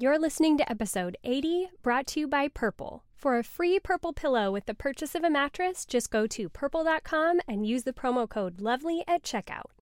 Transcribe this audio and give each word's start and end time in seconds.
You're 0.00 0.16
listening 0.16 0.56
to 0.58 0.70
episode 0.70 1.16
80, 1.24 1.70
brought 1.82 2.06
to 2.08 2.20
you 2.20 2.28
by 2.28 2.46
Purple. 2.46 3.02
For 3.16 3.36
a 3.36 3.42
free 3.42 3.80
Purple 3.80 4.12
pillow 4.12 4.52
with 4.52 4.66
the 4.66 4.72
purchase 4.72 5.16
of 5.16 5.24
a 5.24 5.28
mattress, 5.28 5.84
just 5.84 6.08
go 6.12 6.28
to 6.28 6.48
purple.com 6.48 7.40
and 7.48 7.66
use 7.66 7.82
the 7.82 7.92
promo 7.92 8.28
code 8.28 8.60
LOVELY 8.60 9.02
at 9.08 9.24
checkout. 9.24 9.72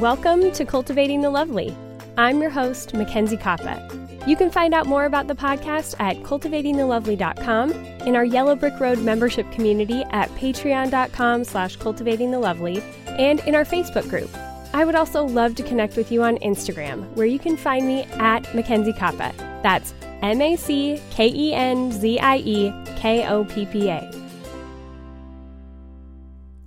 Welcome 0.00 0.52
to 0.52 0.64
Cultivating 0.64 1.20
the 1.20 1.28
Lovely. 1.28 1.76
I'm 2.16 2.40
your 2.40 2.48
host, 2.48 2.94
Mackenzie 2.94 3.36
Koppa. 3.36 4.03
You 4.26 4.36
can 4.36 4.50
find 4.50 4.72
out 4.72 4.86
more 4.86 5.04
about 5.04 5.26
the 5.26 5.34
podcast 5.34 5.94
at 6.00 6.16
cultivatingthelovely.com, 6.18 7.72
in 7.72 8.16
our 8.16 8.24
Yellow 8.24 8.56
Brick 8.56 8.80
Road 8.80 8.98
membership 9.00 9.50
community 9.52 10.02
at 10.10 10.30
patreon.com 10.30 11.44
slash 11.44 11.76
cultivatingthelovely, 11.76 12.82
and 13.18 13.40
in 13.40 13.54
our 13.54 13.64
Facebook 13.64 14.08
group. 14.08 14.30
I 14.72 14.84
would 14.84 14.94
also 14.94 15.24
love 15.24 15.54
to 15.56 15.62
connect 15.62 15.96
with 15.96 16.10
you 16.10 16.22
on 16.22 16.38
Instagram, 16.38 17.08
where 17.14 17.26
you 17.26 17.38
can 17.38 17.56
find 17.56 17.86
me 17.86 18.04
at 18.14 18.52
Mackenzie 18.54 18.92
Koppa. 18.92 19.32
That's 19.62 19.94
M 20.22 20.40
A 20.40 20.56
C 20.56 21.00
K 21.10 21.28
E 21.28 21.54
N 21.54 21.92
Z 21.92 22.18
I 22.18 22.38
E 22.38 22.72
K 22.96 23.28
O 23.28 23.44
P 23.44 23.66
P 23.66 23.88
A. 23.88 24.23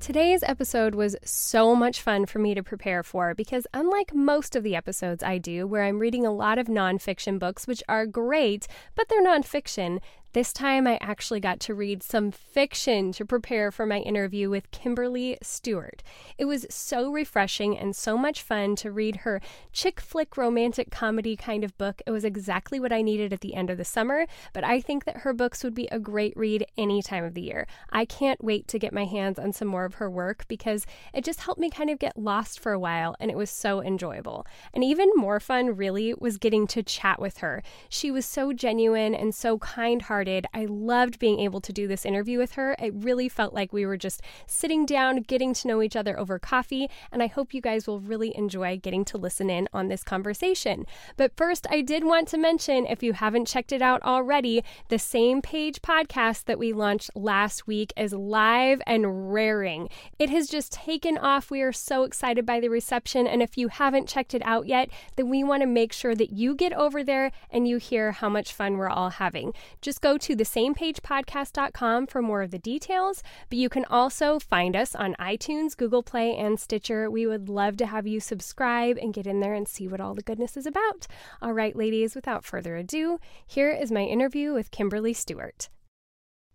Today's 0.07 0.41
episode 0.43 0.95
was 0.95 1.17
so 1.25 1.75
much 1.75 2.01
fun 2.01 2.27
for 2.27 2.39
me 2.39 2.55
to 2.55 2.63
prepare 2.63 3.03
for 3.03 3.35
because, 3.35 3.67
unlike 3.73 4.15
most 4.15 4.55
of 4.55 4.63
the 4.63 4.73
episodes 4.73 5.21
I 5.21 5.37
do, 5.37 5.67
where 5.67 5.83
I'm 5.83 5.99
reading 5.99 6.25
a 6.25 6.31
lot 6.31 6.57
of 6.57 6.67
nonfiction 6.67 7.37
books, 7.37 7.67
which 7.67 7.83
are 7.89 8.05
great, 8.05 8.67
but 8.95 9.09
they're 9.09 9.21
nonfiction, 9.21 9.99
this 10.37 10.53
time 10.53 10.85
I 10.85 10.99
actually 11.01 11.39
got 11.39 11.59
to 11.61 11.73
read 11.73 12.03
some 12.03 12.29
fiction 12.29 13.11
to 13.13 13.25
prepare 13.25 13.71
for 13.71 13.87
my 13.87 13.97
interview 13.97 14.51
with 14.51 14.69
Kimberly 14.69 15.35
Stuart. 15.41 16.03
It 16.37 16.45
was 16.45 16.67
so 16.69 17.11
refreshing 17.11 17.75
and 17.75 17.95
so 17.95 18.19
much 18.19 18.43
fun 18.43 18.75
to 18.75 18.91
read 18.91 19.15
her 19.15 19.41
chick 19.73 19.99
flick 19.99 20.37
romantic 20.37 20.91
comedy 20.91 21.35
kind 21.35 21.63
of 21.63 21.75
book. 21.79 22.03
It 22.05 22.11
was 22.11 22.23
exactly 22.23 22.79
what 22.79 22.93
I 22.93 23.01
needed 23.01 23.33
at 23.33 23.41
the 23.41 23.55
end 23.55 23.71
of 23.71 23.79
the 23.79 23.83
summer, 23.83 24.27
but 24.53 24.63
I 24.63 24.79
think 24.79 25.05
that 25.05 25.21
her 25.21 25.33
books 25.33 25.63
would 25.63 25.73
be 25.73 25.87
a 25.87 25.97
great 25.97 26.37
read 26.37 26.67
any 26.77 27.01
time 27.01 27.23
of 27.23 27.33
the 27.33 27.41
year. 27.41 27.65
I 27.89 28.05
can't 28.05 28.43
wait 28.43 28.67
to 28.67 28.77
get 28.77 28.93
my 28.93 29.05
hands 29.05 29.39
on 29.39 29.53
some 29.53 29.67
more 29.67 29.85
of 29.85 29.95
her 29.95 30.07
work 30.07 30.47
because 30.47 30.85
it 31.15 31.23
just 31.23 31.41
helped 31.41 31.59
me 31.59 31.71
kind 31.71 31.89
of 31.89 31.97
get 31.97 32.15
lost 32.15 32.59
for 32.59 32.73
a 32.73 32.79
while 32.79 33.15
and 33.19 33.31
it 33.31 33.37
was 33.37 33.49
so 33.49 33.81
enjoyable. 33.81 34.45
And 34.71 34.83
even 34.83 35.09
more 35.15 35.39
fun, 35.39 35.75
really, 35.75 36.13
was 36.13 36.37
getting 36.37 36.67
to 36.67 36.83
chat 36.83 37.19
with 37.19 37.39
her. 37.39 37.63
She 37.89 38.11
was 38.11 38.27
so 38.27 38.53
genuine 38.53 39.15
and 39.15 39.33
so 39.33 39.57
kind 39.57 40.03
hearted 40.03 40.26
started. 40.27 40.45
I 40.53 40.65
loved 40.65 41.19
being 41.19 41.39
able 41.39 41.61
to 41.61 41.71
do 41.71 41.87
this 41.87 42.05
interview 42.05 42.37
with 42.37 42.53
her. 42.53 42.75
It 42.79 42.93
really 42.93 43.29
felt 43.29 43.53
like 43.53 43.71
we 43.71 43.85
were 43.85 43.97
just 43.97 44.21
sitting 44.45 44.85
down, 44.85 45.21
getting 45.21 45.53
to 45.53 45.67
know 45.67 45.81
each 45.81 45.95
other 45.95 46.19
over 46.19 46.37
coffee, 46.37 46.89
and 47.11 47.23
I 47.23 47.27
hope 47.27 47.53
you 47.53 47.61
guys 47.61 47.87
will 47.87 48.01
really 48.01 48.35
enjoy 48.37 48.77
getting 48.77 49.05
to 49.05 49.17
listen 49.17 49.49
in 49.49 49.69
on 49.71 49.87
this 49.87 50.03
conversation. 50.03 50.85
But 51.15 51.35
first, 51.37 51.65
I 51.69 51.81
did 51.81 52.03
want 52.03 52.27
to 52.29 52.37
mention 52.37 52.85
if 52.85 53.01
you 53.01 53.13
haven't 53.13 53.47
checked 53.47 53.71
it 53.71 53.81
out 53.81 54.01
already, 54.03 54.63
the 54.89 54.99
same 54.99 55.41
page 55.41 55.81
podcast 55.81 56.45
that 56.45 56.59
we 56.59 56.73
launched 56.73 57.11
last 57.15 57.65
week 57.65 57.93
is 57.95 58.11
live 58.11 58.81
and 58.85 59.31
raring. 59.31 59.87
It 60.19 60.29
has 60.29 60.49
just 60.49 60.73
taken 60.73 61.17
off. 61.17 61.49
We 61.49 61.61
are 61.61 61.71
so 61.71 62.03
excited 62.03 62.45
by 62.45 62.59
the 62.59 62.69
reception, 62.69 63.27
and 63.27 63.41
if 63.41 63.57
you 63.57 63.69
haven't 63.69 64.09
checked 64.09 64.33
it 64.33 64.41
out 64.43 64.67
yet, 64.67 64.89
then 65.15 65.29
we 65.29 65.43
want 65.43 65.61
to 65.61 65.67
make 65.67 65.93
sure 65.93 66.15
that 66.15 66.31
you 66.31 66.53
get 66.53 66.73
over 66.73 67.01
there 67.03 67.31
and 67.49 67.65
you 67.67 67.77
hear 67.77 68.11
how 68.11 68.27
much 68.27 68.51
fun 68.51 68.77
we're 68.77 68.89
all 68.89 69.11
having. 69.11 69.53
Just 69.81 70.01
go 70.01 70.16
to 70.17 70.35
thesamepagepodcast.com 70.35 72.07
for 72.07 72.21
more 72.21 72.41
of 72.41 72.51
the 72.51 72.59
details, 72.59 73.23
but 73.49 73.57
you 73.57 73.69
can 73.69 73.85
also 73.85 74.39
find 74.39 74.75
us 74.75 74.95
on 74.95 75.15
iTunes, 75.19 75.75
Google 75.75 76.03
Play, 76.03 76.35
and 76.35 76.59
Stitcher. 76.59 77.09
We 77.09 77.25
would 77.25 77.49
love 77.49 77.77
to 77.77 77.85
have 77.85 78.07
you 78.07 78.19
subscribe 78.19 78.97
and 78.97 79.13
get 79.13 79.27
in 79.27 79.39
there 79.39 79.53
and 79.53 79.67
see 79.67 79.87
what 79.87 80.01
all 80.01 80.13
the 80.13 80.21
goodness 80.21 80.57
is 80.57 80.65
about. 80.65 81.07
All 81.41 81.53
right, 81.53 81.75
ladies, 81.75 82.15
without 82.15 82.45
further 82.45 82.75
ado, 82.75 83.19
here 83.45 83.71
is 83.71 83.91
my 83.91 84.03
interview 84.03 84.53
with 84.53 84.71
Kimberly 84.71 85.13
Stuart. 85.13 85.69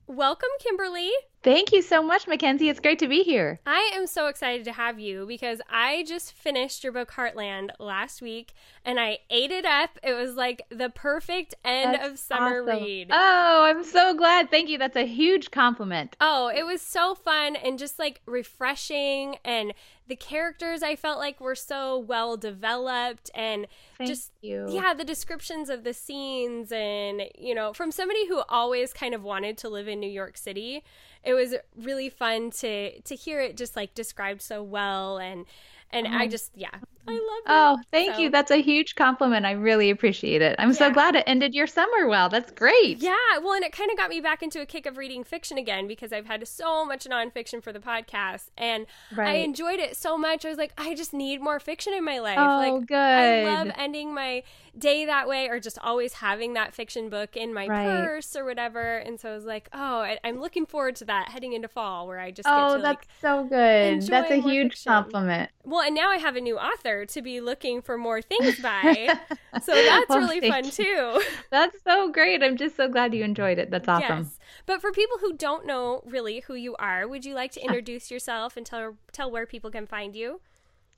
Welcome, 0.07 0.51
Kimberly. 0.61 1.11
Thank 1.43 1.73
you 1.73 1.83
so 1.83 2.05
much, 2.05 2.29
Mackenzie. 2.29 2.69
It's 2.69 2.79
great 2.79 3.01
to 3.01 3.09
be 3.09 3.25
here. 3.25 3.59
I 3.67 3.91
am 3.95 4.07
so 4.07 4.29
excited 4.29 4.65
to 4.65 4.73
have 4.73 5.01
you 5.01 5.27
because 5.27 5.61
I 5.69 6.05
just 6.07 6.33
finished 6.33 6.85
your 6.85 6.93
book 6.93 7.11
Heartland 7.11 7.71
last 7.81 8.23
week 8.23 8.53
and 8.85 9.01
I 9.01 9.19
ate 9.29 9.51
it 9.51 9.65
up. 9.65 9.99
It 10.05 10.15
was 10.15 10.37
like 10.37 10.63
the 10.71 10.89
perfect 10.89 11.57
end 11.65 11.95
That's 11.95 12.13
of 12.13 12.19
summer 12.21 12.63
awesome. 12.63 12.85
read. 12.85 13.09
Oh, 13.11 13.65
I'm 13.65 13.83
so 13.83 14.15
glad. 14.15 14.53
Thank 14.53 14.69
you. 14.69 14.79
That's 14.79 14.97
a 14.97 15.05
huge 15.07 15.51
compliment. 15.51 16.17
Oh, 16.21 16.47
it 16.55 16.65
was 16.65 16.81
so 16.81 17.17
fun 17.17 17.57
and 17.57 17.77
just 17.77 17.99
like 17.99 18.21
refreshing 18.25 19.37
and 19.45 19.75
the 20.07 20.17
characters 20.17 20.83
I 20.83 20.95
felt 20.95 21.19
like 21.19 21.41
were 21.41 21.55
so 21.55 21.99
well 21.99 22.37
developed 22.37 23.31
and 23.35 23.67
Thank 23.99 24.11
just 24.11 24.31
you. 24.43 24.67
yeah, 24.69 24.95
the 24.95 25.05
descriptions 25.05 25.71
of 25.71 25.83
the 25.83 25.95
scenes 25.95 26.71
and 26.71 27.23
you 27.37 27.55
know, 27.55 27.73
from 27.73 27.91
somebody 27.91 28.29
who 28.29 28.43
always 28.49 28.93
kind 28.93 29.15
of 29.15 29.25
wanted 29.25 29.59
to 29.59 29.69
live 29.69 29.89
in 29.89 29.99
New 29.99 30.11
York 30.11 30.37
City 30.37 30.85
it 31.25 31.35
was 31.35 31.55
really 31.77 32.09
fun 32.09 32.51
to 32.51 33.01
to 33.01 33.15
hear 33.15 33.41
it 33.41 33.57
just 33.57 33.77
like 33.77 33.95
described 33.95 34.43
so 34.43 34.63
well 34.63 35.19
and 35.19 35.47
and 35.91 36.07
I 36.07 36.11
mm-hmm. 36.11 36.31
just 36.31 36.51
yeah 36.55 36.71
I 37.09 37.13
love 37.13 37.21
it. 37.21 37.43
Oh, 37.47 37.79
thank 37.91 38.15
so. 38.15 38.21
you. 38.21 38.31
That's 38.31 38.51
a 38.51 38.63
huge 38.63 38.95
compliment. 38.95 39.45
I 39.45 39.53
really 39.53 39.91
appreciate 39.91 40.41
it. 40.41 40.55
I'm 40.59 40.71
yeah. 40.71 40.77
so 40.77 40.91
glad 40.93 41.17
it 41.17 41.25
ended 41.27 41.55
your 41.55 41.67
summer 41.67 42.07
well. 42.07 42.29
That's 42.29 42.53
great. 42.53 42.99
Yeah. 42.99 43.17
Well, 43.43 43.55
and 43.55 43.65
it 43.65 43.73
kind 43.73 43.91
of 43.91 43.97
got 43.97 44.11
me 44.11 44.21
back 44.21 44.43
into 44.43 44.61
a 44.61 44.67
kick 44.67 44.87
of 44.87 44.97
reading 44.97 45.25
fiction 45.25 45.59
again 45.59 45.89
because 45.89 46.13
I've 46.13 46.27
had 46.27 46.47
so 46.47 46.85
much 46.85 47.05
nonfiction 47.05 47.63
for 47.63 47.73
the 47.73 47.81
podcast 47.81 48.51
and 48.57 48.87
right. 49.17 49.29
I 49.29 49.35
enjoyed 49.39 49.81
it 49.81 49.97
so 49.97 50.17
much. 50.17 50.45
I 50.45 50.49
was 50.49 50.59
like, 50.59 50.73
I 50.79 50.95
just 50.95 51.13
need 51.13 51.41
more 51.41 51.59
fiction 51.59 51.93
in 51.93 52.05
my 52.05 52.21
life. 52.21 52.39
Oh, 52.39 52.79
like, 52.79 52.87
good. 52.87 52.97
I 52.97 53.45
love 53.45 53.73
ending 53.77 54.15
my 54.15 54.45
day 54.79 55.05
that 55.05 55.29
way 55.29 55.49
or 55.49 55.61
just 55.61 55.79
always 55.81 56.15
having 56.15 56.55
that 56.55 56.73
fiction 56.73 57.11
book 57.11 57.37
in 57.37 57.53
my 57.53 57.67
right. 57.67 57.87
purse 57.87 58.37
or 58.37 58.45
whatever. 58.45 58.99
And 58.99 59.21
so 59.21 59.31
I 59.31 59.35
was 59.35 59.45
like, 59.45 59.69
oh, 59.73 60.01
I, 60.01 60.19
am 60.25 60.41
looking 60.41 60.67
forward 60.67 60.97
to 60.97 61.05
that 61.07 61.29
heading 61.29 61.53
into 61.53 61.69
fall 61.69 62.07
where 62.07 62.19
I 62.19 62.31
just 62.31 62.49
oh, 62.49 62.77
to, 62.77 62.83
that's 62.83 62.85
like, 62.85 63.07
so 63.21 63.45
good. 63.45 64.03
That's 64.03 64.31
a 64.31 64.41
huge 64.41 64.73
fiction. 64.73 64.93
compliment. 64.93 65.51
Well, 65.65 65.83
and 65.83 65.95
now 65.95 66.11
I 66.11 66.17
have 66.17 66.37
a 66.37 66.41
new 66.41 66.59
author 66.59 66.92
to 67.07 67.23
be 67.23 67.41
looking 67.41 67.83
for 67.83 67.97
more 67.99 68.23
things 68.23 68.59
by. 68.61 69.19
so 69.63 69.75
that's 69.75 70.09
well, 70.09 70.19
really 70.19 70.41
fun 70.49 70.65
too. 70.65 71.23
That's 71.51 71.77
so 71.85 72.11
great. 72.11 72.43
I'm 72.43 72.57
just 72.57 72.77
so 72.77 72.89
glad 72.89 73.15
you 73.15 73.25
enjoyed 73.25 73.59
it. 73.59 73.71
That's 73.71 73.89
awesome. 73.89 74.19
Yes. 74.19 74.39
But 74.67 74.81
for 74.81 74.91
people 74.93 75.19
who 75.19 75.35
don't 75.35 75.67
know 75.67 76.03
really 76.07 76.41
who 76.41 76.55
you 76.55 76.75
are, 76.77 77.07
would 77.07 77.25
you 77.25 77.35
like 77.35 77.53
to 77.53 77.61
introduce 77.61 78.11
yourself 78.11 78.57
and 78.57 78.65
tell 78.65 78.97
tell 79.13 79.31
where 79.31 79.47
people 79.47 79.71
can 79.71 79.87
find 79.87 80.17
you? 80.17 80.41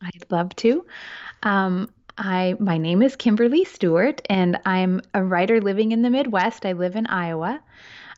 I'd 0.01 0.31
love 0.31 0.55
to. 0.57 0.85
Um, 1.43 1.91
I 2.17 2.55
my 2.61 2.79
name 2.79 3.03
is 3.03 3.17
Kimberly 3.17 3.65
Stuart, 3.65 4.23
and 4.31 4.59
I'm 4.65 5.01
a 5.15 5.25
writer 5.25 5.61
living 5.61 5.93
in 5.93 6.03
the 6.03 6.11
Midwest. 6.11 6.65
I 6.65 6.73
live 6.73 6.95
in 6.95 7.07
Iowa, 7.07 7.61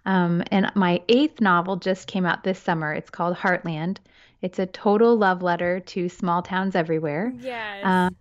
um, 0.04 0.42
and 0.50 0.70
my 0.74 1.02
eighth 1.08 1.40
novel 1.40 1.76
just 1.76 2.06
came 2.06 2.26
out 2.26 2.44
this 2.44 2.58
summer. 2.58 2.92
It's 2.92 3.10
called 3.10 3.36
Heartland. 3.36 3.98
It's 4.46 4.60
a 4.60 4.66
total 4.66 5.16
love 5.16 5.42
letter 5.42 5.80
to 5.80 6.08
small 6.08 6.40
towns 6.40 6.76
everywhere. 6.76 7.32
Yes. 7.40 7.84
Um, 7.84 8.16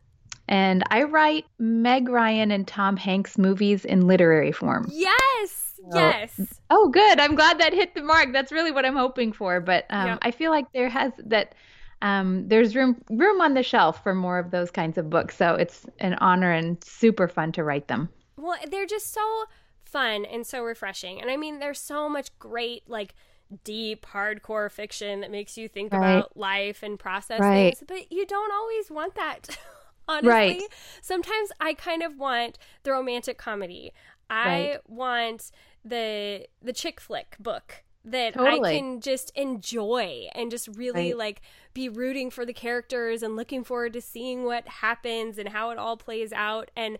and 0.47 0.83
I 0.89 1.03
write 1.03 1.45
Meg 1.59 2.09
Ryan 2.09 2.49
and 2.49 2.67
Tom 2.67 2.97
Hanks 2.97 3.37
movies 3.37 3.85
in 3.85 4.07
literary 4.07 4.51
form. 4.51 4.89
Yes. 4.91 5.73
So, 5.75 5.83
yes. 5.93 6.41
Oh, 6.71 6.89
good. 6.89 7.19
I'm 7.19 7.35
glad 7.35 7.59
that 7.59 7.73
hit 7.73 7.93
the 7.93 8.01
mark. 8.01 8.33
That's 8.33 8.51
really 8.51 8.71
what 8.71 8.87
I'm 8.87 8.95
hoping 8.95 9.33
for. 9.33 9.59
But 9.59 9.85
um. 9.91 10.17
I 10.23 10.31
feel 10.31 10.49
like 10.49 10.65
there 10.73 10.89
has 10.89 11.11
that 11.27 11.53
um, 12.01 12.47
there's 12.47 12.75
room 12.75 12.99
room 13.11 13.39
on 13.39 13.53
the 13.53 13.61
shelf 13.61 14.01
for 14.01 14.15
more 14.15 14.39
of 14.39 14.49
those 14.49 14.71
kinds 14.71 14.97
of 14.97 15.11
books. 15.11 15.37
So 15.37 15.53
it's 15.53 15.85
an 15.99 16.15
honor 16.15 16.51
and 16.51 16.83
super 16.83 17.27
fun 17.27 17.51
to 17.51 17.63
write 17.63 17.87
them. 17.87 18.09
Well, 18.35 18.57
they're 18.71 18.87
just 18.87 19.13
so 19.13 19.43
fun 19.83 20.25
and 20.25 20.43
so 20.43 20.63
refreshing. 20.63 21.21
And 21.21 21.29
I 21.29 21.37
mean, 21.37 21.59
there's 21.59 21.79
so 21.79 22.09
much 22.09 22.35
great 22.39 22.89
like 22.89 23.13
deep 23.63 24.05
hardcore 24.05 24.71
fiction 24.71 25.21
that 25.21 25.31
makes 25.31 25.57
you 25.57 25.67
think 25.67 25.93
right. 25.93 26.17
about 26.17 26.37
life 26.37 26.83
and 26.83 26.99
process 26.99 27.39
right. 27.39 27.75
things, 27.77 27.83
but 27.87 28.11
you 28.11 28.25
don't 28.25 28.51
always 28.51 28.89
want 28.89 29.15
that. 29.15 29.57
Honestly, 30.07 30.29
right. 30.29 30.61
sometimes 31.01 31.51
I 31.59 31.73
kind 31.73 32.03
of 32.03 32.17
want 32.19 32.59
the 32.83 32.91
romantic 32.91 33.37
comedy. 33.37 33.91
I 34.29 34.77
want 34.87 35.51
the 35.83 36.47
the 36.61 36.73
chick 36.73 36.99
flick 36.99 37.35
book 37.39 37.83
that 38.05 38.35
totally. 38.35 38.75
I 38.75 38.77
can 38.77 39.01
just 39.01 39.31
enjoy 39.35 40.27
and 40.33 40.51
just 40.51 40.67
really 40.75 41.11
right. 41.11 41.17
like 41.17 41.41
be 41.73 41.89
rooting 41.89 42.29
for 42.29 42.45
the 42.45 42.53
characters 42.53 43.23
and 43.23 43.35
looking 43.35 43.63
forward 43.63 43.93
to 43.93 44.01
seeing 44.01 44.43
what 44.43 44.67
happens 44.67 45.37
and 45.37 45.49
how 45.49 45.71
it 45.71 45.77
all 45.77 45.97
plays 45.97 46.31
out 46.31 46.69
and 46.75 46.97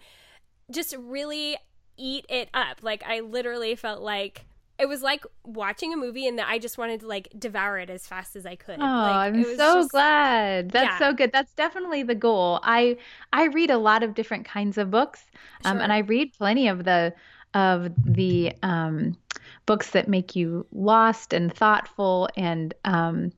just 0.72 0.96
really 0.98 1.58
eat 1.98 2.26
it 2.28 2.50
up. 2.54 2.80
Like 2.82 3.04
I 3.06 3.20
literally 3.20 3.76
felt 3.76 4.02
like 4.02 4.46
it 4.78 4.88
was 4.88 5.02
like 5.02 5.26
watching 5.44 5.94
a 5.94 5.98
movie 5.98 6.28
and 6.28 6.38
that 6.38 6.48
I 6.50 6.60
just 6.60 6.78
wanted 6.78 7.02
to 7.02 7.08
like 7.08 7.30
devour 7.38 7.78
it 7.80 7.90
as 7.90 8.06
fast 8.06 8.36
as 8.36 8.46
I 8.46 8.56
could. 8.56 8.80
Oh, 8.80 8.84
like, 8.84 9.34
I'm 9.34 9.44
so 9.44 9.82
just, 9.82 9.92
glad. 9.92 10.72
That's 10.72 10.92
yeah. 10.92 11.00
so 11.00 11.14
good. 11.14 11.32
That's 11.32 11.54
definitely 11.54 12.04
the 12.04 12.16
goal. 12.16 12.60
I 12.64 12.98
I 13.32 13.46
read 13.46 13.72
a 13.72 13.78
lot 13.78 14.04
of 14.04 14.14
different 14.14 14.46
kinds 14.46 14.78
of 14.78 14.92
books, 14.92 15.24
um, 15.64 15.78
sure. 15.78 15.84
and 15.84 15.94
I 15.94 16.00
read 16.00 16.34
plenty 16.34 16.68
of 16.68 16.84
the 16.84 17.14
of 17.54 17.90
the 18.04 18.54
um, 18.64 19.18
books 19.66 19.92
that 19.92 20.10
make 20.10 20.36
you 20.36 20.66
lost 20.74 21.32
and 21.32 21.54
thoughtful 21.54 22.28
and 22.36 22.74
um, 22.84 23.32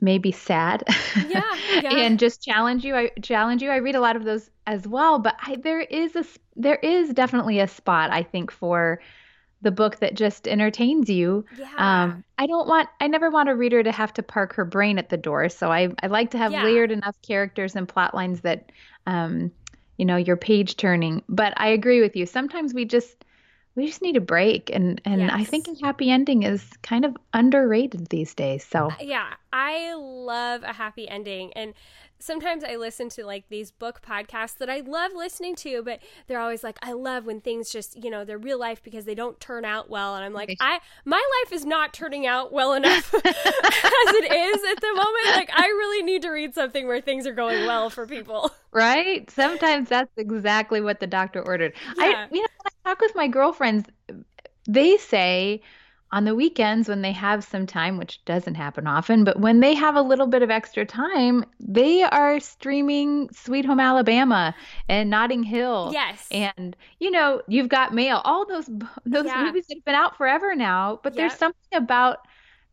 maybe 0.00 0.30
sad. 0.30 0.84
Yeah, 1.28 1.42
yeah. 1.82 1.96
and 1.96 2.20
just 2.20 2.40
challenge 2.40 2.84
you. 2.84 2.94
I 2.94 3.10
challenge 3.20 3.62
you. 3.62 3.70
I 3.70 3.76
read 3.76 3.96
a 3.96 4.00
lot 4.00 4.14
of 4.14 4.24
those 4.24 4.48
as 4.66 4.86
well, 4.86 5.18
but 5.18 5.36
I, 5.44 5.56
there 5.56 5.80
is 5.80 6.14
a 6.14 6.24
there 6.54 6.76
is 6.76 7.10
definitely 7.10 7.58
a 7.58 7.66
spot 7.66 8.10
I 8.12 8.22
think 8.22 8.52
for 8.52 9.00
the 9.60 9.70
book 9.70 9.98
that 10.00 10.14
just 10.14 10.46
entertains 10.46 11.10
you. 11.10 11.44
Yeah. 11.50 11.66
Um, 11.78 12.24
I 12.38 12.46
don't 12.46 12.68
want, 12.68 12.88
I 13.00 13.08
never 13.08 13.30
want 13.30 13.48
a 13.48 13.56
reader 13.56 13.82
to 13.82 13.90
have 13.92 14.12
to 14.14 14.22
park 14.22 14.54
her 14.54 14.64
brain 14.64 14.98
at 14.98 15.08
the 15.08 15.16
door. 15.16 15.48
So 15.48 15.70
I, 15.72 15.92
I 16.02 16.06
like 16.06 16.30
to 16.30 16.38
have 16.38 16.52
Yeah. 16.52 16.62
layered 16.62 16.92
enough 16.92 17.16
characters 17.26 17.74
and 17.74 17.88
plot 17.88 18.14
lines 18.14 18.42
that, 18.42 18.70
um, 19.06 19.50
you 19.96 20.04
know, 20.04 20.16
you're 20.16 20.36
page 20.36 20.76
turning. 20.76 21.22
But 21.28 21.54
I 21.56 21.68
agree 21.68 22.00
with 22.00 22.14
you. 22.14 22.24
Sometimes 22.26 22.72
we 22.72 22.84
just, 22.84 23.24
we 23.78 23.86
just 23.86 24.02
need 24.02 24.16
a 24.16 24.20
break. 24.20 24.70
And, 24.72 25.00
and 25.04 25.30
I 25.30 25.44
think 25.44 25.68
a 25.68 25.74
happy 25.80 26.10
ending 26.10 26.42
is 26.42 26.68
kind 26.82 27.04
of 27.04 27.16
underrated 27.32 28.08
these 28.08 28.34
days. 28.34 28.64
So 28.64 28.90
uh, 28.90 28.96
yeah, 29.00 29.34
I 29.52 29.94
love 29.94 30.64
a 30.64 30.72
happy 30.72 31.08
ending. 31.08 31.52
And 31.52 31.74
sometimes 32.18 32.64
I 32.64 32.74
listen 32.74 33.08
to 33.10 33.24
like 33.24 33.48
these 33.48 33.70
book 33.70 34.00
podcasts 34.02 34.58
that 34.58 34.68
I 34.68 34.80
love 34.80 35.12
listening 35.14 35.54
to, 35.56 35.82
but 35.84 36.00
they're 36.26 36.40
always 36.40 36.64
like, 36.64 36.76
I 36.82 36.92
love 36.92 37.24
when 37.24 37.40
things 37.40 37.70
just, 37.70 38.02
you 38.02 38.10
know, 38.10 38.24
they're 38.24 38.36
real 38.38 38.58
life 38.58 38.82
because 38.82 39.04
they 39.04 39.14
don't 39.14 39.38
turn 39.38 39.64
out 39.64 39.88
well. 39.88 40.16
And 40.16 40.24
I'm 40.24 40.32
like, 40.32 40.56
I, 40.60 40.80
my 41.04 41.22
life 41.44 41.52
is 41.52 41.64
not 41.64 41.94
turning 41.94 42.26
out 42.26 42.52
well 42.52 42.74
enough 42.74 43.14
as 43.14 43.22
it 43.24 44.32
is 44.32 44.64
at 44.72 44.80
the 44.80 44.92
moment. 44.92 45.36
Like, 45.36 45.50
I 45.54 45.66
really 45.66 46.02
need 46.02 46.22
to 46.22 46.30
read 46.30 46.54
something 46.54 46.86
where 46.88 47.00
things 47.00 47.26
are 47.26 47.32
going 47.32 47.64
well 47.66 47.90
for 47.90 48.06
people. 48.06 48.50
Right? 48.70 49.30
Sometimes 49.30 49.88
that's 49.88 50.10
exactly 50.16 50.80
what 50.80 51.00
the 51.00 51.06
doctor 51.06 51.42
ordered. 51.42 51.72
Yeah. 51.96 52.04
I, 52.04 52.34
you 52.34 52.42
know, 52.42 52.70
talk 52.88 53.00
with 53.00 53.14
my 53.14 53.28
girlfriends, 53.28 53.84
they 54.66 54.96
say 54.96 55.60
on 56.10 56.24
the 56.24 56.34
weekends 56.34 56.88
when 56.88 57.02
they 57.02 57.12
have 57.12 57.44
some 57.44 57.66
time, 57.66 57.98
which 57.98 58.24
doesn't 58.24 58.54
happen 58.54 58.86
often, 58.86 59.24
but 59.24 59.38
when 59.38 59.60
they 59.60 59.74
have 59.74 59.94
a 59.94 60.00
little 60.00 60.26
bit 60.26 60.42
of 60.42 60.50
extra 60.50 60.86
time, 60.86 61.44
they 61.60 62.02
are 62.02 62.40
streaming 62.40 63.28
Sweet 63.30 63.66
Home 63.66 63.78
Alabama 63.80 64.54
and 64.88 65.10
Notting 65.10 65.42
Hill. 65.42 65.90
Yes. 65.92 66.26
And 66.30 66.74
you 66.98 67.10
know, 67.10 67.42
you've 67.46 67.68
got 67.68 67.92
mail, 67.94 68.22
all 68.24 68.46
those 68.46 68.70
those 69.04 69.26
Yeah. 69.26 69.44
movies 69.44 69.66
that 69.68 69.76
have 69.76 69.84
been 69.84 69.94
out 69.94 70.16
forever 70.16 70.54
now, 70.54 70.98
but 71.02 71.14
there's 71.14 71.34
something 71.34 71.60
about 71.74 72.20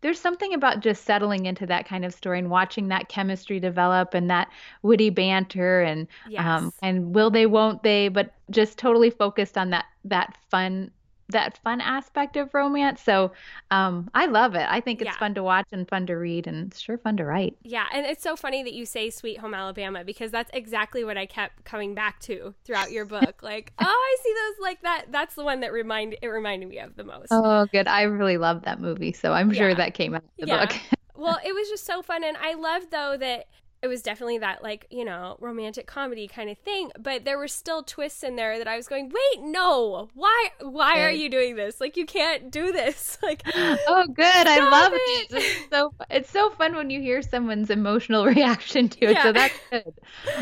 there's 0.02 0.20
something 0.20 0.54
about 0.54 0.82
just 0.82 1.04
settling 1.06 1.46
into 1.46 1.66
that 1.66 1.88
kind 1.88 2.06
of 2.06 2.14
story 2.14 2.40
and 2.40 2.50
watching 2.50 2.88
that 2.90 3.10
chemistry 3.10 3.60
develop 3.60 4.14
and 4.14 4.30
that 4.30 4.50
witty 4.82 5.10
banter 5.10 5.82
and 5.82 6.08
um 6.38 6.72
and 6.82 7.16
will 7.16 7.30
they 7.30 7.46
won't 7.46 7.84
they 7.84 8.08
but 8.08 8.34
just 8.52 8.78
totally 8.78 9.10
focused 9.10 9.58
on 9.58 9.70
that 9.70 9.86
that 10.04 10.36
fun 10.50 10.92
that 11.30 11.58
fun 11.64 11.82
aspect 11.82 12.38
of 12.38 12.54
romance 12.54 13.02
so 13.02 13.32
um 13.72 14.10
i 14.14 14.26
love 14.28 14.54
it 14.54 14.66
i 14.70 14.80
think 14.80 15.02
it's 15.02 15.08
Yeah. 15.12 15.18
fun 15.18 15.34
to 15.34 15.44
watch 15.44 15.66
and 15.72 15.88
fun 15.88 16.06
to 16.08 16.14
read 16.14 16.46
and 16.46 16.74
sure 16.74 16.98
fun 16.98 17.18
to 17.18 17.26
write 17.26 17.56
Yeah, 17.64 17.86
and 17.94 18.06
it's 18.06 18.22
so 18.22 18.36
funny 18.36 18.62
that 18.64 18.74
you 18.74 18.86
say 18.86 19.10
Sweet 19.10 19.40
Home 19.40 19.54
Alabama 19.54 20.04
because 20.04 20.30
that's 20.32 20.52
exactly 20.54 21.04
what 21.04 21.18
I 21.18 21.26
kept 21.26 21.64
coming 21.66 21.96
back 21.96 22.20
to 22.22 22.54
throughout 22.64 22.92
your 22.92 23.06
book. 23.06 23.42
Like, 23.42 23.74
oh, 23.80 23.86
I 23.86 24.16
see 24.24 24.34
those 24.34 24.62
like 24.64 24.82
that. 24.84 25.06
That's 25.12 25.36
the 25.36 25.44
one 25.44 25.62
that 25.62 25.72
remind 25.74 26.16
it 26.22 26.28
reminded 26.28 26.70
me 26.70 26.80
of 26.80 26.96
the 26.96 27.04
most. 27.04 27.30
oh 27.32 27.66
good 27.72 27.88
i 27.88 28.04
really 28.04 28.38
love 28.38 28.64
that 28.64 28.80
movie 28.80 29.12
so 29.14 29.34
i'm 29.34 29.52
sure 29.52 29.74
that 29.74 29.94
came 29.94 30.14
out 30.14 30.24
of 30.24 30.30
the 30.40 30.48
Yeah. 30.48 30.66
book 30.66 30.76
well, 31.18 31.40
it 31.46 31.54
was 31.54 31.70
just 31.70 31.86
so 31.86 32.02
fun, 32.02 32.24
and 32.26 32.36
I 32.38 32.54
love, 32.56 32.84
though 32.92 33.16
that 33.18 33.48
it 33.86 33.88
was 33.88 34.02
definitely 34.02 34.40
that 34.40 34.64
like 34.64 34.88
you 34.90 35.06
know 35.06 35.38
romantic 35.40 35.86
comedy 35.86 36.28
kind 36.28 36.50
of 36.50 36.58
thing, 36.58 36.92
but 37.00 37.24
there 37.24 37.38
were 37.38 37.48
still 37.48 37.84
twists 37.84 38.24
in 38.24 38.36
there 38.36 38.58
that 38.58 38.68
I 38.68 38.76
was 38.78 38.88
going, 38.88 39.10
wait, 39.10 39.44
no, 39.44 40.10
why, 40.16 40.50
why 40.62 41.00
are 41.02 41.12
you 41.12 41.30
doing 41.30 41.56
this? 41.56 41.80
Like, 41.80 41.96
you 41.96 42.06
can't 42.06 42.52
do 42.52 42.72
this. 42.72 43.18
Like, 43.24 43.44
oh 43.56 44.06
good 44.14 44.48
i 44.48 44.60
love 44.70 44.92
it. 44.94 45.02
it, 45.06 45.28
It's 45.32 45.70
so 45.72 45.94
it's 46.10 46.30
so 46.30 46.50
fun 46.52 46.76
when 46.76 46.90
you 46.90 47.00
hear 47.02 47.22
someone's 47.22 47.70
emotional 47.70 48.26
reaction 48.36 48.90
to 48.90 49.06
it 49.06 49.12
Yeah. 49.12 49.24
so 49.24 49.32
that's 49.32 49.60
good 49.72 49.94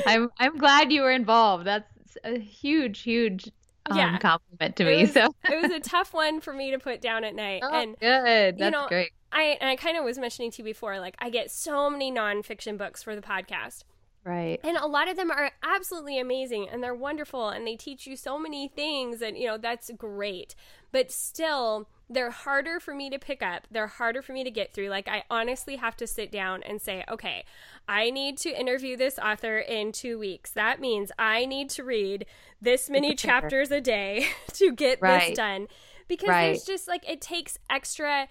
i'm 0.05 0.29
i'm 0.39 0.57
glad 0.57 0.91
you 0.91 1.01
were 1.01 1.11
involved 1.11 1.65
that's 1.65 2.17
a 2.23 2.39
huge 2.39 3.01
huge 3.01 3.49
um, 3.87 3.97
Yeah. 3.97 4.17
compliment 4.17 4.75
to 4.77 4.83
It 4.83 4.95
me 4.95 5.01
was- 5.03 5.13
so 5.13 5.27
it 5.49 5.61
was 5.61 5.71
a 5.71 5.79
tough 5.79 6.13
one 6.13 6.41
for 6.41 6.53
me 6.53 6.71
to 6.71 6.79
put 6.79 7.01
down 7.01 7.23
at 7.23 7.35
night, 7.35 7.61
oh, 7.65 7.73
and 7.81 7.95
good 7.99 8.57
that's 8.57 8.71
know, 8.71 8.87
great 8.87 9.11
I 9.33 9.57
and 9.59 9.69
I 9.69 9.75
kind 9.75 9.97
of 9.97 10.03
was 10.05 10.17
mentioning 10.17 10.51
to 10.51 10.57
you 10.59 10.63
before, 10.63 10.99
like 10.99 11.15
I 11.19 11.29
get 11.29 11.51
so 11.51 11.89
many 11.89 12.11
nonfiction 12.11 12.77
books 12.77 13.03
for 13.03 13.15
the 13.15 13.21
podcast. 13.21 13.83
right 14.23 14.59
And 14.63 14.77
a 14.77 14.85
lot 14.87 15.09
of 15.09 15.17
them 15.17 15.31
are 15.31 15.51
absolutely 15.63 16.17
amazing 16.19 16.69
and 16.69 16.81
they're 16.81 16.95
wonderful 16.95 17.49
and 17.49 17.67
they 17.67 17.75
teach 17.75 18.07
you 18.07 18.15
so 18.15 18.39
many 18.39 18.67
things 18.69 19.21
and 19.21 19.37
you 19.37 19.47
know 19.47 19.57
that's 19.57 19.91
great. 19.97 20.55
But 20.91 21.11
still 21.11 21.89
they're 22.09 22.31
harder 22.31 22.79
for 22.79 22.93
me 22.93 23.09
to 23.09 23.17
pick 23.17 23.41
up. 23.41 23.65
They're 23.71 23.87
harder 23.87 24.21
for 24.21 24.33
me 24.33 24.43
to 24.43 24.51
get 24.51 24.73
through. 24.73 24.89
Like 24.89 25.07
I 25.07 25.23
honestly 25.29 25.77
have 25.77 25.95
to 25.97 26.05
sit 26.05 26.31
down 26.31 26.61
and 26.63 26.79
say, 26.81 27.03
"Okay, 27.09 27.43
I 27.87 28.11
need 28.11 28.37
to 28.39 28.49
interview 28.49 28.95
this 28.95 29.17
author 29.17 29.57
in 29.57 29.91
2 29.91 30.19
weeks. 30.19 30.51
That 30.51 30.79
means 30.79 31.11
I 31.17 31.45
need 31.45 31.69
to 31.71 31.83
read 31.83 32.25
this 32.61 32.89
many 32.89 33.15
chapters 33.15 33.71
a 33.71 33.81
day 33.81 34.27
to 34.53 34.71
get 34.73 35.01
Right. 35.01 35.29
this 35.29 35.37
done." 35.37 35.67
Because 36.07 36.29
Right. 36.29 36.41
there's 36.47 36.65
just 36.65 36.87
like 36.87 37.09
it 37.09 37.19
takes 37.21 37.57
extra 37.69 38.27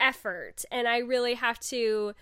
effort 0.00 0.64
and 0.70 0.86
I 0.86 0.98
really 0.98 1.34
have 1.34 1.58
to 1.60 2.14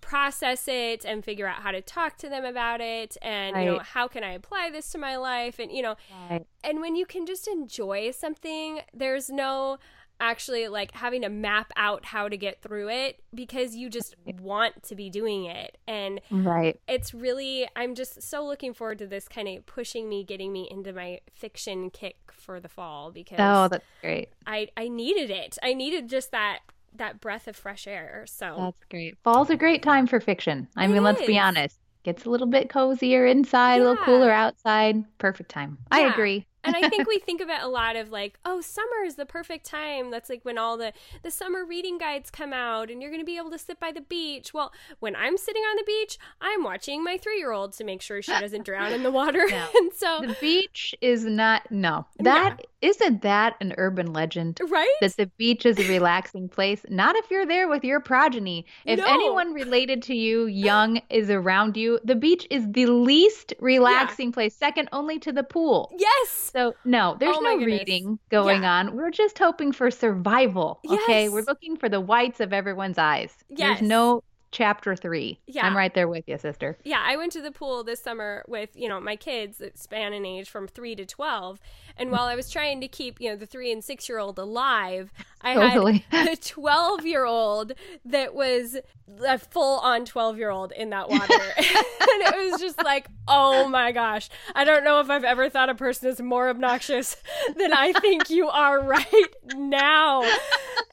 process 0.00 0.68
it 0.68 1.04
and 1.04 1.24
figure 1.24 1.46
out 1.46 1.62
how 1.62 1.70
to 1.70 1.80
talk 1.80 2.18
to 2.18 2.28
them 2.28 2.44
about 2.44 2.80
it 2.80 3.16
and 3.22 3.56
you 3.56 3.64
know 3.64 3.78
how 3.78 4.06
can 4.08 4.22
I 4.22 4.32
apply 4.32 4.70
this 4.70 4.90
to 4.90 4.98
my 4.98 5.16
life? 5.16 5.58
And 5.58 5.72
you 5.72 5.82
know 5.82 5.96
right. 6.30 6.46
and 6.62 6.80
when 6.80 6.96
you 6.96 7.06
can 7.06 7.26
just 7.26 7.48
enjoy 7.48 8.10
something 8.10 8.80
there's 8.92 9.30
no 9.30 9.78
actually 10.18 10.68
like 10.68 10.92
having 10.92 11.22
to 11.22 11.28
map 11.28 11.70
out 11.76 12.06
how 12.06 12.28
to 12.28 12.36
get 12.36 12.62
through 12.62 12.88
it 12.88 13.22
because 13.34 13.76
you 13.76 13.90
just 13.90 14.16
want 14.40 14.82
to 14.82 14.94
be 14.94 15.10
doing 15.10 15.44
it. 15.44 15.76
And 15.86 16.20
right. 16.30 16.80
it's 16.88 17.12
really 17.14 17.68
i'm 17.76 17.94
just 17.94 18.22
so 18.22 18.44
looking 18.44 18.74
forward 18.74 18.98
to 18.98 19.06
this 19.06 19.28
kind 19.28 19.48
of 19.48 19.66
pushing 19.66 20.08
me 20.08 20.24
getting 20.24 20.52
me 20.52 20.68
into 20.70 20.92
my 20.92 21.20
fiction 21.32 21.90
kick 21.90 22.16
for 22.32 22.60
the 22.60 22.68
fall 22.68 23.10
because 23.10 23.38
oh 23.40 23.68
that's 23.68 23.84
great. 24.00 24.30
I 24.46 24.68
i 24.76 24.88
needed 24.88 25.30
it. 25.30 25.58
I 25.62 25.74
needed 25.74 26.08
just 26.08 26.30
that 26.32 26.60
that 26.98 27.20
breath 27.20 27.48
of 27.48 27.56
fresh 27.56 27.86
air 27.86 28.24
so 28.26 28.54
That's 28.58 28.84
great. 28.90 29.16
Fall's 29.22 29.50
a 29.50 29.56
great 29.56 29.82
time 29.82 30.06
for 30.06 30.20
fiction. 30.20 30.68
I 30.76 30.84
It 30.84 30.88
mean, 30.88 31.02
let's 31.02 31.24
be 31.24 31.38
honest. 31.38 31.78
Gets 32.02 32.24
a 32.24 32.30
little 32.30 32.46
bit 32.46 32.68
cozier 32.68 33.26
inside, 33.26 33.80
a 33.80 33.84
little 33.84 33.96
cooler 34.04 34.30
outside. 34.30 35.04
Perfect 35.18 35.50
time. 35.50 35.78
I 35.90 36.02
agree. 36.02 36.46
and 36.66 36.76
I 36.76 36.88
think 36.88 37.08
we 37.08 37.18
think 37.24 37.40
of 37.40 37.48
it 37.48 37.62
a 37.62 37.68
lot 37.68 37.96
of 37.96 38.10
like, 38.10 38.38
oh, 38.44 38.60
summer 38.60 39.04
is 39.04 39.14
the 39.14 39.26
perfect 39.26 39.66
time. 39.66 40.10
That's 40.10 40.28
like 40.28 40.44
when 40.44 40.58
all 40.58 40.76
the 40.76 40.92
the 41.22 41.30
summer 41.30 41.64
reading 41.64 41.98
guides 41.98 42.30
come 42.30 42.52
out, 42.52 42.90
and 42.90 43.00
you're 43.00 43.10
going 43.10 43.22
to 43.22 43.26
be 43.26 43.36
able 43.36 43.50
to 43.50 43.58
sit 43.58 43.80
by 43.80 43.92
the 43.92 44.00
beach. 44.00 44.52
Well, 44.52 44.72
when 45.00 45.16
I'm 45.16 45.36
sitting 45.36 45.62
on 45.62 45.76
the 45.76 45.84
beach, 45.84 46.18
I'm 46.40 46.62
watching 46.62 47.02
my 47.02 47.16
three 47.18 47.38
year 47.38 47.52
old 47.52 47.72
to 47.74 47.84
make 47.84 48.02
sure 48.02 48.20
she 48.22 48.32
doesn't 48.40 48.64
drown 48.64 48.92
in 48.92 49.02
the 49.02 49.10
water. 49.10 49.46
No. 49.48 49.66
and 49.74 49.92
so, 49.92 50.20
The 50.20 50.36
beach 50.40 50.94
is 51.00 51.24
not 51.24 51.70
no. 51.70 52.06
That 52.18 52.60
not 52.82 53.22
that 53.22 53.54
an 53.60 53.74
urban 53.78 54.12
legend? 54.12 54.60
right? 54.68 54.94
That 55.00 55.16
the 55.16 55.26
beach 55.38 55.64
is 55.66 55.78
a 55.78 55.88
relaxing 55.88 56.48
place. 56.48 56.84
Not 56.88 57.16
if 57.16 57.30
you're 57.30 57.46
there 57.46 57.68
with 57.68 57.84
your 57.84 58.00
progeny. 58.00 58.66
If 58.84 58.98
No. 58.98 59.04
anyone 59.06 59.52
related 59.54 60.02
to 60.04 60.14
you, 60.14 60.46
young, 60.46 61.00
is 61.10 61.30
around 61.30 61.76
you, 61.76 61.98
the 62.04 62.14
beach 62.14 62.46
is 62.50 62.66
the 62.70 62.86
least 62.86 63.54
relaxing 63.60 64.32
place, 64.32 64.54
second 64.54 64.88
only 64.92 65.18
to 65.20 65.32
the 65.32 65.42
pool. 65.42 65.92
yes. 65.98 66.50
So 66.52 66.74
no, 66.84 67.16
there's 67.18 67.36
Oh 67.36 67.40
no 67.40 67.58
goodness. 67.58 67.80
reading 67.80 68.18
going 68.30 68.62
Yeah. 68.62 68.72
on. 68.78 68.96
We're 68.96 69.10
just 69.10 69.38
hoping 69.38 69.72
for 69.72 69.90
survival. 69.90 70.80
Okay, 70.88 71.24
Yes. 71.24 71.32
we're 71.32 71.42
looking 71.42 71.76
for 71.76 71.88
the 71.88 72.00
whites 72.00 72.40
of 72.40 72.52
everyone's 72.52 72.98
eyes. 72.98 73.34
Yes. 73.48 73.78
There's 73.78 73.88
no 73.88 74.22
chapter 74.56 74.96
three. 74.96 75.38
Yeah. 75.46 75.66
I'm 75.66 75.76
right 75.76 75.92
there 75.92 76.08
with 76.08 76.24
you, 76.26 76.38
sister. 76.38 76.78
Yeah, 76.82 77.02
I 77.04 77.16
went 77.16 77.30
to 77.32 77.42
the 77.42 77.50
pool 77.50 77.84
this 77.84 78.02
summer 78.02 78.42
with, 78.48 78.70
you 78.74 78.88
know, 78.88 78.98
my 78.98 79.14
kids 79.14 79.58
that 79.58 79.78
span 79.78 80.14
in 80.14 80.24
age 80.24 80.48
from 80.48 80.66
3 80.66 80.96
to 80.96 81.04
12. 81.04 81.60
And 81.98 82.10
while 82.10 82.24
I 82.24 82.34
was 82.34 82.50
trying 82.50 82.80
to 82.80 82.88
keep, 82.88 83.20
you 83.20 83.28
know, 83.28 83.36
the 83.36 83.44
3 83.44 83.70
and 83.70 83.84
6 83.84 84.08
year 84.08 84.18
old 84.18 84.38
alive, 84.38 85.12
I 85.42 85.54
Totally. 85.54 86.06
had 86.08 86.28
the 86.32 86.36
12 86.36 87.04
year 87.04 87.26
old 87.26 87.72
that 88.06 88.34
was 88.34 88.78
a 89.24 89.38
full 89.38 89.78
on 89.80 90.06
12 90.06 90.38
year 90.38 90.50
old 90.50 90.72
in 90.72 90.88
that 90.90 91.10
water. 91.10 91.22
and 91.58 92.22
it 92.22 92.50
was 92.50 92.58
just 92.60 92.82
like, 92.82 93.08
oh 93.28 93.68
my 93.68 93.92
gosh. 93.92 94.30
I 94.54 94.64
don't 94.64 94.84
know 94.84 95.00
if 95.00 95.10
I've 95.10 95.24
ever 95.24 95.50
thought 95.50 95.68
a 95.68 95.74
person 95.74 96.08
is 96.08 96.20
more 96.20 96.48
obnoxious 96.48 97.18
than 97.56 97.74
I 97.74 97.92
think 97.92 98.30
you 98.30 98.48
are 98.48 98.82
right 98.82 99.34
now. 99.54 100.22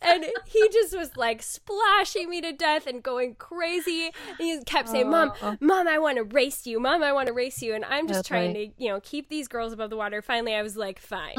And 0.01 0.25
he 0.45 0.69
just 0.69 0.95
was 0.97 1.15
like 1.15 1.41
splashing 1.41 2.29
me 2.29 2.41
to 2.41 2.51
death 2.51 2.87
and 2.87 3.01
going 3.01 3.35
crazy. 3.35 3.52
And 3.53 4.13
he 4.39 4.59
kept 4.65 4.89
saying, 4.89 5.09
Mom. 5.09 5.31
Mom, 5.59 5.87
I 5.87 5.99
want 5.99 6.17
to 6.17 6.23
race 6.23 6.65
you. 6.65 6.79
Mom, 6.79 7.03
I 7.03 7.13
want 7.13 7.27
to 7.27 7.33
race 7.33 7.61
you. 7.61 7.73
And 7.73 7.85
I'm 7.85 8.07
just 8.07 8.19
That's 8.19 8.27
trying 8.27 8.53
right. 8.53 8.77
to, 8.77 8.83
you 8.83 8.89
know, 8.89 8.99
keep 9.01 9.29
these 9.29 9.47
girls 9.47 9.73
above 9.73 9.89
the 9.89 9.97
water. 9.97 10.21
Finally, 10.21 10.55
I 10.55 10.61
was 10.61 10.75
like, 10.75 10.99
fine. 10.99 11.35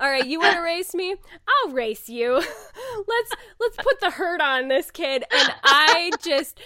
All 0.00 0.08
right, 0.08 0.26
you 0.26 0.38
want 0.38 0.54
to 0.54 0.60
race 0.60 0.94
me? 0.94 1.16
I'll 1.48 1.72
race 1.72 2.08
you. 2.08 2.34
let's 2.34 3.32
let's 3.58 3.76
put 3.76 3.98
the 4.00 4.10
hurt 4.10 4.40
on 4.40 4.68
this 4.68 4.92
kid. 4.92 5.24
And 5.30 5.52
I 5.64 6.12
just 6.22 6.60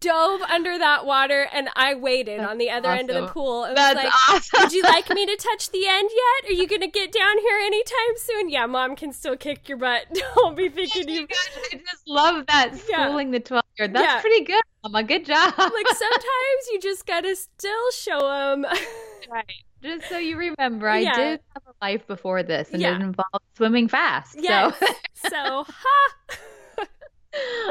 dove 0.00 0.40
under 0.42 0.78
that 0.78 1.04
water 1.04 1.46
and 1.52 1.68
I 1.76 1.94
waited 1.94 2.40
That's 2.40 2.50
on 2.50 2.58
the 2.58 2.70
other 2.70 2.88
awesome. 2.88 2.98
end 2.98 3.10
of 3.10 3.26
the 3.26 3.32
pool. 3.32 3.64
It 3.64 3.74
That's 3.74 3.96
like, 3.96 4.12
awesome. 4.28 4.62
Would 4.62 4.72
you 4.72 4.82
like 4.82 5.08
me 5.10 5.26
to 5.26 5.36
touch 5.36 5.70
the 5.70 5.86
end 5.86 6.10
yet? 6.12 6.50
Are 6.50 6.54
you 6.54 6.66
going 6.66 6.80
to 6.80 6.88
get 6.88 7.12
down 7.12 7.38
here 7.38 7.58
anytime 7.58 8.16
soon? 8.16 8.48
Yeah, 8.48 8.66
mom 8.66 8.96
can 8.96 9.12
still 9.12 9.36
kick 9.36 9.68
your 9.68 9.78
butt. 9.78 10.06
Don't 10.34 10.56
be 10.56 10.68
thinking 10.68 11.08
you. 11.08 11.26
I 11.72 11.76
just 11.76 12.06
love 12.06 12.46
that 12.46 12.76
schooling 12.76 13.28
yeah. 13.28 13.38
the 13.38 13.44
12 13.44 13.64
year. 13.78 13.88
That's 13.88 14.04
yeah. 14.04 14.20
pretty 14.20 14.44
good, 14.44 14.62
Mama. 14.82 15.02
Good 15.02 15.26
job. 15.26 15.54
like 15.58 15.88
sometimes 15.88 16.62
you 16.72 16.80
just 16.80 17.06
got 17.06 17.22
to 17.22 17.36
still 17.36 17.90
show 17.92 18.20
them. 18.20 18.64
right. 19.30 19.44
Just 19.82 20.08
so 20.08 20.18
you 20.18 20.36
remember, 20.36 20.88
I 20.88 21.00
yeah. 21.00 21.14
did 21.14 21.40
have 21.54 21.62
a 21.66 21.84
life 21.84 22.06
before 22.06 22.42
this 22.42 22.70
and 22.72 22.82
it 22.82 22.94
involved 22.94 23.44
swimming 23.56 23.88
fast. 23.88 24.36
Yes. 24.40 24.74
So, 25.14 25.28
so 25.28 25.64
ha. 25.68 26.36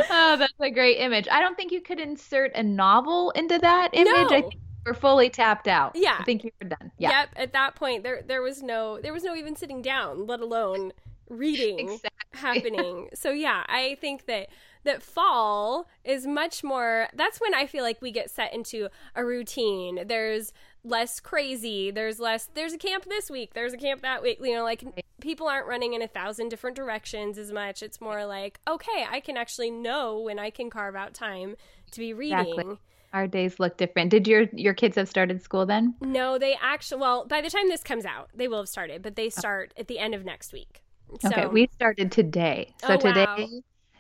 Oh, 0.09 0.35
that's 0.37 0.53
a 0.59 0.71
great 0.71 0.97
image. 0.99 1.27
I 1.29 1.39
don't 1.41 1.55
think 1.55 1.71
you 1.71 1.81
could 1.81 1.99
insert 1.99 2.53
a 2.55 2.63
novel 2.63 3.31
into 3.31 3.57
that 3.59 3.89
image. 3.93 4.13
No. 4.13 4.25
I 4.25 4.27
think 4.27 4.55
we're 4.85 4.93
fully 4.93 5.29
tapped 5.29 5.67
out. 5.67 5.93
Yeah. 5.95 6.17
I 6.19 6.23
think 6.23 6.43
you 6.43 6.51
were 6.61 6.69
done. 6.69 6.91
Yeah. 6.97 7.09
Yep. 7.09 7.29
At 7.35 7.53
that 7.53 7.75
point 7.75 8.03
there 8.03 8.21
there 8.25 8.41
was 8.41 8.61
no 8.61 8.99
there 9.01 9.13
was 9.13 9.23
no 9.23 9.35
even 9.35 9.55
sitting 9.55 9.81
down, 9.81 10.27
let 10.27 10.39
alone 10.39 10.93
reading 11.29 11.89
exactly. 11.89 12.11
happening. 12.33 13.09
so 13.13 13.31
yeah, 13.31 13.63
I 13.67 13.97
think 13.99 14.25
that 14.27 14.49
that 14.83 15.01
fall 15.01 15.87
is 16.03 16.27
much 16.27 16.63
more 16.63 17.07
that's 17.13 17.41
when 17.41 17.55
I 17.55 17.65
feel 17.65 17.83
like 17.83 18.01
we 18.01 18.11
get 18.11 18.29
set 18.29 18.53
into 18.53 18.89
a 19.15 19.25
routine. 19.25 20.03
There's 20.07 20.53
less 20.85 21.19
crazy. 21.19 21.91
There's 21.91 22.19
less 22.19 22.49
there's 22.53 22.73
a 22.73 22.77
camp 22.77 23.05
this 23.05 23.29
week, 23.29 23.53
there's 23.53 23.73
a 23.73 23.77
camp 23.77 24.01
that 24.01 24.21
week, 24.21 24.39
you 24.41 24.55
know, 24.55 24.63
like 24.63 24.83
people 25.19 25.47
aren't 25.47 25.67
running 25.67 25.93
in 25.93 26.01
a 26.01 26.07
thousand 26.07 26.49
different 26.49 26.75
directions 26.75 27.37
as 27.37 27.51
much. 27.51 27.81
It's 27.81 27.99
more 27.99 28.25
like, 28.25 28.59
okay, 28.67 29.05
I 29.09 29.19
can 29.19 29.37
actually 29.37 29.71
know 29.71 30.19
when 30.19 30.39
I 30.39 30.49
can 30.49 30.69
carve 30.69 30.95
out 30.95 31.13
time 31.13 31.55
to 31.91 31.99
be 31.99 32.13
reading. 32.13 32.39
Exactly. 32.39 32.77
Our 33.13 33.27
days 33.27 33.59
look 33.59 33.77
different. 33.77 34.11
Did 34.11 34.27
your 34.27 34.45
your 34.53 34.73
kids 34.73 34.95
have 34.97 35.09
started 35.09 35.41
school 35.41 35.65
then? 35.65 35.95
No, 36.01 36.37
they 36.37 36.57
actually 36.61 37.01
well, 37.01 37.25
by 37.25 37.41
the 37.41 37.49
time 37.49 37.69
this 37.69 37.83
comes 37.83 38.05
out, 38.05 38.29
they 38.33 38.47
will 38.47 38.59
have 38.59 38.69
started, 38.69 39.01
but 39.01 39.15
they 39.15 39.27
oh. 39.27 39.29
start 39.29 39.73
at 39.77 39.87
the 39.87 39.99
end 39.99 40.13
of 40.13 40.25
next 40.25 40.53
week. 40.53 40.81
So, 41.21 41.29
okay, 41.29 41.45
we 41.45 41.69
started 41.73 42.11
today. 42.11 42.73
So 42.81 42.93
oh, 42.93 42.97
today 42.97 43.25
wow. 43.25 43.47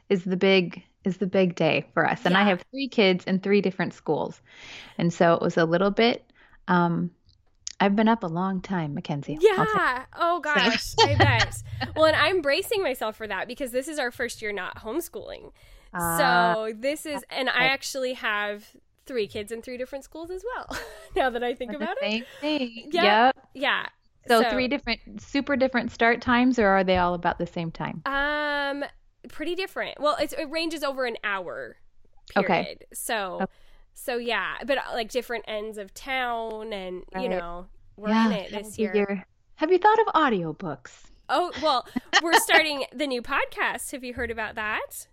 is 0.09 0.23
the 0.23 0.37
big 0.37 0.83
is 1.05 1.17
the 1.17 1.27
big 1.27 1.55
day 1.55 1.85
for 1.93 2.05
us. 2.05 2.25
And 2.25 2.33
yeah. 2.33 2.41
I 2.41 2.43
have 2.43 2.63
three 2.71 2.87
kids 2.87 3.23
in 3.25 3.39
three 3.39 3.61
different 3.61 3.93
schools. 3.93 4.41
And 4.97 5.13
so 5.13 5.33
it 5.33 5.41
was 5.41 5.55
a 5.55 5.63
little 5.63 5.91
bit 5.91 6.25
um, 6.67 7.11
I've 7.79 7.95
been 7.95 8.07
up 8.07 8.23
a 8.23 8.27
long 8.27 8.61
time, 8.61 8.93
Mackenzie. 8.93 9.37
Yeah. 9.39 10.05
Oh 10.15 10.39
gosh, 10.39 10.93
I 11.01 11.15
bet. 11.17 11.61
Well, 11.95 12.05
and 12.05 12.15
I'm 12.15 12.41
bracing 12.41 12.81
myself 12.81 13.15
for 13.15 13.27
that 13.27 13.47
because 13.47 13.71
this 13.71 13.87
is 13.87 13.99
our 13.99 14.11
first 14.11 14.41
year 14.41 14.51
not 14.51 14.77
homeschooling. 14.77 15.51
Uh, 15.93 16.17
so 16.17 16.73
this 16.77 17.05
is, 17.05 17.23
and 17.29 17.49
I 17.49 17.65
actually 17.65 18.13
have 18.13 18.65
three 19.05 19.27
kids 19.27 19.51
in 19.51 19.61
three 19.61 19.77
different 19.77 20.03
schools 20.03 20.29
as 20.29 20.43
well. 20.55 20.77
now 21.15 21.29
that 21.29 21.43
I 21.43 21.53
think 21.53 21.73
about 21.73 21.97
it. 22.01 22.11
Same 22.11 22.25
thing. 22.39 22.89
Yeah. 22.91 23.25
Yep. 23.25 23.37
Yeah. 23.53 23.85
So, 24.27 24.41
so, 24.41 24.49
three 24.49 24.67
different, 24.67 25.21
super 25.21 25.55
different 25.55 25.91
start 25.91 26.21
times, 26.21 26.57
or 26.57 26.67
are 26.67 26.83
they 26.83 26.97
all 26.97 27.13
about 27.13 27.37
the 27.37 27.45
same 27.45 27.71
time? 27.71 28.01
Um, 28.05 28.83
pretty 29.29 29.53
different. 29.53 29.99
Well, 29.99 30.17
it 30.19 30.33
ranges 30.49 30.83
over 30.83 31.05
an 31.05 31.17
hour. 31.23 31.75
Period. 32.33 32.45
Okay. 32.45 32.77
So. 32.93 33.39
Okay 33.41 33.51
so 33.95 34.17
yeah, 34.17 34.57
but 34.65 34.77
uh, 34.77 34.81
like 34.93 35.09
different 35.09 35.45
ends 35.47 35.77
of 35.77 35.93
town, 35.93 36.73
and 36.73 37.03
right. 37.15 37.23
you 37.23 37.29
know, 37.29 37.67
we're 37.95 38.09
yeah, 38.09 38.27
in 38.27 38.31
it 38.33 38.51
this 38.51 38.77
year. 38.77 38.93
year. 38.93 39.25
Have 39.55 39.71
you 39.71 39.79
thought 39.79 39.99
of 39.99 40.07
audiobooks? 40.07 40.91
Oh 41.29 41.51
well, 41.63 41.87
we're 42.21 42.33
starting 42.39 42.85
the 42.93 43.07
new 43.07 43.21
podcast. 43.21 43.91
Have 43.91 44.03
you 44.03 44.13
heard 44.13 44.29
about 44.29 44.55
that? 44.55 45.07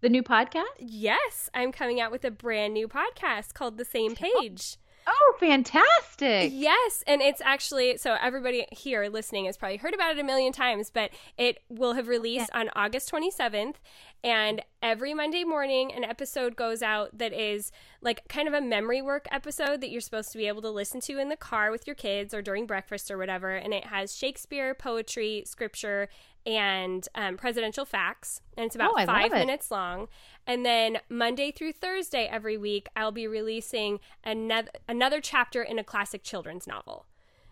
The 0.00 0.08
new 0.08 0.22
podcast? 0.22 0.64
Yes, 0.78 1.48
I'm 1.54 1.70
coming 1.70 2.00
out 2.00 2.10
with 2.10 2.24
a 2.24 2.30
brand 2.30 2.74
new 2.74 2.88
podcast 2.88 3.54
called 3.54 3.76
The 3.78 3.84
Same 3.84 4.14
Page. 4.14 4.78
Oh, 5.06 5.34
fantastic. 5.38 6.50
Yes. 6.54 7.04
And 7.06 7.20
it's 7.20 7.40
actually, 7.42 7.96
so 7.98 8.16
everybody 8.20 8.66
here 8.70 9.06
listening 9.08 9.44
has 9.46 9.56
probably 9.56 9.76
heard 9.76 9.94
about 9.94 10.12
it 10.12 10.18
a 10.18 10.24
million 10.24 10.52
times, 10.52 10.90
but 10.90 11.10
it 11.36 11.58
will 11.68 11.92
have 11.94 12.08
released 12.08 12.50
yeah. 12.52 12.60
on 12.60 12.70
August 12.74 13.10
27th. 13.10 13.74
And 14.22 14.62
every 14.80 15.12
Monday 15.12 15.44
morning, 15.44 15.92
an 15.92 16.04
episode 16.04 16.56
goes 16.56 16.82
out 16.82 17.18
that 17.18 17.34
is 17.34 17.70
like 18.00 18.26
kind 18.28 18.48
of 18.48 18.54
a 18.54 18.60
memory 18.60 19.02
work 19.02 19.26
episode 19.30 19.82
that 19.82 19.90
you're 19.90 20.00
supposed 20.00 20.32
to 20.32 20.38
be 20.38 20.48
able 20.48 20.62
to 20.62 20.70
listen 20.70 21.00
to 21.02 21.18
in 21.18 21.28
the 21.28 21.36
car 21.36 21.70
with 21.70 21.86
your 21.86 21.96
kids 21.96 22.32
or 22.32 22.40
during 22.40 22.66
breakfast 22.66 23.10
or 23.10 23.18
whatever. 23.18 23.50
And 23.50 23.74
it 23.74 23.84
has 23.86 24.16
Shakespeare, 24.16 24.74
poetry, 24.74 25.42
scripture, 25.46 26.08
and 26.46 27.06
um, 27.14 27.36
presidential 27.36 27.84
facts. 27.84 28.40
And 28.56 28.66
it's 28.66 28.74
about 28.74 28.92
oh, 28.96 29.06
five 29.06 29.32
minutes 29.32 29.70
long. 29.70 30.08
And 30.46 30.64
then 30.64 30.98
Monday 31.08 31.50
through 31.50 31.72
Thursday 31.72 32.26
every 32.30 32.56
week, 32.56 32.88
I'll 32.96 33.12
be 33.12 33.26
releasing 33.26 34.00
another 34.22 34.70
another 34.88 35.20
chapter 35.20 35.62
in 35.62 35.78
a 35.78 35.84
classic 35.84 36.22
children's 36.22 36.66
novel. 36.66 37.06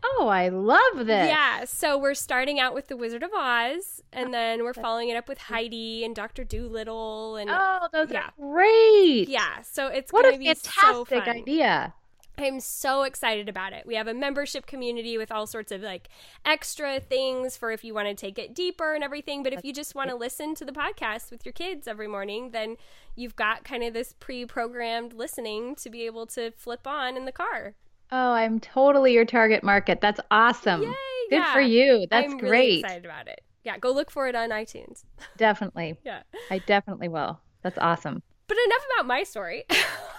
Oh, 0.04 0.28
I 0.28 0.49
love 0.49 1.06
this. 1.06 1.28
Yeah. 1.28 1.64
So 1.64 1.96
we're 1.96 2.14
starting 2.14 2.58
out 2.58 2.75
with 2.75 2.88
The 2.88 2.96
Wizard 2.96 3.22
of 3.22 3.30
Oz, 3.32 4.02
and 4.12 4.34
then 4.34 4.64
we're 4.64 4.75
following 4.75 5.08
it 5.08 5.16
up 5.16 5.28
with 5.28 5.38
Heidi 5.38 6.04
and 6.04 6.14
Doctor 6.14 6.42
Dolittle. 6.42 7.37
And 7.37 7.49
oh, 7.50 7.88
those 7.92 8.11
yeah. 8.11 8.26
are 8.26 8.32
great. 8.37 9.28
Yeah. 9.28 9.62
So 9.62 9.87
it's 9.87 10.11
going 10.11 10.32
to 10.32 10.38
be 10.38 10.46
fantastic. 10.46 10.82
what 10.82 11.02
a 11.02 11.04
fantastic 11.04 11.25
so 11.25 11.30
idea. 11.30 11.94
I'm 12.39 12.61
so 12.61 13.03
excited 13.03 13.49
about 13.49 13.73
it. 13.73 13.87
We 13.87 13.95
have 13.95 14.09
a 14.09 14.15
membership 14.15 14.67
community 14.67 15.19
with 15.19 15.31
all 15.31 15.47
sorts 15.47 15.71
of 15.71 15.83
like 15.83 16.09
extra 16.45 16.99
things 16.99 17.57
for 17.57 17.71
if 17.71 17.85
you 17.85 17.95
want 17.95 18.09
to 18.09 18.15
take 18.15 18.39
it 18.39 18.55
deeper 18.55 18.95
and 18.95 19.05
everything. 19.05 19.43
But 19.43 19.53
if 19.53 19.65
you 19.65 19.73
just 19.73 19.95
want 19.95 20.11
to 20.11 20.17
listen 20.17 20.55
to 20.57 20.65
the 20.65 20.73
podcast 20.73 21.31
with 21.31 21.45
your 21.45 21.53
kids 21.53 21.87
every 21.87 22.09
morning, 22.09 22.51
then 22.51 22.77
you've 23.15 23.37
got 23.37 23.65
kind 23.65 23.83
of 23.85 23.93
this 23.93 24.15
pre 24.19 24.47
programmed 24.47 25.12
listening 25.12 25.75
to 25.77 25.91
be 25.91 26.07
able 26.07 26.27
to 26.29 26.51
flip 26.53 26.87
on 26.87 27.17
in 27.17 27.27
the 27.27 27.33
car. 27.33 27.75
Oh, 28.11 28.33
I'm 28.33 28.61
totally 28.61 29.12
your 29.15 29.25
target 29.25 29.62
market. 29.62 30.01
That's 30.01 30.21
awesome. 30.31 30.83
Yay, 30.83 30.93
Good 31.31 31.37
yeah. 31.37 31.53
for 31.53 31.61
you. 31.61 32.07
That's 32.11 32.31
I'm 32.33 32.39
great. 32.39 32.51
Really 32.51 32.81
excited 32.81 33.05
about 33.05 33.29
it. 33.29 33.41
Yeah, 33.65 33.79
go 33.79 33.91
look 33.93 34.11
for 34.11 34.27
it 34.27 34.35
on 34.35 34.51
iTunes. 34.51 35.05
Definitely. 35.37 35.97
yeah. 36.05 36.23
I 36.51 36.59
definitely 36.59 37.09
will. 37.09 37.41
That's 37.62 37.79
awesome. 37.79 38.23
But 38.49 38.57
enough 38.67 38.83
about 38.95 39.07
my 39.07 39.23
story. 39.23 39.65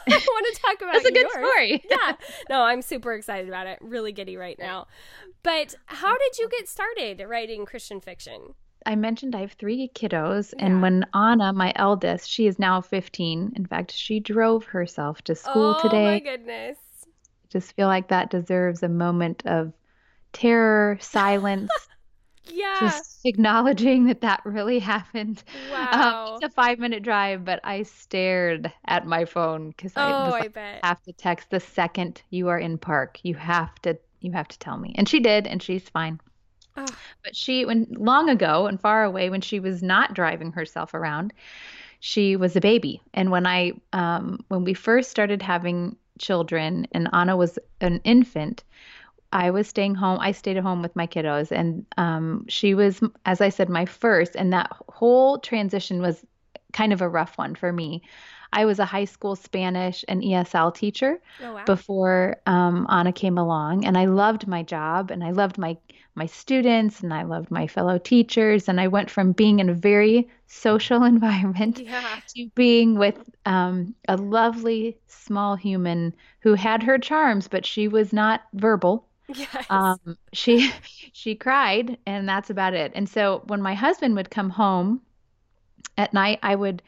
I 0.10 0.27
want 0.27 0.55
to 0.55 0.62
talk 0.62 0.81
about 0.81 0.93
That's 0.93 1.05
a 1.05 1.13
yours. 1.13 1.31
good 1.33 1.43
story. 1.43 1.83
yeah. 1.89 2.13
No, 2.50 2.62
I'm 2.62 2.81
super 2.81 3.13
excited 3.13 3.48
about 3.48 3.67
it. 3.67 3.79
Really 3.81 4.12
giddy 4.12 4.38
right 4.38 4.57
now. 4.60 4.88
But 5.43 5.75
how 5.86 6.17
did 6.17 6.38
you 6.38 6.50
get 6.50 6.67
started 6.67 7.24
writing 7.27 7.65
Christian 7.65 8.00
fiction? 8.00 8.55
I 8.86 8.95
mentioned 8.95 9.36
I 9.36 9.41
have 9.41 9.53
three 9.53 9.89
kiddos, 9.95 10.53
yeah. 10.57 10.65
and 10.65 10.81
when 10.81 11.05
Anna, 11.13 11.53
my 11.53 11.72
eldest, 11.75 12.29
she 12.29 12.48
is 12.48 12.60
now 12.60 12.81
15. 12.81 13.53
In 13.55 13.65
fact, 13.65 13.91
she 13.91 14.19
drove 14.19 14.65
herself 14.65 15.22
to 15.24 15.36
school 15.36 15.75
oh, 15.77 15.81
today. 15.81 16.07
Oh 16.07 16.12
my 16.12 16.19
goodness! 16.19 16.77
I 17.05 17.48
just 17.50 17.74
feel 17.75 17.88
like 17.88 18.10
that 18.10 18.29
deserves 18.29 18.83
a 18.83 18.89
moment 18.89 19.43
of 19.45 19.72
terror, 20.33 20.98
silence, 21.00 21.72
yeah. 22.47 22.77
Just 22.79 23.19
acknowledging 23.23 24.05
that 24.05 24.21
that 24.21 24.41
really 24.45 24.79
happened. 24.79 25.43
Wow. 25.71 26.27
Um, 26.27 26.35
it's 26.35 26.45
a 26.45 26.50
five 26.50 26.79
minute 26.79 27.03
drive, 27.03 27.45
but 27.45 27.59
I 27.63 27.83
stared 27.83 28.71
at 28.85 29.05
my 29.05 29.25
phone 29.25 29.69
because 29.69 29.93
oh, 29.95 30.01
I 30.01 30.23
was 30.23 30.31
like, 30.31 30.43
I 30.43 30.47
bet. 30.47 30.85
have 30.85 31.01
to 31.03 31.13
text 31.13 31.50
the 31.50 31.59
second 31.59 32.21
you 32.29 32.50
are 32.50 32.59
in 32.59 32.77
park. 32.77 33.19
You 33.23 33.35
have 33.35 33.73
to 33.83 33.97
you 34.19 34.31
have 34.31 34.47
to 34.47 34.59
tell 34.59 34.77
me. 34.77 34.93
And 34.97 35.07
she 35.07 35.19
did, 35.19 35.47
and 35.47 35.62
she's 35.62 35.88
fine. 35.89 36.19
Oh. 36.75 36.85
But 37.23 37.35
she 37.35 37.65
when 37.65 37.88
long 37.91 38.29
ago 38.29 38.67
and 38.67 38.79
far 38.79 39.03
away 39.03 39.29
when 39.29 39.41
she 39.41 39.59
was 39.59 39.83
not 39.83 40.13
driving 40.13 40.51
herself 40.51 40.93
around, 40.93 41.33
she 42.00 42.35
was 42.35 42.55
a 42.55 42.62
baby. 42.62 43.01
And 43.13 43.31
when 43.31 43.45
I 43.45 43.73
um 43.93 44.43
when 44.47 44.63
we 44.63 44.73
first 44.73 45.09
started 45.09 45.41
having 45.41 45.95
children 46.19 46.88
and 46.91 47.09
Anna 47.13 47.38
was 47.38 47.57
an 47.81 48.01
infant, 48.03 48.63
I 49.33 49.49
was 49.49 49.67
staying 49.67 49.95
home. 49.95 50.19
I 50.21 50.31
stayed 50.31 50.57
at 50.57 50.63
home 50.63 50.83
with 50.83 50.95
my 50.95 51.07
kiddos, 51.07 51.51
and 51.51 51.85
um, 51.97 52.45
she 52.47 52.75
was, 52.75 53.01
as 53.25 53.41
I 53.41 53.49
said, 53.49 53.67
my 53.67 53.85
first. 53.85 54.35
And 54.35 54.53
that 54.53 54.71
whole 54.89 55.39
transition 55.39 56.01
was 56.01 56.23
kind 56.71 56.93
of 56.93 57.01
a 57.01 57.09
rough 57.09 57.37
one 57.37 57.55
for 57.55 57.73
me. 57.73 58.03
I 58.53 58.65
was 58.65 58.77
a 58.77 58.85
high 58.85 59.05
school 59.05 59.35
Spanish 59.35 60.05
and 60.07 60.21
ESL 60.21 60.75
teacher 60.75 61.19
oh, 61.41 61.53
wow. 61.55 61.65
before 61.65 62.37
um, 62.45 62.85
Anna 62.89 63.11
came 63.11 63.39
along, 63.39 63.85
and 63.85 63.97
I 63.97 64.05
loved 64.05 64.47
my 64.47 64.61
job, 64.61 65.09
and 65.09 65.23
I 65.23 65.31
loved 65.31 65.57
my 65.57 65.77
my 66.15 66.27
students, 66.27 67.01
and 67.01 67.11
I 67.11 67.23
loved 67.23 67.49
my 67.49 67.65
fellow 67.65 67.97
teachers, 67.97 68.69
and 68.69 68.79
I 68.79 68.87
went 68.87 69.09
from 69.09 69.31
being 69.31 69.57
in 69.57 69.69
a 69.69 69.73
very 69.73 70.29
social 70.45 71.03
environment 71.15 71.79
yeah. 71.79 72.19
to 72.35 72.49
being 72.53 72.99
with 72.99 73.17
um, 73.47 73.95
a 74.07 74.15
lovely 74.15 74.95
small 75.07 75.55
human 75.55 76.13
who 76.41 76.53
had 76.53 76.83
her 76.83 76.99
charms, 76.99 77.47
but 77.47 77.65
she 77.65 77.87
was 77.87 78.13
not 78.13 78.43
verbal. 78.53 79.07
Yes. 79.35 79.67
Um, 79.69 80.17
she 80.33 80.71
she 81.13 81.35
cried, 81.35 81.97
and 82.05 82.27
that's 82.27 82.49
about 82.49 82.73
it. 82.73 82.91
And 82.95 83.07
so 83.09 83.43
when 83.47 83.61
my 83.61 83.73
husband 83.73 84.15
would 84.15 84.29
come 84.29 84.49
home 84.49 85.01
at 85.97 86.13
night, 86.13 86.39
I 86.43 86.55
would 86.55 86.81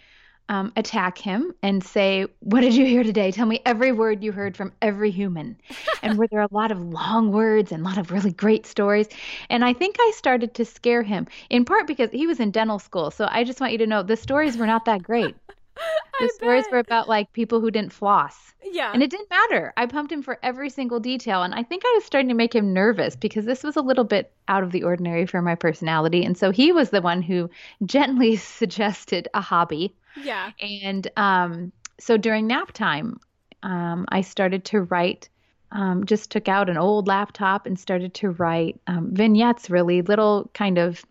um, 0.49 0.73
attack 0.77 1.17
him 1.17 1.53
and 1.63 1.83
say, 1.83 2.27
"What 2.41 2.61
did 2.61 2.75
you 2.75 2.85
hear 2.85 3.03
today? 3.03 3.31
Tell 3.31 3.47
me 3.47 3.61
every 3.65 3.91
word 3.93 4.23
you 4.23 4.31
heard 4.31 4.57
from 4.57 4.73
every 4.81 5.11
human." 5.11 5.57
and 6.03 6.17
were 6.17 6.27
there 6.27 6.41
a 6.41 6.49
lot 6.51 6.71
of 6.71 6.79
long 6.81 7.31
words 7.31 7.71
and 7.71 7.81
a 7.83 7.85
lot 7.89 7.97
of 7.99 8.11
really 8.11 8.31
great 8.33 8.65
stories? 8.67 9.07
And 9.49 9.65
I 9.65 9.73
think 9.73 9.97
I 9.99 10.11
started 10.15 10.53
to 10.55 10.65
scare 10.65 11.03
him 11.03 11.27
in 11.49 11.65
part 11.65 11.87
because 11.87 12.11
he 12.11 12.27
was 12.27 12.39
in 12.39 12.51
dental 12.51 12.79
school. 12.79 13.11
So 13.11 13.27
I 13.31 13.43
just 13.45 13.61
want 13.61 13.73
you 13.73 13.79
to 13.79 13.87
know 13.87 14.03
the 14.03 14.17
stories 14.17 14.57
were 14.57 14.67
not 14.67 14.85
that 14.85 15.03
great. 15.03 15.37
the 16.20 16.29
stories 16.29 16.65
were 16.72 16.79
about 16.79 17.08
like 17.08 17.34
people 17.34 17.62
who 17.62 17.72
didn't 17.72 17.94
floss. 17.94 18.53
Yeah. 18.63 18.91
And 18.94 19.03
it 19.03 19.10
didn't 19.10 19.29
matter. 19.29 19.74
I 19.77 19.86
pumped 19.86 20.12
him 20.12 20.24
for 20.24 20.39
every 20.41 20.70
single 20.70 21.00
detail. 21.00 21.44
And 21.44 21.53
I 21.53 21.63
think 21.63 21.84
I 21.86 21.91
was 21.96 22.03
starting 22.03 22.29
to 22.29 22.36
make 22.36 22.53
him 22.53 22.74
nervous 22.74 23.15
because 23.15 23.46
this 23.46 23.63
was 23.63 23.75
a 23.75 23.82
little 23.82 24.03
bit 24.03 24.32
out 24.48 24.63
of 24.63 24.72
the 24.72 24.84
ordinary 24.84 25.25
for 25.25 25.41
my 25.41 25.55
personality. 25.55 26.24
And 26.24 26.38
so 26.38 26.51
he 26.51 26.72
was 26.72 26.89
the 26.89 27.01
one 27.01 27.22
who 27.22 27.50
gently 27.86 28.36
suggested 28.38 29.27
a 29.34 29.41
hobby. 29.41 29.94
Yeah. 30.22 30.51
And 30.60 31.08
um, 31.17 31.72
so 32.00 32.17
during 32.17 32.48
nap 32.48 32.72
time, 32.72 33.20
um, 33.63 34.05
I 34.10 34.22
started 34.22 34.65
to 34.65 34.82
write. 34.82 35.29
Um, 35.72 36.05
just 36.05 36.32
took 36.32 36.48
out 36.48 36.70
an 36.70 36.77
old 36.77 37.08
laptop 37.08 37.65
and 37.65 37.77
started 37.77 38.13
to 38.15 38.29
write 38.29 38.79
um, 38.88 39.13
vignettes, 39.13 39.70
really 39.70 40.03
little 40.03 40.50
kind 40.53 40.77
of 40.77 41.03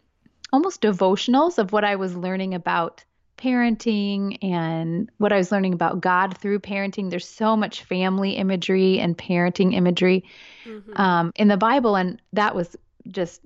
almost 0.55 0.81
devotionals 0.81 1.59
of 1.59 1.73
what 1.73 1.85
I 1.85 1.97
was 1.97 2.17
learning 2.17 2.55
about 2.55 3.05
parenting 3.37 4.39
and 4.43 5.11
what 5.19 5.33
I 5.33 5.37
was 5.37 5.53
learning 5.53 5.75
about 5.75 6.01
God 6.01 6.39
through 6.39 6.61
parenting. 6.61 7.11
There's 7.11 7.29
so 7.29 7.57
much 7.57 7.83
family 7.83 8.33
imagery 8.33 8.99
and 8.99 9.17
parenting 9.17 9.75
imagery 9.75 10.25
mm-hmm. 10.65 11.01
um, 11.01 11.33
in 11.37 11.49
the 11.49 11.57
Bible, 11.57 11.97
and 11.97 12.21
that 12.33 12.55
was 12.55 12.77
just 13.09 13.41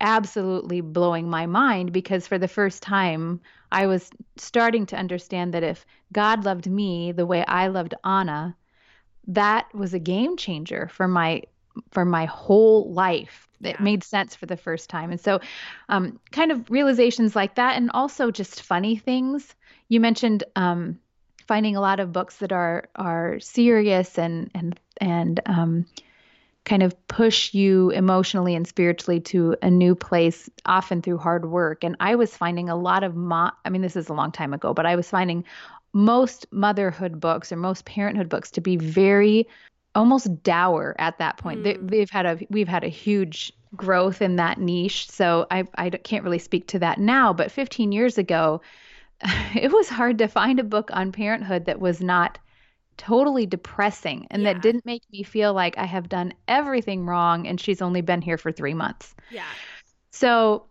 absolutely 0.00 0.80
blowing 0.80 1.28
my 1.28 1.46
mind 1.46 1.92
because 1.92 2.26
for 2.26 2.38
the 2.38 2.48
first 2.48 2.82
time 2.82 3.40
I 3.72 3.86
was 3.86 4.10
starting 4.36 4.86
to 4.86 4.96
understand 4.96 5.54
that 5.54 5.62
if 5.62 5.84
God 6.12 6.44
loved 6.44 6.70
me 6.70 7.12
the 7.12 7.26
way 7.26 7.44
I 7.44 7.68
loved 7.68 7.94
Anna, 8.04 8.56
that 9.28 9.72
was 9.74 9.94
a 9.94 9.98
game 9.98 10.36
changer 10.36 10.88
for 10.92 11.08
my 11.08 11.42
for 11.90 12.04
my 12.04 12.26
whole 12.26 12.92
life. 12.92 13.48
It 13.66 13.80
made 13.80 14.04
sense 14.04 14.34
for 14.34 14.46
the 14.46 14.56
first 14.56 14.90
time. 14.90 15.10
And 15.10 15.20
so, 15.20 15.40
um, 15.88 16.18
kind 16.32 16.52
of 16.52 16.70
realizations 16.70 17.34
like 17.34 17.56
that, 17.56 17.76
and 17.76 17.90
also 17.92 18.30
just 18.30 18.62
funny 18.62 18.96
things. 18.96 19.54
You 19.88 20.00
mentioned 20.00 20.44
um, 20.56 20.98
finding 21.46 21.76
a 21.76 21.80
lot 21.80 22.00
of 22.00 22.12
books 22.12 22.38
that 22.38 22.52
are 22.52 22.88
are 22.96 23.38
serious 23.40 24.18
and 24.18 24.50
and 24.54 24.78
and 25.00 25.40
um, 25.46 25.86
kind 26.64 26.82
of 26.82 26.94
push 27.08 27.52
you 27.52 27.90
emotionally 27.90 28.54
and 28.54 28.66
spiritually 28.66 29.20
to 29.20 29.54
a 29.62 29.70
new 29.70 29.94
place, 29.94 30.48
often 30.64 31.02
through 31.02 31.18
hard 31.18 31.44
work. 31.50 31.84
And 31.84 31.96
I 32.00 32.14
was 32.14 32.36
finding 32.36 32.70
a 32.70 32.76
lot 32.76 33.04
of 33.04 33.14
mo- 33.14 33.50
I 33.64 33.70
mean, 33.70 33.82
this 33.82 33.96
is 33.96 34.08
a 34.08 34.14
long 34.14 34.32
time 34.32 34.54
ago, 34.54 34.72
but 34.72 34.86
I 34.86 34.96
was 34.96 35.08
finding 35.08 35.44
most 35.92 36.46
motherhood 36.50 37.20
books 37.20 37.52
or 37.52 37.56
most 37.56 37.84
parenthood 37.84 38.28
books 38.28 38.50
to 38.52 38.60
be 38.60 38.76
very 38.76 39.46
almost 39.94 40.42
dour 40.42 40.94
at 40.98 41.18
that 41.18 41.36
point. 41.36 41.62
Mm. 41.62 41.90
They, 41.90 42.00
have 42.00 42.10
had 42.10 42.26
a 42.26 42.38
we've 42.50 42.68
had 42.68 42.84
a 42.84 42.88
huge 42.88 43.52
growth 43.76 44.22
in 44.22 44.36
that 44.36 44.58
niche, 44.58 45.10
so 45.10 45.46
I 45.50 45.64
I 45.76 45.90
can't 45.90 46.24
really 46.24 46.38
speak 46.38 46.66
to 46.68 46.78
that 46.80 46.98
now. 46.98 47.32
But 47.32 47.50
15 47.50 47.92
years 47.92 48.18
ago, 48.18 48.60
it 49.54 49.72
was 49.72 49.88
hard 49.88 50.18
to 50.18 50.28
find 50.28 50.58
a 50.58 50.64
book 50.64 50.90
on 50.92 51.12
parenthood 51.12 51.66
that 51.66 51.80
was 51.80 52.00
not 52.00 52.38
totally 52.96 53.46
depressing 53.46 54.26
and 54.30 54.42
yeah. 54.42 54.52
that 54.52 54.62
didn't 54.62 54.86
make 54.86 55.02
me 55.10 55.22
feel 55.22 55.52
like 55.52 55.76
I 55.78 55.84
have 55.84 56.08
done 56.08 56.32
everything 56.46 57.06
wrong 57.06 57.46
and 57.46 57.60
she's 57.60 57.82
only 57.82 58.02
been 58.02 58.22
here 58.22 58.38
for 58.38 58.52
three 58.52 58.74
months. 58.74 59.14
Yeah. 59.30 59.46
So, 60.12 60.66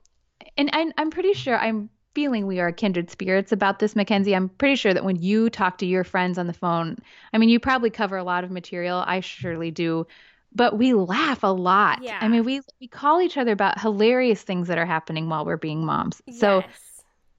and 0.58 0.70
I'm 0.74 1.10
pretty 1.10 1.34
sure 1.34 1.58
I'm 1.58 1.90
feeling 2.14 2.46
we 2.46 2.60
are 2.60 2.72
kindred 2.72 3.10
spirits 3.10 3.52
about 3.52 3.80
this, 3.80 3.96
Mackenzie. 3.96 4.36
I'm 4.36 4.50
pretty 4.50 4.76
sure 4.76 4.94
that 4.94 5.04
when 5.04 5.16
you 5.16 5.50
talk 5.50 5.78
to 5.80 5.86
your 5.86 6.04
friends 6.04 6.38
on 6.38 6.48
the 6.48 6.54
phone, 6.54 6.98
I 7.34 7.38
mean, 7.38 7.50
you 7.50 7.60
probably 7.60 7.90
cover 7.90 8.18
a 8.18 8.24
lot 8.24 8.44
of 8.44 8.52
material. 8.52 9.04
I 9.06 9.20
surely 9.20 9.72
do. 9.72 10.08
But 10.56 10.78
we 10.78 10.94
laugh 10.94 11.44
a 11.44 11.48
lot. 11.48 12.04
Yeah. 12.04 12.20
I 12.22 12.28
mean, 12.28 12.44
we 12.44 12.62
we 12.80 12.88
call 12.88 13.22
each 13.22 13.38
other 13.38 13.52
about 13.52 13.80
hilarious 13.80 14.44
things 14.44 14.68
that 14.68 14.78
are 14.78 14.86
happening 14.86 15.28
while 15.28 15.46
we're 15.46 15.58
being 15.58 15.84
moms. 15.84 16.22
Yes. 16.28 16.40
So, 16.40 16.64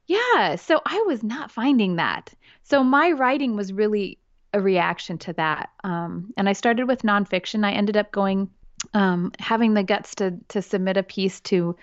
yeah. 0.07 0.57
So 0.57 0.81
I 0.85 1.00
was 1.07 1.23
not 1.23 1.50
finding 1.50 1.97
that. 1.97 2.35
So 2.64 2.83
my 2.83 3.12
writing 3.12 3.54
was 3.54 3.73
really 3.73 4.19
a 4.52 4.61
reaction 4.61 5.19
to 5.19 5.33
that. 5.35 5.71
Um, 5.85 6.33
and 6.37 6.49
I 6.49 6.54
started 6.54 6.88
with 6.88 7.02
nonfiction. 7.02 7.64
I 7.64 7.73
ended 7.73 7.97
up 7.97 8.11
going, 8.11 8.50
um, 8.95 9.31
having 9.38 9.75
the 9.75 9.85
guts 9.85 10.16
to 10.16 10.35
to 10.49 10.61
submit 10.61 10.97
a 10.97 11.04
piece 11.04 11.40
to 11.43 11.76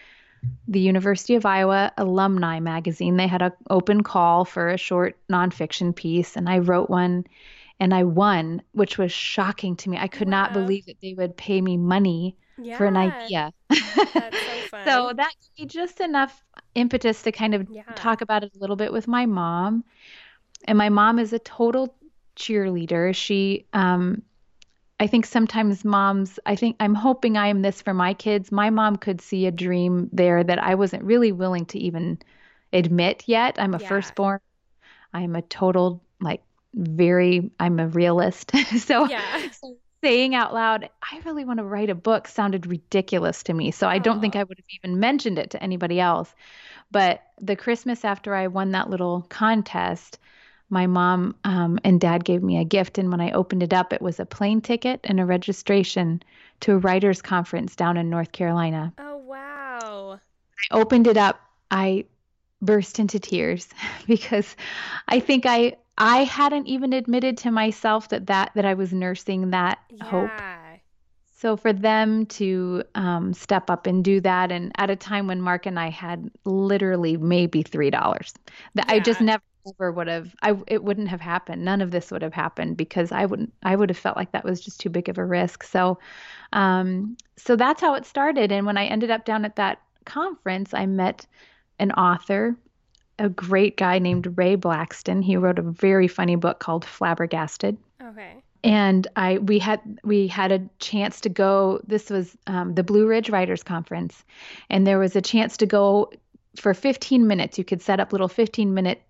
the 0.67 0.79
University 0.79 1.35
of 1.35 1.45
Iowa 1.45 1.91
Alumni 1.97 2.59
Magazine. 2.59 3.17
They 3.17 3.27
had 3.27 3.41
an 3.41 3.51
open 3.69 4.03
call 4.03 4.45
for 4.45 4.69
a 4.69 4.77
short 4.77 5.17
nonfiction 5.29 5.95
piece, 5.95 6.35
and 6.35 6.49
I 6.49 6.59
wrote 6.59 6.89
one 6.89 7.25
and 7.79 7.93
I 7.95 8.03
won, 8.03 8.61
which 8.73 8.99
was 8.99 9.11
shocking 9.11 9.75
to 9.77 9.89
me. 9.89 9.97
I 9.97 10.07
could 10.07 10.27
wow. 10.27 10.43
not 10.43 10.53
believe 10.53 10.85
that 10.85 11.01
they 11.01 11.15
would 11.15 11.35
pay 11.35 11.59
me 11.61 11.77
money 11.77 12.37
yeah. 12.59 12.77
for 12.77 12.85
an 12.85 12.95
idea. 12.95 13.51
That's 13.69 14.37
so 14.69 14.77
so 14.85 15.13
that 15.15 15.33
gave 15.57 15.63
me 15.63 15.65
just 15.65 15.99
enough 15.99 16.43
impetus 16.75 17.23
to 17.23 17.31
kind 17.31 17.55
of 17.55 17.67
yeah. 17.69 17.83
talk 17.95 18.21
about 18.21 18.43
it 18.43 18.55
a 18.55 18.59
little 18.59 18.75
bit 18.75 18.93
with 18.93 19.07
my 19.07 19.25
mom. 19.25 19.83
And 20.65 20.77
my 20.77 20.89
mom 20.89 21.17
is 21.17 21.33
a 21.33 21.39
total 21.39 21.95
cheerleader. 22.35 23.15
She 23.15 23.65
um, 23.73 24.21
I 25.01 25.07
think 25.07 25.25
sometimes 25.25 25.83
moms, 25.83 26.37
I 26.45 26.55
think 26.55 26.75
I'm 26.79 26.93
hoping 26.93 27.35
I 27.35 27.47
am 27.47 27.63
this 27.63 27.81
for 27.81 27.91
my 27.91 28.13
kids. 28.13 28.51
My 28.51 28.69
mom 28.69 28.97
could 28.97 29.19
see 29.19 29.47
a 29.47 29.51
dream 29.51 30.11
there 30.13 30.43
that 30.43 30.59
I 30.59 30.75
wasn't 30.75 31.03
really 31.03 31.31
willing 31.31 31.65
to 31.65 31.79
even 31.79 32.19
admit 32.71 33.23
yet. 33.25 33.55
I'm 33.57 33.73
a 33.73 33.79
yeah. 33.79 33.87
firstborn. 33.87 34.41
I'm 35.11 35.35
a 35.35 35.41
total, 35.41 36.03
like, 36.19 36.43
very, 36.75 37.49
I'm 37.59 37.79
a 37.79 37.87
realist. 37.87 38.55
so, 38.77 39.07
yeah. 39.07 39.49
so 39.51 39.75
saying 40.03 40.35
out 40.35 40.53
loud, 40.53 40.87
I 41.01 41.19
really 41.25 41.45
want 41.45 41.57
to 41.57 41.63
write 41.63 41.89
a 41.89 41.95
book 41.95 42.27
sounded 42.27 42.67
ridiculous 42.67 43.41
to 43.43 43.55
me. 43.55 43.71
So 43.71 43.87
I 43.87 43.97
don't 43.97 44.21
think 44.21 44.35
oh. 44.35 44.41
I 44.41 44.43
would 44.43 44.59
have 44.59 44.83
even 44.83 44.99
mentioned 44.99 45.39
it 45.39 45.49
to 45.49 45.63
anybody 45.63 45.99
else. 45.99 46.31
But 46.91 47.23
the 47.41 47.55
Christmas 47.55 48.05
after 48.05 48.35
I 48.35 48.45
won 48.45 48.69
that 48.71 48.91
little 48.91 49.25
contest, 49.29 50.19
my 50.71 50.87
mom 50.87 51.35
um, 51.43 51.77
and 51.83 51.99
dad 51.99 52.23
gave 52.23 52.41
me 52.41 52.57
a 52.57 52.63
gift. 52.63 52.97
And 52.97 53.11
when 53.11 53.21
I 53.21 53.31
opened 53.31 53.61
it 53.61 53.73
up, 53.73 53.93
it 53.93 54.01
was 54.01 54.19
a 54.19 54.25
plane 54.25 54.61
ticket 54.61 55.01
and 55.03 55.19
a 55.19 55.25
registration 55.25 56.23
to 56.61 56.73
a 56.73 56.77
writers' 56.77 57.21
conference 57.21 57.75
down 57.75 57.97
in 57.97 58.09
North 58.09 58.31
Carolina. 58.31 58.93
Oh, 58.97 59.17
wow. 59.17 60.19
I 60.71 60.75
opened 60.75 61.07
it 61.07 61.17
up. 61.17 61.41
I 61.69 62.05
burst 62.61 62.99
into 62.99 63.19
tears 63.19 63.67
because 64.07 64.55
I 65.07 65.19
think 65.19 65.45
I 65.45 65.75
I 65.97 66.23
hadn't 66.23 66.67
even 66.67 66.93
admitted 66.93 67.37
to 67.39 67.51
myself 67.51 68.09
that 68.09 68.27
that 68.27 68.51
that 68.55 68.65
I 68.65 68.73
was 68.73 68.93
nursing 68.93 69.51
that 69.51 69.79
yeah. 69.89 70.03
hope. 70.05 70.31
So 71.37 71.57
for 71.57 71.73
them 71.73 72.27
to 72.27 72.83
um, 72.93 73.33
step 73.33 73.71
up 73.71 73.87
and 73.87 74.03
do 74.03 74.21
that, 74.21 74.51
and 74.51 74.71
at 74.75 74.91
a 74.91 74.95
time 74.95 75.25
when 75.25 75.41
Mark 75.41 75.65
and 75.65 75.79
I 75.79 75.89
had 75.89 76.29
literally 76.45 77.17
maybe 77.17 77.63
three 77.63 77.89
dollars, 77.89 78.33
that 78.75 78.85
yeah. 78.87 78.93
I 78.93 78.99
just 78.99 79.21
never 79.21 79.41
never 79.65 79.91
would 79.91 80.07
have 80.07 80.35
I 80.41 80.55
it 80.67 80.83
wouldn't 80.83 81.09
have 81.09 81.21
happened. 81.21 81.63
None 81.63 81.81
of 81.81 81.91
this 81.91 82.11
would 82.11 82.21
have 82.21 82.33
happened 82.33 82.77
because 82.77 83.11
I 83.11 83.25
wouldn't 83.25 83.53
I 83.63 83.75
would 83.75 83.89
have 83.89 83.97
felt 83.97 84.17
like 84.17 84.31
that 84.31 84.43
was 84.43 84.61
just 84.61 84.79
too 84.79 84.89
big 84.89 85.09
of 85.09 85.17
a 85.17 85.25
risk. 85.25 85.63
So 85.63 85.99
um 86.53 87.17
so 87.37 87.55
that's 87.55 87.81
how 87.81 87.95
it 87.95 88.05
started 88.05 88.51
and 88.51 88.65
when 88.65 88.77
I 88.77 88.85
ended 88.85 89.11
up 89.11 89.25
down 89.25 89.45
at 89.45 89.55
that 89.57 89.81
conference, 90.05 90.73
I 90.73 90.85
met 90.85 91.25
an 91.79 91.91
author, 91.93 92.55
a 93.19 93.29
great 93.29 93.77
guy 93.77 93.99
named 93.99 94.37
Ray 94.37 94.55
Blackston. 94.55 95.23
He 95.23 95.37
wrote 95.37 95.59
a 95.59 95.63
very 95.63 96.07
funny 96.07 96.35
book 96.35 96.59
called 96.59 96.85
Flabbergasted. 96.85 97.77
Okay. 98.01 98.35
And 98.63 99.07
I 99.15 99.39
we 99.39 99.57
had 99.57 99.79
we 100.03 100.27
had 100.27 100.51
a 100.51 100.61
chance 100.79 101.19
to 101.21 101.29
go. 101.29 101.81
This 101.87 102.09
was 102.09 102.37
um, 102.45 102.75
the 102.75 102.83
Blue 102.83 103.07
Ridge 103.07 103.29
Writers 103.29 103.63
Conference, 103.63 104.23
and 104.69 104.85
there 104.85 104.99
was 104.99 105.15
a 105.15 105.21
chance 105.21 105.57
to 105.57 105.65
go 105.65 106.11
for 106.57 106.73
15 106.75 107.25
minutes. 107.25 107.57
You 107.57 107.63
could 107.63 107.81
set 107.81 107.99
up 107.99 108.11
little 108.11 108.27
15 108.27 108.73
minute 108.73 109.01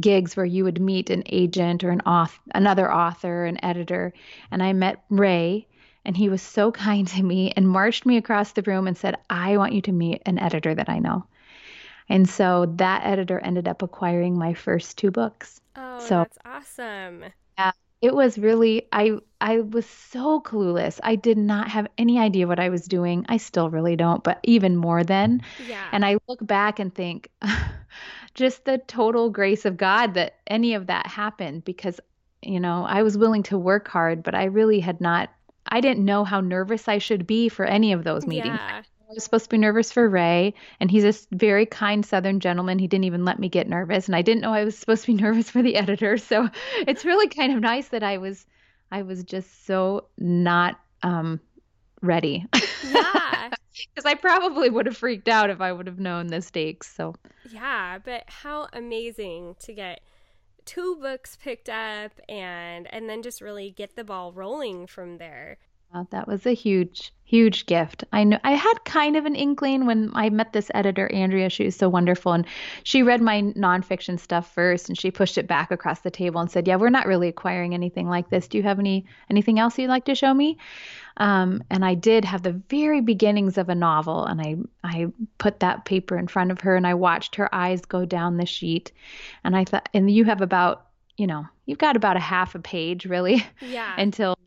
gigs 0.00 0.36
where 0.36 0.46
you 0.46 0.64
would 0.64 0.80
meet 0.80 1.10
an 1.10 1.22
agent 1.26 1.84
or 1.84 1.90
an 1.90 2.00
author, 2.02 2.40
another 2.54 2.92
author, 2.92 3.44
an 3.44 3.62
editor. 3.64 4.12
And 4.50 4.62
I 4.62 4.72
met 4.72 5.04
Ray, 5.10 5.66
and 6.04 6.16
he 6.16 6.28
was 6.28 6.42
so 6.42 6.72
kind 6.86 7.06
to 7.08 7.22
me 7.22 7.52
and 7.56 7.68
marched 7.68 8.06
me 8.06 8.16
across 8.16 8.52
the 8.52 8.62
room 8.62 8.86
and 8.86 8.96
said, 8.96 9.16
I 9.28 9.56
want 9.56 9.72
you 9.72 9.82
to 9.82 9.92
meet 9.92 10.22
an 10.26 10.38
editor 10.38 10.74
that 10.74 10.88
I 10.88 10.98
know. 10.98 11.26
And 12.08 12.28
so 12.28 12.72
that 12.76 13.04
editor 13.04 13.38
ended 13.38 13.68
up 13.68 13.82
acquiring 13.82 14.38
my 14.38 14.54
first 14.54 14.96
two 14.96 15.10
books. 15.10 15.60
Oh, 15.76 15.98
so, 16.00 16.18
that's 16.18 16.38
awesome. 16.44 17.24
Yeah, 17.58 17.72
it 18.00 18.14
was 18.14 18.38
really 18.38 18.86
I 18.92 19.18
I 19.40 19.60
was 19.60 19.86
so 19.86 20.40
clueless. 20.40 21.00
I 21.02 21.16
did 21.16 21.38
not 21.38 21.68
have 21.68 21.86
any 21.96 22.18
idea 22.18 22.46
what 22.46 22.60
I 22.60 22.68
was 22.68 22.86
doing. 22.86 23.24
I 23.28 23.36
still 23.36 23.70
really 23.70 23.96
don't, 23.96 24.22
but 24.24 24.40
even 24.42 24.76
more 24.76 25.04
then. 25.04 25.42
Yeah. 25.66 25.88
And 25.92 26.04
I 26.04 26.18
look 26.28 26.44
back 26.44 26.78
and 26.78 26.94
think 26.94 27.30
just 28.34 28.64
the 28.64 28.78
total 28.78 29.30
grace 29.30 29.64
of 29.64 29.76
God 29.76 30.14
that 30.14 30.36
any 30.46 30.74
of 30.74 30.86
that 30.86 31.06
happened 31.06 31.64
because, 31.64 32.00
you 32.42 32.60
know, 32.60 32.84
I 32.88 33.02
was 33.02 33.16
willing 33.16 33.42
to 33.44 33.58
work 33.58 33.88
hard, 33.88 34.22
but 34.22 34.34
I 34.34 34.44
really 34.44 34.80
had 34.80 35.00
not, 35.00 35.30
I 35.66 35.80
didn't 35.80 36.04
know 36.04 36.24
how 36.24 36.40
nervous 36.40 36.88
I 36.88 36.98
should 36.98 37.26
be 37.26 37.48
for 37.48 37.64
any 37.64 37.92
of 37.92 38.04
those 38.04 38.26
meetings. 38.26 38.58
Yeah. 38.58 38.82
I 39.08 39.14
was 39.14 39.24
supposed 39.24 39.44
to 39.44 39.50
be 39.50 39.58
nervous 39.58 39.90
for 39.90 40.06
Ray, 40.08 40.52
and 40.80 40.90
he's 40.90 41.04
a 41.04 41.26
very 41.34 41.64
kind 41.64 42.04
Southern 42.04 42.40
gentleman. 42.40 42.78
He 42.78 42.86
didn't 42.86 43.04
even 43.04 43.24
let 43.24 43.38
me 43.38 43.48
get 43.48 43.66
nervous, 43.66 44.06
and 44.06 44.14
I 44.14 44.20
didn't 44.20 44.42
know 44.42 44.52
I 44.52 44.64
was 44.64 44.76
supposed 44.76 45.04
to 45.04 45.14
be 45.14 45.14
nervous 45.22 45.48
for 45.48 45.62
the 45.62 45.76
editor. 45.76 46.18
So 46.18 46.48
it's 46.86 47.04
really 47.04 47.28
kind 47.28 47.54
of 47.54 47.60
nice 47.60 47.88
that 47.88 48.02
I 48.02 48.18
was, 48.18 48.44
I 48.90 49.02
was 49.02 49.24
just 49.24 49.66
so 49.66 50.08
not 50.18 50.78
um, 51.02 51.40
ready. 52.02 52.46
Yeah. 52.86 53.50
Because 53.94 54.10
I 54.10 54.14
probably 54.14 54.70
would 54.70 54.86
have 54.86 54.96
freaked 54.96 55.28
out 55.28 55.50
if 55.50 55.60
I 55.60 55.72
would 55.72 55.86
have 55.86 56.00
known 56.00 56.26
the 56.26 56.42
stakes. 56.42 56.92
So 56.92 57.14
yeah, 57.48 57.98
but 57.98 58.24
how 58.26 58.66
amazing 58.72 59.54
to 59.60 59.72
get 59.72 60.00
two 60.64 60.96
books 61.00 61.38
picked 61.40 61.68
up 61.68 62.10
and 62.28 62.92
and 62.92 63.08
then 63.08 63.22
just 63.22 63.40
really 63.40 63.70
get 63.70 63.94
the 63.94 64.02
ball 64.02 64.32
rolling 64.32 64.88
from 64.88 65.18
there. 65.18 65.58
Uh, 65.94 66.04
that 66.10 66.28
was 66.28 66.44
a 66.44 66.52
huge, 66.52 67.14
huge 67.24 67.64
gift. 67.64 68.04
I 68.12 68.22
know 68.22 68.38
I 68.44 68.52
had 68.52 68.84
kind 68.84 69.16
of 69.16 69.24
an 69.24 69.34
inkling 69.34 69.86
when 69.86 70.10
I 70.14 70.28
met 70.28 70.52
this 70.52 70.70
editor, 70.74 71.10
Andrea. 71.12 71.48
She 71.48 71.64
was 71.64 71.76
so 71.76 71.88
wonderful, 71.88 72.32
and 72.32 72.46
she 72.82 73.02
read 73.02 73.22
my 73.22 73.40
nonfiction 73.40 74.20
stuff 74.20 74.52
first, 74.52 74.90
and 74.90 74.98
she 74.98 75.10
pushed 75.10 75.38
it 75.38 75.46
back 75.46 75.70
across 75.70 76.00
the 76.00 76.10
table 76.10 76.42
and 76.42 76.50
said, 76.50 76.68
"Yeah, 76.68 76.76
we're 76.76 76.90
not 76.90 77.06
really 77.06 77.28
acquiring 77.28 77.72
anything 77.72 78.06
like 78.06 78.28
this. 78.28 78.48
Do 78.48 78.58
you 78.58 78.64
have 78.64 78.78
any 78.78 79.06
anything 79.30 79.58
else 79.58 79.78
you'd 79.78 79.88
like 79.88 80.04
to 80.04 80.14
show 80.14 80.34
me?" 80.34 80.58
Um, 81.16 81.64
and 81.70 81.86
I 81.86 81.94
did 81.94 82.24
have 82.26 82.42
the 82.42 82.60
very 82.68 83.00
beginnings 83.00 83.56
of 83.56 83.70
a 83.70 83.74
novel, 83.74 84.26
and 84.26 84.42
I 84.42 84.56
I 84.84 85.06
put 85.38 85.60
that 85.60 85.86
paper 85.86 86.18
in 86.18 86.28
front 86.28 86.50
of 86.50 86.60
her, 86.60 86.76
and 86.76 86.86
I 86.86 86.94
watched 86.94 87.36
her 87.36 87.52
eyes 87.54 87.80
go 87.80 88.04
down 88.04 88.36
the 88.36 88.46
sheet, 88.46 88.92
and 89.42 89.56
I 89.56 89.64
thought, 89.64 89.88
and 89.94 90.10
you 90.10 90.24
have 90.24 90.42
about 90.42 90.84
you 91.16 91.26
know, 91.26 91.46
you've 91.66 91.78
got 91.78 91.96
about 91.96 92.16
a 92.16 92.20
half 92.20 92.54
a 92.54 92.60
page 92.60 93.04
really 93.06 93.44
yeah. 93.60 93.94
until 93.98 94.38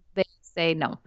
say 0.61 0.73
no. 0.73 0.99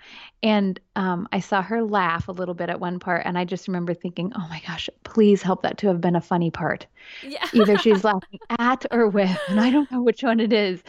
And 0.43 0.81
um, 0.97 1.29
I 1.33 1.40
saw 1.40 1.62
her 1.62 1.83
laugh 1.83 2.29
a 2.29 2.33
little 2.33 2.55
bit 2.55 2.69
at 2.69 2.81
one 2.81 2.99
part, 2.99 3.23
and 3.25 3.38
I 3.38 3.45
just 3.45 3.69
remember 3.69 3.95
thinking, 3.95 4.33
oh 4.35 4.47
my 4.51 4.61
gosh, 4.67 4.90
please 5.05 5.43
help 5.43 5.62
that 5.62 5.79
to 5.79 5.87
have 5.88 6.01
been 6.01 6.17
a 6.17 6.21
funny 6.21 6.51
part. 6.51 6.87
Yeah. 7.23 7.47
Either 7.53 7.79
she's 7.79 8.05
laughing 8.11 8.40
at 8.59 8.85
or 8.90 9.09
with, 9.09 9.38
and 9.49 9.61
I 9.61 9.71
don't 9.71 9.90
know 9.90 10.03
which 10.03 10.23
one 10.23 10.40
it 10.40 10.53
is. 10.53 10.83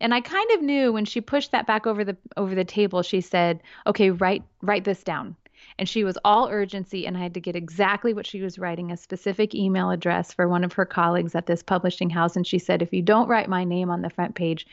And 0.00 0.14
I 0.14 0.20
kind 0.20 0.50
of 0.52 0.62
knew 0.62 0.92
when 0.92 1.04
she 1.04 1.20
pushed 1.20 1.52
that 1.52 1.66
back 1.66 1.86
over 1.86 2.04
the 2.04 2.16
over 2.36 2.54
the 2.54 2.64
table, 2.64 3.02
she 3.02 3.20
said, 3.20 3.62
"Okay, 3.86 4.10
write 4.10 4.42
write 4.60 4.84
this 4.84 5.02
down." 5.02 5.36
And 5.78 5.88
she 5.88 6.04
was 6.04 6.18
all 6.24 6.48
urgency, 6.48 7.06
and 7.06 7.16
I 7.16 7.20
had 7.20 7.34
to 7.34 7.40
get 7.40 7.56
exactly 7.56 8.12
what 8.12 8.26
she 8.26 8.40
was 8.40 8.58
writing 8.58 8.90
a 8.90 8.96
specific 8.96 9.54
email 9.54 9.90
address 9.90 10.32
for 10.32 10.48
one 10.48 10.64
of 10.64 10.72
her 10.74 10.84
colleagues 10.84 11.34
at 11.34 11.46
this 11.46 11.62
publishing 11.62 12.10
house. 12.10 12.36
And 12.36 12.46
she 12.46 12.58
said, 12.58 12.82
If 12.82 12.92
you 12.92 13.02
don't 13.02 13.28
write 13.28 13.48
my 13.48 13.64
name 13.64 13.90
on 13.90 14.02
the 14.02 14.10
front 14.10 14.34
page, 14.34 14.66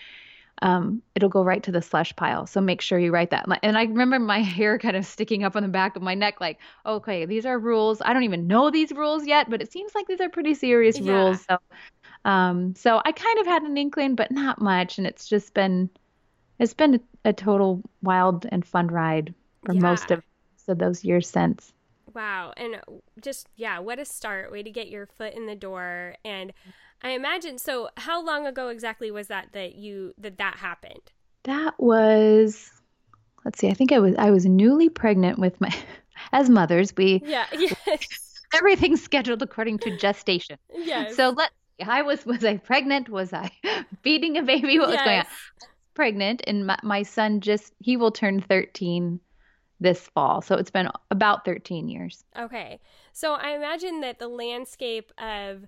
um, 0.62 1.02
it'll 1.16 1.30
go 1.30 1.44
right 1.44 1.64
to 1.64 1.72
the 1.72 1.82
slush 1.82 2.16
pile. 2.16 2.46
So 2.46 2.62
make 2.62 2.82
sure 2.82 3.00
you 3.00 3.12
write 3.12 3.32
that. 3.32 3.48
And 3.64 3.78
I 3.78 3.84
remember 3.84 4.20
my 4.20 4.40
hair 4.42 4.78
kind 4.78 4.96
of 4.96 5.06
sticking 5.06 5.44
up 5.44 5.56
on 5.56 5.64
the 5.64 5.70
back 5.70 5.96
of 5.96 6.02
my 6.02 6.14
neck, 6.14 6.40
like, 6.40 6.60
okay, 6.86 7.26
these 7.26 7.46
are 7.46 7.58
rules. 7.58 8.02
I 8.04 8.14
don't 8.14 8.24
even 8.24 8.48
know 8.48 8.70
these 8.70 8.92
rules 8.92 9.26
yet, 9.26 9.50
but 9.50 9.62
it 9.62 9.72
seems 9.72 9.94
like 9.96 10.08
these 10.08 10.22
are 10.22 10.30
pretty 10.30 10.54
serious 10.54 11.00
yeah. 11.00 11.12
rules. 11.12 11.46
So, 11.50 11.58
um, 12.26 12.76
so 12.76 13.02
I 13.04 13.12
kind 13.12 13.40
of 13.40 13.48
had 13.48 13.64
an 13.64 13.78
inkling, 13.78 14.16
but 14.16 14.32
not 14.32 14.62
much. 14.62 14.98
And 14.98 15.08
it's 15.08 15.28
just 15.28 15.54
been, 15.54 15.90
it's 16.60 16.76
been 16.76 16.96
a, 16.96 17.30
a 17.30 17.34
total 17.34 17.82
wild 18.04 18.46
and 18.52 18.66
fun 18.66 18.88
ride 18.88 19.34
for 19.66 19.74
yeah. 19.74 19.82
most 19.82 20.12
of, 20.12 20.24
of 20.68 20.78
those 20.78 21.04
years 21.04 21.28
since. 21.28 21.74
Wow. 22.14 22.54
And 22.58 22.80
just, 23.22 23.48
yeah, 23.56 23.80
what 23.80 23.98
a 23.98 24.06
start. 24.06 24.52
Way 24.52 24.64
to 24.64 24.72
get 24.72 24.90
your 24.90 25.08
foot 25.08 25.34
in 25.34 25.48
the 25.48 25.56
door. 25.56 26.16
And 26.24 26.54
I 27.04 27.12
imagine. 27.12 27.58
So, 27.58 27.90
how 27.98 28.24
long 28.24 28.46
ago 28.46 28.70
exactly 28.70 29.12
was 29.12 29.28
that 29.28 29.50
that 29.54 29.76
you 29.76 30.14
that 30.18 30.38
that 30.38 30.58
happened? 30.58 31.12
That 31.44 31.74
was, 31.80 32.70
let's 33.44 33.60
see. 33.60 33.68
I 33.68 33.74
think 33.74 33.92
I 33.92 34.00
was 34.00 34.16
I 34.18 34.32
was 34.32 34.46
newly 34.46 34.90
pregnant 34.90 35.40
with 35.40 35.60
my, 35.60 35.74
as 36.32 36.50
mothers 36.50 36.94
we 36.96 37.22
yeah 37.26 37.48
yes 37.58 38.32
everything's 38.54 39.02
scheduled 39.02 39.42
according 39.42 39.80
to 39.80 39.98
gestation. 39.98 40.58
Yes. 40.74 41.16
So 41.16 41.30
let 41.30 41.52
I 41.86 42.02
was 42.02 42.26
was 42.26 42.44
I 42.44 42.58
pregnant? 42.58 43.10
Was 43.10 43.34
I 43.34 43.52
feeding 44.04 44.38
a 44.38 44.44
baby? 44.44 44.80
What 44.80 44.90
yes. 44.90 44.98
was 44.98 45.06
going 45.06 45.20
on? 45.20 45.26
Pregnant, 45.94 46.42
and 46.48 46.68
my, 46.68 46.78
my 46.84 47.04
son 47.04 47.42
just 47.42 47.74
he 47.80 47.98
will 47.98 48.12
turn 48.12 48.42
thirteen 48.42 49.20
this 49.80 50.00
fall. 50.14 50.42
So 50.42 50.56
it's 50.56 50.70
been 50.70 50.90
about 51.10 51.44
13 51.44 51.90
years. 51.90 52.24
Okay. 52.38 52.80
So 53.14 53.34
I 53.34 53.56
imagine 53.56 54.02
that 54.02 54.20
the 54.20 54.28
landscape 54.28 55.12
of 55.18 55.66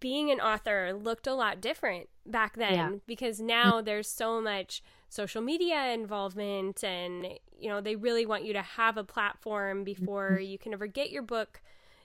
being 0.00 0.30
an 0.30 0.40
author 0.40 0.92
looked 0.92 1.26
a 1.26 1.34
lot 1.34 1.60
different 1.60 2.08
back 2.26 2.56
then 2.56 2.74
yeah. 2.74 2.90
because 3.06 3.40
now 3.40 3.80
there's 3.80 4.08
so 4.08 4.40
much 4.40 4.82
social 5.08 5.42
media 5.42 5.92
involvement 5.92 6.82
and 6.82 7.26
you 7.58 7.68
know 7.68 7.80
they 7.80 7.96
really 7.96 8.24
want 8.24 8.44
you 8.44 8.52
to 8.52 8.62
have 8.62 8.96
a 8.96 9.04
platform 9.04 9.84
before 9.84 10.32
mm-hmm. 10.32 10.44
you 10.50 10.58
can 10.58 10.72
ever 10.72 10.86
get 10.86 11.10
your 11.10 11.22
book 11.22 11.60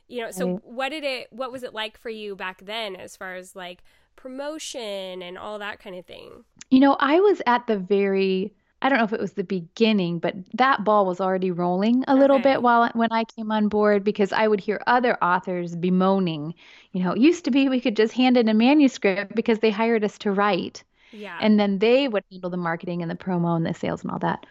you 0.08 0.21
know 0.21 0.32
so 0.32 0.58
what 0.63 0.89
did 0.89 1.04
it 1.04 1.28
what 1.32 1.52
was 1.52 1.63
it 1.63 1.73
like 1.73 1.97
for 1.97 2.10
you 2.10 2.36
back 2.36 2.65
then 2.65 2.95
as 2.95 3.15
far 3.15 3.36
as 3.36 3.56
like 3.56 3.84
promotion 4.15 5.21
and 5.21 5.38
all 5.38 5.60
that 5.60 5.80
kind 5.80 5.95
of 5.95 6.06
thing 6.06 6.43
you 6.69 6.80
know 6.80 6.97
i 7.00 7.19
was 7.19 7.41
at 7.45 7.65
the 7.67 7.78
very 7.78 8.54
I 8.81 8.89
don't 8.89 8.99
know 8.99 9.05
if 9.05 9.13
it 9.13 9.19
was 9.19 9.33
the 9.33 9.43
beginning, 9.43 10.19
but 10.19 10.35
that 10.53 10.83
ball 10.83 11.05
was 11.05 11.19
already 11.19 11.49
rolling 11.49 12.03
a 12.07 12.15
little 12.15 12.37
bit 12.37 12.61
while 12.61 12.89
when 12.93 13.11
I 13.11 13.23
came 13.23 13.51
on 13.51 13.69
board 13.69 14.03
because 14.03 14.31
I 14.31 14.47
would 14.47 14.59
hear 14.59 14.81
other 14.85 15.17
authors 15.23 15.75
bemoaning, 15.75 16.53
you 16.91 17.03
know, 17.03 17.13
it 17.13 17.19
used 17.19 17.45
to 17.45 17.51
be 17.51 17.69
we 17.69 17.81
could 17.81 17.95
just 17.95 18.13
hand 18.13 18.37
in 18.37 18.47
a 18.47 18.53
manuscript 18.53 19.33
because 19.33 19.59
they 19.59 19.71
hired 19.71 20.03
us 20.03 20.19
to 20.19 20.31
write. 20.31 20.83
Yeah. 21.11 21.37
And 21.41 21.59
then 21.59 21.79
they 21.79 22.07
would 22.07 22.23
handle 22.31 22.51
the 22.51 22.57
marketing 22.57 23.01
and 23.01 23.09
the 23.09 23.15
promo 23.15 23.55
and 23.55 23.65
the 23.65 23.73
sales 23.73 24.03
and 24.03 24.11
all 24.11 24.19
that. 24.19 24.45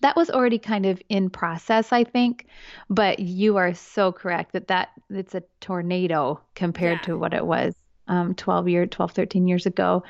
That 0.00 0.16
was 0.16 0.30
already 0.30 0.58
kind 0.58 0.86
of 0.86 1.00
in 1.08 1.30
process, 1.30 1.92
I 1.92 2.02
think, 2.02 2.46
but 2.90 3.20
you 3.20 3.58
are 3.58 3.74
so 3.74 4.10
correct 4.10 4.54
that 4.54 4.68
that 4.68 4.88
it's 5.10 5.34
a 5.36 5.44
tornado 5.60 6.40
compared 6.54 6.98
yeah. 6.98 7.06
to 7.06 7.18
what 7.18 7.34
it 7.34 7.46
was 7.46 7.74
um 8.08 8.34
12 8.34 8.68
year 8.68 8.86
12 8.86 9.12
13 9.12 9.46
years 9.46 9.66
ago. 9.66 10.02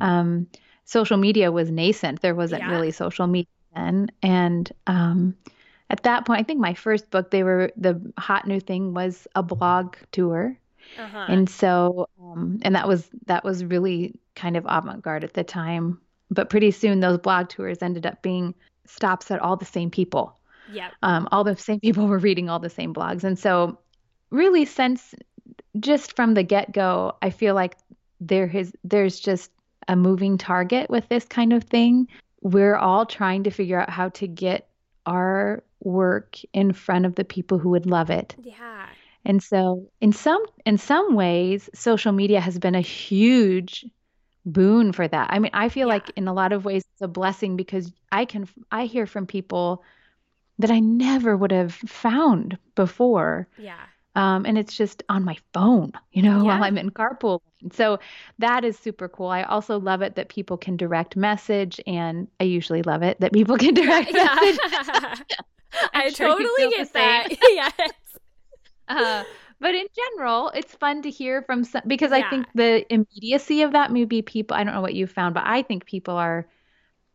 Um 0.00 0.48
social 0.86 1.18
media 1.18 1.52
was 1.52 1.70
nascent. 1.70 2.22
There 2.22 2.34
wasn't 2.34 2.62
yeah. 2.62 2.70
really 2.70 2.90
social 2.90 3.26
media 3.26 3.50
then. 3.74 4.10
And 4.22 4.72
um, 4.86 5.36
at 5.90 6.02
that 6.04 6.24
point, 6.24 6.40
I 6.40 6.44
think 6.44 6.60
my 6.60 6.74
first 6.74 7.10
book, 7.10 7.30
they 7.30 7.42
were 7.42 7.70
the 7.76 8.00
hot 8.18 8.46
new 8.46 8.60
thing 8.60 8.94
was 8.94 9.28
a 9.34 9.42
blog 9.42 9.96
tour. 10.12 10.58
Uh-huh. 10.98 11.26
And 11.28 11.50
so, 11.50 12.08
um, 12.20 12.60
and 12.62 12.74
that 12.74 12.88
was 12.88 13.08
that 13.26 13.44
was 13.44 13.64
really 13.64 14.18
kind 14.36 14.56
of 14.56 14.64
avant-garde 14.68 15.24
at 15.24 15.34
the 15.34 15.44
time. 15.44 16.00
But 16.30 16.48
pretty 16.48 16.70
soon, 16.70 17.00
those 17.00 17.18
blog 17.18 17.48
tours 17.48 17.82
ended 17.82 18.06
up 18.06 18.22
being 18.22 18.54
stops 18.86 19.30
at 19.30 19.40
all 19.40 19.56
the 19.56 19.64
same 19.64 19.90
people. 19.90 20.38
Yeah. 20.72 20.90
Um, 21.02 21.28
all 21.32 21.44
the 21.44 21.56
same 21.56 21.80
people 21.80 22.06
were 22.06 22.18
reading 22.18 22.48
all 22.48 22.60
the 22.60 22.70
same 22.70 22.94
blogs, 22.94 23.24
and 23.24 23.38
so 23.38 23.78
really, 24.30 24.64
since 24.64 25.14
just 25.78 26.16
from 26.16 26.34
the 26.34 26.42
get-go, 26.42 27.16
I 27.20 27.30
feel 27.30 27.54
like 27.54 27.76
there 28.20 28.46
has 28.46 28.72
there's 28.82 29.20
just 29.20 29.50
a 29.88 29.96
moving 29.96 30.38
target 30.38 30.90
with 30.90 31.08
this 31.08 31.24
kind 31.24 31.52
of 31.52 31.64
thing. 31.64 32.08
We're 32.42 32.76
all 32.76 33.06
trying 33.06 33.44
to 33.44 33.50
figure 33.50 33.80
out 33.80 33.90
how 33.90 34.10
to 34.10 34.26
get 34.26 34.68
our 35.04 35.62
work 35.80 36.38
in 36.52 36.72
front 36.72 37.06
of 37.06 37.14
the 37.14 37.24
people 37.24 37.58
who 37.58 37.70
would 37.70 37.86
love 37.86 38.10
it. 38.10 38.34
Yeah. 38.42 38.86
And 39.24 39.42
so 39.42 39.88
in 40.00 40.12
some 40.12 40.44
in 40.64 40.78
some 40.78 41.14
ways 41.14 41.68
social 41.74 42.12
media 42.12 42.40
has 42.40 42.58
been 42.58 42.74
a 42.74 42.80
huge 42.80 43.84
boon 44.44 44.92
for 44.92 45.06
that. 45.06 45.28
I 45.30 45.38
mean, 45.38 45.50
I 45.52 45.68
feel 45.68 45.88
yeah. 45.88 45.94
like 45.94 46.10
in 46.16 46.28
a 46.28 46.32
lot 46.32 46.52
of 46.52 46.64
ways 46.64 46.84
it's 46.92 47.02
a 47.02 47.08
blessing 47.08 47.56
because 47.56 47.92
I 48.12 48.24
can 48.24 48.48
I 48.70 48.86
hear 48.86 49.06
from 49.06 49.26
people 49.26 49.82
that 50.58 50.70
I 50.70 50.78
never 50.78 51.36
would 51.36 51.52
have 51.52 51.74
found 51.74 52.56
before. 52.74 53.48
Yeah. 53.58 53.84
Um, 54.16 54.46
and 54.46 54.56
it's 54.56 54.74
just 54.74 55.02
on 55.10 55.24
my 55.24 55.36
phone, 55.52 55.92
you 56.12 56.22
know, 56.22 56.38
yeah. 56.38 56.42
while 56.42 56.64
I'm 56.64 56.78
in 56.78 56.90
carpool. 56.90 57.40
So 57.72 57.98
that 58.38 58.64
is 58.64 58.78
super 58.78 59.08
cool. 59.08 59.28
I 59.28 59.42
also 59.42 59.78
love 59.78 60.00
it 60.00 60.16
that 60.16 60.30
people 60.30 60.56
can 60.56 60.76
direct 60.76 61.16
message, 61.16 61.78
and 61.86 62.26
I 62.40 62.44
usually 62.44 62.82
love 62.82 63.02
it 63.02 63.20
that 63.20 63.32
people 63.32 63.58
can 63.58 63.74
direct 63.82 64.10
yeah. 64.12 64.34
message. 64.34 64.58
I 65.92 66.08
sure 66.08 66.28
totally 66.28 66.70
get 66.70 66.92
that. 66.94 67.28
yes. 67.30 67.72
Uh, 68.88 69.24
but 69.60 69.74
in 69.74 69.86
general, 69.94 70.50
it's 70.54 70.74
fun 70.74 71.02
to 71.02 71.10
hear 71.10 71.42
from 71.42 71.64
some 71.64 71.82
because 71.86 72.10
yeah. 72.10 72.18
I 72.18 72.30
think 72.30 72.46
the 72.54 72.90
immediacy 72.92 73.62
of 73.62 73.72
that 73.72 73.92
maybe 73.92 74.22
people. 74.22 74.56
I 74.56 74.64
don't 74.64 74.74
know 74.74 74.80
what 74.80 74.94
you 74.94 75.06
found, 75.06 75.34
but 75.34 75.44
I 75.44 75.62
think 75.62 75.84
people 75.84 76.14
are 76.14 76.46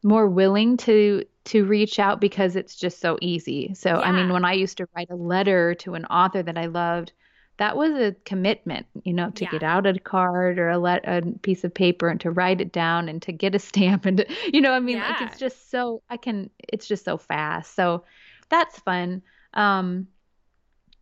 more 0.04 0.28
willing 0.28 0.78
to 0.78 1.24
to 1.44 1.66
reach 1.66 2.00
out 2.00 2.22
because 2.22 2.56
it's 2.56 2.76
just 2.76 3.00
so 3.00 3.18
easy. 3.22 3.74
So, 3.74 3.90
yeah. 3.90 4.00
I 4.02 4.12
mean, 4.12 4.32
when 4.32 4.46
I 4.46 4.54
used 4.54 4.78
to 4.78 4.88
write 4.96 5.10
a 5.10 5.16
letter 5.16 5.74
to 5.76 5.96
an 5.96 6.06
author 6.06 6.44
that 6.44 6.58
I 6.58 6.68
loved, 6.68 7.14
that 7.58 7.76
was 7.76 7.92
a 7.92 8.16
commitment, 8.26 8.86
you 9.04 9.14
know, 9.14 9.32
to 9.32 9.44
yeah. 9.44 9.52
get 9.52 9.64
out 9.64 9.88
a 9.88 9.98
card 10.00 10.60
or 10.60 10.70
a 10.70 10.78
let 10.78 11.08
a 11.08 11.22
piece 11.42 11.64
of 11.64 11.74
paper 11.74 12.10
and 12.10 12.20
to 12.22 12.32
write 12.32 12.62
it 12.62 12.72
down 12.72 13.10
and 13.10 13.22
to 13.24 13.32
get 13.32 13.56
a 13.56 13.60
stamp 13.60 14.06
and 14.08 14.18
to, 14.18 14.26
you 14.54 14.62
know, 14.62 14.72
I 14.72 14.80
mean, 14.80 14.98
yeah. 14.98 15.10
like 15.10 15.22
it's 15.22 15.40
just 15.40 15.70
so 15.72 16.02
I 16.10 16.18
can 16.18 16.50
it's 16.58 16.88
just 16.88 17.06
so 17.06 17.18
fast. 17.18 17.76
So 17.76 18.04
that's 18.50 18.80
fun. 18.80 19.22
Um 19.54 20.08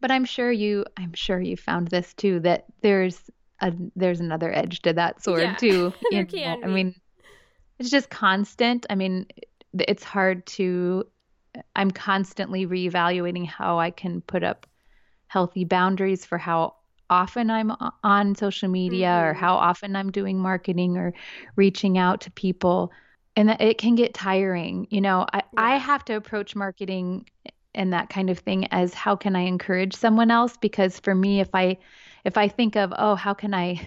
but 0.02 0.12
I'm 0.12 0.26
sure 0.26 0.52
you 0.52 0.86
I'm 0.98 1.14
sure 1.14 1.40
you 1.40 1.58
found 1.58 1.90
this 1.90 2.14
too 2.14 2.40
that 2.42 2.66
there's 2.82 3.20
a 3.62 3.74
there's 3.96 4.20
another 4.20 4.54
edge 4.54 4.82
to 4.84 4.94
that 4.94 5.24
sword 5.24 5.42
yeah. 5.42 5.56
too. 5.56 5.94
there 6.12 6.26
can 6.26 6.64
I 6.64 6.68
mean, 6.68 6.96
it's 7.80 7.90
just 7.90 8.10
constant. 8.10 8.86
I 8.90 8.96
mean, 8.96 9.26
it's 9.78 10.04
hard 10.04 10.46
to 10.46 11.06
i'm 11.76 11.92
constantly 11.92 12.66
reevaluating 12.66 13.46
how 13.46 13.80
i 13.80 13.90
can 13.90 14.22
put 14.22 14.44
up 14.44 14.68
healthy 15.28 15.64
boundaries 15.64 16.26
for 16.26 16.38
how 16.38 16.76
often 17.10 17.50
i'm 17.50 17.72
on 18.04 18.36
social 18.36 18.70
media 18.70 19.08
mm-hmm. 19.08 19.28
or 19.28 19.34
how 19.34 19.56
often 19.56 19.96
i'm 19.96 20.12
doing 20.12 20.40
marketing 20.40 20.98
or 20.98 21.14
reaching 21.56 21.98
out 21.98 22.22
to 22.22 22.32
people 22.32 22.92
and 23.36 23.50
it 23.60 23.78
can 23.78 23.96
get 23.96 24.14
tiring 24.14 24.88
you 24.90 25.02
know 25.02 25.26
i, 25.34 25.38
yeah. 25.38 25.44
I 25.58 25.78
have 25.78 26.06
to 26.06 26.14
approach 26.14 26.56
marketing 26.56 27.28
and 27.74 27.94
that 27.94 28.10
kind 28.10 28.30
of 28.30 28.40
thing 28.40 28.68
as 28.72 28.94
how 28.94 29.16
can 29.16 29.36
i 29.36 29.42
encourage 29.42 29.96
someone 29.96 30.32
else 30.32 30.56
because 30.58 31.00
for 31.00 31.16
me 31.16 31.40
if 31.40 31.50
i 31.54 31.78
if 32.26 32.38
i 32.38 32.48
think 32.48 32.76
of 32.76 32.94
oh 32.98 33.16
how 33.16 33.34
can 33.34 33.54
i 33.54 33.82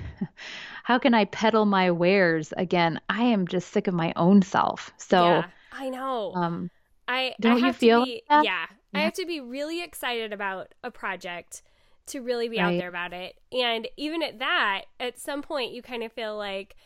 how 0.83 0.99
can 0.99 1.15
I 1.15 1.25
peddle 1.27 1.67
my 1.67 1.91
wares 1.91 2.53
again? 2.57 3.01
I 3.09 3.23
am 3.23 3.47
just 3.47 3.73
sick 3.73 3.87
of 3.87 3.95
my 3.95 4.13
own 4.17 4.43
self. 4.43 4.91
So 4.97 5.25
yeah, 5.25 5.45
I 5.73 5.89
know. 5.89 6.33
Um, 6.35 6.71
I 7.09 7.35
don't 7.41 7.63
I 7.63 7.69
you 7.69 7.73
feel 7.73 8.05
be, 8.05 8.23
that? 8.29 8.45
yeah, 8.45 8.67
I 8.95 9.01
have 9.01 9.15
to 9.15 9.27
be 9.27 9.41
really 9.41 9.83
excited 9.83 10.33
about 10.33 10.75
a 10.83 10.91
project 10.91 11.63
to 12.07 12.21
really 12.21 12.49
be 12.49 12.59
out 12.59 12.77
there 12.79 12.89
about 12.89 13.13
it. 13.13 13.37
And 13.53 13.89
even 13.97 14.23
at 14.23 14.39
that, 14.41 14.83
at 14.99 15.19
some 15.19 15.43
point, 15.43 15.73
you 15.73 15.83
kind 15.83 16.03
of 16.03 16.13
feel 16.13 16.37
like, 16.37 16.77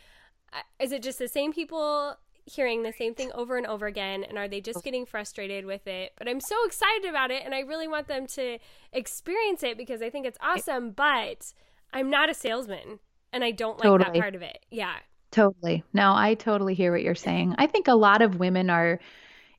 uh, 0.52 0.60
is 0.78 0.92
it 0.92 1.02
just 1.02 1.18
the 1.18 1.28
same 1.28 1.52
people 1.52 2.16
hearing 2.44 2.82
the 2.82 2.92
same 2.92 3.14
thing 3.14 3.32
over 3.34 3.56
and 3.56 3.66
over 3.66 3.86
again? 3.86 4.22
And 4.22 4.38
are 4.38 4.46
they 4.46 4.60
just 4.60 4.84
getting 4.84 5.06
frustrated 5.06 5.64
with 5.64 5.86
it? 5.86 6.12
But 6.16 6.28
I'm 6.28 6.40
so 6.40 6.56
excited 6.66 7.08
about 7.08 7.30
it, 7.30 7.42
and 7.44 7.54
I 7.54 7.60
really 7.60 7.88
want 7.88 8.08
them 8.08 8.26
to 8.28 8.58
experience 8.92 9.62
it 9.62 9.76
because 9.76 10.02
I 10.02 10.10
think 10.10 10.26
it's 10.26 10.38
awesome. 10.40 10.90
But 10.90 11.52
I'm 11.92 12.10
not 12.10 12.30
a 12.30 12.34
salesman, 12.34 13.00
and 13.32 13.44
I 13.44 13.50
don't 13.50 13.78
like 13.78 13.98
that 13.98 14.14
part 14.14 14.34
of 14.34 14.42
it. 14.42 14.64
Yeah. 14.70 14.94
Totally. 15.30 15.84
No, 15.92 16.14
I 16.14 16.34
totally 16.34 16.74
hear 16.74 16.92
what 16.92 17.02
you're 17.02 17.14
saying. 17.14 17.54
I 17.58 17.66
think 17.66 17.88
a 17.88 17.94
lot 17.94 18.22
of 18.22 18.38
women 18.38 18.70
are 18.70 19.00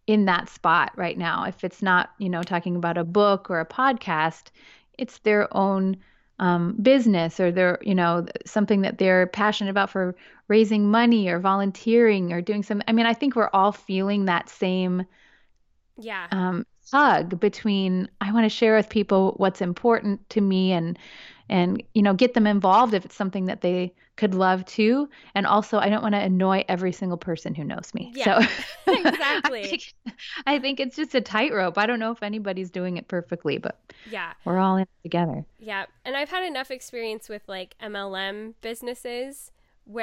in 0.07 0.25
that 0.25 0.49
spot 0.49 0.91
right 0.95 1.17
now. 1.17 1.43
If 1.43 1.63
it's 1.63 1.81
not, 1.81 2.11
you 2.17 2.29
know, 2.29 2.41
talking 2.43 2.75
about 2.75 2.97
a 2.97 3.03
book 3.03 3.49
or 3.49 3.59
a 3.59 3.65
podcast, 3.65 4.51
it's 4.97 5.19
their 5.19 5.55
own 5.55 5.97
um, 6.39 6.77
business 6.81 7.39
or 7.39 7.51
their, 7.51 7.79
you 7.81 7.93
know, 7.93 8.25
something 8.45 8.81
that 8.81 8.97
they're 8.97 9.27
passionate 9.27 9.71
about 9.71 9.89
for 9.89 10.15
raising 10.47 10.89
money 10.89 11.27
or 11.27 11.39
volunteering 11.39 12.31
or 12.31 12.41
doing 12.41 12.63
some. 12.63 12.81
I 12.87 12.93
mean, 12.93 13.05
I 13.05 13.13
think 13.13 13.35
we're 13.35 13.49
all 13.53 13.71
feeling 13.73 14.25
that 14.25 14.49
same 14.49 15.05
Yeah. 15.97 16.27
um, 16.31 16.65
tug 16.89 17.39
between 17.39 18.09
I 18.21 18.31
want 18.31 18.45
to 18.45 18.49
share 18.49 18.75
with 18.77 18.87
people 18.89 19.33
what's 19.37 19.61
important 19.61 20.27
to 20.29 20.41
me 20.41 20.71
and 20.71 20.97
and 21.49 21.81
you 21.93 22.01
know 22.01 22.13
get 22.13 22.33
them 22.33 22.47
involved 22.47 22.93
if 22.93 23.05
it's 23.05 23.15
something 23.15 23.45
that 23.45 23.61
they 23.61 23.93
could 24.15 24.33
love 24.33 24.65
too 24.65 25.07
and 25.35 25.45
also 25.45 25.77
I 25.77 25.89
don't 25.89 26.01
want 26.01 26.15
to 26.15 26.21
annoy 26.21 26.65
every 26.67 26.91
single 26.91 27.17
person 27.17 27.53
who 27.55 27.63
knows 27.63 27.93
me. 27.93 28.11
Yeah, 28.13 28.25
so 28.25 28.47
exactly. 28.87 29.63
I 29.63 29.67
think, 29.67 29.93
I 30.45 30.59
think 30.59 30.79
it's 30.79 30.95
just 30.95 31.15
a 31.15 31.21
tightrope. 31.21 31.77
I 31.77 31.85
don't 31.85 31.99
know 31.99 32.11
if 32.11 32.23
anybody's 32.23 32.71
doing 32.71 32.97
it 32.97 33.07
perfectly, 33.07 33.57
but 33.57 33.79
yeah. 34.05 34.33
we're 34.45 34.57
all 34.59 34.77
in 34.77 34.83
it 34.83 34.89
together. 35.03 35.45
Yeah, 35.59 35.85
and 36.05 36.15
I've 36.15 36.29
had 36.29 36.43
enough 36.45 36.71
experience 36.71 37.29
with 37.29 37.43
like 37.47 37.75
MLM 37.81 38.53
businesses 38.61 39.51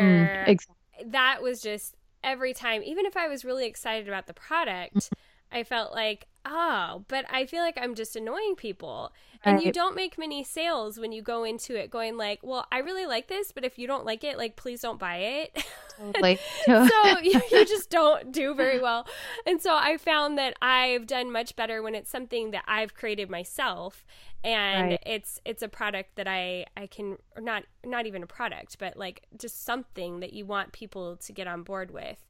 Mm, 0.01 0.31
where 0.35 0.45
exactly. 0.47 0.77
that 1.07 1.43
was 1.43 1.61
just 1.61 1.95
every 2.23 2.55
time, 2.55 2.83
even 2.83 3.07
if 3.07 3.17
I 3.17 3.29
was 3.29 3.45
really 3.45 3.67
excited 3.67 4.09
about 4.09 4.27
the 4.27 4.35
product, 4.35 5.11
I 5.53 5.63
felt 5.65 5.93
like, 5.93 6.27
oh, 6.45 7.05
but 7.09 7.25
I 7.31 7.47
feel 7.47 7.63
like 7.63 7.79
I'm 7.81 7.95
just 7.95 8.17
annoying 8.17 8.55
people. 8.57 9.13
And 9.47 9.63
you 9.63 9.73
don't 9.73 9.95
make 9.95 10.17
many 10.17 10.43
sales 10.43 10.99
when 10.99 11.13
you 11.13 11.21
go 11.21 11.45
into 11.45 11.79
it 11.79 11.91
going 11.91 12.17
like, 12.17 12.41
well, 12.43 12.67
I 12.73 12.79
really 12.79 13.05
like 13.05 13.29
this, 13.29 13.53
but 13.53 13.63
if 13.63 13.79
you 13.79 13.87
don't 13.87 14.07
like 14.07 14.25
it, 14.25 14.39
like, 14.39 14.57
please 14.57 14.81
don't 14.81 14.99
buy 14.99 15.17
it. 15.17 15.65
Totally. 15.99 16.39
so 16.65 17.19
you, 17.23 17.41
you 17.53 17.65
just 17.67 17.91
don't 18.01 18.33
do 18.33 18.55
very 18.55 18.81
well. 18.81 19.07
And 19.47 19.61
so 19.61 19.75
I 19.77 19.99
found 19.99 20.39
that 20.39 20.57
I've 20.63 21.07
done 21.07 21.31
much 21.31 21.57
better 21.57 21.83
when 21.83 21.95
it's 21.95 22.11
something 22.11 22.53
that 22.53 22.65
I've 22.67 22.95
created 22.95 23.29
myself 23.31 24.05
and 24.43 24.91
Right. 24.91 25.03
it's 25.07 25.41
it's 25.47 25.63
a 25.63 25.69
product 25.69 26.17
that 26.17 26.29
I 26.29 26.67
I 26.77 26.87
can 26.87 27.17
or 27.35 27.43
not 27.43 27.65
not 27.85 28.07
even 28.07 28.23
a 28.23 28.27
product, 28.27 28.79
but 28.79 28.97
like 28.97 29.23
just 29.39 29.65
something 29.65 30.21
that 30.21 30.33
you 30.35 30.45
want 30.45 30.73
people 30.73 31.17
to 31.17 31.33
get 31.33 31.47
on 31.47 31.63
board 31.63 31.91
with 31.91 32.27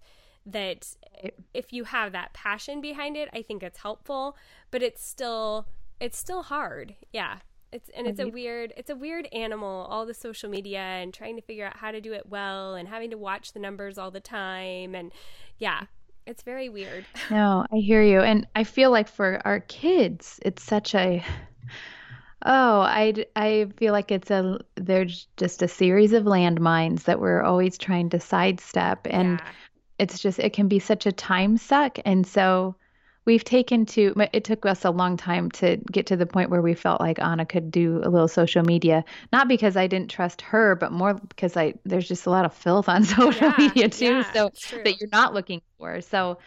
that 0.46 0.87
if 1.52 1.72
you 1.72 1.85
have 1.85 2.12
that 2.12 2.33
passion 2.33 2.80
behind 2.80 3.16
it, 3.16 3.28
I 3.33 3.42
think 3.42 3.62
it's 3.62 3.78
helpful, 3.78 4.37
but 4.70 4.83
it's 4.83 5.04
still 5.04 5.66
it's 6.00 6.18
still 6.18 6.42
hard. 6.42 6.94
Yeah. 7.12 7.38
It's 7.72 7.90
and 7.96 8.07
it's 8.07 8.20
a 8.20 8.28
weird 8.28 8.72
it's 8.76 8.90
a 8.90 8.96
weird 8.96 9.26
animal, 9.33 9.87
all 9.90 10.07
the 10.07 10.14
social 10.14 10.48
media 10.48 10.78
and 10.78 11.12
trying 11.12 11.37
to 11.37 11.42
figure 11.42 11.66
out 11.66 11.76
how 11.76 11.90
to 11.90 12.00
do 12.00 12.12
it 12.12 12.28
well 12.28 12.74
and 12.74 12.88
having 12.88 13.11
to 13.11 13.18
watch 13.18 13.52
the 13.52 13.59
numbers 13.59 13.98
all 13.98 14.11
the 14.11 14.20
time 14.20 14.94
and 14.94 15.12
yeah, 15.59 15.83
it's 16.26 16.42
very 16.42 16.68
weird. 16.68 17.04
No, 17.30 17.66
I 17.72 17.76
hear 17.76 18.02
you. 18.02 18.20
And 18.20 18.46
I 18.54 18.64
feel 18.64 18.90
like 18.90 19.09
for 19.09 19.40
our 19.44 19.61
kids, 19.61 20.38
it's 20.44 20.62
such 20.62 20.94
a 20.94 21.24
Oh, 22.46 22.80
I 22.80 23.24
I 23.35 23.68
feel 23.78 23.92
like 23.92 24.12
it's 24.12 24.30
a 24.30 24.59
there's 24.76 25.26
just 25.38 25.62
a 25.62 25.68
series 25.68 26.12
of 26.12 26.24
landmines 26.24 27.04
that 27.04 27.18
we're 27.18 27.42
always 27.42 27.78
trying 27.78 28.11
to 28.11 28.20
sidestep 28.20 29.07
and 29.09 29.38
yeah. 29.38 29.50
It's 29.98 30.18
just 30.18 30.38
it 30.38 30.52
can 30.52 30.68
be 30.68 30.78
such 30.78 31.07
a 31.07 31.12
time 31.12 31.57
suck. 31.57 31.98
And 32.04 32.26
so 32.26 32.76
we've 33.24 33.44
taken 33.44 33.87
to 33.87 34.14
it 34.33 34.44
took 34.44 34.66
us 34.66 34.85
a 34.85 34.90
long 34.90 35.16
time 35.16 35.50
to 35.52 35.78
get 35.90 36.07
to 36.07 36.16
the 36.16 36.26
point 36.26 36.50
where 36.50 36.61
we 36.62 36.74
felt 36.74 37.00
like 37.00 37.18
Anna 37.20 37.46
could 37.46 37.70
do 37.70 38.00
a 38.04 38.11
little 38.11 38.28
social 38.28 38.62
media 38.62 39.04
not 39.33 39.48
because 39.48 39.76
I 39.76 39.87
didn't 39.87 40.11
trust 40.11 40.42
her 40.42 40.74
but 40.76 40.92
more 40.92 41.14
because 41.14 41.57
I 41.57 41.74
there's 41.85 42.07
just 42.09 42.26
a 42.26 42.30
lot 42.30 42.44
of 42.44 42.52
filth 42.54 42.88
on 42.88 43.04
social 43.04 43.50
Yeah, 43.50 43.57
media 43.57 43.88
too 43.88 44.22
yeah, 44.22 44.33
so 44.33 44.50
that 44.85 44.98
you're 45.00 45.09
not 45.11 45.33
looking 45.35 45.62
for. 45.78 46.00
So 46.02 46.38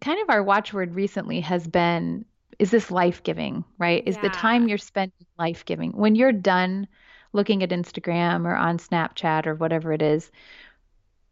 kind 0.00 0.20
of 0.22 0.30
our 0.30 0.42
watchword 0.42 0.94
recently 0.94 1.40
has 1.40 1.66
been 1.66 2.24
is 2.58 2.70
this 2.70 2.90
life-giving 2.90 3.64
right? 3.78 4.02
Is 4.06 4.18
the 4.18 4.30
time 4.30 4.68
you're 4.68 4.78
spending 4.78 5.26
life-giving? 5.38 5.92
When 5.92 6.14
you're 6.14 6.32
done 6.32 6.88
looking 7.32 7.62
at 7.62 7.70
Instagram 7.70 8.46
or 8.46 8.54
on 8.56 8.78
Snapchat 8.78 9.46
or 9.46 9.54
whatever 9.54 9.92
it 9.92 10.00
is 10.02 10.30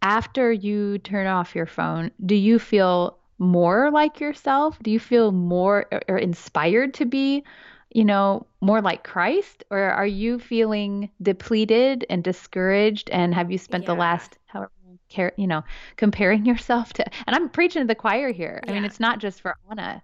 after 0.05 0.53
you 0.53 0.99
turn 0.99 1.27
off 1.27 1.55
your 1.57 1.67
phone, 1.67 2.11
do 2.27 2.35
you 2.35 2.59
feel 2.59 3.19
more 3.39 3.91
like 3.91 4.21
yourself? 4.21 4.79
Do 4.83 4.91
you 4.91 5.01
feel 5.01 5.33
more 5.33 5.87
or, 6.09 6.19
inspired 6.19 6.95
to 6.95 7.07
be, 7.07 7.43
you 7.91 8.05
know, 8.05 8.47
more 8.61 8.83
like 8.83 9.03
Christ? 9.03 9.65
Or 9.71 9.81
are 9.81 10.07
you 10.07 10.39
feeling 10.39 11.11
depleted 11.23 12.05
and 12.11 12.23
discouraged? 12.23 13.09
And 13.11 13.35
have 13.35 13.51
you 13.51 13.59
spent 13.59 13.87
the 13.87 13.95
last, 13.95 14.39
however, 14.47 14.71
care, 15.09 15.33
you 15.39 15.47
know, 15.47 15.65
comparing 15.97 16.45
yourself 16.51 16.93
to, 16.95 17.05
and 17.27 17.35
I'm 17.35 17.49
preaching 17.49 17.83
to 17.83 17.87
the 17.89 17.95
choir 17.95 18.31
here. 18.31 18.61
I 18.69 18.73
mean, 18.73 18.85
it's 18.85 19.01
not 19.01 19.21
just 19.21 19.41
for 19.41 19.57
Anna. 19.71 20.03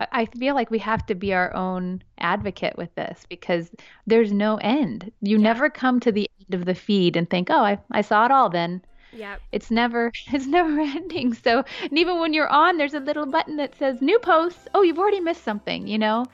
I 0.00 0.06
I 0.12 0.24
feel 0.26 0.54
like 0.54 0.70
we 0.70 0.78
have 0.78 1.06
to 1.06 1.14
be 1.14 1.32
our 1.32 1.54
own 1.54 2.02
advocate 2.18 2.76
with 2.76 2.94
this 2.96 3.24
because 3.28 3.70
there's 4.06 4.32
no 4.32 4.56
end. 4.58 5.12
You 5.22 5.38
Yeah. 5.38 5.42
never 5.44 5.70
come 5.70 6.00
to 6.00 6.12
the 6.12 6.28
end 6.40 6.60
of 6.60 6.66
the 6.66 6.74
feed 6.74 7.16
and 7.16 7.28
think, 7.28 7.50
oh, 7.50 7.64
I, 7.64 7.78
I 7.90 8.02
saw 8.02 8.24
it 8.24 8.30
all 8.30 8.48
then 8.50 8.82
Yep. 9.12 9.40
it's 9.52 9.70
never 9.70 10.12
it's 10.32 10.46
never 10.46 10.80
ending. 10.98 11.34
So 11.34 11.64
and 11.82 11.98
even 11.98 12.18
when 12.20 12.32
you're 12.32 12.48
on 12.48 12.76
there's 12.76 12.94
a 12.94 13.00
little 13.00 13.26
button 13.26 13.56
that 13.56 13.76
says 13.78 14.00
new 14.00 14.18
posts. 14.18 14.66
Oh 14.74 14.82
you've 14.82 14.98
already 14.98 15.20
missed 15.20 15.44
something 15.44 15.86
you 15.86 15.98
know? 15.98 16.26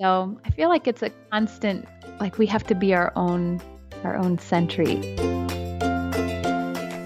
So 0.00 0.40
i 0.44 0.50
feel 0.50 0.68
like 0.68 0.86
it's 0.88 1.02
a 1.02 1.10
constant 1.30 1.86
like 2.18 2.38
we 2.38 2.46
have 2.46 2.64
to 2.64 2.74
be 2.74 2.94
our 2.94 3.12
own 3.14 3.60
our 4.04 4.16
own 4.16 4.38
sentry 4.38 5.41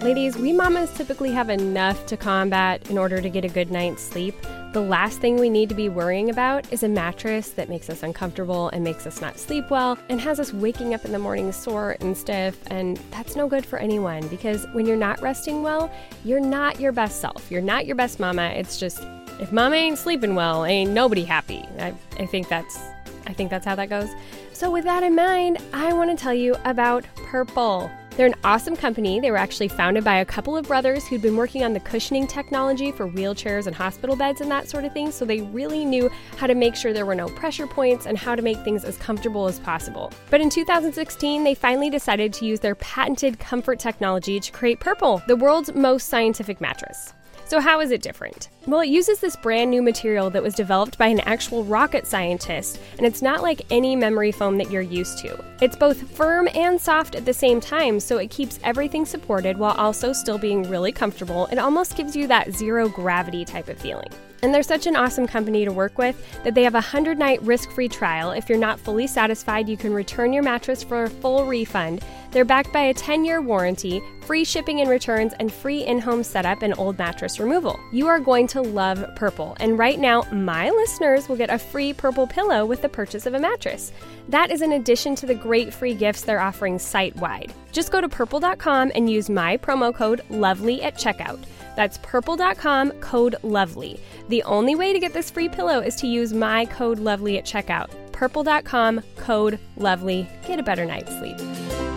Ladies, 0.07 0.39
we 0.39 0.53
mamas 0.53 0.93
typically 0.93 1.33
have 1.33 1.51
enough 1.51 2.07
to 2.07 2.17
combat 2.17 2.89
in 2.91 2.97
order 2.97 3.21
to 3.21 3.29
get 3.29 3.45
a 3.45 3.49
good 3.49 3.73
night's 3.73 4.05
sleep. 4.05 4.37
The 4.73 4.81
last 4.81 5.19
thing 5.19 5.35
we 5.35 5.51
need 5.51 5.69
to 5.71 5.75
be 5.75 5.89
worrying 5.89 6.31
about 6.31 6.73
is 6.73 6.85
a 6.85 6.89
mattress 6.89 7.51
that 7.51 7.69
makes 7.69 7.91
us 7.91 8.05
uncomfortable 8.05 8.69
and 8.69 8.85
makes 8.85 9.05
us 9.05 9.21
not 9.21 9.37
sleep 9.37 9.69
well 9.69 9.99
and 10.09 10.21
has 10.21 10.39
us 10.39 10.53
waking 10.53 10.95
up 10.95 11.05
in 11.05 11.11
the 11.11 11.19
morning 11.19 11.51
sore 11.51 11.97
and 12.01 12.17
stiff. 12.17 12.57
And 12.69 12.99
that's 13.11 13.35
no 13.35 13.49
good 13.49 13.67
for 13.67 13.81
anyone 13.81 14.29
because 14.29 14.65
when 14.75 14.87
you're 14.87 14.97
not 14.97 15.21
resting 15.23 15.65
well, 15.65 15.91
you're 16.25 16.39
not 16.39 16.79
your 16.79 16.93
best 16.93 17.21
self. 17.21 17.51
You're 17.51 17.61
not 17.61 17.85
your 17.85 17.97
best 17.97 18.21
mama. 18.21 18.53
It's 18.55 18.79
just 18.79 19.03
if 19.41 19.51
mama 19.51 19.75
ain't 19.75 19.99
sleeping 19.99 20.37
well, 20.37 20.65
ain't 20.65 20.93
nobody 20.93 21.25
happy. 21.25 21.65
I, 21.81 21.93
I 22.21 22.27
think 22.27 22.49
that's 22.49 22.79
I 23.27 23.33
think 23.33 23.51
that's 23.51 23.67
how 23.67 23.75
that 23.75 23.89
goes. 23.89 24.11
So, 24.53 24.71
with 24.71 24.85
that 24.85 25.03
in 25.03 25.17
mind, 25.17 25.59
I 25.73 25.93
want 25.95 26.17
to 26.17 26.23
tell 26.23 26.33
you 26.33 26.55
about 26.65 27.05
Purple. 27.17 27.91
They're 28.17 28.27
an 28.27 28.35
awesome 28.45 28.77
company. 28.77 29.21
They 29.21 29.31
were 29.31 29.37
actually 29.37 29.69
founded 29.69 30.03
by 30.03 30.17
a 30.17 30.25
couple 30.25 30.57
of 30.57 30.67
brothers 30.67 31.07
who'd 31.07 31.21
been 31.21 31.37
working 31.37 31.63
on 31.63 31.75
the 31.75 31.81
cushioning 31.81 32.27
technology 32.27 32.91
for 32.91 33.07
wheelchairs 33.07 33.67
and 33.67 33.77
hospital 33.77 34.17
beds 34.17 34.41
and 34.41 34.51
that 34.51 34.71
sort 34.71 34.85
of 34.85 34.95
thing. 34.95 35.11
So 35.11 35.27
they 35.27 35.43
really 35.43 35.85
knew 35.85 36.11
how 36.39 36.47
to 36.47 36.55
make 36.55 36.77
sure 36.77 36.95
there 36.95 37.05
were 37.05 37.15
no 37.15 37.29
pressure 37.29 37.67
points 37.67 38.07
and 38.07 38.17
how 38.17 38.35
to 38.35 38.41
make 38.41 38.57
things 38.65 38.85
as 38.85 38.97
comfortable 38.97 39.47
as 39.47 39.61
possible. 39.61 40.11
But 40.31 40.41
in 40.41 40.49
2016, 40.49 41.45
they 41.45 41.55
finally 41.55 41.91
decided 41.91 42.33
to 42.35 42.47
use 42.47 42.61
their 42.61 42.77
patented 42.77 43.39
comfort 43.39 43.79
technology 43.79 44.41
to 44.41 44.51
create 44.51 44.81
Purple, 44.81 45.23
the 45.27 45.37
world's 45.37 45.75
most 45.75 46.09
scientific 46.09 46.59
mattress. 46.59 47.13
So, 47.49 47.61
how 47.61 47.79
is 47.79 47.93
it 47.93 48.03
different? 48.03 48.49
Well, 48.67 48.81
it 48.81 48.89
uses 48.89 49.21
this 49.21 49.37
brand 49.37 49.71
new 49.71 49.81
material 49.81 50.31
that 50.31 50.43
was 50.43 50.53
developed 50.53 50.99
by 50.99 51.07
an 51.07 51.21
actual 51.21 51.63
rocket 51.63 52.05
scientist, 52.05 52.81
and 52.99 53.07
it's 53.07 53.23
not 53.23 53.41
like 53.41 53.63
any 53.71 53.95
memory 53.95 54.33
foam 54.33 54.59
that 54.59 54.73
you're 54.73 54.83
used 54.83 55.19
to. 55.19 55.45
It's 55.63 55.77
both 55.77 56.11
firm 56.11 56.49
and 56.57 56.81
soft 56.81 57.15
at 57.15 57.25
the 57.25 57.33
same 57.33 57.61
time, 57.61 58.01
so 58.01 58.17
it 58.17 58.33
keeps 58.33 58.59
everything 58.65 59.07
supported 59.07 59.59
while 59.59 59.77
also 59.77 60.13
still 60.13 60.39
being 60.39 60.69
really 60.69 60.91
comfortable. 60.91 61.47
It 61.53 61.59
almost 61.59 61.97
gives 61.97 62.17
you 62.17 62.27
that 62.27 62.53
zero 62.53 62.89
gravity 62.89 63.45
type 63.45 63.69
of 63.69 63.79
feeling. 63.79 64.09
And 64.43 64.53
they're 64.53 64.65
such 64.65 64.87
an 64.87 64.97
awesome 64.97 65.29
company 65.29 65.65
to 65.65 65.73
work 65.73 65.99
with 65.99 66.17
that 66.43 66.55
they 66.55 66.65
have 66.65 66.75
a 66.75 66.79
100 66.79 67.17
night 67.17 67.41
risk 67.43 67.71
free 67.71 67.89
trial. 67.89 68.33
If 68.33 68.49
you're 68.49 68.59
not 68.59 68.81
fully 68.81 69.07
satisfied, 69.07 69.69
you 69.69 69.77
can 69.77 69.95
return 69.95 70.33
your 70.33 70.43
mattress 70.43 70.83
for 70.83 71.05
a 71.05 71.11
full 71.11 71.47
refund. 71.47 72.05
They're 72.37 72.45
backed 72.45 72.71
by 72.71 72.83
a 72.83 72.93
10 72.93 73.25
year 73.25 73.41
warranty, 73.41 74.03
free 74.21 74.45
shipping 74.45 74.83
and 74.83 74.91
returns, 74.91 75.33
and 75.41 75.51
free 75.51 75.87
in 75.87 75.99
home 75.99 76.23
setup 76.23 76.61
and 76.61 76.75
old 76.77 76.99
mattress 76.99 77.41
removal. 77.41 77.81
You 77.93 78.09
are 78.09 78.21
going 78.21 78.47
to 78.49 78.61
love 78.61 79.03
Purple, 79.17 79.57
and 79.59 79.79
right 79.79 79.99
now, 79.99 80.21
my 80.31 80.69
listeners 80.69 81.31
will 81.31 81.37
get 81.37 81.49
a 81.49 81.59
free 81.59 81.95
Purple 81.95 82.27
pillow 82.27 82.67
with 82.67 82.83
the 82.83 82.91
purchase 82.91 83.25
of 83.25 83.33
a 83.33 83.39
mattress. 83.39 83.91
That 84.29 84.51
is 84.51 84.61
in 84.61 84.73
addition 84.73 85.15
to 85.15 85.25
the 85.25 85.35
great 85.35 85.73
free 85.73 85.95
gifts 85.95 86.21
they're 86.21 86.39
offering 86.39 86.79
site 86.79 87.17
wide. 87.17 87.55
Just 87.73 87.91
go 87.91 88.03
to 88.03 88.09
purple.com 88.09 88.93
and 88.95 89.09
use 89.09 89.31
my 89.31 89.57
promo 89.57 89.95
code 89.95 90.21
LOVELY 90.29 90.83
at 90.83 90.99
checkout. 90.99 91.43
That's 91.75 91.97
purple.com 92.03 92.91
code 93.01 93.37
lovely. 93.45 93.99
The 94.29 94.43
only 94.43 94.75
way 94.75 94.93
to 94.93 95.01
get 95.01 95.15
this 95.15 95.31
free 95.31 95.49
pillow 95.49 95.81
is 95.81 95.97
to 95.97 96.07
use 96.07 96.35
my 96.35 96.67
code 96.67 96.99
lovely 96.99 97.39
at 97.39 97.47
checkout. 97.47 97.89
Purple.com 98.13 99.01
code 99.17 99.59
lovely. 99.79 100.29
Get 100.47 100.61
a 100.61 100.63
better 100.63 100.85
night's 100.85 101.17
sleep. 101.17 101.96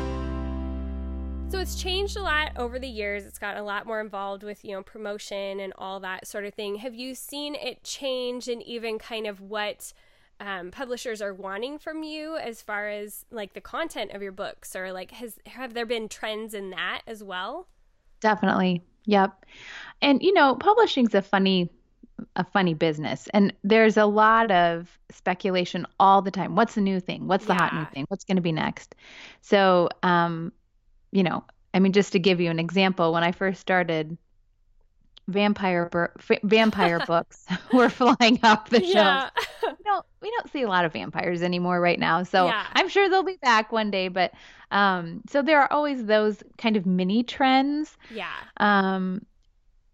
So 1.50 1.58
it's 1.58 1.82
changed 1.82 2.16
a 2.16 2.22
lot 2.22 2.52
over 2.58 2.78
the 2.78 2.88
years. 2.88 3.26
It's 3.26 3.40
gotten 3.40 3.60
a 3.60 3.66
lot 3.66 3.88
more 3.88 4.00
involved 4.00 4.44
with, 4.44 4.64
you 4.64 4.72
know, 4.74 4.84
promotion 4.84 5.60
and 5.60 5.74
all 5.80 6.00
that 6.02 6.28
sort 6.28 6.46
of 6.46 6.54
thing. 6.54 6.76
Have 6.76 6.94
you 6.94 7.16
seen 7.16 7.56
it 7.56 7.84
change 7.84 8.48
and 8.48 8.62
even 8.62 9.00
kind 9.00 9.26
of 9.26 9.42
what 9.42 9.92
um, 10.40 10.70
publishers 10.70 11.24
are 11.24 11.34
wanting 11.34 11.80
from 11.80 12.04
you 12.04 12.38
as 12.38 12.62
far 12.62 12.88
as 12.88 13.26
like 13.32 13.54
the 13.54 13.62
content 13.62 14.12
of 14.12 14.22
your 14.22 14.32
books 14.32 14.76
or 14.76 14.94
like 14.94 15.10
has 15.10 15.40
have 15.48 15.74
there 15.74 15.88
been 15.88 16.08
trends 16.08 16.54
in 16.54 16.70
that 16.70 17.02
as 17.08 17.24
well? 17.24 17.68
Definitely. 18.20 18.84
Yep. 19.06 19.44
And 20.04 20.22
you 20.22 20.34
know, 20.34 20.54
publishing's 20.54 21.16
a 21.16 21.22
funny 21.24 21.72
a 22.36 22.44
funny 22.44 22.74
business 22.74 23.28
and 23.34 23.54
there's 23.64 23.98
a 23.98 24.06
lot 24.06 24.52
of 24.52 25.00
speculation 25.10 25.88
all 26.00 26.22
the 26.22 26.32
time. 26.32 26.56
What's 26.56 26.76
the 26.76 26.82
new 26.82 27.00
thing? 27.00 27.28
What's 27.28 27.46
the 27.46 27.54
yeah. 27.54 27.60
hot 27.60 27.74
new 27.74 27.86
thing? 27.86 28.06
What's 28.10 28.24
going 28.24 28.36
to 28.36 28.42
be 28.42 28.52
next? 28.52 28.94
So, 29.42 29.90
um, 30.04 30.52
you 31.12 31.24
know, 31.24 31.44
I 31.74 31.80
mean 31.80 31.94
just 31.94 32.14
to 32.14 32.20
give 32.20 32.42
you 32.42 32.50
an 32.50 32.60
example, 32.60 33.14
when 33.14 33.24
I 33.24 33.32
first 33.32 33.62
started 33.62 34.18
vampire 35.30 36.12
vampire 36.44 37.00
books 37.08 37.46
were 37.74 37.90
flying 37.90 38.40
off 38.44 38.70
the 38.70 38.84
shelves. 38.84 39.32
we 39.64 39.84
don't 39.86 40.06
we 40.22 40.32
don't 40.32 40.52
see 40.52 40.64
a 40.64 40.68
lot 40.68 40.86
of 40.86 40.94
vampires 40.94 41.42
anymore 41.42 41.80
right 41.80 42.00
now. 42.00 42.24
So 42.24 42.48
yeah. 42.48 42.66
I'm 42.74 42.90
sure 42.90 43.10
they'll 43.10 43.24
be 43.24 43.38
back 43.42 43.72
one 43.72 43.92
day, 43.92 44.08
but 44.08 44.34
um 44.72 45.22
so 45.30 45.42
there 45.42 45.62
are 45.62 45.72
always 45.72 46.06
those 46.06 46.44
kind 46.58 46.76
of 46.76 46.86
mini 46.86 47.24
trends. 47.24 47.96
Yeah. 48.12 48.34
Um 48.58 49.26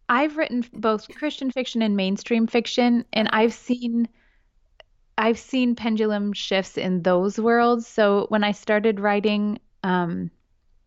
I've 0.07 0.37
written 0.37 0.63
both 0.73 1.07
Christian 1.15 1.51
fiction 1.51 1.81
and 1.81 1.95
mainstream 1.95 2.47
fiction 2.47 3.05
and 3.13 3.29
I've 3.31 3.53
seen 3.53 4.07
I've 5.17 5.39
seen 5.39 5.75
pendulum 5.75 6.33
shifts 6.33 6.77
in 6.77 7.01
those 7.01 7.39
worlds. 7.39 7.87
So 7.87 8.25
when 8.29 8.43
I 8.43 8.51
started 8.51 8.99
writing 8.99 9.59
um 9.83 10.31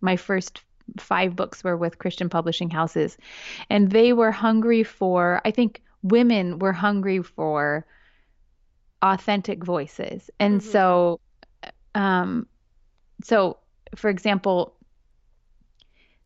my 0.00 0.16
first 0.16 0.62
five 0.98 1.36
books 1.36 1.62
were 1.62 1.76
with 1.76 1.98
Christian 1.98 2.28
publishing 2.28 2.70
houses, 2.70 3.16
and 3.70 3.90
they 3.90 4.12
were 4.12 4.30
hungry 4.30 4.82
for, 4.82 5.40
I 5.44 5.50
think 5.50 5.82
women 6.02 6.58
were 6.58 6.72
hungry 6.72 7.22
for 7.22 7.86
authentic 9.02 9.64
voices. 9.64 10.30
And 10.38 10.60
mm-hmm. 10.60 10.70
so, 10.70 11.20
um, 11.94 12.46
so 13.22 13.58
for 13.94 14.10
example, 14.10 14.74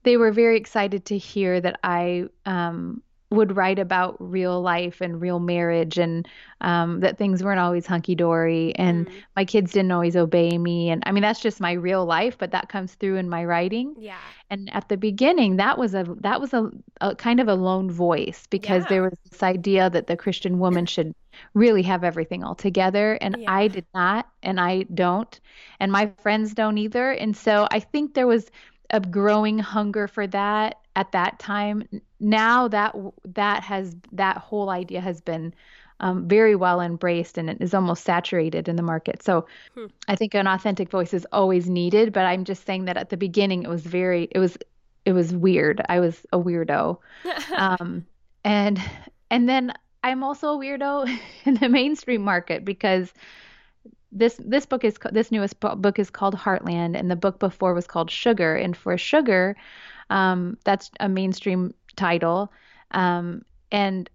they 0.05 0.17
were 0.17 0.33
very 0.33 0.57
excited 0.57 1.07
to 1.07 1.19
hear 1.19 1.61
that 1.61 1.79
I 1.83 2.25
um, 2.45 3.03
would 3.33 3.57
write 3.57 3.79
about 3.79 4.17
real 4.19 4.61
life 4.61 5.01
and 5.01 5.21
real 5.21 5.41
marriage 5.41 5.99
and 5.99 6.29
um, 6.61 7.01
that 7.01 7.19
things 7.19 7.43
weren't 7.43 7.61
always 7.61 7.87
hunky 7.87 8.15
dory 8.15 8.75
and 8.77 9.07
mm. 9.07 9.13
my 9.37 9.45
kids 9.45 9.73
didn't 9.73 9.91
always 9.91 10.17
obey 10.17 10.57
me. 10.59 10.91
And 10.91 11.03
I 11.07 11.13
mean, 11.13 11.23
that's 11.23 11.41
just 11.41 11.61
my 11.61 11.73
real 11.73 12.05
life, 12.05 12.37
but 12.39 12.53
that 12.53 12.69
comes 12.69 12.95
through 12.95 13.17
in 13.17 13.29
my 13.29 13.45
writing. 13.45 13.95
Yeah. 13.99 14.19
And 14.51 14.73
at 14.75 14.89
the 14.89 14.97
beginning, 14.97 15.57
that 15.57 15.79
was 15.79 15.95
a, 15.95 16.05
that 16.21 16.41
was 16.41 16.53
a, 16.53 16.71
a 17.01 17.15
kind 17.15 17.41
of 17.41 17.49
a 17.49 17.55
lone 17.55 17.91
voice 17.91 18.47
because 18.51 18.83
yeah. 18.85 18.89
there 18.89 19.03
was 19.03 19.15
this 19.31 19.43
idea 19.43 19.91
that 19.91 20.07
the 20.07 20.17
Christian 20.17 20.59
woman 20.59 20.87
should 20.87 21.15
really 21.55 21.83
have 21.83 22.05
everything 22.05 22.45
all 22.45 22.55
together. 22.55 23.15
And 23.21 23.37
yeah. 23.41 23.53
I 23.53 23.69
did 23.69 23.87
not, 23.95 24.29
and 24.43 24.61
I 24.61 24.83
don't, 24.95 25.41
and 25.81 25.91
my 25.91 26.13
friends 26.21 26.55
don't 26.55 26.79
either. 26.79 27.13
And 27.13 27.37
so 27.37 27.67
I 27.71 27.81
think 27.81 28.15
there 28.15 28.27
was 28.27 28.51
a 28.91 29.01
growing 29.01 29.59
hunger 29.59 30.07
for 30.07 30.27
that 30.29 30.82
at 30.97 31.13
that 31.13 31.39
time. 31.39 31.89
Now 32.21 32.69
that 32.69 32.95
that 33.25 33.63
has 33.63 33.97
that 34.13 34.39
whole 34.39 34.71
idea 34.71 35.01
has 35.01 35.21
been 35.21 35.55
um, 36.01 36.27
very 36.27 36.57
well 36.57 36.81
embraced 36.81 37.39
and 37.39 37.49
it 37.49 37.59
is 37.61 37.75
almost 37.75 38.05
saturated 38.05 38.69
in 38.69 38.77
the 38.77 38.83
market. 38.83 39.23
So 39.23 39.47
hmm. 39.75 39.87
I 40.09 40.17
think 40.17 40.35
an 40.35 40.47
authentic 40.47 40.91
voice 40.91 41.15
is 41.15 41.27
always 41.33 41.69
needed. 41.69 42.13
But 42.13 42.27
I'm 42.27 42.45
just 42.45 42.67
saying 42.67 42.87
that 42.87 42.97
at 42.97 43.11
the 43.11 43.17
beginning 43.17 43.63
it 43.63 43.69
was 43.69 43.83
very 43.83 44.29
it 44.33 44.39
was 44.39 44.59
it 45.05 45.13
was 45.13 45.35
weird. 45.35 45.81
I 45.89 46.01
was 46.01 46.25
a 46.33 46.39
weirdo, 46.39 46.99
um, 47.57 48.07
and 48.45 48.81
and 49.31 49.49
then 49.49 49.73
I'm 50.05 50.23
also 50.23 50.55
a 50.55 50.59
weirdo 50.59 51.19
in 51.45 51.55
the 51.55 51.69
mainstream 51.69 52.23
market 52.23 52.65
because 52.65 53.13
this 54.11 54.39
this 54.45 54.67
book 54.67 54.85
is 54.85 54.99
this 55.11 55.31
newest 55.31 55.59
book 55.61 55.99
is 55.99 56.11
called 56.11 56.37
Heartland, 56.37 56.99
and 56.99 57.11
the 57.11 57.17
book 57.17 57.39
before 57.39 57.75
was 57.75 57.87
called 57.87 58.11
Sugar. 58.11 58.55
And 58.55 58.77
for 58.77 58.99
Sugar, 58.99 59.57
um, 60.11 60.59
that's 60.65 60.91
a 61.01 61.09
mainstream 61.09 61.75
title, 61.97 62.53
um, 62.93 63.45
and 63.71 64.09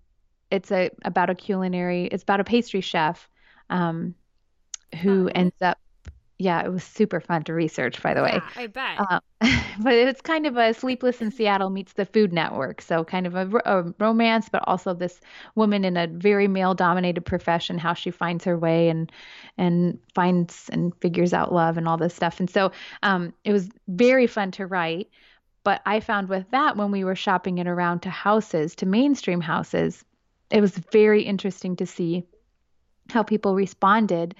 it's 0.51 0.71
a 0.71 0.89
about 1.03 1.29
a 1.29 1.35
culinary. 1.35 2.05
It's 2.05 2.23
about 2.23 2.39
a 2.39 2.43
pastry 2.43 2.81
chef 2.81 3.29
um, 3.69 4.15
who 5.01 5.27
oh. 5.27 5.31
ends 5.35 5.61
up. 5.61 5.79
Yeah, 6.39 6.63
it 6.63 6.71
was 6.71 6.83
super 6.83 7.19
fun 7.19 7.43
to 7.45 7.53
research, 7.53 8.03
by 8.03 8.13
the 8.13 8.21
way. 8.21 8.33
Yeah, 8.35 8.49
I 8.55 8.67
bet. 8.67 8.99
Um, 8.99 9.21
but 9.79 9.93
it's 9.93 10.21
kind 10.21 10.45
of 10.45 10.55
a 10.55 10.71
Sleepless 10.71 11.19
in 11.19 11.31
Seattle 11.31 11.71
meets 11.71 11.93
the 11.93 12.05
Food 12.05 12.31
Network. 12.31 12.79
So, 12.83 13.03
kind 13.03 13.25
of 13.25 13.33
a, 13.33 13.49
a 13.65 13.93
romance, 13.97 14.47
but 14.47 14.63
also 14.67 14.93
this 14.93 15.19
woman 15.55 15.83
in 15.83 15.97
a 15.97 16.05
very 16.05 16.47
male 16.47 16.75
dominated 16.75 17.21
profession, 17.21 17.79
how 17.79 17.95
she 17.95 18.11
finds 18.11 18.45
her 18.45 18.55
way 18.55 18.89
and 18.89 19.11
and 19.57 19.97
finds 20.13 20.69
and 20.71 20.93
figures 21.01 21.33
out 21.33 21.51
love 21.51 21.75
and 21.75 21.87
all 21.87 21.97
this 21.97 22.13
stuff. 22.13 22.39
And 22.39 22.49
so, 22.49 22.71
um, 23.01 23.33
it 23.43 23.51
was 23.51 23.69
very 23.87 24.27
fun 24.27 24.51
to 24.51 24.67
write. 24.67 25.09
But 25.67 25.81
I 25.85 25.99
found 25.99 26.29
with 26.29 26.49
that, 26.51 26.77
when 26.77 26.91
we 26.91 27.03
were 27.03 27.13
shopping 27.13 27.57
it 27.57 27.67
around 27.67 27.99
to 28.03 28.09
houses, 28.09 28.73
to 28.75 28.85
mainstream 28.85 29.41
houses, 29.41 30.05
it 30.49 30.61
was 30.61 30.77
very 30.77 31.23
interesting 31.23 31.75
to 31.75 31.85
see 31.85 32.23
how 33.09 33.21
people 33.21 33.53
responded. 33.53 34.33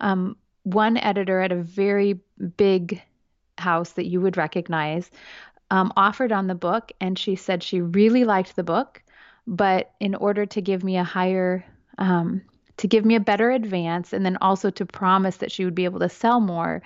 Um, 0.00 0.36
one 0.64 0.98
editor 0.98 1.40
at 1.40 1.50
a 1.50 1.62
very 1.62 2.20
big 2.58 3.02
house 3.56 3.92
that 3.92 4.04
you 4.04 4.20
would 4.20 4.36
recognize 4.36 5.10
um, 5.70 5.94
offered 5.96 6.30
on 6.30 6.46
the 6.46 6.54
book, 6.54 6.92
and 7.00 7.18
she 7.18 7.36
said 7.36 7.62
she 7.62 7.80
really 7.80 8.24
liked 8.24 8.54
the 8.54 8.62
book, 8.62 9.02
but 9.46 9.94
in 9.98 10.14
order 10.14 10.44
to 10.44 10.60
give 10.60 10.84
me 10.84 10.98
a 10.98 11.04
higher 11.04 11.64
um, 11.96 12.42
to 12.76 12.86
give 12.86 13.06
me 13.06 13.14
a 13.14 13.20
better 13.20 13.50
advance 13.50 14.12
and 14.12 14.26
then 14.26 14.36
also 14.42 14.68
to 14.68 14.84
promise 14.84 15.38
that 15.38 15.50
she 15.50 15.64
would 15.64 15.74
be 15.74 15.86
able 15.86 16.00
to 16.00 16.10
sell 16.10 16.38
more, 16.38 16.82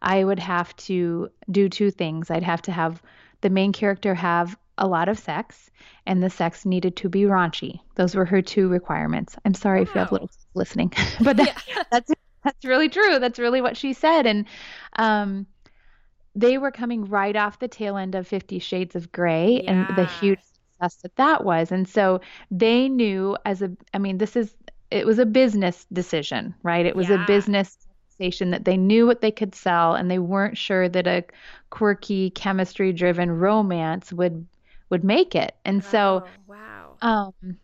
I 0.00 0.24
would 0.24 0.38
have 0.38 0.74
to 0.88 1.28
do 1.50 1.68
two 1.68 1.90
things. 1.90 2.30
I'd 2.30 2.42
have 2.42 2.62
to 2.62 2.72
have 2.72 3.02
the 3.44 3.50
main 3.50 3.74
character 3.74 4.14
have 4.14 4.56
a 4.78 4.88
lot 4.88 5.10
of 5.10 5.18
sex 5.18 5.70
and 6.06 6.22
the 6.22 6.30
sex 6.30 6.64
needed 6.64 6.96
to 6.96 7.10
be 7.10 7.24
raunchy. 7.24 7.78
Those 7.94 8.14
were 8.14 8.24
her 8.24 8.40
two 8.40 8.68
requirements. 8.68 9.36
I'm 9.44 9.52
sorry 9.52 9.80
wow. 9.80 9.82
if 9.82 9.94
you 9.94 9.98
have 9.98 10.12
little 10.12 10.30
listening, 10.54 10.92
but 11.20 11.36
that, 11.36 11.62
yeah. 11.68 11.82
that's 11.92 12.10
that's 12.42 12.64
really 12.64 12.88
true. 12.88 13.18
That's 13.18 13.38
really 13.38 13.60
what 13.60 13.76
she 13.76 13.92
said 13.92 14.26
and 14.26 14.46
um 14.96 15.46
they 16.34 16.56
were 16.58 16.70
coming 16.70 17.04
right 17.04 17.36
off 17.36 17.58
the 17.58 17.68
tail 17.68 17.96
end 17.96 18.14
of 18.16 18.26
50 18.26 18.58
shades 18.58 18.96
of 18.96 19.12
gray 19.12 19.60
yeah. 19.62 19.70
and 19.70 19.96
the 19.96 20.06
huge 20.06 20.40
success 20.40 20.96
that 21.02 21.14
that 21.16 21.44
was. 21.44 21.70
And 21.70 21.86
so 21.86 22.22
they 22.50 22.88
knew 22.88 23.36
as 23.44 23.60
a 23.60 23.70
I 23.92 23.98
mean 23.98 24.16
this 24.16 24.36
is 24.36 24.56
it 24.90 25.04
was 25.04 25.18
a 25.18 25.26
business 25.26 25.86
decision, 25.92 26.54
right? 26.62 26.86
It 26.86 26.96
was 26.96 27.10
yeah. 27.10 27.22
a 27.22 27.26
business 27.26 27.76
station 28.14 28.50
that 28.50 28.64
they 28.64 28.76
knew 28.76 29.06
what 29.06 29.20
they 29.20 29.30
could 29.30 29.54
sell 29.54 29.94
and 29.94 30.10
they 30.10 30.18
weren't 30.18 30.56
sure 30.56 30.88
that 30.88 31.06
a 31.06 31.24
quirky 31.70 32.30
chemistry 32.30 32.92
driven 32.92 33.30
romance 33.30 34.12
would 34.12 34.46
would 34.90 35.04
make 35.04 35.34
it. 35.34 35.54
And 35.64 35.82
oh, 35.84 35.88
so 35.88 36.24
wow. 36.46 36.96
Um 37.02 37.58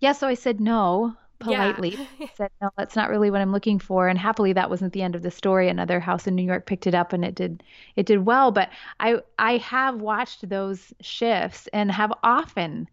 yeah, 0.00 0.12
so 0.12 0.28
I 0.28 0.34
said 0.34 0.60
no 0.60 1.16
politely. 1.40 2.08
Yeah. 2.18 2.26
said 2.36 2.50
no, 2.60 2.70
that's 2.76 2.96
not 2.96 3.10
really 3.10 3.30
what 3.30 3.40
I'm 3.40 3.52
looking 3.52 3.78
for 3.78 4.08
and 4.08 4.18
happily 4.18 4.52
that 4.54 4.70
wasn't 4.70 4.92
the 4.92 5.02
end 5.02 5.14
of 5.14 5.22
the 5.22 5.30
story. 5.30 5.68
Another 5.68 6.00
house 6.00 6.26
in 6.26 6.34
New 6.34 6.44
York 6.44 6.66
picked 6.66 6.86
it 6.86 6.94
up 6.94 7.12
and 7.12 7.24
it 7.24 7.34
did 7.34 7.62
it 7.96 8.06
did 8.06 8.26
well, 8.26 8.50
but 8.50 8.70
I 9.00 9.22
I 9.38 9.58
have 9.58 10.00
watched 10.00 10.48
those 10.48 10.92
shifts 11.00 11.68
and 11.72 11.90
have 11.92 12.12
often 12.22 12.88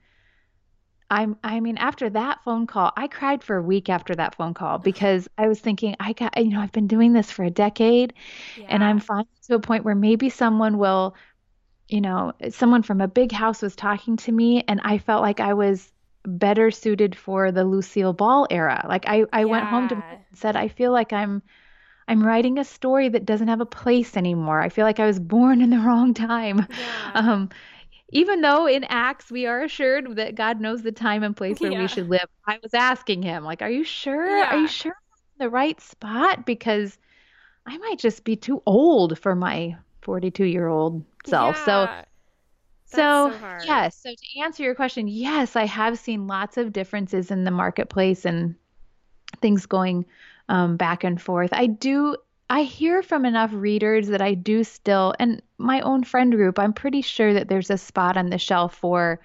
I'm 1.10 1.38
I 1.44 1.60
mean 1.60 1.78
after 1.78 2.10
that 2.10 2.44
phone 2.44 2.68
call, 2.68 2.91
I 2.98 3.08
cried 3.08 3.44
for 3.44 3.58
a 3.58 3.62
week 3.62 3.89
after 3.89 4.15
that 4.15 4.36
phone 4.36 4.54
call 4.54 4.80
because 4.80 5.28
I 5.38 5.48
was 5.48 5.60
thinking 5.60 5.96
I 6.00 6.13
got 6.13 6.38
you 6.38 6.52
know, 6.52 6.60
I've 6.60 6.72
been 6.72 6.88
doing 6.88 7.14
this 7.14 7.32
for 7.32 7.43
a 7.43 7.51
decade 7.51 8.14
yeah. 8.58 8.66
and 8.70 8.84
I'm 8.84 8.99
finally 8.99 9.28
to 9.47 9.56
a 9.56 9.60
point 9.60 9.86
where 9.86 9.95
maybe 9.95 10.30
someone 10.30 10.78
will 10.78 11.16
you 11.88 12.01
know, 12.01 12.34
someone 12.49 12.82
from 12.82 12.99
a 12.99 13.08
big 13.08 13.32
house 13.32 13.62
was 13.62 13.76
talking 13.76 14.18
to 14.18 14.32
me 14.32 14.64
and 14.68 14.82
I 14.84 14.97
felt 14.97 15.22
like 15.22 15.39
I 15.39 15.53
was 15.53 15.91
better 16.26 16.72
suited 16.72 17.16
for 17.16 17.51
the 17.51 17.64
Lucille 17.64 18.14
Ball 18.14 18.47
era. 18.49 18.86
Like 18.89 19.08
I 19.08 19.26
I 19.32 19.41
yeah. 19.41 19.45
went 19.45 19.66
home 19.66 19.88
to 19.89 20.03
said 20.34 20.56
I 20.56 20.68
feel 20.68 20.91
like 20.91 21.14
I'm 21.14 21.43
I'm 22.08 22.24
writing 22.24 22.60
a 22.60 22.64
story 22.64 23.10
that 23.10 23.26
doesn't 23.26 23.47
have 23.47 23.62
a 23.62 23.66
place 23.66 24.16
anymore. 24.16 24.62
I 24.62 24.70
feel 24.70 24.86
like 24.86 24.99
I 24.99 25.06
was 25.06 25.20
born 25.20 25.62
in 25.62 25.70
the 25.70 25.80
wrong 25.80 26.14
time. 26.14 26.68
Yeah. 26.70 27.12
Um, 27.16 27.49
even 28.10 28.41
though 28.41 28.68
in 28.68 28.84
Acts 28.86 29.32
we 29.32 29.45
are 29.45 29.64
assured 29.64 30.16
that 30.16 30.36
God 30.36 30.60
knows 30.62 30.84
the 30.84 30.91
time 30.91 31.24
and 31.24 31.36
place 31.36 31.60
where 31.60 31.72
yeah. 31.72 31.82
we 31.82 31.88
should 31.88 32.10
live, 32.10 32.28
I 32.45 32.60
was 32.62 32.74
asking 32.74 33.24
him, 33.24 33.43
like, 33.43 33.62
are 33.62 33.70
you 33.70 33.84
sure? 33.84 34.38
Yeah. 34.38 34.56
Are 34.56 34.60
you 34.60 34.68
sure 34.68 34.91
in 34.93 35.45
the 35.45 35.49
right 35.49 35.80
spot? 35.82 36.45
Because 36.45 36.97
I 37.66 37.78
might 37.78 37.99
just 37.99 38.24
be 38.24 38.36
too 38.36 38.62
old 38.66 39.18
for 39.18 39.36
my 39.36 39.76
42 40.01 40.45
year 40.45 40.68
old 40.68 41.03
self. 41.26 41.56
Yeah. 41.58 41.66
So, 41.66 42.06
so, 42.86 43.32
so 43.32 43.66
yes. 43.66 43.97
So 44.01 44.12
to 44.12 44.39
answer 44.39 44.64
your 44.64 44.76
question, 44.76 45.08
yes, 45.08 45.56
I 45.56 45.66
have 45.66 45.97
seen 45.97 46.28
lots 46.28 46.58
of 46.58 46.72
differences 46.72 47.32
in 47.32 47.43
the 47.43 47.51
marketplace 47.51 48.24
and 48.24 48.56
things 49.41 49.66
going 49.66 50.06
um, 50.47 50.78
back 50.78 51.03
and 51.03 51.20
forth. 51.22 51.49
I 51.51 51.66
do. 51.68 52.16
I 52.50 52.64
hear 52.64 53.02
from 53.02 53.26
enough 53.26 53.52
readers 53.54 54.08
that 54.08 54.22
I 54.22 54.34
do 54.34 54.64
still, 54.64 55.14
and 55.20 55.41
my 55.58 55.82
own 55.82 56.04
friend 56.04 56.32
group, 56.32 56.60
I'm 56.60 56.74
pretty 56.74 57.02
sure 57.02 57.34
that 57.34 57.48
there's 57.48 57.70
a 57.70 57.78
spot 57.78 58.18
on 58.18 58.30
the 58.30 58.38
shelf 58.38 58.76
for 58.76 59.20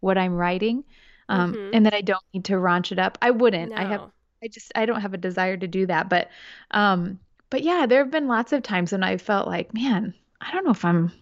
what 0.00 0.18
I'm 0.18 0.34
writing, 0.34 0.84
um, 1.28 1.54
mm-hmm. 1.54 1.70
and 1.74 1.86
that 1.86 1.94
I 1.94 2.02
don't 2.02 2.22
need 2.34 2.44
to 2.46 2.54
raunch 2.54 2.92
it 2.92 2.98
up. 2.98 3.18
I 3.22 3.30
wouldn't. 3.30 3.70
No. 3.70 3.76
I 3.76 3.84
have. 3.84 4.02
I 4.42 4.48
just. 4.48 4.70
I 4.74 4.86
don't 4.86 5.00
have 5.00 5.14
a 5.14 5.18
desire 5.18 5.56
to 5.56 5.66
do 5.66 5.86
that. 5.86 6.08
But, 6.08 6.30
um, 6.72 7.18
but 7.50 7.62
yeah, 7.62 7.86
there 7.86 8.02
have 8.02 8.10
been 8.10 8.28
lots 8.28 8.52
of 8.52 8.62
times 8.62 8.92
when 8.92 9.02
I 9.02 9.16
felt 9.16 9.46
like, 9.46 9.72
man, 9.72 10.14
I 10.40 10.52
don't 10.52 10.64
know 10.64 10.70
if 10.70 10.84
I'm 10.84 11.12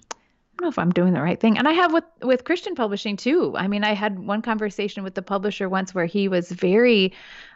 I 0.57 0.63
don't 0.63 0.67
know 0.67 0.71
if 0.71 0.79
I'm 0.79 0.91
doing 0.91 1.13
the 1.13 1.21
right 1.21 1.39
thing. 1.39 1.59
And 1.59 1.69
I 1.69 1.73
have 1.73 1.93
with 1.93 2.05
with 2.23 2.45
Christian 2.45 2.75
publishing 2.75 3.17
too. 3.17 3.55
I 3.57 3.69
mean, 3.69 3.85
I 3.85 3.93
had 3.93 4.19
one 4.19 4.41
conversation 4.41 5.05
with 5.05 5.15
the 5.15 5.23
publisher 5.23 5.69
once 5.69 5.95
where 5.95 6.07
he 6.07 6.29
was 6.29 6.51
very 6.51 7.13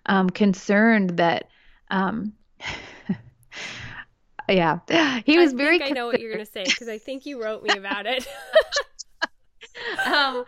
um, 0.07 0.29
concerned 0.29 1.17
that, 1.17 1.49
um, 1.91 2.35
yeah, 4.49 4.79
he 5.25 5.39
was 5.39 5.53
I 5.53 5.57
very. 5.57 5.83
I 5.83 5.91
know 5.91 6.07
what 6.07 6.21
you're 6.21 6.33
going 6.33 6.45
to 6.45 6.51
say 6.51 6.65
because 6.65 6.89
I 6.89 6.99
think 6.99 7.27
you 7.27 7.43
wrote 7.43 7.63
me 7.63 7.71
about 7.77 8.07
it. 8.07 8.27
um, 10.07 10.45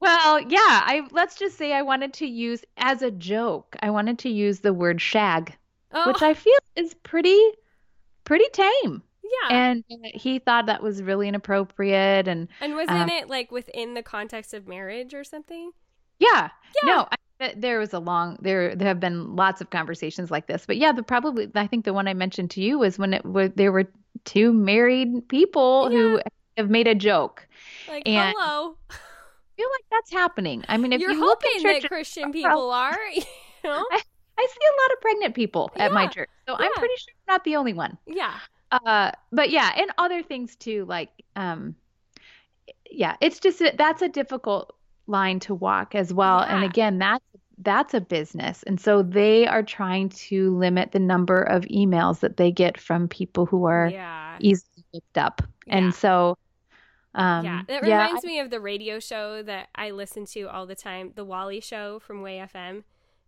well, 0.00 0.40
yeah. 0.40 0.58
I 0.58 1.06
let's 1.10 1.36
just 1.36 1.56
say 1.56 1.72
I 1.72 1.82
wanted 1.82 2.12
to 2.14 2.26
use 2.26 2.64
as 2.76 3.02
a 3.02 3.10
joke. 3.10 3.76
I 3.80 3.90
wanted 3.90 4.18
to 4.20 4.28
use 4.28 4.60
the 4.60 4.72
word 4.72 5.00
shag, 5.00 5.56
oh. 5.92 6.08
which 6.08 6.22
I 6.22 6.34
feel 6.34 6.58
is 6.76 6.94
pretty 6.94 7.38
pretty 8.24 8.46
tame. 8.52 9.02
Yeah. 9.22 9.56
And 9.56 9.84
he 10.14 10.38
thought 10.38 10.66
that 10.66 10.82
was 10.82 11.02
really 11.02 11.28
inappropriate. 11.28 12.28
And 12.28 12.48
and 12.60 12.74
wasn't 12.74 12.98
um, 12.98 13.08
it 13.08 13.28
like 13.28 13.50
within 13.50 13.94
the 13.94 14.02
context 14.02 14.54
of 14.54 14.66
marriage 14.66 15.14
or 15.14 15.24
something? 15.24 15.72
Yeah. 16.18 16.50
Yeah. 16.82 16.90
No, 16.90 17.08
I, 17.10 17.16
there 17.56 17.78
was 17.78 17.92
a 17.92 17.98
long 17.98 18.38
there. 18.40 18.74
There 18.74 18.88
have 18.88 19.00
been 19.00 19.34
lots 19.36 19.60
of 19.60 19.70
conversations 19.70 20.30
like 20.30 20.46
this, 20.46 20.66
but 20.66 20.76
yeah, 20.76 20.92
the 20.92 21.02
probably 21.02 21.50
I 21.54 21.66
think 21.66 21.84
the 21.84 21.92
one 21.92 22.08
I 22.08 22.14
mentioned 22.14 22.50
to 22.52 22.60
you 22.60 22.78
was 22.78 22.98
when 22.98 23.14
it 23.14 23.24
was 23.24 23.50
there 23.56 23.72
were 23.72 23.88
two 24.24 24.52
married 24.52 25.28
people 25.28 25.88
yeah. 25.90 25.98
who 25.98 26.20
have 26.56 26.70
made 26.70 26.86
a 26.86 26.94
joke. 26.94 27.46
Like 27.88 28.04
and 28.06 28.34
hello. 28.36 28.76
I 28.90 28.94
feel 29.56 29.68
like 29.72 29.84
that's 29.90 30.12
happening. 30.12 30.64
I 30.68 30.76
mean, 30.76 30.92
if 30.92 31.00
you're 31.00 31.12
you 31.12 31.20
hoping 31.20 31.62
church, 31.62 31.82
that 31.82 31.88
Christian 31.88 32.32
people 32.32 32.70
are, 32.70 32.98
you 33.14 33.22
know. 33.64 33.84
I, 33.90 34.00
I 34.36 34.48
see 34.50 34.66
a 34.66 34.82
lot 34.82 34.92
of 34.92 35.00
pregnant 35.00 35.34
people 35.34 35.70
at 35.76 35.90
yeah. 35.90 35.94
my 35.94 36.06
church, 36.06 36.30
so 36.48 36.56
yeah. 36.58 36.66
I'm 36.66 36.72
pretty 36.72 36.94
sure 36.98 37.14
I'm 37.28 37.34
not 37.34 37.44
the 37.44 37.56
only 37.56 37.72
one. 37.72 37.98
Yeah. 38.06 38.34
Uh, 38.72 39.12
but 39.30 39.50
yeah, 39.50 39.72
and 39.76 39.92
other 39.98 40.22
things 40.22 40.56
too, 40.56 40.84
like 40.86 41.10
um, 41.36 41.76
yeah, 42.90 43.16
it's 43.20 43.38
just 43.38 43.62
that's 43.76 44.02
a 44.02 44.08
difficult 44.08 44.74
line 45.06 45.40
to 45.40 45.54
walk 45.54 45.94
as 45.94 46.12
well. 46.12 46.40
Yeah. 46.40 46.56
And 46.56 46.64
again, 46.64 46.98
that's 46.98 47.24
that's 47.58 47.94
a 47.94 48.00
business, 48.00 48.62
and 48.64 48.80
so 48.80 49.02
they 49.02 49.46
are 49.46 49.62
trying 49.62 50.08
to 50.08 50.56
limit 50.56 50.92
the 50.92 50.98
number 50.98 51.40
of 51.40 51.62
emails 51.64 52.20
that 52.20 52.36
they 52.36 52.50
get 52.50 52.80
from 52.80 53.06
people 53.06 53.46
who 53.46 53.64
are 53.64 53.88
yeah. 53.88 54.36
easily 54.40 54.84
picked 54.92 55.18
up, 55.18 55.42
yeah. 55.66 55.76
and 55.76 55.94
so. 55.94 56.36
Um, 57.16 57.44
yeah, 57.44 57.62
that 57.68 57.82
reminds 57.84 58.24
me 58.24 58.40
of 58.40 58.50
the 58.50 58.58
radio 58.58 58.98
show 58.98 59.40
that 59.44 59.68
I 59.76 59.92
listen 59.92 60.26
to 60.32 60.48
all 60.48 60.66
the 60.66 60.74
time, 60.74 61.12
the 61.14 61.24
Wally 61.24 61.60
Show 61.60 62.00
from 62.00 62.22
Way 62.22 62.38
FM. 62.38 62.82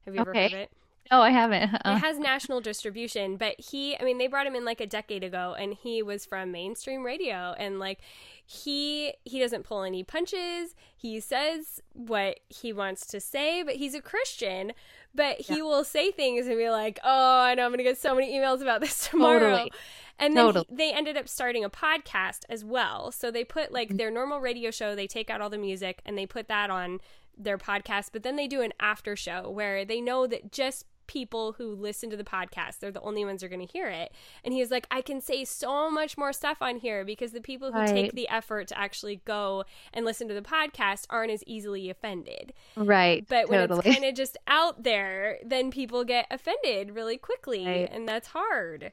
Have 0.04 0.14
you 0.16 0.20
ever 0.20 0.34
heard 0.34 0.46
of 0.46 0.58
it? 0.58 0.72
No, 1.10 1.20
I 1.20 1.30
haven't. 1.30 1.74
Uh-uh. 1.74 1.96
It 1.96 1.98
has 1.98 2.18
national 2.18 2.60
distribution, 2.60 3.36
but 3.36 3.58
he, 3.58 3.96
I 3.98 4.02
mean, 4.04 4.18
they 4.18 4.26
brought 4.26 4.46
him 4.46 4.54
in 4.54 4.64
like 4.64 4.80
a 4.80 4.86
decade 4.86 5.24
ago, 5.24 5.54
and 5.58 5.74
he 5.74 6.02
was 6.02 6.24
from 6.24 6.52
mainstream 6.52 7.04
radio, 7.04 7.54
and 7.58 7.78
like 7.78 8.00
he 8.44 9.12
he 9.24 9.40
doesn't 9.40 9.64
pull 9.64 9.82
any 9.82 10.04
punches. 10.04 10.74
He 10.96 11.20
says 11.20 11.80
what 11.92 12.40
he 12.48 12.72
wants 12.72 13.06
to 13.06 13.20
say, 13.20 13.62
but 13.62 13.76
he's 13.76 13.94
a 13.94 14.00
Christian. 14.02 14.72
But 15.14 15.40
he 15.40 15.56
yeah. 15.56 15.62
will 15.62 15.84
say 15.84 16.10
things 16.10 16.46
and 16.46 16.58
be 16.58 16.70
like, 16.70 17.00
"Oh, 17.02 17.40
I 17.40 17.54
know 17.54 17.64
I'm 17.64 17.70
going 17.70 17.78
to 17.78 17.84
get 17.84 17.98
so 17.98 18.14
many 18.14 18.32
emails 18.32 18.60
about 18.60 18.80
this 18.80 19.08
tomorrow." 19.10 19.38
Totally. 19.40 19.72
And 20.18 20.36
then 20.36 20.46
totally. 20.46 20.66
he, 20.68 20.76
they 20.76 20.92
ended 20.92 21.16
up 21.16 21.28
starting 21.28 21.64
a 21.64 21.70
podcast 21.70 22.44
as 22.48 22.64
well. 22.64 23.12
So 23.12 23.30
they 23.30 23.44
put 23.44 23.72
like 23.72 23.88
mm-hmm. 23.88 23.96
their 23.98 24.10
normal 24.10 24.40
radio 24.40 24.70
show, 24.70 24.94
they 24.94 25.06
take 25.06 25.28
out 25.28 25.40
all 25.40 25.50
the 25.50 25.58
music 25.58 26.00
and 26.06 26.16
they 26.16 26.26
put 26.26 26.48
that 26.48 26.70
on 26.70 27.00
their 27.36 27.58
podcast, 27.58 28.10
but 28.12 28.22
then 28.22 28.36
they 28.36 28.48
do 28.48 28.62
an 28.62 28.72
after 28.80 29.14
show 29.14 29.50
where 29.50 29.84
they 29.84 30.00
know 30.00 30.26
that 30.26 30.52
just 30.52 30.86
people 31.06 31.52
who 31.52 31.74
listen 31.74 32.10
to 32.10 32.16
the 32.16 32.24
podcast. 32.24 32.78
They're 32.78 32.90
the 32.90 33.00
only 33.00 33.24
ones 33.24 33.42
who 33.42 33.46
are 33.46 33.48
going 33.50 33.66
to 33.66 33.72
hear 33.72 33.88
it. 33.88 34.12
And 34.44 34.52
he 34.52 34.60
was 34.60 34.70
like, 34.70 34.86
I 34.90 35.00
can 35.00 35.20
say 35.20 35.44
so 35.44 35.90
much 35.90 36.16
more 36.16 36.32
stuff 36.32 36.58
on 36.60 36.76
here 36.76 37.04
because 37.04 37.32
the 37.32 37.40
people 37.40 37.72
who 37.72 37.78
right. 37.78 37.88
take 37.88 38.12
the 38.12 38.28
effort 38.28 38.68
to 38.68 38.78
actually 38.78 39.22
go 39.24 39.64
and 39.92 40.04
listen 40.04 40.28
to 40.28 40.34
the 40.34 40.42
podcast 40.42 41.06
aren't 41.10 41.32
as 41.32 41.42
easily 41.46 41.90
offended. 41.90 42.52
Right. 42.76 43.26
But 43.28 43.48
when 43.48 43.60
totally. 43.60 43.82
it's 43.84 43.98
kind 43.98 44.08
of 44.08 44.14
just 44.14 44.36
out 44.46 44.82
there, 44.82 45.38
then 45.44 45.70
people 45.70 46.04
get 46.04 46.26
offended 46.30 46.94
really 46.94 47.18
quickly. 47.18 47.66
Right. 47.66 47.88
And 47.90 48.08
that's 48.08 48.28
hard. 48.28 48.92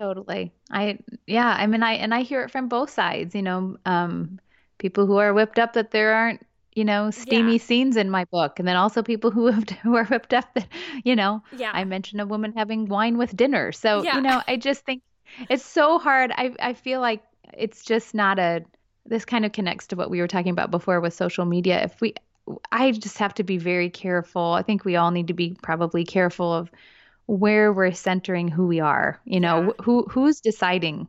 Totally. 0.00 0.52
I, 0.70 0.98
yeah. 1.26 1.54
I 1.58 1.66
mean, 1.66 1.82
I, 1.82 1.94
and 1.94 2.12
I 2.12 2.22
hear 2.22 2.42
it 2.42 2.50
from 2.50 2.68
both 2.68 2.90
sides, 2.90 3.34
you 3.34 3.42
know, 3.42 3.76
um, 3.86 4.40
people 4.78 5.06
who 5.06 5.16
are 5.16 5.32
whipped 5.32 5.58
up 5.58 5.74
that 5.74 5.92
there 5.92 6.12
aren't 6.12 6.44
you 6.74 6.84
know, 6.84 7.10
steamy 7.10 7.52
yeah. 7.52 7.58
scenes 7.58 7.96
in 7.96 8.10
my 8.10 8.24
book, 8.24 8.58
and 8.58 8.66
then 8.66 8.76
also 8.76 9.02
people 9.02 9.30
who 9.30 9.46
have 9.50 9.68
who 9.82 9.94
are 9.96 10.04
whipped 10.04 10.34
up 10.34 10.52
that, 10.54 10.66
you 11.04 11.16
know, 11.16 11.42
yeah. 11.56 11.70
I 11.72 11.84
mentioned 11.84 12.20
a 12.20 12.26
woman 12.26 12.52
having 12.56 12.86
wine 12.86 13.16
with 13.16 13.36
dinner. 13.36 13.72
So 13.72 14.02
yeah. 14.02 14.16
you 14.16 14.22
know, 14.22 14.42
I 14.46 14.56
just 14.56 14.84
think 14.84 15.02
it's 15.48 15.64
so 15.64 15.98
hard. 15.98 16.32
I 16.32 16.54
I 16.60 16.74
feel 16.74 17.00
like 17.00 17.22
it's 17.52 17.84
just 17.84 18.14
not 18.14 18.38
a. 18.38 18.64
This 19.06 19.26
kind 19.26 19.44
of 19.44 19.52
connects 19.52 19.88
to 19.88 19.96
what 19.96 20.08
we 20.08 20.20
were 20.20 20.28
talking 20.28 20.50
about 20.50 20.70
before 20.70 20.98
with 20.98 21.12
social 21.12 21.44
media. 21.44 21.84
If 21.84 22.00
we, 22.00 22.14
I 22.72 22.90
just 22.92 23.18
have 23.18 23.34
to 23.34 23.42
be 23.42 23.58
very 23.58 23.90
careful. 23.90 24.54
I 24.54 24.62
think 24.62 24.86
we 24.86 24.96
all 24.96 25.10
need 25.10 25.28
to 25.28 25.34
be 25.34 25.58
probably 25.62 26.04
careful 26.04 26.54
of 26.54 26.70
where 27.26 27.70
we're 27.70 27.92
centering 27.92 28.48
who 28.48 28.66
we 28.66 28.80
are. 28.80 29.20
You 29.26 29.40
know, 29.40 29.62
yeah. 29.62 29.84
who 29.84 30.04
who's 30.04 30.40
deciding 30.40 31.06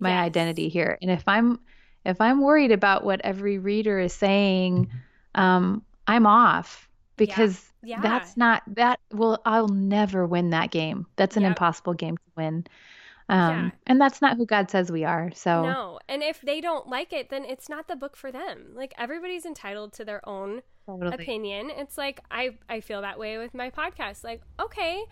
my 0.00 0.10
yes. 0.10 0.26
identity 0.26 0.68
here, 0.68 0.98
and 1.00 1.10
if 1.10 1.22
I'm 1.28 1.60
if 2.04 2.20
I'm 2.20 2.40
worried 2.40 2.72
about 2.72 3.04
what 3.04 3.20
every 3.22 3.58
reader 3.58 3.98
is 3.98 4.12
saying 4.12 4.90
um, 5.36 5.82
I'm 6.06 6.26
off 6.26 6.88
because 7.16 7.72
yeah. 7.82 7.96
Yeah. 7.96 8.02
that's 8.02 8.36
not 8.36 8.62
that 8.68 9.00
will 9.12 9.40
I'll 9.44 9.68
never 9.68 10.26
win 10.26 10.50
that 10.50 10.70
game. 10.70 11.06
That's 11.16 11.36
an 11.36 11.42
yep. 11.42 11.50
impossible 11.50 11.94
game 11.94 12.16
to 12.16 12.22
win. 12.36 12.66
Um, 13.28 13.38
yeah. 13.38 13.70
and 13.88 14.00
that's 14.00 14.22
not 14.22 14.36
who 14.36 14.46
God 14.46 14.70
says 14.70 14.90
we 14.90 15.04
are. 15.04 15.30
So 15.34 15.62
No. 15.64 15.98
And 16.08 16.22
if 16.22 16.40
they 16.40 16.60
don't 16.60 16.88
like 16.88 17.12
it, 17.12 17.28
then 17.28 17.44
it's 17.44 17.68
not 17.68 17.88
the 17.88 17.96
book 17.96 18.16
for 18.16 18.30
them. 18.30 18.72
Like 18.74 18.94
everybody's 18.98 19.44
entitled 19.44 19.92
to 19.94 20.04
their 20.04 20.26
own 20.28 20.62
totally. 20.86 21.14
opinion. 21.14 21.70
It's 21.70 21.98
like 21.98 22.20
I 22.30 22.50
I 22.68 22.80
feel 22.80 23.02
that 23.02 23.18
way 23.18 23.38
with 23.38 23.54
my 23.54 23.70
podcast. 23.70 24.22
Like, 24.24 24.42
okay, 24.60 25.02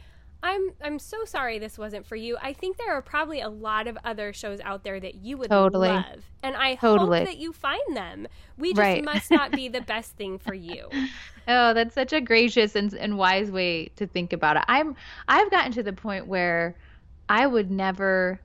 I'm 0.43 0.72
I'm 0.82 0.99
so 0.99 1.24
sorry 1.24 1.59
this 1.59 1.78
wasn't 1.78 2.07
for 2.07 2.16
you. 2.16 2.37
I 2.41 2.53
think 2.53 2.76
there 2.76 2.93
are 2.93 3.03
probably 3.03 3.41
a 3.41 3.49
lot 3.49 3.87
of 3.87 3.97
other 4.05 4.32
shows 4.32 4.61
out 4.61 4.85
there 4.85 5.01
that 5.01 5.14
you 5.14 5.39
would 5.39 5.51
totally. 5.51 5.89
love. 5.89 6.22
And 6.43 6.55
I 6.55 6.74
totally. 6.74 7.20
hope 7.20 7.28
that 7.28 7.39
you 7.39 7.53
find 7.53 7.97
them. 7.97 8.26
We 8.59 8.70
just 8.70 8.78
right. 8.78 9.05
must 9.05 9.30
not 9.30 9.53
be 9.53 9.68
the 9.68 9.80
best 9.87 10.16
thing 10.16 10.39
for 10.39 10.55
you. 10.55 10.89
Oh, 11.47 11.74
that's 11.74 11.95
such 11.95 12.14
a 12.14 12.22
gracious 12.22 12.74
and, 12.74 12.95
and 12.95 13.18
wise 13.18 13.51
way 13.51 13.89
to 13.97 14.07
think 14.07 14.32
about 14.32 14.57
it. 14.57 14.64
I'm 14.66 14.97
I've 15.28 15.51
gotten 15.51 15.72
to 15.72 15.82
the 15.82 15.93
point 15.93 16.26
where 16.26 16.74
I 17.28 17.47
would 17.47 17.70
never 17.70 18.41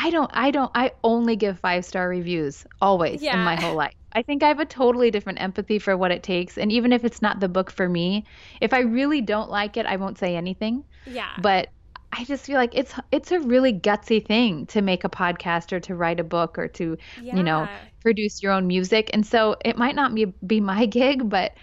I 0.00 0.10
don't 0.10 0.30
I 0.32 0.50
don't 0.52 0.70
I 0.74 0.92
only 1.02 1.34
give 1.34 1.58
five 1.58 1.84
star 1.84 2.08
reviews 2.08 2.64
always 2.80 3.20
yeah. 3.20 3.36
in 3.36 3.44
my 3.44 3.60
whole 3.60 3.74
life. 3.74 3.94
I 4.12 4.22
think 4.22 4.42
I 4.42 4.48
have 4.48 4.60
a 4.60 4.64
totally 4.64 5.10
different 5.10 5.40
empathy 5.40 5.78
for 5.78 5.96
what 5.96 6.12
it 6.12 6.22
takes. 6.22 6.56
And 6.56 6.70
even 6.72 6.92
if 6.92 7.04
it's 7.04 7.20
not 7.20 7.40
the 7.40 7.48
book 7.48 7.70
for 7.70 7.88
me, 7.88 8.24
if 8.60 8.72
I 8.72 8.80
really 8.80 9.20
don't 9.20 9.50
like 9.50 9.76
it, 9.76 9.86
I 9.86 9.96
won't 9.96 10.18
say 10.18 10.36
anything. 10.36 10.84
Yeah. 11.04 11.30
But 11.40 11.68
I 12.12 12.24
just 12.24 12.46
feel 12.46 12.56
like 12.56 12.74
it's 12.74 12.94
it's 13.10 13.32
a 13.32 13.40
really 13.40 13.72
gutsy 13.72 14.24
thing 14.24 14.66
to 14.66 14.82
make 14.82 15.04
a 15.04 15.08
podcast 15.08 15.72
or 15.72 15.80
to 15.80 15.94
write 15.94 16.20
a 16.20 16.24
book 16.24 16.58
or 16.58 16.68
to, 16.68 16.96
yeah. 17.20 17.36
you 17.36 17.42
know, 17.42 17.68
produce 18.00 18.42
your 18.42 18.52
own 18.52 18.66
music. 18.66 19.10
And 19.12 19.26
so 19.26 19.56
it 19.64 19.76
might 19.76 19.96
not 19.96 20.14
be 20.14 20.26
be 20.46 20.60
my 20.60 20.86
gig, 20.86 21.28
but 21.28 21.54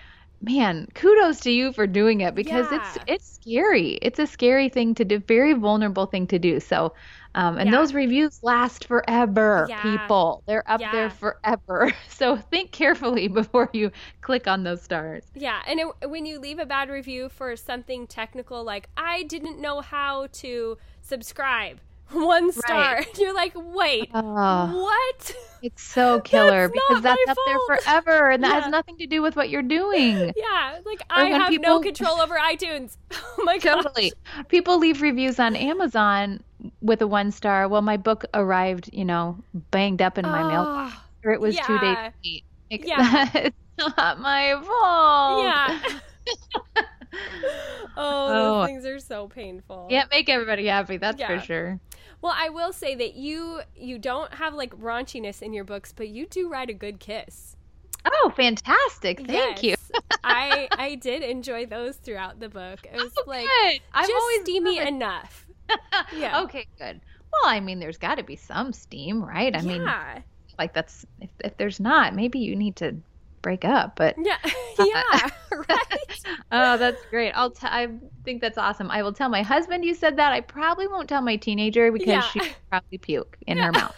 man, 0.41 0.87
kudos 0.93 1.39
to 1.41 1.51
you 1.51 1.71
for 1.71 1.87
doing 1.87 2.21
it 2.21 2.35
because 2.35 2.67
yeah. 2.71 2.77
it's 2.77 2.97
it's 3.07 3.33
scary. 3.35 3.97
It's 4.01 4.19
a 4.19 4.27
scary 4.27 4.69
thing 4.69 4.93
to 4.95 5.05
do, 5.05 5.19
very 5.19 5.53
vulnerable 5.53 6.05
thing 6.05 6.27
to 6.27 6.37
do. 6.37 6.59
So 6.59 6.93
um, 7.35 7.57
and 7.57 7.69
yeah. 7.69 7.75
those 7.75 7.93
reviews 7.93 8.41
last 8.43 8.87
forever, 8.87 9.67
yeah. 9.69 9.81
people. 9.81 10.41
They're 10.47 10.63
up 10.71 10.79
yeah. 10.79 10.91
there 10.91 11.09
forever. 11.09 11.93
So 12.15 12.37
think 12.37 12.71
carefully 12.71 13.27
before 13.41 13.69
you 13.73 13.91
click 14.21 14.47
on 14.47 14.63
those 14.63 14.81
stars. 14.81 15.25
Yeah. 15.35 15.61
And 15.67 15.81
it, 15.81 16.09
when 16.09 16.25
you 16.25 16.39
leave 16.39 16.59
a 16.59 16.65
bad 16.65 16.89
review 16.89 17.27
for 17.27 17.57
something 17.57 18.07
technical, 18.07 18.63
like, 18.63 18.87
I 18.95 19.23
didn't 19.23 19.59
know 19.59 19.81
how 19.81 20.27
to 20.33 20.77
subscribe, 21.01 21.79
one 22.11 22.53
star. 22.53 22.95
Right. 22.95 23.19
You're 23.19 23.33
like, 23.33 23.51
wait, 23.53 24.09
oh, 24.13 24.83
what? 24.83 25.35
It's 25.61 25.83
so 25.83 26.21
killer 26.21 26.67
that's 26.67 26.73
because 26.73 27.03
that's 27.03 27.21
up 27.27 27.35
fault. 27.35 27.47
there 27.67 27.77
forever, 27.77 28.29
and 28.29 28.43
that 28.43 28.53
yeah. 28.53 28.61
has 28.61 28.71
nothing 28.71 28.97
to 28.99 29.07
do 29.07 29.21
with 29.21 29.35
what 29.35 29.49
you're 29.49 29.61
doing. 29.61 30.31
Yeah, 30.37 30.79
like 30.85 31.01
or 31.01 31.05
I 31.09 31.25
have 31.25 31.49
people... 31.49 31.79
no 31.79 31.81
control 31.81 32.21
over 32.21 32.35
iTunes. 32.35 32.95
Oh 33.11 33.43
my 33.43 33.57
god, 33.57 33.81
totally. 33.81 34.13
People 34.47 34.77
leave 34.77 35.01
reviews 35.01 35.39
on 35.39 35.55
Amazon 35.55 36.41
with 36.81 37.01
a 37.01 37.07
one 37.07 37.31
star. 37.31 37.67
Well, 37.67 37.81
my 37.81 37.97
book 37.97 38.25
arrived, 38.33 38.89
you 38.93 39.05
know, 39.05 39.37
banged 39.71 40.01
up 40.01 40.17
in 40.17 40.25
my 40.25 40.41
oh, 40.41 40.47
mailbox, 40.47 40.93
ah, 40.95 41.05
or 41.23 41.31
it 41.31 41.41
was 41.41 41.55
yeah. 41.55 41.65
two 41.65 41.79
days 41.79 41.97
late. 42.23 42.43
Like, 42.71 42.87
yeah, 42.87 43.29
it's 43.35 43.57
not 43.97 44.19
my 44.19 44.59
fault. 44.63 45.43
Yeah. 45.43 45.99
oh, 47.97 48.29
those 48.29 48.63
oh. 48.63 48.65
things 48.65 48.85
are 48.85 48.99
so 48.99 49.27
painful. 49.27 49.87
Can't 49.89 50.09
make 50.09 50.29
everybody 50.29 50.67
happy, 50.67 50.97
that's 50.97 51.19
yeah. 51.19 51.27
for 51.27 51.39
sure. 51.39 51.79
Well, 52.21 52.33
I 52.35 52.49
will 52.49 52.73
say 52.73 52.95
that 52.95 53.15
you 53.15 53.61
you 53.75 53.99
don't 53.99 54.33
have 54.33 54.53
like 54.53 54.73
raunchiness 54.79 55.41
in 55.41 55.53
your 55.53 55.63
books, 55.63 55.93
but 55.95 56.09
you 56.09 56.25
do 56.25 56.49
write 56.49 56.69
a 56.69 56.73
good 56.73 56.99
kiss. 56.99 57.55
Oh, 58.05 58.31
fantastic! 58.35 59.25
Thank 59.25 59.63
yes. 59.63 59.89
you. 59.91 59.99
I 60.23 60.67
I 60.71 60.95
did 60.95 61.23
enjoy 61.23 61.65
those 61.65 61.97
throughout 61.97 62.39
the 62.39 62.49
book. 62.49 62.79
It 62.85 62.95
oh, 62.95 63.03
was 63.03 63.13
oh, 63.17 63.23
like 63.27 63.47
good. 63.47 63.81
I'm 63.93 64.07
just 64.07 64.13
always 64.13 64.41
steamy 64.41 64.79
enough. 64.79 65.44
Yeah. 66.15 66.41
Okay, 66.41 66.67
good. 66.77 67.01
Well, 67.31 67.51
I 67.51 67.59
mean, 67.59 67.79
there's 67.79 67.97
got 67.97 68.15
to 68.15 68.23
be 68.23 68.35
some 68.35 68.73
steam, 68.73 69.23
right? 69.23 69.55
I 69.55 69.59
yeah. 69.59 69.67
mean, 69.67 70.23
like 70.57 70.73
that's 70.73 71.05
if, 71.21 71.29
if 71.43 71.57
there's 71.57 71.79
not, 71.79 72.15
maybe 72.15 72.39
you 72.39 72.55
need 72.55 72.75
to 72.77 72.95
break 73.41 73.65
up. 73.65 73.95
But 73.95 74.15
yeah, 74.17 74.37
uh, 74.79 74.85
yeah, 74.85 75.29
right. 75.69 76.19
oh, 76.51 76.77
that's 76.77 77.01
great. 77.09 77.31
I'll. 77.31 77.51
T- 77.51 77.67
I 77.67 77.87
think 78.23 78.41
that's 78.41 78.57
awesome. 78.57 78.89
I 78.91 79.03
will 79.03 79.13
tell 79.13 79.29
my 79.29 79.41
husband 79.41 79.85
you 79.85 79.93
said 79.93 80.17
that. 80.17 80.33
I 80.33 80.41
probably 80.41 80.87
won't 80.87 81.07
tell 81.09 81.21
my 81.21 81.35
teenager 81.35 81.91
because 81.91 82.07
yeah. 82.07 82.21
she 82.21 82.41
probably 82.69 82.97
puke 82.97 83.37
in 83.47 83.57
yeah. 83.57 83.65
her 83.65 83.71
mouth. 83.71 83.95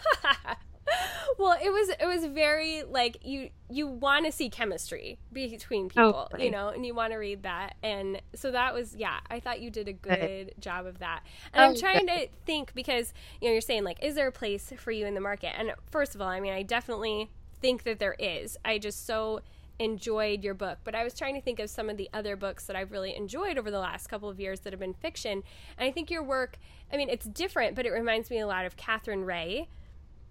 well, 1.38 1.56
it 1.62 1.70
was 1.70 1.88
it 2.00 2.06
was 2.06 2.24
very 2.26 2.82
like 2.82 3.18
you 3.22 3.50
you 3.70 3.86
want 3.86 4.26
to 4.26 4.32
see 4.32 4.48
chemistry 4.48 5.18
between 5.32 5.90
oh, 5.96 6.26
people, 6.28 6.44
you 6.44 6.50
know, 6.50 6.68
and 6.68 6.84
you 6.84 6.94
want 6.94 7.12
to 7.12 7.18
read 7.18 7.42
that, 7.42 7.76
and 7.82 8.20
so 8.34 8.50
that 8.50 8.74
was 8.74 8.94
yeah. 8.94 9.18
I 9.30 9.40
thought 9.40 9.60
you 9.60 9.70
did 9.70 9.88
a 9.88 9.92
good, 9.92 10.18
good. 10.18 10.54
job 10.60 10.86
of 10.86 10.98
that, 10.98 11.22
and 11.52 11.62
oh, 11.62 11.68
I'm 11.68 11.76
trying 11.76 12.06
good. 12.06 12.28
to 12.28 12.28
think 12.46 12.74
because 12.74 13.12
you 13.40 13.48
know 13.48 13.52
you're 13.52 13.60
saying 13.60 13.84
like, 13.84 14.02
is 14.02 14.14
there 14.14 14.28
a 14.28 14.32
place 14.32 14.72
for 14.78 14.90
you 14.90 15.06
in 15.06 15.14
the 15.14 15.20
market? 15.20 15.58
And 15.58 15.72
first 15.90 16.14
of 16.14 16.20
all, 16.20 16.28
I 16.28 16.40
mean, 16.40 16.52
I 16.52 16.62
definitely 16.62 17.30
think 17.60 17.84
that 17.84 17.98
there 17.98 18.16
is. 18.18 18.56
I 18.64 18.78
just 18.78 19.06
so 19.06 19.40
enjoyed 19.78 20.42
your 20.42 20.54
book, 20.54 20.78
but 20.84 20.94
I 20.94 21.04
was 21.04 21.14
trying 21.14 21.34
to 21.34 21.40
think 21.40 21.60
of 21.60 21.70
some 21.70 21.88
of 21.88 21.96
the 21.96 22.10
other 22.12 22.36
books 22.36 22.66
that 22.66 22.76
I've 22.76 22.90
really 22.90 23.14
enjoyed 23.14 23.58
over 23.58 23.70
the 23.70 23.78
last 23.78 24.08
couple 24.08 24.28
of 24.28 24.40
years 24.40 24.60
that 24.60 24.72
have 24.72 24.80
been 24.80 24.94
fiction. 24.94 25.42
And 25.76 25.88
I 25.88 25.92
think 25.92 26.10
your 26.10 26.22
work, 26.22 26.58
I 26.92 26.96
mean, 26.96 27.08
it's 27.08 27.26
different, 27.26 27.76
but 27.76 27.86
it 27.86 27.90
reminds 27.90 28.30
me 28.30 28.38
a 28.40 28.46
lot 28.46 28.66
of 28.66 28.76
Katherine 28.76 29.24
Reay. 29.24 29.68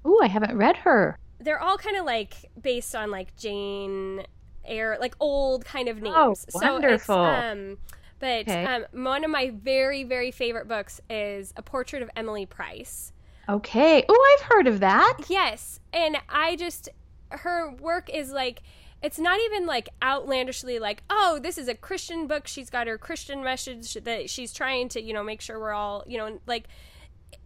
Ooh, 0.08 0.20
I 0.22 0.28
haven't 0.28 0.58
read 0.58 0.78
her. 0.78 1.18
They're 1.39 1.62
all 1.62 1.78
kind 1.78 1.97
of 1.97 2.05
like 2.05 2.34
based 2.60 2.95
on 2.95 3.12
like 3.12 3.36
Jane 3.36 4.24
Eyre, 4.66 4.97
like 4.99 5.16
old 5.20 5.66
kind 5.66 5.89
of 5.89 6.01
names. 6.01 6.16
Oh, 6.18 6.36
wonderful. 6.53 7.16
So 7.16 7.22
um, 7.22 7.78
but 8.20 8.47
okay. 8.47 8.66
um, 8.66 8.86
one 8.91 9.24
of 9.24 9.30
my 9.30 9.51
very, 9.51 10.03
very 10.03 10.32
favorite 10.32 10.68
books 10.68 10.99
is 11.10 11.53
A 11.55 11.62
Portrait 11.62 12.01
of 12.01 12.10
Emily 12.16 12.45
Price. 12.45 13.12
Okay. 13.47 14.03
Oh, 14.10 14.38
I've 14.39 14.45
heard 14.47 14.68
of 14.68 14.80
that. 14.80 15.18
Yes. 15.28 15.80
And 15.93 16.18
I 16.28 16.55
just, 16.55 16.89
her 17.30 17.72
work 17.76 18.10
is 18.10 18.32
like 18.32 18.62
it's 19.01 19.20
not 19.20 19.39
even 19.39 19.66
like 19.66 19.89
outlandishly 20.03 20.80
like 20.80 21.03
oh 21.10 21.39
this 21.41 21.58
is 21.58 21.68
a 21.68 21.76
christian 21.76 22.26
book 22.26 22.47
she's 22.47 22.70
got 22.70 22.88
her 22.88 22.97
christian 22.97 23.43
message 23.43 23.93
that 23.93 24.30
she's 24.30 24.51
trying 24.53 24.89
to 24.89 25.01
you 25.01 25.14
know 25.14 25.24
make 25.24 25.41
sure 25.41 25.60
we're 25.60 25.74
all 25.74 26.03
you 26.08 26.18
know 26.18 26.39
like 26.47 26.68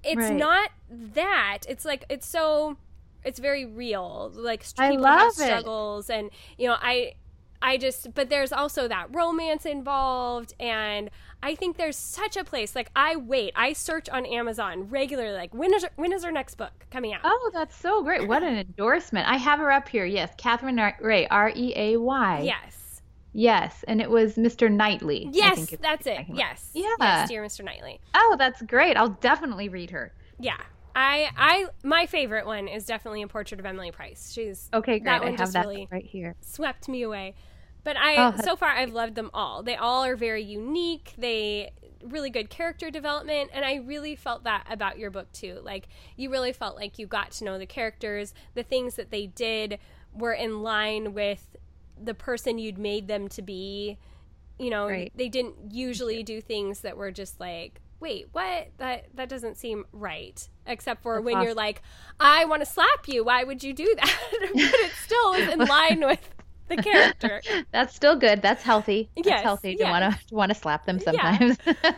it's 0.03 0.17
right. 0.17 0.35
not 0.35 0.69
that 0.89 1.59
it's 1.67 1.85
like 1.85 2.05
it's 2.09 2.27
so 2.27 2.77
it's 3.23 3.39
very 3.39 3.65
real 3.65 4.31
like 4.33 4.65
I 4.77 4.91
people 4.91 5.05
have 5.05 5.33
struggles 5.33 6.09
it. 6.09 6.15
and 6.15 6.29
you 6.57 6.67
know 6.67 6.75
i 6.81 7.13
i 7.61 7.77
just 7.77 8.13
but 8.13 8.29
there's 8.29 8.51
also 8.51 8.87
that 8.87 9.13
romance 9.13 9.65
involved 9.65 10.53
and 10.59 11.09
I 11.43 11.55
think 11.55 11.77
there's 11.77 11.97
such 11.97 12.37
a 12.37 12.43
place. 12.43 12.75
Like 12.75 12.91
I 12.95 13.15
wait, 13.15 13.53
I 13.55 13.73
search 13.73 14.09
on 14.09 14.25
Amazon 14.25 14.89
regularly. 14.89 15.33
Like 15.33 15.53
when 15.53 15.73
is 15.73 15.85
when 15.95 16.13
is 16.13 16.23
her 16.23 16.31
next 16.31 16.55
book 16.55 16.85
coming 16.91 17.13
out? 17.13 17.21
Oh, 17.23 17.51
that's 17.53 17.75
so 17.75 18.03
great! 18.03 18.27
What 18.27 18.43
an 18.43 18.57
endorsement! 18.67 19.27
I 19.27 19.37
have 19.37 19.59
her 19.59 19.71
up 19.71 19.89
here. 19.89 20.05
Yes, 20.05 20.31
Katherine 20.37 20.77
Reay, 20.77 21.27
R 21.31 21.51
E 21.55 21.73
A 21.75 21.97
Y. 21.97 22.41
Yes. 22.43 22.80
Yes, 23.33 23.83
and 23.87 24.01
it 24.01 24.09
was 24.09 24.35
Mr. 24.35 24.71
Knightley. 24.71 25.29
Yes, 25.31 25.73
that's 25.81 26.05
it. 26.05 26.25
Yes. 26.33 26.69
Yeah. 26.73 26.89
Yes, 26.99 27.29
dear 27.29 27.43
Mr. 27.43 27.63
Knightley. 27.63 28.01
Oh, 28.13 28.35
that's 28.37 28.61
great. 28.63 28.97
I'll 28.97 29.17
definitely 29.21 29.69
read 29.69 29.91
her. 29.91 30.13
Yeah. 30.39 30.57
I 30.93 31.29
I 31.37 31.67
my 31.83 32.05
favorite 32.05 32.45
one 32.45 32.67
is 32.67 32.85
definitely 32.85 33.21
a 33.21 33.27
portrait 33.27 33.59
of 33.59 33.65
Emily 33.65 33.91
Price. 33.91 34.31
She's 34.33 34.69
okay. 34.73 34.99
Great. 34.99 35.05
That 35.05 35.21
one 35.21 35.35
I 35.35 35.39
have 35.39 35.53
that 35.53 35.65
really 35.65 35.87
right 35.89 36.05
here. 36.05 36.35
Swept 36.41 36.89
me 36.89 37.03
away. 37.03 37.35
But 37.83 37.97
I 37.97 38.15
oh, 38.17 38.41
so 38.43 38.55
far 38.55 38.69
I've 38.69 38.93
loved 38.93 39.15
them 39.15 39.31
all. 39.33 39.63
They 39.63 39.75
all 39.75 40.03
are 40.03 40.15
very 40.15 40.43
unique. 40.43 41.13
They 41.17 41.71
really 42.03 42.29
good 42.29 42.49
character 42.49 42.89
development 42.89 43.51
and 43.53 43.63
I 43.63 43.75
really 43.75 44.15
felt 44.15 44.43
that 44.43 44.65
about 44.69 44.97
your 44.97 45.11
book 45.11 45.31
too. 45.31 45.61
Like 45.63 45.87
you 46.17 46.29
really 46.29 46.51
felt 46.51 46.75
like 46.75 46.99
you 46.99 47.07
got 47.07 47.31
to 47.33 47.45
know 47.45 47.57
the 47.57 47.65
characters. 47.65 48.33
The 48.53 48.63
things 48.63 48.95
that 48.95 49.11
they 49.11 49.27
did 49.27 49.79
were 50.13 50.33
in 50.33 50.61
line 50.61 51.13
with 51.13 51.55
the 52.03 52.13
person 52.13 52.57
you'd 52.57 52.77
made 52.77 53.07
them 53.07 53.27
to 53.29 53.41
be. 53.41 53.97
You 54.59 54.69
know, 54.69 54.87
right. 54.87 55.11
they 55.15 55.27
didn't 55.27 55.71
usually 55.71 56.21
do 56.21 56.39
things 56.39 56.81
that 56.81 56.95
were 56.95 57.11
just 57.11 57.39
like 57.39 57.81
wait, 58.01 58.27
what? 58.31 58.67
That 58.79 59.05
that 59.13 59.29
doesn't 59.29 59.55
seem 59.55 59.85
right. 59.93 60.49
Except 60.65 61.01
for 61.01 61.15
That's 61.15 61.25
when 61.25 61.35
awesome. 61.35 61.45
you're 61.45 61.55
like, 61.55 61.81
I 62.19 62.45
want 62.45 62.61
to 62.63 62.65
slap 62.65 63.07
you. 63.07 63.23
Why 63.23 63.43
would 63.43 63.63
you 63.63 63.71
do 63.73 63.95
that? 64.01 64.19
but 64.31 64.51
it 64.55 64.91
still 65.05 65.33
is 65.33 65.49
in 65.49 65.59
line 65.59 66.01
with 66.05 66.29
the 66.67 66.77
character. 66.77 67.41
That's 67.71 67.95
still 67.95 68.15
good. 68.17 68.41
That's 68.41 68.63
healthy. 68.63 69.09
That's 69.15 69.27
yes, 69.27 69.43
healthy 69.43 69.75
to 69.75 69.83
want 69.85 70.13
to 70.13 70.35
want 70.35 70.49
to 70.49 70.55
slap 70.55 70.85
them 70.85 70.99
sometimes. 70.99 71.57
Yeah. 71.65 71.73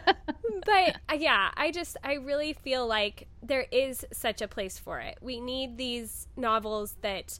but 0.65 0.97
uh, 1.09 1.15
yeah, 1.17 1.49
I 1.55 1.71
just 1.71 1.97
I 2.03 2.13
really 2.15 2.53
feel 2.53 2.85
like 2.85 3.27
there 3.41 3.65
is 3.71 4.05
such 4.11 4.41
a 4.41 4.47
place 4.47 4.77
for 4.77 4.99
it. 4.99 5.17
We 5.21 5.39
need 5.39 5.77
these 5.77 6.27
novels 6.35 6.97
that 7.01 7.39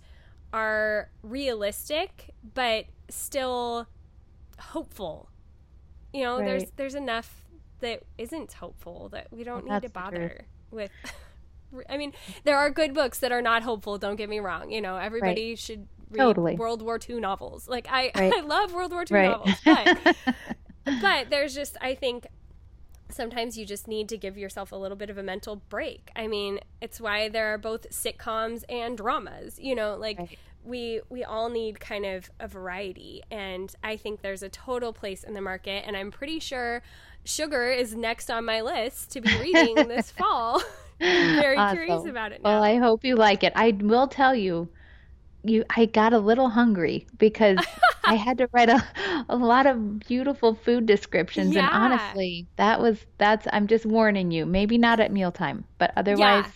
are 0.53 1.09
realistic 1.23 2.29
but 2.53 2.85
still 3.09 3.87
hopeful. 4.59 5.29
You 6.13 6.23
know, 6.23 6.37
right. 6.37 6.45
there's 6.45 6.71
there's 6.75 6.95
enough 6.95 7.43
that 7.79 8.03
isn't 8.17 8.53
hopeful 8.53 9.09
that 9.09 9.27
we 9.31 9.43
don't 9.43 9.65
well, 9.65 9.79
need 9.79 9.87
to 9.87 9.93
bother 9.93 10.45
with 10.71 10.91
I 11.89 11.97
mean, 11.97 12.13
there 12.43 12.57
are 12.57 12.69
good 12.69 12.93
books 12.93 13.19
that 13.19 13.31
are 13.31 13.41
not 13.41 13.63
hopeful. 13.63 13.97
Don't 13.97 14.15
get 14.15 14.29
me 14.29 14.39
wrong. 14.39 14.69
You 14.69 14.81
know, 14.81 14.97
everybody 14.97 15.49
right. 15.49 15.59
should 15.59 15.87
read 16.11 16.19
totally. 16.19 16.55
World 16.55 16.81
War 16.81 16.99
II 17.07 17.19
novels. 17.19 17.67
Like 17.67 17.87
I, 17.89 18.11
right. 18.15 18.33
I 18.33 18.41
love 18.41 18.73
World 18.73 18.91
War 18.91 19.05
II 19.09 19.27
novels, 19.29 19.55
but 19.65 20.15
but 21.01 21.29
there's 21.29 21.55
just 21.55 21.77
I 21.81 21.95
think 21.95 22.27
sometimes 23.09 23.57
you 23.57 23.65
just 23.65 23.87
need 23.87 24.09
to 24.09 24.17
give 24.17 24.37
yourself 24.37 24.71
a 24.71 24.75
little 24.75 24.97
bit 24.97 25.09
of 25.09 25.17
a 25.17 25.23
mental 25.23 25.57
break. 25.69 26.11
I 26.15 26.27
mean, 26.27 26.59
it's 26.81 26.99
why 26.99 27.29
there 27.29 27.53
are 27.53 27.57
both 27.57 27.89
sitcoms 27.89 28.63
and 28.69 28.97
dramas. 28.97 29.59
You 29.59 29.75
know, 29.75 29.95
like 29.95 30.19
right. 30.19 30.37
we 30.63 31.01
we 31.09 31.23
all 31.23 31.49
need 31.49 31.79
kind 31.79 32.05
of 32.05 32.29
a 32.39 32.47
variety, 32.47 33.23
and 33.31 33.73
I 33.83 33.97
think 33.97 34.21
there's 34.21 34.43
a 34.43 34.49
total 34.49 34.93
place 34.93 35.23
in 35.23 35.33
the 35.33 35.41
market, 35.41 35.83
and 35.85 35.95
I'm 35.95 36.11
pretty 36.11 36.39
sure. 36.39 36.81
Sugar 37.25 37.71
is 37.71 37.95
next 37.95 38.29
on 38.29 38.43
my 38.43 38.59
list 38.59 39.11
to 39.11 39.21
be 39.21 39.33
reading 39.39 39.75
this 39.87 40.11
fall. 40.17 40.61
I'm 41.01 41.35
very 41.39 41.55
awesome. 41.55 41.77
curious 41.77 42.05
about 42.05 42.33
it 42.33 42.43
now. 42.43 42.49
Well, 42.49 42.63
I 42.63 42.77
hope 42.79 43.05
you 43.05 43.15
like 43.15 43.45
it. 43.45 43.53
I 43.55 43.71
will 43.79 44.07
tell 44.07 44.35
you, 44.35 44.67
you 45.43 45.63
I 45.75 45.85
got 45.85 46.13
a 46.13 46.19
little 46.19 46.49
hungry 46.49 47.07
because 47.17 47.57
I 48.03 48.15
had 48.15 48.37
to 48.39 48.49
write 48.51 48.69
a, 48.69 48.83
a 49.29 49.35
lot 49.35 49.65
of 49.65 49.99
beautiful 49.99 50.55
food 50.55 50.85
descriptions 50.85 51.53
yeah. 51.53 51.65
and 51.65 51.93
honestly 51.93 52.47
that 52.55 52.81
was 52.81 53.05
that's 53.17 53.47
I'm 53.51 53.67
just 53.67 53.85
warning 53.85 54.31
you 54.31 54.45
maybe 54.45 54.77
not 54.77 54.99
at 54.99 55.11
mealtime 55.11 55.65
but 55.77 55.91
otherwise 55.95 56.45
yeah. 56.45 56.51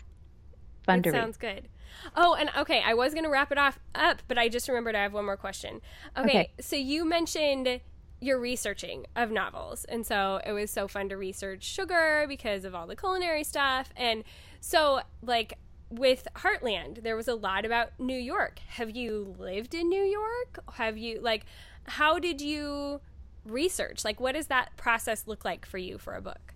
fun 0.86 1.00
it 1.00 1.04
to 1.04 1.12
sounds 1.12 1.38
good 1.38 1.68
oh 2.16 2.36
and 2.36 2.50
okay 2.58 2.82
I 2.86 2.94
was 2.94 3.14
gonna 3.14 3.30
wrap 3.30 3.52
it 3.52 3.58
off 3.58 3.80
up 3.94 4.22
but 4.28 4.38
I 4.38 4.50
just 4.50 4.68
remembered 4.68 4.96
I 4.96 5.04
have 5.04 5.14
one 5.14 5.26
more 5.26 5.38
question 5.38 5.82
okay, 6.18 6.30
okay. 6.30 6.52
so 6.60 6.76
you 6.76 7.06
mentioned 7.06 7.82
your 8.20 8.40
researching 8.40 9.06
of 9.16 9.30
novels 9.30 9.86
and 9.86 10.06
so 10.06 10.42
it 10.46 10.52
was 10.52 10.72
so 10.72 10.88
fun 10.88 11.08
to 11.10 11.18
research 11.18 11.64
sugar 11.64 12.26
because 12.28 12.66
of 12.66 12.74
all 12.74 12.88
the 12.88 12.96
culinary 12.96 13.44
stuff 13.44 13.92
and 13.96 14.24
so 14.60 15.02
like 15.22 15.54
with 15.90 16.28
Heartland, 16.36 17.04
there 17.04 17.16
was 17.16 17.28
a 17.28 17.36
lot 17.36 17.66
about 17.66 18.00
New 18.00 18.18
York. 18.18 18.60
Have 18.70 18.96
you 18.96 19.36
lived 19.40 19.74
in 19.74 19.90
New 19.90 20.04
York? 20.04 20.60
Have 20.74 20.98
you 20.98 21.20
like 21.22 21.46
how 21.86 22.20
did 22.20 22.42
you 22.42 23.00
research? 23.46 24.04
Like 24.04 24.20
what 24.20 24.34
does 24.34 24.48
that 24.48 24.76
process 24.78 25.28
look 25.28 25.46
like 25.46 25.66
for 25.66 25.78
you 25.78 25.98
for 25.98 26.14
a 26.14 26.22
book? 26.22 26.54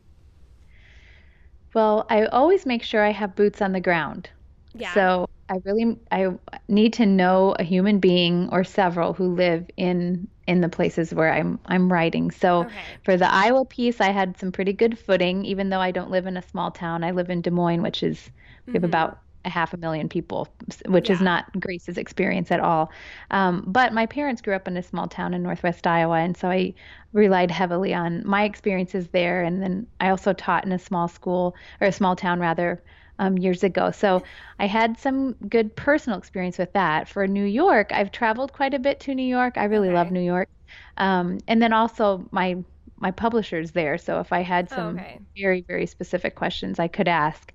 Well, 1.73 2.05
I 2.09 2.25
always 2.25 2.65
make 2.65 2.84
sure 2.84 3.03
I 3.03 3.11
have 3.11 3.36
boots 3.36 3.61
on 3.61 3.71
the 3.71 3.79
ground. 3.79 4.29
Yeah. 4.73 4.93
So 4.93 5.29
I 5.49 5.59
really 5.63 5.97
I 6.11 6.29
need 6.67 6.93
to 6.93 7.05
know 7.05 7.55
a 7.59 7.63
human 7.63 7.99
being 7.99 8.49
or 8.51 8.63
several 8.63 9.13
who 9.13 9.34
live 9.36 9.65
in 9.77 10.27
in 10.47 10.61
the 10.61 10.69
places 10.69 11.13
where 11.13 11.32
I'm 11.32 11.59
I'm 11.65 11.91
writing. 11.91 12.32
So 12.32 12.61
okay. 12.61 12.75
for 13.03 13.17
the 13.17 13.32
Iowa 13.32 13.65
piece, 13.65 14.01
I 14.01 14.11
had 14.11 14.38
some 14.38 14.51
pretty 14.51 14.73
good 14.73 14.99
footing, 14.99 15.45
even 15.45 15.69
though 15.69 15.79
I 15.79 15.91
don't 15.91 16.11
live 16.11 16.25
in 16.25 16.38
a 16.38 16.41
small 16.41 16.71
town. 16.71 17.03
I 17.03 17.11
live 17.11 17.29
in 17.29 17.41
Des 17.41 17.51
Moines, 17.51 17.82
which 17.82 18.03
is 18.03 18.29
we 18.66 18.74
have 18.74 18.82
mm-hmm. 18.82 18.86
about 18.86 19.20
a 19.43 19.49
half 19.49 19.74
a 19.74 19.78
million 19.78 20.07
people, 20.07 20.47
which 20.88 21.09
yeah. 21.09 21.16
is 21.16 21.22
not 21.22 21.59
Grace's 21.59 21.97
experience 21.97 22.51
at 22.51 22.59
all. 22.59 22.91
Um, 23.32 23.64
but 23.68 23.93
my 23.93 24.05
parents 24.05 24.41
grew 24.41 24.55
up 24.55 24.68
in 24.68 24.78
a 24.78 24.84
small 24.84 25.07
town 25.07 25.34
in 25.34 25.41
northwest 25.43 25.88
Iowa, 25.88 26.18
and 26.18 26.38
so 26.38 26.49
I 26.49 26.74
relied 27.14 27.51
heavily 27.51 27.93
on 27.93 28.26
my 28.26 28.43
experiences 28.43 29.07
there. 29.07 29.43
And 29.43 29.62
then 29.62 29.88
I 29.99 30.09
also 30.09 30.34
taught 30.34 30.66
in 30.66 30.72
a 30.72 30.80
small 30.80 31.07
school 31.07 31.55
or 31.80 31.88
a 31.88 31.91
small 31.91 32.16
town 32.16 32.39
rather 32.39 32.82
um, 33.20 33.38
years 33.38 33.64
ago. 33.64 33.91
So 33.91 34.24
I 34.59 34.68
had 34.68 34.99
some 34.99 35.34
good 35.47 35.76
personal 35.76 36.18
experience 36.18 36.57
with 36.57 36.74
that. 36.74 37.07
For 37.07 37.28
New 37.28 37.45
York, 37.45 37.91
I've 37.91 38.12
traveled 38.12 38.53
quite 38.53 38.74
a 38.74 38.80
bit 38.80 38.99
to 39.01 39.16
New 39.16 39.26
York. 39.26 39.57
I 39.57 39.66
really 39.66 39.89
okay. 39.89 39.95
love 39.95 40.12
New 40.12 40.22
York. 40.22 40.49
Um, 40.97 41.39
and 41.47 41.62
then 41.62 41.74
also 41.74 42.28
my 42.32 42.57
my 42.97 43.09
publisher's 43.09 43.72
there. 43.72 43.97
So 43.97 44.20
if 44.20 44.32
I 44.32 44.41
had 44.41 44.70
some 44.70 44.99
okay. 44.99 45.20
very 45.36 45.62
very 45.62 45.86
specific 45.86 46.36
questions, 46.36 46.80
I 46.80 46.88
could 46.88 47.07
ask. 47.07 47.53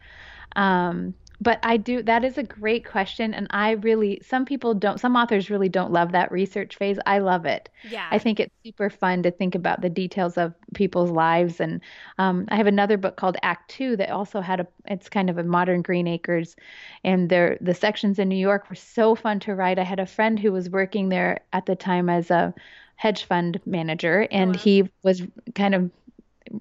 Um, 0.57 1.15
but 1.41 1.59
I 1.63 1.77
do 1.77 2.03
that 2.03 2.25
is 2.25 2.39
a 2.39 2.43
great 2.43 2.85
question 2.85 3.35
and 3.35 3.47
I 3.51 3.73
really 3.73 4.21
some 4.27 4.45
people 4.45 4.75
don't 4.75 4.99
some 4.99 5.17
authors 5.17 5.51
really 5.51 5.69
don't 5.69 5.93
love 5.93 6.13
that 6.13 6.33
research 6.33 6.77
phase. 6.77 6.99
I 7.07 7.19
love 7.19 7.45
it. 7.45 7.69
Yeah. 7.91 8.09
I 8.11 8.19
think 8.19 8.41
it's 8.41 8.55
super 8.65 8.89
fun 8.89 9.23
to 9.23 9.31
think 9.31 9.55
about 9.55 9.83
the 9.83 9.91
details 9.91 10.39
of 10.39 10.55
people's 10.75 11.11
lives 11.11 11.61
and 11.61 11.81
um, 12.19 12.47
I 12.49 12.57
have 12.57 12.67
another 12.67 12.97
book 12.97 13.17
called 13.17 13.37
Act 13.43 13.71
2 13.71 13.97
that 13.97 14.11
also 14.11 14.41
had 14.41 14.61
a 14.61 14.67
it's 14.87 15.09
kind 15.09 15.29
of 15.29 15.39
a 15.39 15.45
modern 15.45 15.83
Green 15.83 16.07
Acres 16.07 16.57
and 17.05 17.29
there 17.29 17.59
the 17.61 17.75
sections 17.75 18.19
in 18.19 18.29
New 18.29 18.37
York 18.37 18.71
were 18.71 18.77
so 18.77 19.15
fun 19.15 19.41
to 19.41 19.55
write. 19.55 19.79
I 19.79 19.85
had 19.85 20.01
a 20.01 20.07
friend 20.07 20.39
who 20.39 20.53
was 20.53 20.71
working 20.71 21.11
there 21.11 21.41
at 21.53 21.67
the 21.67 21.77
time 21.77 22.09
as 22.09 22.31
a 22.31 22.55
hedge 22.97 23.25
fund 23.25 23.61
manager 23.67 24.27
and 24.31 24.51
oh, 24.51 24.59
wow. 24.59 24.63
he 24.63 24.91
was 25.03 25.23
kind 25.55 25.75
of 25.75 25.91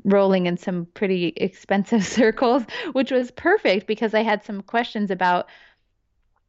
rolling 0.03 0.45
in 0.45 0.57
some 0.57 0.85
pretty 0.93 1.33
expensive 1.37 2.05
circles, 2.19 2.63
which 2.93 3.11
was 3.11 3.31
perfect 3.31 3.87
because 3.87 4.13
I 4.13 4.23
had 4.23 4.43
some 4.43 4.61
questions 4.61 5.11
about. 5.11 5.47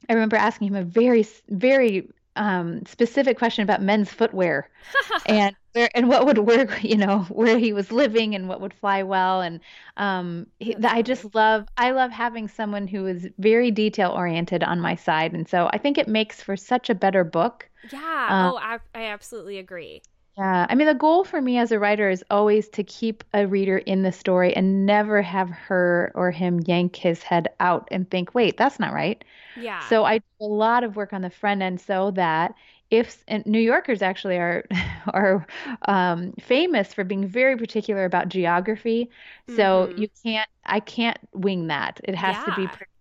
I 0.09 0.13
remember 0.13 0.37
asking 0.37 0.69
him 0.69 0.77
a 0.77 0.85
very, 0.85 1.27
very 1.49 2.09
um, 2.37 2.85
specific 2.87 3.39
question 3.39 3.63
about 3.63 3.83
men's 3.83 4.13
footwear 4.13 4.69
and 5.27 5.57
where 5.73 5.91
and 5.95 6.09
what 6.09 6.27
would 6.27 6.39
work, 6.39 6.83
you 6.85 6.97
know, 6.97 7.21
where 7.29 7.59
he 7.59 7.73
was 7.73 7.91
living 7.91 8.35
and 8.35 8.49
what 8.49 8.61
would 8.61 8.75
fly 8.75 9.03
well. 9.03 9.41
And 9.41 9.61
um, 9.97 10.47
he, 10.59 10.77
I 10.85 11.03
just 11.03 11.35
love, 11.35 11.67
I 11.77 11.91
love 11.91 12.11
having 12.11 12.49
someone 12.49 12.87
who 12.87 13.07
is 13.07 13.29
very 13.39 13.71
detail 13.71 14.11
oriented 14.11 14.63
on 14.63 14.81
my 14.81 14.95
side, 14.95 15.33
and 15.33 15.49
so 15.49 15.69
I 15.73 15.79
think 15.79 15.99
it 15.99 16.09
makes 16.09 16.43
for 16.43 16.57
such 16.57 16.91
a 16.91 16.95
better 16.95 17.25
book. 17.25 17.69
Yeah. 17.91 18.27
Um, 18.29 18.53
oh, 18.53 18.59
I, 18.59 18.79
I 18.95 19.05
absolutely 19.07 19.59
agree. 19.59 20.03
Yeah. 20.37 20.67
I 20.69 20.75
mean, 20.75 20.87
the 20.87 20.95
goal 20.95 21.25
for 21.25 21.41
me 21.41 21.57
as 21.59 21.73
a 21.73 21.79
writer 21.79 22.11
is 22.11 22.23
always 22.31 22.69
to 22.71 22.85
keep 22.85 23.25
a 23.33 23.47
reader 23.47 23.79
in 23.79 24.03
the 24.03 24.13
story 24.13 24.55
and 24.55 24.85
never 24.85 25.23
have 25.23 25.49
her 25.49 26.13
or 26.15 26.31
him 26.31 26.61
yank 26.67 26.97
his 26.97 27.23
head 27.23 27.49
out 27.59 27.89
and 27.91 28.11
think, 28.11 28.35
wait, 28.35 28.59
that's 28.59 28.79
not 28.79 28.93
right. 28.93 29.25
Yeah. 29.59 29.81
So 29.89 30.05
I 30.05 30.19
do 30.19 30.25
a 30.41 30.45
lot 30.45 30.85
of 30.85 30.95
work 30.95 31.15
on 31.15 31.23
the 31.23 31.31
front 31.31 31.63
end 31.63 31.81
so 31.81 32.11
that 32.13 32.55
if 32.91 33.25
New 33.47 33.61
Yorkers 33.61 34.03
actually 34.03 34.37
are 34.37 34.65
are 35.09 35.47
um, 35.89 36.33
famous 36.41 36.93
for 36.93 37.05
being 37.05 37.27
very 37.27 37.57
particular 37.57 38.05
about 38.05 38.29
geography, 38.29 39.11
so 39.49 39.89
mm-hmm. 39.89 40.03
you 40.03 40.09
can't 40.23 40.49
I 40.65 40.81
can't 40.81 41.19
wing 41.33 41.69
that. 41.69 42.01
It 42.05 42.15
has 42.15 42.37
yeah. 42.37 42.45
to 42.55 42.61
be 42.61 42.67
pretty, 42.69 42.93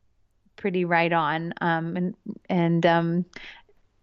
pretty 0.55 0.85
right 0.85 1.13
on. 1.13 1.53
Um, 1.61 1.95
and 1.97 2.15
and 2.49 2.85
um, 2.85 3.25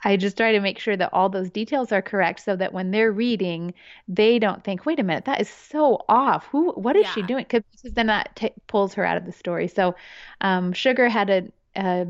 I 0.05 0.16
just 0.16 0.36
try 0.36 0.53
to 0.53 0.61
make 0.61 0.78
sure 0.78 0.96
that 0.96 1.11
all 1.12 1.28
those 1.28 1.50
details 1.50 1.92
are 1.92 2.03
correct 2.03 2.40
so 2.40 2.57
that 2.57 2.72
when 2.72 2.90
they're 2.90 3.12
reading, 3.12 3.72
they 4.09 4.38
don't 4.38 4.64
think, 4.64 4.84
wait 4.84 4.98
a 4.98 5.03
minute, 5.03 5.26
that 5.26 5.40
is 5.40 5.48
so 5.48 6.05
off. 6.09 6.46
Who, 6.46 6.72
what 6.72 6.96
is 6.96 7.05
yeah. 7.05 7.12
she 7.12 7.22
doing? 7.22 7.46
Because 7.48 7.64
then 7.82 8.09
that 8.09 8.34
t- 8.34 8.53
pulls 8.66 8.94
her 8.94 9.05
out 9.05 9.16
of 9.16 9.26
the 9.26 9.32
story. 9.32 9.68
So, 9.68 9.94
um, 10.40 10.72
Sugar 10.72 11.09
had 11.09 11.30
a, 11.30 11.53
a, 11.76 12.07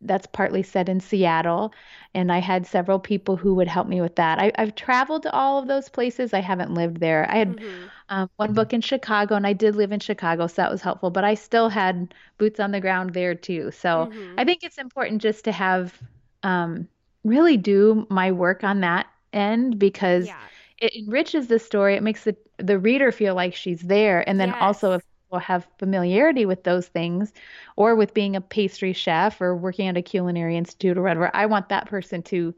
that's 0.00 0.26
partly 0.26 0.62
set 0.62 0.88
in 0.88 0.98
Seattle, 1.00 1.74
and 2.14 2.32
I 2.32 2.38
had 2.38 2.66
several 2.66 2.98
people 2.98 3.36
who 3.36 3.54
would 3.54 3.68
help 3.68 3.86
me 3.86 4.00
with 4.00 4.16
that. 4.16 4.38
I, 4.38 4.52
have 4.56 4.74
traveled 4.74 5.24
to 5.24 5.32
all 5.32 5.58
of 5.58 5.68
those 5.68 5.90
places. 5.90 6.32
I 6.32 6.40
haven't 6.40 6.72
lived 6.72 7.00
there. 7.00 7.30
I 7.30 7.36
had 7.36 7.56
mm-hmm. 7.56 7.86
um, 8.08 8.30
one 8.36 8.54
book 8.54 8.72
in 8.72 8.80
Chicago, 8.80 9.34
and 9.34 9.46
I 9.46 9.52
did 9.52 9.76
live 9.76 9.92
in 9.92 10.00
Chicago, 10.00 10.46
so 10.46 10.62
that 10.62 10.70
was 10.70 10.80
helpful. 10.80 11.10
But 11.10 11.24
I 11.24 11.34
still 11.34 11.68
had 11.68 12.14
boots 12.38 12.60
on 12.60 12.70
the 12.70 12.80
ground 12.80 13.12
there 13.12 13.34
too. 13.34 13.70
So 13.72 14.10
mm-hmm. 14.10 14.34
I 14.38 14.44
think 14.44 14.64
it's 14.64 14.78
important 14.78 15.20
just 15.20 15.44
to 15.44 15.52
have 15.52 16.00
um, 16.42 16.88
really 17.24 17.56
do 17.56 18.06
my 18.10 18.32
work 18.32 18.64
on 18.64 18.80
that 18.80 19.06
end 19.32 19.78
because 19.78 20.26
yeah. 20.26 20.38
it 20.78 20.94
enriches 20.96 21.46
the 21.46 21.58
story. 21.58 21.96
It 21.96 22.02
makes 22.02 22.24
the 22.24 22.36
the 22.58 22.78
reader 22.78 23.10
feel 23.12 23.34
like 23.34 23.54
she's 23.54 23.80
there, 23.80 24.28
and 24.28 24.38
then 24.38 24.48
yes. 24.48 24.58
also 24.60 24.92
if 24.92 25.02
will 25.30 25.38
have 25.38 25.66
familiarity 25.78 26.44
with 26.44 26.64
those 26.64 26.88
things, 26.88 27.32
or 27.76 27.94
with 27.94 28.14
being 28.14 28.36
a 28.36 28.40
pastry 28.40 28.92
chef 28.92 29.40
or 29.40 29.56
working 29.56 29.86
at 29.88 29.96
a 29.96 30.02
culinary 30.02 30.56
institute 30.56 30.98
or 30.98 31.02
whatever, 31.02 31.30
I 31.34 31.46
want 31.46 31.68
that 31.68 31.86
person 31.86 32.22
to 32.24 32.54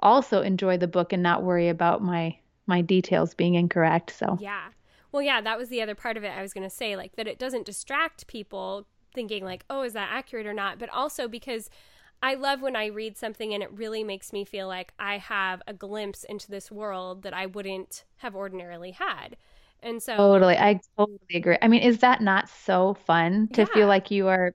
also 0.00 0.42
enjoy 0.42 0.76
the 0.76 0.88
book 0.88 1.12
and 1.12 1.22
not 1.22 1.42
worry 1.42 1.68
about 1.68 2.02
my 2.02 2.36
my 2.66 2.80
details 2.80 3.34
being 3.34 3.54
incorrect. 3.54 4.10
So 4.16 4.38
yeah. 4.40 4.68
Well, 5.10 5.22
yeah, 5.22 5.42
that 5.42 5.58
was 5.58 5.68
the 5.68 5.82
other 5.82 5.94
part 5.94 6.16
of 6.16 6.24
it 6.24 6.28
I 6.28 6.40
was 6.40 6.54
going 6.54 6.68
to 6.68 6.74
say, 6.74 6.96
like 6.96 7.16
that 7.16 7.26
it 7.26 7.38
doesn't 7.38 7.66
distract 7.66 8.26
people 8.28 8.86
thinking 9.14 9.44
like, 9.44 9.64
oh, 9.68 9.82
is 9.82 9.92
that 9.92 10.08
accurate 10.10 10.46
or 10.46 10.54
not? 10.54 10.78
But 10.78 10.88
also 10.88 11.28
because 11.28 11.68
I 12.22 12.34
love 12.34 12.62
when 12.62 12.76
I 12.76 12.86
read 12.86 13.18
something 13.18 13.52
and 13.52 13.62
it 13.62 13.72
really 13.72 14.04
makes 14.04 14.32
me 14.32 14.44
feel 14.44 14.68
like 14.68 14.92
I 14.98 15.18
have 15.18 15.60
a 15.66 15.74
glimpse 15.74 16.24
into 16.24 16.48
this 16.48 16.70
world 16.70 17.22
that 17.22 17.34
I 17.34 17.46
wouldn't 17.46 18.04
have 18.18 18.36
ordinarily 18.36 18.92
had. 18.92 19.36
And 19.82 20.00
so 20.00 20.16
Totally. 20.16 20.56
I 20.56 20.80
totally 20.96 21.18
agree. 21.34 21.58
I 21.60 21.66
mean, 21.66 21.82
is 21.82 21.98
that 21.98 22.20
not 22.20 22.48
so 22.48 22.94
fun 22.94 23.48
to 23.54 23.62
yeah. 23.62 23.68
feel 23.74 23.88
like 23.88 24.12
you 24.12 24.28
are 24.28 24.54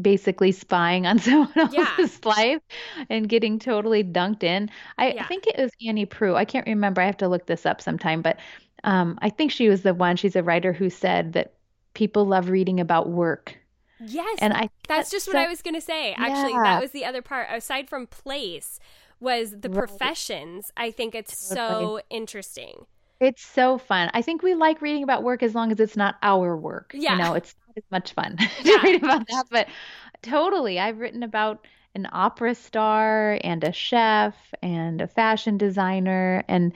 basically 0.00 0.52
spying 0.52 1.06
on 1.06 1.18
someone 1.18 1.50
else's 1.56 2.20
yeah. 2.22 2.28
life 2.28 2.62
and 3.10 3.28
getting 3.28 3.58
totally 3.58 4.04
dunked 4.04 4.44
in? 4.44 4.70
I, 4.96 5.14
yeah. 5.14 5.26
Think 5.26 5.48
it 5.48 5.58
was 5.58 5.72
Annie 5.84 6.06
Proulx. 6.06 6.36
I 6.36 6.44
can't 6.44 6.66
remember. 6.68 7.00
I 7.00 7.06
have 7.06 7.16
to 7.16 7.28
look 7.28 7.46
this 7.46 7.66
up 7.66 7.80
sometime, 7.80 8.22
but 8.22 8.38
um, 8.84 9.18
I 9.20 9.30
think 9.30 9.50
she 9.50 9.68
was 9.68 9.82
the 9.82 9.94
one. 9.94 10.14
She's 10.14 10.36
a 10.36 10.42
writer 10.44 10.72
who 10.72 10.88
said 10.88 11.32
that 11.32 11.54
people 11.94 12.24
love 12.24 12.48
reading 12.48 12.78
about 12.78 13.08
work 13.08 13.56
Yes. 14.00 14.38
And 14.40 14.52
I 14.52 14.70
that's 14.88 15.10
just 15.10 15.26
what 15.26 15.36
I 15.36 15.48
was 15.48 15.62
going 15.62 15.74
to 15.74 15.80
say. 15.80 16.14
Actually, 16.14 16.52
yeah. 16.52 16.62
that 16.64 16.82
was 16.82 16.90
the 16.90 17.04
other 17.04 17.22
part 17.22 17.48
aside 17.50 17.88
from 17.88 18.06
place 18.06 18.78
was 19.20 19.52
the 19.60 19.70
right. 19.70 19.78
professions. 19.78 20.70
I 20.76 20.90
think 20.90 21.14
it's 21.14 21.38
so 21.38 22.00
interesting. 22.10 22.86
It's 23.20 23.44
so 23.44 23.78
fun. 23.78 24.10
I 24.12 24.22
think 24.22 24.42
we 24.42 24.54
like 24.54 24.82
reading 24.82 25.02
about 25.02 25.22
work 25.22 25.42
as 25.42 25.54
long 25.54 25.72
as 25.72 25.80
it's 25.80 25.96
not 25.96 26.16
our 26.22 26.56
work. 26.56 26.92
Yeah. 26.94 27.12
You 27.12 27.22
know, 27.22 27.34
it's 27.34 27.54
not 27.66 27.76
as 27.76 27.90
much 27.90 28.12
fun 28.12 28.36
yeah. 28.62 28.76
to 28.76 28.80
read 28.82 29.02
about 29.02 29.26
that, 29.28 29.44
but 29.50 29.68
totally. 30.22 30.78
I've 30.78 30.98
written 30.98 31.22
about 31.22 31.66
an 31.94 32.08
opera 32.12 32.54
star 32.54 33.38
and 33.44 33.62
a 33.62 33.72
chef 33.72 34.34
and 34.62 35.00
a 35.00 35.06
fashion 35.06 35.56
designer 35.56 36.42
and 36.48 36.72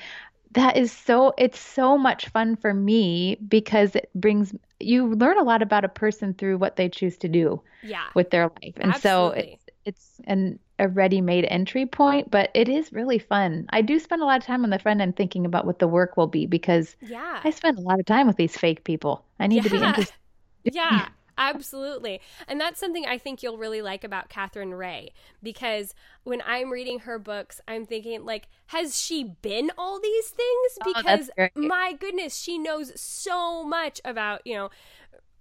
that 0.52 0.76
is 0.76 0.92
so 0.92 1.34
it's 1.36 1.58
so 1.58 1.98
much 1.98 2.28
fun 2.28 2.56
for 2.56 2.72
me 2.72 3.36
because 3.48 3.94
it 3.94 4.10
brings 4.14 4.54
you 4.80 5.06
learn 5.14 5.38
a 5.38 5.42
lot 5.42 5.62
about 5.62 5.84
a 5.84 5.88
person 5.88 6.34
through 6.34 6.56
what 6.56 6.76
they 6.76 6.88
choose 6.88 7.16
to 7.18 7.28
do 7.28 7.60
yeah. 7.82 8.04
with 8.14 8.30
their 8.30 8.44
life 8.62 8.74
and 8.76 8.94
Absolutely. 8.94 9.00
so 9.04 9.52
it's 9.52 9.64
it's 9.84 10.20
an 10.24 10.58
a 10.80 10.86
ready-made 10.86 11.44
entry 11.46 11.86
point 11.86 12.30
but 12.30 12.50
it 12.54 12.68
is 12.68 12.92
really 12.92 13.18
fun 13.18 13.66
i 13.70 13.82
do 13.82 13.98
spend 13.98 14.22
a 14.22 14.24
lot 14.24 14.38
of 14.38 14.46
time 14.46 14.62
on 14.62 14.70
the 14.70 14.78
front 14.78 15.00
end 15.00 15.16
thinking 15.16 15.44
about 15.44 15.66
what 15.66 15.80
the 15.80 15.88
work 15.88 16.16
will 16.16 16.28
be 16.28 16.46
because 16.46 16.94
yeah 17.00 17.40
i 17.42 17.50
spend 17.50 17.78
a 17.78 17.80
lot 17.80 17.98
of 17.98 18.06
time 18.06 18.26
with 18.26 18.36
these 18.36 18.56
fake 18.56 18.84
people 18.84 19.24
i 19.40 19.46
need 19.46 19.56
yeah. 19.56 19.62
to 19.62 19.70
be 19.70 19.82
interested 19.82 20.14
yeah 20.64 21.08
Absolutely. 21.38 22.20
And 22.46 22.60
that's 22.60 22.80
something 22.80 23.06
I 23.06 23.16
think 23.16 23.42
you'll 23.42 23.56
really 23.56 23.80
like 23.80 24.04
about 24.04 24.28
Katherine 24.28 24.72
Reay 24.72 25.10
because 25.42 25.94
when 26.24 26.42
I'm 26.44 26.70
reading 26.70 27.00
her 27.00 27.18
books, 27.18 27.60
I'm 27.68 27.86
thinking, 27.86 28.24
like, 28.24 28.48
has 28.66 29.00
she 29.00 29.24
been 29.24 29.70
all 29.78 30.00
these 30.00 30.28
things? 30.28 30.78
Oh, 30.84 30.92
because 30.94 31.30
oh, 31.38 31.48
my 31.54 31.94
goodness, 31.98 32.36
she 32.36 32.58
knows 32.58 32.98
so 33.00 33.64
much 33.64 34.00
about, 34.04 34.46
you 34.46 34.54
know, 34.54 34.70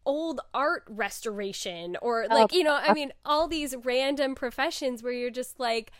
old 0.05 0.39
art 0.53 0.83
restoration 0.87 1.97
or 2.01 2.25
oh, 2.29 2.33
like, 2.33 2.49
oh. 2.53 2.55
you 2.55 2.63
know, 2.63 2.79
I 2.81 2.93
mean, 2.93 3.11
all 3.25 3.47
these 3.47 3.75
random 3.83 4.35
professions 4.35 5.03
where 5.03 5.11
you're 5.11 5.29
just 5.29 5.59
like, 5.59 5.91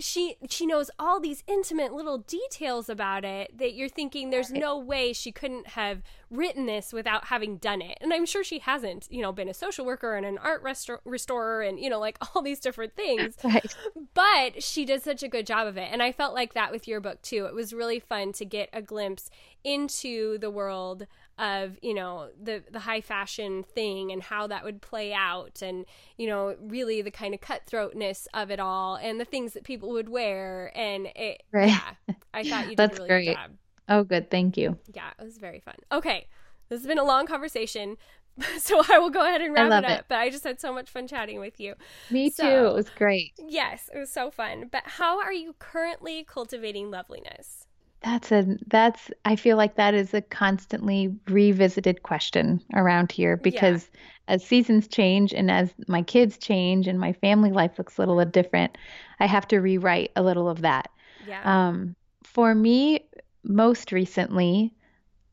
she 0.00 0.36
she 0.48 0.66
knows 0.66 0.90
all 0.98 1.20
these 1.20 1.42
intimate 1.46 1.92
little 1.92 2.18
details 2.18 2.88
about 2.88 3.24
it 3.24 3.56
that 3.58 3.74
you're 3.74 3.88
thinking 3.88 4.30
there's 4.30 4.50
no 4.50 4.76
way 4.78 5.12
she 5.12 5.30
couldn't 5.30 5.68
have 5.68 6.02
written 6.30 6.66
this 6.66 6.92
without 6.92 7.26
having 7.26 7.56
done 7.58 7.82
it. 7.82 7.98
And 8.00 8.12
i'm 8.12 8.26
sure 8.26 8.42
she 8.42 8.58
hasn't 8.60 9.06
you 9.10 9.22
know 9.22 9.32
been 9.32 9.48
a 9.48 9.54
social 9.54 9.84
worker 9.84 10.14
and 10.16 10.26
an 10.26 10.38
art 10.38 10.64
restor- 10.64 11.00
restorer 11.04 11.62
and 11.62 11.78
you 11.78 11.90
know 11.90 12.00
like 12.00 12.18
all 12.34 12.42
these 12.42 12.60
different 12.60 12.96
things. 12.96 13.36
Right. 13.50 13.74
but 14.14 14.62
she 14.62 14.84
did 14.84 15.02
such 15.02 15.22
a 15.22 15.28
good 15.28 15.46
job 15.46 15.66
of 15.66 15.76
it. 15.76 15.88
And 15.90 16.02
i 16.02 16.12
felt 16.12 16.34
like 16.34 16.54
that 16.54 16.72
with 16.72 16.86
your 16.86 17.00
book 17.00 17.20
too. 17.22 17.46
It 17.46 17.54
was 17.54 17.72
really 17.72 18.00
fun 18.00 18.32
to 18.34 18.44
get 18.44 18.68
a 18.72 18.80
glimpse 18.82 19.30
into 19.64 20.38
the 20.38 20.50
world 20.50 21.06
of 21.40 21.78
you 21.80 21.94
know 21.94 22.28
the 22.40 22.62
the 22.70 22.78
high 22.78 23.00
fashion 23.00 23.62
thing 23.62 24.12
and 24.12 24.22
how 24.22 24.46
that 24.46 24.62
would 24.62 24.82
play 24.82 25.12
out 25.12 25.62
and 25.62 25.86
you 26.18 26.26
know 26.26 26.54
really 26.60 27.00
the 27.00 27.10
kind 27.10 27.32
of 27.32 27.40
cutthroatness 27.40 28.26
of 28.34 28.50
it 28.50 28.60
all 28.60 28.96
and 28.96 29.18
the 29.18 29.24
things 29.24 29.54
that 29.54 29.64
people 29.64 29.88
would 29.88 30.08
wear 30.08 30.70
and 30.74 31.06
it 31.16 31.42
right. 31.50 31.68
yeah 31.68 32.14
i 32.34 32.44
thought 32.44 32.64
you 32.64 32.68
did 32.76 32.76
That's 32.76 32.98
a 32.98 33.02
really 33.02 33.08
great. 33.08 33.26
good 33.26 33.34
job 33.34 33.50
oh 33.88 34.04
good 34.04 34.30
thank 34.30 34.58
you 34.58 34.78
yeah 34.94 35.10
it 35.18 35.24
was 35.24 35.38
very 35.38 35.60
fun 35.60 35.76
okay 35.90 36.28
this 36.68 36.80
has 36.80 36.86
been 36.86 36.98
a 36.98 37.04
long 37.04 37.26
conversation 37.26 37.96
so 38.58 38.82
I 38.88 38.98
will 38.98 39.10
go 39.10 39.24
ahead 39.24 39.40
and 39.40 39.52
wrap 39.52 39.66
it 39.66 39.84
up. 39.84 40.00
It. 40.00 40.04
But 40.08 40.18
I 40.18 40.30
just 40.30 40.44
had 40.44 40.60
so 40.60 40.72
much 40.72 40.88
fun 40.88 41.06
chatting 41.06 41.40
with 41.40 41.60
you. 41.60 41.74
Me 42.10 42.30
so, 42.30 42.42
too. 42.42 42.66
It 42.68 42.74
was 42.74 42.88
great. 42.88 43.32
Yes, 43.38 43.90
it 43.94 43.98
was 43.98 44.10
so 44.10 44.30
fun. 44.30 44.68
But 44.70 44.84
how 44.86 45.20
are 45.20 45.32
you 45.32 45.56
currently 45.58 46.24
cultivating 46.24 46.90
loveliness? 46.90 47.59
That's 48.02 48.32
a 48.32 48.56
that's 48.66 49.10
I 49.24 49.36
feel 49.36 49.56
like 49.56 49.76
that 49.76 49.94
is 49.94 50.14
a 50.14 50.22
constantly 50.22 51.14
revisited 51.28 52.02
question 52.02 52.62
around 52.74 53.12
here 53.12 53.36
because 53.36 53.90
yeah. 53.92 54.34
as 54.34 54.44
seasons 54.44 54.88
change 54.88 55.34
and 55.34 55.50
as 55.50 55.74
my 55.86 56.02
kids 56.02 56.38
change 56.38 56.86
and 56.86 56.98
my 56.98 57.12
family 57.12 57.50
life 57.52 57.72
looks 57.76 57.98
a 57.98 58.00
little 58.00 58.24
different, 58.24 58.78
I 59.18 59.26
have 59.26 59.46
to 59.48 59.58
rewrite 59.58 60.12
a 60.16 60.22
little 60.22 60.48
of 60.48 60.62
that. 60.62 60.90
Yeah. 61.26 61.68
Um 61.68 61.94
for 62.22 62.54
me 62.54 63.04
most 63.44 63.92
recently 63.92 64.72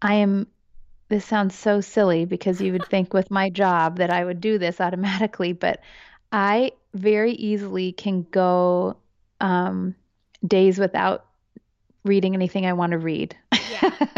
I 0.02 0.16
am 0.16 0.48
this 1.10 1.26
sounds 1.26 1.56
so 1.56 1.82
silly 1.82 2.26
because 2.26 2.62
you 2.62 2.74
would 2.74 2.86
think 2.90 3.14
with 3.14 3.32
my 3.32 3.50
job 3.50 3.98
that 3.98 4.10
I 4.10 4.26
would 4.26 4.42
do 4.42 4.58
this 4.58 4.82
automatically, 4.82 5.54
but 5.54 5.80
I 6.32 6.72
very 6.94 7.34
easily 7.34 7.94
can 7.94 8.24
go 8.30 8.98
um, 9.40 9.96
days 10.46 10.78
without 10.78 11.27
reading 12.08 12.34
anything 12.34 12.66
I 12.66 12.74
want 12.74 12.92
to 12.92 12.98
read. 12.98 13.36
Yeah. 13.72 13.92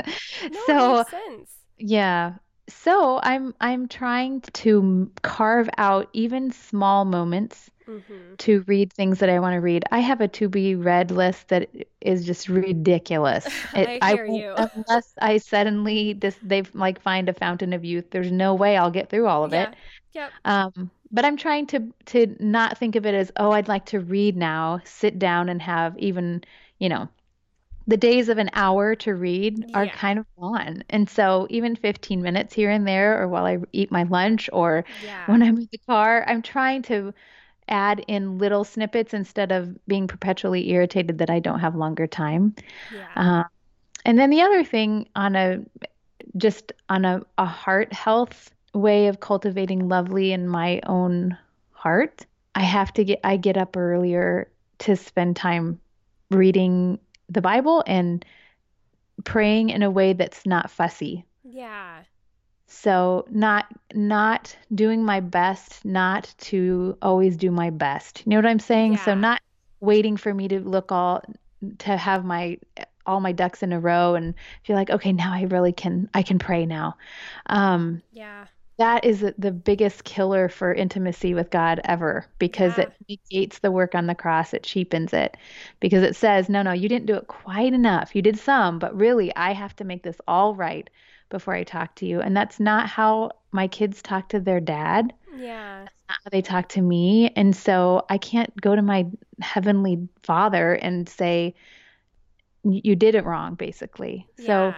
No, 0.69 1.03
so 1.09 1.45
yeah. 1.77 2.35
So 2.69 3.19
I'm 3.23 3.53
I'm 3.59 3.87
trying 3.87 4.41
to 4.41 5.11
carve 5.21 5.69
out 5.77 6.07
even 6.13 6.51
small 6.51 7.03
moments 7.03 7.69
mm-hmm. 7.89 8.35
to 8.37 8.63
read 8.67 8.93
things 8.93 9.19
that 9.19 9.29
I 9.29 9.39
want 9.39 9.53
to 9.53 9.59
read. 9.59 9.83
I 9.91 9.99
have 9.99 10.21
a 10.21 10.27
to 10.29 10.47
be 10.47 10.75
read 10.75 11.11
list 11.11 11.49
that 11.49 11.69
is 12.01 12.25
just 12.25 12.47
ridiculous. 12.47 13.47
It, 13.75 13.99
I 14.01 14.13
hear 14.13 14.27
I, 14.29 14.33
you. 14.33 14.53
Unless 14.55 15.13
I 15.21 15.37
suddenly 15.37 16.13
this 16.13 16.37
they've 16.41 16.73
like 16.75 17.01
find 17.01 17.29
a 17.29 17.33
fountain 17.33 17.73
of 17.73 17.83
youth, 17.83 18.11
there's 18.11 18.31
no 18.31 18.53
way 18.53 18.77
I'll 18.77 18.91
get 18.91 19.09
through 19.09 19.27
all 19.27 19.43
of 19.43 19.53
yeah. 19.53 19.69
it. 19.69 19.75
Yep. 20.13 20.31
Um, 20.45 20.91
but 21.11 21.25
I'm 21.25 21.37
trying 21.37 21.67
to 21.67 21.93
to 22.07 22.35
not 22.39 22.77
think 22.77 22.95
of 22.95 23.05
it 23.05 23.13
as 23.13 23.31
oh 23.37 23.51
I'd 23.51 23.67
like 23.67 23.85
to 23.87 23.99
read 23.99 24.37
now, 24.37 24.79
sit 24.85 25.19
down 25.19 25.49
and 25.49 25.61
have 25.61 25.97
even 25.97 26.43
you 26.79 26.89
know 26.89 27.09
the 27.89 27.97
days 27.97 28.29
of 28.29 28.37
an 28.37 28.51
hour 28.53 28.93
to 28.93 29.15
read 29.15 29.71
are 29.73 29.85
yeah. 29.85 29.95
kind 29.95 30.19
of 30.19 30.25
gone. 30.39 30.83
And 30.91 31.09
so 31.09 31.47
even 31.49 31.75
15 31.75 32.21
minutes 32.21 32.53
here 32.53 32.69
and 32.69 32.87
there 32.87 33.19
or 33.19 33.27
while 33.27 33.47
I 33.47 33.57
eat 33.73 33.91
my 33.91 34.03
lunch 34.03 34.47
or 34.53 34.85
yeah. 35.03 35.25
when 35.25 35.41
I'm 35.41 35.57
in 35.57 35.67
the 35.71 35.79
car, 35.79 36.23
I'm 36.27 36.43
trying 36.43 36.83
to 36.83 37.11
add 37.67 38.05
in 38.07 38.37
little 38.37 38.63
snippets 38.63 39.15
instead 39.15 39.51
of 39.51 39.75
being 39.87 40.07
perpetually 40.07 40.69
irritated 40.69 41.17
that 41.17 41.31
I 41.31 41.39
don't 41.39 41.61
have 41.61 41.75
longer 41.75 42.05
time. 42.05 42.55
Yeah. 42.93 43.07
Uh, 43.15 43.43
and 44.05 44.19
then 44.19 44.29
the 44.29 44.41
other 44.41 44.63
thing 44.63 45.09
on 45.15 45.35
a 45.35 45.59
just 46.37 46.71
on 46.89 47.05
a, 47.05 47.23
a 47.39 47.45
heart 47.45 47.91
health 47.91 48.51
way 48.75 49.07
of 49.07 49.19
cultivating 49.19 49.89
lovely 49.89 50.31
in 50.31 50.47
my 50.47 50.79
own 50.85 51.35
heart, 51.71 52.23
I 52.53 52.61
have 52.61 52.93
to 52.93 53.03
get 53.03 53.19
I 53.23 53.37
get 53.37 53.57
up 53.57 53.75
earlier 53.75 54.47
to 54.79 54.95
spend 54.95 55.35
time 55.37 55.79
reading 56.29 56.99
the 57.30 57.41
Bible 57.41 57.84
and 57.88 58.25
praying 59.23 59.69
in 59.69 59.84
a 59.84 59.91
way 59.91 60.13
that's 60.13 60.45
not 60.45 60.71
fussy. 60.71 61.25
Yeah. 61.43 62.03
So 62.67 63.25
not 63.30 63.65
not 63.93 64.55
doing 64.73 65.03
my 65.03 65.19
best 65.19 65.84
not 65.84 66.34
to 66.38 66.97
always 67.01 67.36
do 67.36 67.51
my 67.51 67.71
best. 67.71 68.21
You 68.25 68.32
know 68.32 68.38
what 68.38 68.45
I'm 68.45 68.59
saying? 68.59 68.93
Yeah. 68.93 69.05
So 69.05 69.13
not 69.15 69.41
waiting 69.80 70.17
for 70.17 70.34
me 70.34 70.47
to 70.49 70.59
look 70.59 70.91
all 70.91 71.23
to 71.80 71.97
have 71.97 72.23
my 72.23 72.57
all 73.05 73.19
my 73.19 73.32
ducks 73.32 73.63
in 73.63 73.73
a 73.73 73.80
row 73.80 74.13
and 74.13 74.36
feel 74.63 74.75
like 74.75 74.91
okay 74.91 75.11
now 75.11 75.34
I 75.34 75.43
really 75.43 75.73
can 75.73 76.09
I 76.13 76.21
can 76.21 76.38
pray 76.38 76.65
now. 76.65 76.95
Um 77.47 78.03
Yeah. 78.11 78.45
That 78.80 79.05
is 79.05 79.23
the 79.38 79.51
biggest 79.51 80.05
killer 80.05 80.49
for 80.49 80.73
intimacy 80.73 81.34
with 81.34 81.51
God 81.51 81.82
ever 81.84 82.25
because 82.39 82.77
yeah. 82.77 82.86
it 82.86 82.93
negates 83.07 83.59
the 83.59 83.71
work 83.71 83.93
on 83.93 84.07
the 84.07 84.15
cross. 84.15 84.53
It 84.53 84.63
cheapens 84.63 85.13
it 85.13 85.38
because 85.80 86.01
it 86.01 86.15
says, 86.15 86.49
no, 86.49 86.61
no, 86.61 86.71
you 86.71 86.89
didn't 86.89 87.05
do 87.05 87.15
it 87.15 87.27
quite 87.27 87.73
enough. 87.73 88.15
You 88.15 88.21
did 88.21 88.39
some, 88.39 88.80
but 88.80 88.97
really, 88.97 89.36
I 89.36 89.51
have 89.51 89.75
to 89.75 89.84
make 89.84 90.01
this 90.01 90.15
all 90.27 90.55
right 90.55 90.89
before 91.30 91.53
I 91.53 91.63
talk 91.63 91.93
to 91.95 92.05
you. 92.05 92.21
And 92.21 92.36
that's 92.36 92.59
not 92.59 92.88
how 92.88 93.32
my 93.51 93.67
kids 93.67 94.01
talk 94.01 94.30
to 94.30 94.39
their 94.39 94.61
dad. 94.61 95.13
Yeah. 95.36 95.84
That's 95.84 96.03
not 96.07 96.17
how 96.23 96.30
they 96.32 96.41
talk 96.41 96.69
to 96.69 96.82
me. 96.82 97.32
And 97.36 97.55
so 97.55 98.05
I 98.09 98.17
can't 98.17 98.55
go 98.59 98.75
to 98.75 98.82
my 98.82 99.07
heavenly 99.41 100.07
father 100.23 100.73
and 100.73 101.07
say, 101.07 101.53
you 102.63 102.95
did 102.95 103.15
it 103.15 103.25
wrong, 103.25 103.55
basically. 103.55 104.25
Yeah. 104.38 104.45
So 104.45 104.73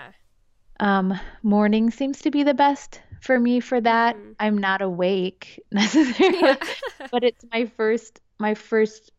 um, 0.85 1.19
morning 1.43 1.91
seems 1.91 2.21
to 2.21 2.31
be 2.31 2.43
the 2.43 2.53
best 2.53 2.99
for 3.21 3.39
me 3.39 3.59
for 3.59 3.79
that. 3.79 4.17
Mm-hmm. 4.17 4.31
I'm 4.39 4.57
not 4.57 4.81
awake 4.81 5.63
necessarily, 5.71 6.39
yeah. 6.41 6.55
but 7.11 7.23
it's 7.23 7.45
my 7.51 7.67
first 7.77 8.19
my 8.39 8.55
first 8.55 9.11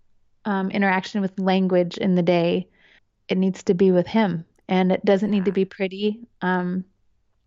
um, 0.45 0.71
interaction 0.71 1.21
with 1.23 1.39
language 1.39 1.97
in 1.97 2.17
the 2.17 2.23
day. 2.23 2.69
It 3.29 3.39
needs 3.39 3.63
to 3.65 3.75
be 3.75 3.93
with 3.93 4.07
him, 4.07 4.45
and 4.69 4.93
it 4.93 5.05
doesn't 5.05 5.33
yeah. 5.33 5.39
need 5.39 5.45
to 5.47 5.53
be 5.53 5.65
pretty. 5.65 6.21
Um, 6.43 6.85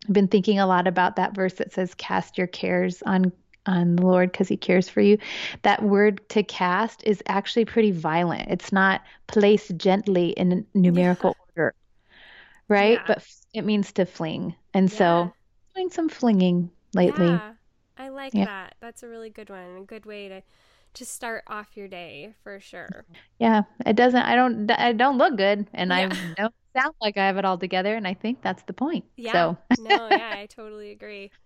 I've 0.08 0.14
been 0.14 0.30
thinking 0.30 0.60
a 0.60 0.68
lot 0.68 0.88
about 0.88 1.18
that 1.18 1.36
verse 1.36 1.56
that 1.56 1.74
says, 1.74 1.94
"Cast 1.94 2.38
your 2.38 2.48
cares 2.48 3.04
on 3.04 3.32
on 3.68 3.98
the 3.98 4.06
Lord 4.06 4.32
because 4.32 4.48
He 4.48 4.58
cares 4.58 4.88
for 4.88 5.02
you." 5.02 5.18
That 5.64 5.84
word 5.84 6.28
to 6.30 6.44
cast 6.44 7.04
is 7.04 7.22
actually 7.28 7.66
pretty 7.66 7.92
violent. 7.92 8.50
It's 8.50 8.72
not 8.72 9.02
placed 9.28 9.76
gently 9.76 10.30
in 10.30 10.66
numerical 10.74 11.36
yeah. 11.36 11.44
order, 11.64 11.76
right? 12.70 13.00
Yeah. 13.00 13.04
But 13.08 13.28
it 13.54 13.66
means 13.66 13.92
to 13.94 14.06
fling, 14.06 14.56
and 14.74 14.90
yeah. 14.90 14.98
so 14.98 15.34
doing 15.76 15.90
some 15.90 16.10
flinging 16.10 16.70
lately. 16.94 17.28
Yeah, 17.28 17.54
I 17.98 18.10
like 18.10 18.34
that. 18.34 18.76
That's 18.80 19.04
a 19.04 19.08
really 19.08 19.30
good 19.30 19.50
one. 19.50 19.78
A 19.78 19.84
good 19.84 20.06
way 20.06 20.30
to 20.30 20.42
to 20.96 21.06
start 21.06 21.44
off 21.48 21.76
your 21.76 21.88
day 21.88 22.34
for 22.44 22.60
sure. 22.60 23.06
Yeah, 23.38 23.64
it 23.86 23.96
doesn't. 23.96 24.22
I 24.22 24.36
don't. 24.36 24.72
I 24.72 24.94
don't 24.94 25.18
look 25.18 25.38
good, 25.38 25.68
and 25.74 25.94
I 25.94 26.08
don't 26.38 26.54
sound 26.76 26.96
like 27.02 27.18
I 27.18 27.26
have 27.26 27.38
it 27.38 27.46
all 27.46 27.58
together, 27.58 27.96
and 27.96 28.08
I 28.08 28.14
think 28.14 28.42
that's 28.42 28.64
the 28.64 28.74
point. 28.74 29.06
Yeah. 29.18 29.34
So. 29.34 29.58
no, 29.80 30.08
yeah, 30.10 30.34
I 30.36 30.48
totally 30.48 30.92
agree. 30.92 31.32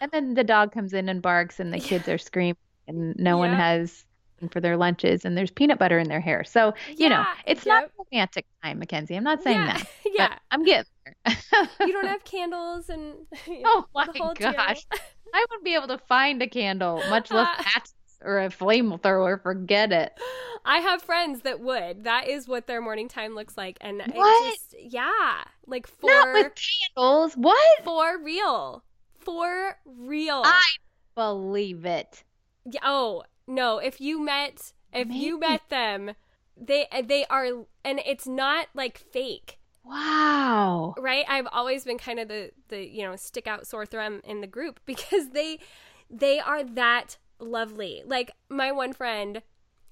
And 0.00 0.10
then 0.10 0.34
the 0.34 0.42
dog 0.42 0.72
comes 0.72 0.94
in 0.94 1.08
and 1.08 1.22
barks, 1.22 1.60
and 1.60 1.72
the 1.72 1.78
kids 1.78 2.08
are 2.08 2.18
screaming, 2.18 2.56
and 2.88 3.14
no 3.20 3.38
one 3.38 3.52
has 3.52 4.04
for 4.48 4.60
their 4.60 4.76
lunches, 4.76 5.24
and 5.24 5.36
there's 5.36 5.50
peanut 5.50 5.78
butter 5.78 5.98
in 5.98 6.08
their 6.08 6.20
hair. 6.20 6.44
So 6.44 6.74
you 6.88 6.96
yeah, 6.98 7.08
know, 7.08 7.24
it's 7.46 7.66
yep. 7.66 7.90
not 7.98 8.06
romantic 8.12 8.46
time, 8.62 8.80
MacKenzie. 8.80 9.16
I'm 9.16 9.24
not 9.24 9.42
saying 9.42 9.60
yeah, 9.60 9.76
that. 9.78 9.86
yeah, 10.12 10.38
I'm 10.50 10.64
getting 10.64 10.90
there. 11.04 11.68
you 11.80 11.92
don't 11.92 12.06
have 12.08 12.24
candles 12.24 12.88
and 12.88 13.14
you 13.46 13.60
know, 13.62 13.86
oh 13.94 14.06
my 14.14 14.34
gosh, 14.34 14.86
I 15.34 15.46
wouldn't 15.50 15.64
be 15.64 15.74
able 15.74 15.88
to 15.88 15.98
find 15.98 16.42
a 16.42 16.48
candle, 16.48 17.02
much 17.08 17.30
less 17.30 17.48
uh, 17.58 17.62
matches 17.62 17.94
or 18.22 18.40
a 18.40 18.48
flamethrower. 18.48 19.42
Forget 19.42 19.92
it. 19.92 20.12
I 20.64 20.78
have 20.78 21.02
friends 21.02 21.42
that 21.42 21.60
would. 21.60 22.04
That 22.04 22.28
is 22.28 22.46
what 22.46 22.66
their 22.66 22.80
morning 22.80 23.08
time 23.08 23.34
looks 23.34 23.56
like, 23.56 23.78
and 23.80 24.02
what? 24.14 24.52
just 24.52 24.74
yeah, 24.78 25.44
like 25.66 25.86
for 25.86 26.10
not 26.10 26.32
with 26.32 26.52
candles. 26.96 27.34
What 27.34 27.84
for 27.84 28.22
real? 28.22 28.84
For 29.18 29.76
real? 29.84 30.42
I 30.44 30.60
believe 31.14 31.84
it. 31.84 32.24
Yeah, 32.64 32.80
oh 32.84 33.24
no! 33.54 33.78
If 33.78 34.00
you 34.00 34.20
met, 34.20 34.72
if 34.92 35.08
Maybe. 35.08 35.20
you 35.20 35.38
met 35.38 35.62
them, 35.68 36.12
they 36.56 36.86
they 37.04 37.24
are, 37.26 37.46
and 37.84 38.00
it's 38.04 38.26
not 38.26 38.68
like 38.74 38.98
fake. 38.98 39.58
Wow. 39.84 40.94
Right? 40.98 41.24
I've 41.28 41.48
always 41.50 41.84
been 41.84 41.98
kind 41.98 42.18
of 42.18 42.28
the 42.28 42.50
the 42.68 42.86
you 42.86 43.02
know 43.02 43.16
stick 43.16 43.46
out 43.46 43.66
sore 43.66 43.86
thumb 43.86 44.20
in 44.24 44.40
the 44.40 44.46
group 44.46 44.80
because 44.86 45.30
they 45.30 45.58
they 46.10 46.38
are 46.40 46.64
that 46.64 47.16
lovely. 47.38 48.02
Like 48.06 48.32
my 48.48 48.72
one 48.72 48.92
friend 48.92 49.42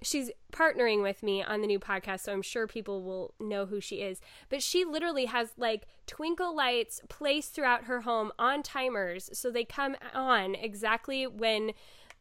she's 0.02 0.30
partnering 0.52 1.02
with 1.02 1.22
me 1.22 1.42
on 1.42 1.60
the 1.60 1.66
new 1.66 1.78
podcast, 1.78 2.20
so 2.20 2.32
I'm 2.32 2.42
sure 2.42 2.66
people 2.66 3.02
will 3.02 3.34
know 3.38 3.66
who 3.66 3.80
she 3.80 3.96
is. 3.96 4.20
But 4.48 4.62
she 4.62 4.84
literally 4.84 5.26
has 5.26 5.52
like 5.56 5.86
twinkle 6.06 6.54
lights 6.54 7.00
placed 7.08 7.54
throughout 7.54 7.84
her 7.84 8.02
home 8.02 8.32
on 8.38 8.62
timers, 8.62 9.30
so 9.32 9.50
they 9.50 9.64
come 9.64 9.96
on 10.14 10.54
exactly 10.54 11.26
when 11.26 11.72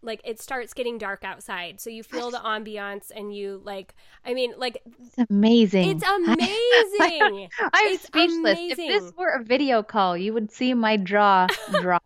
like 0.01 0.21
it 0.23 0.39
starts 0.41 0.73
getting 0.73 0.97
dark 0.97 1.23
outside. 1.23 1.79
So 1.79 1.89
you 1.89 2.03
feel 2.03 2.31
the 2.31 2.39
ambiance 2.39 3.11
and 3.15 3.35
you 3.35 3.61
like 3.63 3.95
i 4.25 4.33
mean 4.33 4.53
like 4.57 4.81
it's 5.01 5.29
amazing. 5.29 5.89
It's 5.89 6.03
amazing. 6.07 7.49
I'm 7.73 7.93
it's 7.93 8.03
speechless. 8.03 8.57
Amazing. 8.57 8.91
if 8.91 9.03
this 9.03 9.13
were 9.17 9.29
a 9.29 9.43
video 9.43 9.83
call 9.83 10.17
you 10.17 10.33
would 10.33 10.51
see 10.51 10.73
my 10.73 10.97
jaw 10.97 11.47
drop. 11.81 12.03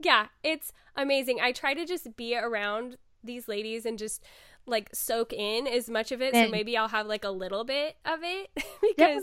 Yeah 0.00 0.26
it's 0.42 0.72
amazing. 0.96 1.38
I 1.40 1.52
try 1.52 1.74
to 1.74 1.84
just 1.84 2.16
be 2.16 2.36
around 2.36 2.96
these 3.22 3.48
ladies 3.48 3.84
and 3.84 3.98
just 3.98 4.22
like 4.66 4.90
soak 4.94 5.32
in 5.32 5.66
as 5.66 5.88
much 5.88 6.12
of 6.12 6.20
it. 6.20 6.34
So 6.34 6.48
maybe 6.48 6.76
I'll 6.76 6.88
have 6.88 7.06
like 7.06 7.24
a 7.24 7.30
little 7.30 7.64
bit 7.64 7.96
of 8.04 8.20
it 8.22 8.50
because 8.82 9.22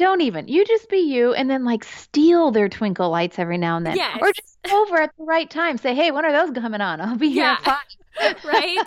don't 0.00 0.22
even. 0.22 0.48
You 0.48 0.64
just 0.64 0.88
be 0.88 0.96
you 0.96 1.34
and 1.34 1.50
then 1.50 1.64
like 1.64 1.84
steal 1.84 2.50
their 2.50 2.70
twinkle 2.70 3.10
lights 3.10 3.38
every 3.38 3.58
now 3.58 3.76
and 3.76 3.84
then. 3.86 3.96
Yes. 3.96 4.18
Or 4.20 4.32
just 4.32 4.58
over 4.72 5.02
at 5.02 5.10
the 5.18 5.24
right 5.24 5.48
time. 5.48 5.76
Say, 5.76 5.94
hey, 5.94 6.10
when 6.10 6.24
are 6.24 6.32
those 6.32 6.50
coming 6.54 6.80
on? 6.80 7.00
I'll 7.02 7.16
be 7.16 7.28
here 7.30 7.44
at 7.44 7.62
five. 7.62 7.76
right? 8.44 8.78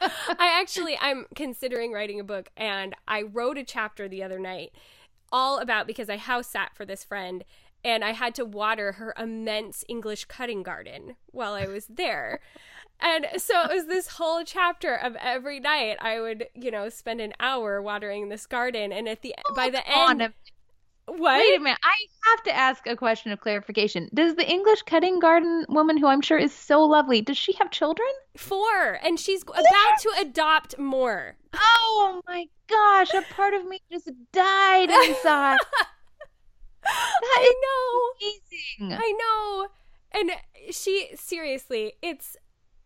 I 0.00 0.58
actually 0.60 0.96
I'm 0.98 1.26
considering 1.36 1.92
writing 1.92 2.18
a 2.18 2.24
book 2.24 2.48
and 2.56 2.96
I 3.06 3.22
wrote 3.22 3.58
a 3.58 3.64
chapter 3.64 4.08
the 4.08 4.22
other 4.22 4.38
night 4.38 4.72
all 5.30 5.58
about 5.58 5.86
because 5.86 6.08
I 6.08 6.16
house 6.16 6.48
sat 6.48 6.74
for 6.74 6.86
this 6.86 7.04
friend 7.04 7.44
and 7.84 8.02
I 8.02 8.12
had 8.12 8.34
to 8.36 8.44
water 8.44 8.92
her 8.92 9.14
immense 9.18 9.84
English 9.88 10.24
cutting 10.24 10.62
garden 10.62 11.16
while 11.26 11.52
I 11.52 11.66
was 11.66 11.86
there. 11.86 12.40
And 12.98 13.26
so 13.36 13.62
it 13.64 13.74
was 13.74 13.86
this 13.86 14.06
whole 14.08 14.42
chapter 14.44 14.94
of 14.94 15.16
every 15.16 15.60
night 15.60 15.96
I 16.00 16.20
would, 16.20 16.46
you 16.54 16.70
know, 16.70 16.88
spend 16.88 17.20
an 17.20 17.34
hour 17.40 17.82
watering 17.82 18.28
this 18.28 18.46
garden 18.46 18.92
and 18.92 19.08
at 19.08 19.20
the 19.22 19.34
by 19.54 19.68
the 19.68 19.82
end 19.86 20.32
what? 21.06 21.38
Wait 21.40 21.56
a 21.56 21.60
minute. 21.60 21.78
I 21.82 22.30
have 22.30 22.42
to 22.44 22.52
ask 22.54 22.86
a 22.86 22.96
question 22.96 23.32
of 23.32 23.40
clarification. 23.40 24.08
Does 24.14 24.36
the 24.36 24.48
English 24.48 24.82
cutting 24.82 25.18
garden 25.18 25.66
woman, 25.68 25.96
who 25.96 26.06
I'm 26.06 26.20
sure 26.20 26.38
is 26.38 26.52
so 26.52 26.82
lovely, 26.82 27.20
does 27.20 27.36
she 27.36 27.52
have 27.54 27.70
children? 27.70 28.08
Four 28.36 28.98
and 29.02 29.18
she's 29.18 29.42
about 29.42 29.98
to 30.00 30.12
adopt 30.20 30.78
more. 30.78 31.36
Oh 31.54 32.22
my 32.26 32.46
gosh, 32.68 33.12
a 33.14 33.22
part 33.34 33.54
of 33.54 33.66
me 33.66 33.80
just 33.90 34.10
died 34.32 34.90
inside. 34.90 35.58
I 36.84 37.54
know. 37.62 38.28
amazing. 38.80 38.98
I 39.00 39.12
know. 39.12 39.68
And 40.14 40.30
she 40.70 41.10
seriously, 41.14 41.94
it's 42.02 42.36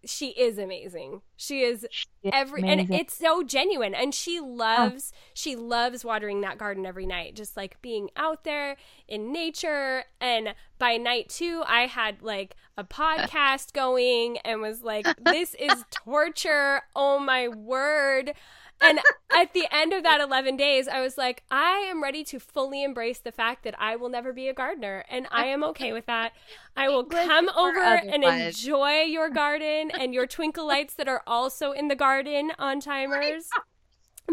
she 0.06 0.28
is 0.28 0.58
amazing. 0.58 1.22
She 1.36 1.62
is 1.62 1.84
It's 1.84 2.06
every 2.34 2.62
and 2.66 2.92
it's 2.92 3.16
so 3.16 3.42
genuine. 3.42 3.94
And 3.94 4.14
she 4.14 4.40
loves 4.40 5.12
she 5.34 5.56
loves 5.56 6.04
watering 6.04 6.40
that 6.40 6.58
garden 6.58 6.86
every 6.86 7.06
night 7.06 7.34
just 7.34 7.56
like 7.56 7.80
being 7.82 8.10
out 8.16 8.44
there 8.44 8.76
in 9.08 9.32
nature. 9.32 10.04
And 10.20 10.54
by 10.78 10.96
night 10.96 11.28
2 11.28 11.64
I 11.66 11.86
had 11.86 12.22
like 12.22 12.56
a 12.76 12.84
podcast 12.84 13.72
going 13.72 14.38
and 14.38 14.60
was 14.60 14.82
like 14.82 15.06
this 15.24 15.54
is 15.54 15.84
torture. 15.90 16.82
Oh 16.94 17.18
my 17.18 17.48
word 17.48 18.34
and 18.80 18.98
at 19.34 19.52
the 19.52 19.66
end 19.70 19.92
of 19.92 20.02
that 20.02 20.20
11 20.20 20.56
days 20.56 20.88
I 20.88 21.00
was 21.00 21.16
like 21.18 21.42
I 21.50 21.86
am 21.88 22.02
ready 22.02 22.24
to 22.24 22.38
fully 22.38 22.82
embrace 22.82 23.18
the 23.18 23.32
fact 23.32 23.64
that 23.64 23.74
I 23.78 23.96
will 23.96 24.08
never 24.08 24.32
be 24.32 24.48
a 24.48 24.54
gardener 24.54 25.04
and 25.10 25.26
I 25.30 25.46
am 25.46 25.64
okay 25.64 25.92
with 25.92 26.06
that. 26.06 26.32
I 26.76 26.88
will 26.88 27.04
come 27.04 27.48
over 27.56 27.80
and 27.80 28.22
enjoy 28.24 29.02
your 29.02 29.30
garden 29.30 29.90
and 29.90 30.12
your 30.12 30.26
twinkle 30.26 30.66
lights 30.66 30.94
that 30.94 31.08
are 31.08 31.22
also 31.26 31.72
in 31.72 31.88
the 31.88 31.96
garden 31.96 32.52
on 32.58 32.80
timers. 32.80 33.48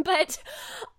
But 0.04 0.40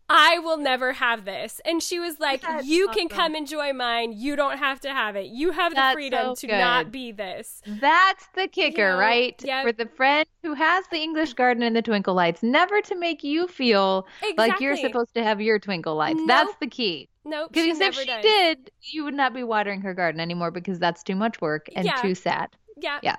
I 0.09 0.39
will 0.39 0.59
never 0.59 0.93
have 0.93 1.25
this. 1.25 1.61
And 1.65 1.83
she 1.83 1.99
was 1.99 2.21
like, 2.21 2.43
That's 2.43 2.67
You 2.67 2.89
can 2.89 3.09
come 3.09 3.35
enjoy 3.35 3.73
mine. 3.73 4.13
You 4.13 4.37
don't 4.37 4.59
have 4.59 4.81
to 4.81 4.91
have 4.91 5.17
it. 5.17 5.27
You 5.27 5.51
have 5.53 5.73
the 5.73 5.77
That's 5.77 5.95
freedom 5.95 6.37
so 6.37 6.47
to 6.47 6.59
not 6.59 6.93
be 6.93 7.13
this. 7.13 7.63
That's 7.67 8.27
the 8.35 8.47
kicker, 8.47 8.83
Yeah, 8.83 8.99
right? 8.99 9.43
yeah. 9.45 9.63
For 9.63 9.73
the 9.73 9.87
friend 9.87 10.27
who 10.43 10.55
has 10.55 10.85
the 10.89 10.99
English 10.99 11.33
garden 11.35 11.63
and 11.63 11.75
the 11.75 11.83
twinkle 11.83 12.15
lights, 12.15 12.43
never 12.43 12.81
to 12.83 12.95
make 12.97 13.25
you 13.25 13.49
feel 13.49 14.07
like 14.37 14.61
you're 14.61 14.77
supposed 14.77 15.15
to 15.15 15.23
have 15.23 15.41
your 15.41 15.59
twinkle 15.59 15.95
lights. 15.95 16.21
That's 16.27 16.55
the 16.61 16.67
key. 16.67 17.09
Nope. 17.25 17.53
Because 17.53 17.81
if 17.81 17.95
she 17.95 18.05
does. 18.05 18.23
did, 18.23 18.71
you 18.83 19.05
would 19.05 19.15
not 19.15 19.33
be 19.33 19.43
watering 19.43 19.81
her 19.81 19.95
garden 19.95 20.21
anymore 20.21 20.51
because 20.51 20.79
that's 20.79 21.03
too 21.03 21.17
much 21.17 21.41
work 21.41 21.69
and 21.75 21.87
Yeah. 21.87 21.95
too 22.03 22.15
sad. 22.15 22.51
Yeah. 22.77 22.99
Yeah. 23.03 23.17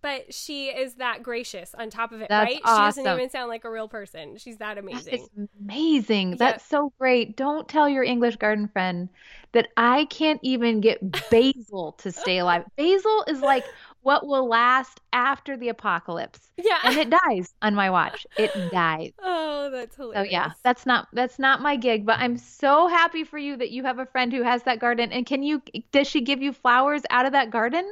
But 0.00 0.32
she 0.32 0.68
is 0.68 0.94
that 0.94 1.22
gracious 1.24 1.74
on 1.74 1.90
top 1.90 2.12
of 2.12 2.20
it, 2.20 2.28
That's 2.28 2.44
right? 2.46 2.56
She 2.56 2.62
doesn't 2.62 3.06
even 3.06 3.30
sound 3.30 3.48
like 3.48 3.64
a 3.64 3.70
real 3.70 3.88
person. 3.88 4.36
She's 4.36 4.58
that 4.58 4.78
amazing. 4.78 5.14
Is 5.14 5.28
amazing. 5.60 6.30
Yeah. 6.30 6.36
That's 6.38 6.64
so 6.66 6.92
great. 7.00 7.36
Don't 7.36 7.68
tell 7.68 7.88
your 7.88 8.04
English 8.04 8.36
garden 8.36 8.68
friend 8.68 9.08
that 9.52 9.68
I 9.76 10.04
can't 10.04 10.38
even 10.44 10.80
get 10.80 11.00
basil 11.30 11.92
to 11.98 12.12
stay 12.12 12.38
alive. 12.38 12.64
Basil 12.76 13.24
is 13.26 13.40
like 13.40 13.64
what 14.02 14.26
will 14.26 14.46
last 14.48 15.00
after 15.12 15.56
the 15.56 15.68
apocalypse. 15.68 16.48
yeah. 16.56 16.78
And 16.84 16.96
it 16.96 17.10
dies 17.10 17.52
on 17.60 17.74
my 17.74 17.90
watch. 17.90 18.24
It 18.36 18.52
dies. 18.70 19.10
oh, 19.22 19.68
that's 19.70 19.96
So 19.96 20.02
hilarious. 20.04 20.32
yeah, 20.32 20.50
that's 20.62 20.86
not 20.86 21.08
that's 21.12 21.38
not 21.40 21.60
my 21.60 21.74
gig, 21.76 22.06
but 22.06 22.18
I'm 22.20 22.36
so 22.36 22.86
happy 22.86 23.24
for 23.24 23.38
you 23.38 23.56
that 23.56 23.70
you 23.70 23.82
have 23.82 23.98
a 23.98 24.06
friend 24.06 24.32
who 24.32 24.42
has 24.42 24.62
that 24.62 24.78
garden. 24.78 25.10
And 25.12 25.26
can 25.26 25.42
you 25.42 25.60
does 25.90 26.06
she 26.06 26.20
give 26.20 26.40
you 26.40 26.52
flowers 26.52 27.02
out 27.10 27.26
of 27.26 27.32
that 27.32 27.50
garden? 27.50 27.90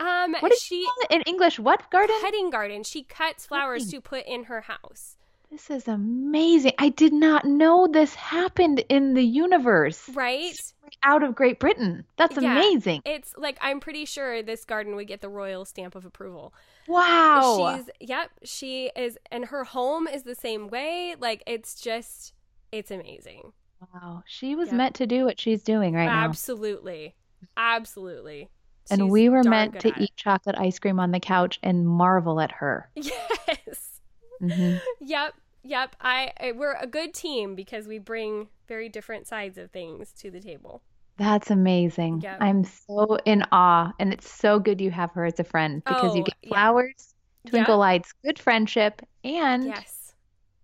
Um, 0.00 0.34
What 0.40 0.50
did 0.50 0.58
she 0.60 0.80
you 0.80 0.86
call 0.86 1.04
it 1.10 1.14
in 1.16 1.22
English? 1.22 1.58
What 1.58 1.90
garden? 1.90 2.16
cutting 2.20 2.50
garden. 2.50 2.84
She 2.84 3.02
cuts 3.02 3.46
flowers 3.46 3.84
Cutting. 3.84 4.00
to 4.02 4.08
put 4.08 4.26
in 4.26 4.44
her 4.44 4.60
house. 4.62 5.16
This 5.50 5.70
is 5.70 5.88
amazing. 5.88 6.72
I 6.78 6.90
did 6.90 7.12
not 7.14 7.46
know 7.46 7.86
this 7.86 8.14
happened 8.14 8.84
in 8.90 9.14
the 9.14 9.24
universe. 9.24 10.06
Right? 10.10 10.54
Out 11.02 11.22
of 11.22 11.34
Great 11.34 11.58
Britain. 11.58 12.04
That's 12.16 12.36
Yeah. 12.36 12.52
amazing. 12.52 13.00
It's 13.06 13.34
like 13.36 13.56
I'm 13.62 13.80
pretty 13.80 14.04
sure 14.04 14.42
this 14.42 14.64
garden 14.66 14.94
would 14.96 15.06
get 15.06 15.20
the 15.22 15.28
royal 15.30 15.64
stamp 15.64 15.94
of 15.94 16.04
approval. 16.04 16.52
Wow. 16.86 17.76
She's 17.78 18.08
yep, 18.10 18.30
she 18.44 18.90
is 18.94 19.16
and 19.30 19.46
her 19.46 19.64
home 19.64 20.06
is 20.06 20.22
the 20.24 20.34
same 20.34 20.68
way. 20.68 21.14
Like 21.18 21.42
it's 21.46 21.80
just 21.80 22.34
it's 22.70 22.90
amazing. 22.90 23.52
Wow. 23.94 24.24
She 24.26 24.54
was 24.54 24.68
Yep. 24.68 24.76
meant 24.76 24.94
to 24.96 25.06
do 25.06 25.24
what 25.24 25.40
she's 25.40 25.62
doing 25.62 25.94
right 25.94 26.06
now. 26.06 26.24
Absolutely. 26.24 27.14
Absolutely. 27.56 28.50
And 28.90 29.02
She's 29.02 29.10
we 29.12 29.28
were 29.28 29.44
meant 29.44 29.80
to 29.80 29.92
eat 30.00 30.16
chocolate 30.16 30.56
ice 30.58 30.78
cream 30.78 30.98
on 31.00 31.10
the 31.10 31.20
couch 31.20 31.58
and 31.62 31.86
marvel 31.86 32.40
at 32.40 32.52
her. 32.52 32.90
Yes. 32.96 34.00
hmm 34.40 34.76
Yep. 35.00 35.34
Yep. 35.64 35.96
I, 36.00 36.52
we're 36.54 36.74
a 36.74 36.86
good 36.86 37.12
team 37.12 37.54
because 37.54 37.86
we 37.88 37.98
bring 37.98 38.48
very 38.68 38.88
different 38.88 39.26
sides 39.26 39.58
of 39.58 39.70
things 39.70 40.12
to 40.20 40.30
the 40.30 40.40
table. 40.40 40.82
That's 41.16 41.50
amazing. 41.50 42.20
Yep. 42.22 42.38
I'm 42.40 42.64
so 42.64 43.18
in 43.24 43.44
awe. 43.50 43.92
And 43.98 44.12
it's 44.12 44.30
so 44.30 44.58
good 44.60 44.80
you 44.80 44.90
have 44.92 45.10
her 45.12 45.24
as 45.24 45.40
a 45.40 45.44
friend 45.44 45.82
because 45.84 46.14
you 46.14 46.22
Oh, 46.22 46.24
get 46.24 46.34
yeah. 46.42 46.48
flowers, 46.50 47.14
twinkle 47.46 47.74
Yep. 47.74 47.78
lights, 47.78 48.12
good 48.24 48.38
friendship, 48.38 49.02
and 49.24 49.64
Yes. 49.64 49.97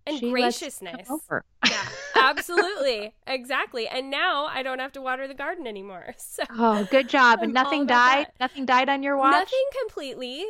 And 0.06 0.18
she 0.18 0.30
graciousness. 0.30 1.08
Yeah, 1.66 1.88
absolutely. 2.16 3.14
exactly. 3.26 3.88
And 3.88 4.10
now 4.10 4.44
I 4.46 4.62
don't 4.62 4.78
have 4.78 4.92
to 4.92 5.00
water 5.00 5.26
the 5.26 5.34
garden 5.34 5.66
anymore. 5.66 6.14
So 6.18 6.42
Oh, 6.50 6.86
good 6.90 7.08
job. 7.08 7.40
And 7.42 7.54
nothing 7.54 7.86
died? 7.86 8.26
that. 8.26 8.34
Nothing 8.40 8.66
died 8.66 8.88
on 8.88 9.02
your 9.02 9.16
watch? 9.16 9.32
nothing 9.32 9.64
completely. 9.82 10.44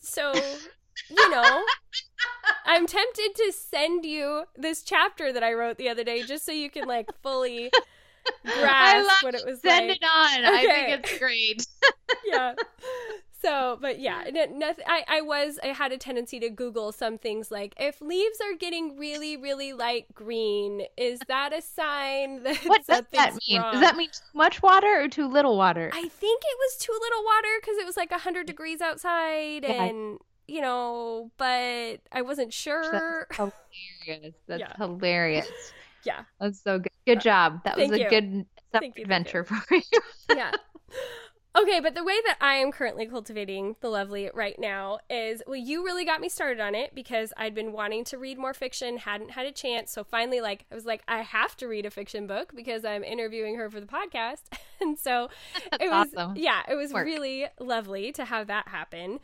So, 0.00 0.32
you 1.10 1.30
know, 1.30 1.62
I'm 2.64 2.86
tempted 2.86 3.34
to 3.36 3.52
send 3.52 4.04
you 4.06 4.44
this 4.56 4.82
chapter 4.82 5.32
that 5.32 5.42
I 5.42 5.52
wrote 5.52 5.76
the 5.76 5.90
other 5.90 6.04
day 6.04 6.22
just 6.22 6.46
so 6.46 6.52
you 6.52 6.70
can 6.70 6.88
like 6.88 7.08
fully 7.22 7.70
grasp 8.42 9.22
what 9.22 9.34
it 9.34 9.44
was 9.44 9.60
Send 9.60 9.88
like. 9.88 9.98
it 9.98 10.04
on. 10.04 10.44
I 10.46 10.62
think 10.66 11.04
it's 11.04 11.18
great. 11.18 11.66
yeah. 12.26 12.54
So, 13.44 13.78
but 13.80 13.98
yeah, 14.00 14.24
n- 14.26 14.58
nothing. 14.58 14.84
I, 14.88 15.04
I 15.06 15.20
was, 15.20 15.58
I 15.62 15.68
had 15.68 15.92
a 15.92 15.98
tendency 15.98 16.40
to 16.40 16.48
Google 16.48 16.92
some 16.92 17.18
things 17.18 17.50
like 17.50 17.74
if 17.78 18.00
leaves 18.00 18.38
are 18.40 18.56
getting 18.56 18.96
really, 18.96 19.36
really 19.36 19.72
light 19.72 20.06
green, 20.14 20.82
is 20.96 21.20
that 21.28 21.52
a 21.52 21.60
sign 21.60 22.42
that 22.44 22.56
What 22.64 22.86
does 22.86 23.02
that 23.12 23.38
mean? 23.48 23.60
wrong? 23.60 23.72
Does 23.72 23.80
that 23.82 23.96
mean 23.96 24.08
too 24.08 24.38
much 24.38 24.62
water 24.62 25.02
or 25.02 25.08
too 25.08 25.28
little 25.28 25.56
water? 25.58 25.90
I 25.92 26.08
think 26.08 26.42
it 26.42 26.58
was 26.58 26.76
too 26.78 26.96
little 27.00 27.22
water 27.24 27.48
because 27.60 27.76
it 27.76 27.84
was 27.86 27.96
like 27.96 28.10
100 28.10 28.46
degrees 28.46 28.80
outside 28.80 29.64
Yeah. 29.64 29.84
and, 29.84 30.18
you 30.48 30.60
know, 30.60 31.30
but 31.36 32.00
I 32.12 32.22
wasn't 32.22 32.52
sure. 32.52 33.26
That's 33.30 33.52
hilarious. 34.06 34.34
That's 34.46 34.60
Yeah. 34.60 34.72
hilarious. 34.78 35.48
Yeah. 36.06 36.24
That's 36.38 36.62
so 36.62 36.78
good. 36.80 36.92
Good 37.06 37.22
job. 37.22 37.64
That 37.64 37.78
was 37.78 37.90
a 37.90 37.98
you. 37.98 38.10
good 38.10 38.30
Thank 38.30 38.46
summer 38.72 38.84
you, 38.84 38.92
thank 38.92 38.98
adventure 38.98 39.42
for 39.44 39.56
you. 39.74 40.00
yeah. 40.36 40.52
Okay, 41.56 41.78
but 41.78 41.94
the 41.94 42.02
way 42.02 42.16
that 42.26 42.36
I 42.40 42.54
am 42.56 42.72
currently 42.72 43.06
cultivating 43.06 43.76
the 43.80 43.88
lovely 43.88 44.28
right 44.34 44.58
now 44.58 44.98
is 45.08 45.40
well, 45.46 45.54
you 45.56 45.84
really 45.84 46.04
got 46.04 46.20
me 46.20 46.28
started 46.28 46.60
on 46.60 46.74
it 46.74 46.94
because 46.94 47.32
I'd 47.36 47.54
been 47.54 47.72
wanting 47.72 48.02
to 48.06 48.18
read 48.18 48.38
more 48.38 48.52
fiction, 48.52 48.96
hadn't 48.96 49.30
had 49.30 49.46
a 49.46 49.52
chance. 49.52 49.92
So 49.92 50.02
finally, 50.02 50.40
like, 50.40 50.66
I 50.72 50.74
was 50.74 50.84
like, 50.84 51.02
I 51.06 51.22
have 51.22 51.56
to 51.58 51.68
read 51.68 51.86
a 51.86 51.90
fiction 51.90 52.26
book 52.26 52.52
because 52.56 52.84
I'm 52.84 53.04
interviewing 53.04 53.54
her 53.56 53.70
for 53.70 53.80
the 53.80 53.86
podcast. 53.86 54.42
And 54.80 54.98
so 54.98 55.30
it 55.80 55.88
was, 55.88 56.08
awesome. 56.14 56.36
yeah, 56.36 56.62
it 56.68 56.74
was 56.74 56.92
Work. 56.92 57.06
really 57.06 57.46
lovely 57.58 58.10
to 58.12 58.24
have 58.24 58.48
that 58.48 58.68
happen. 58.68 59.20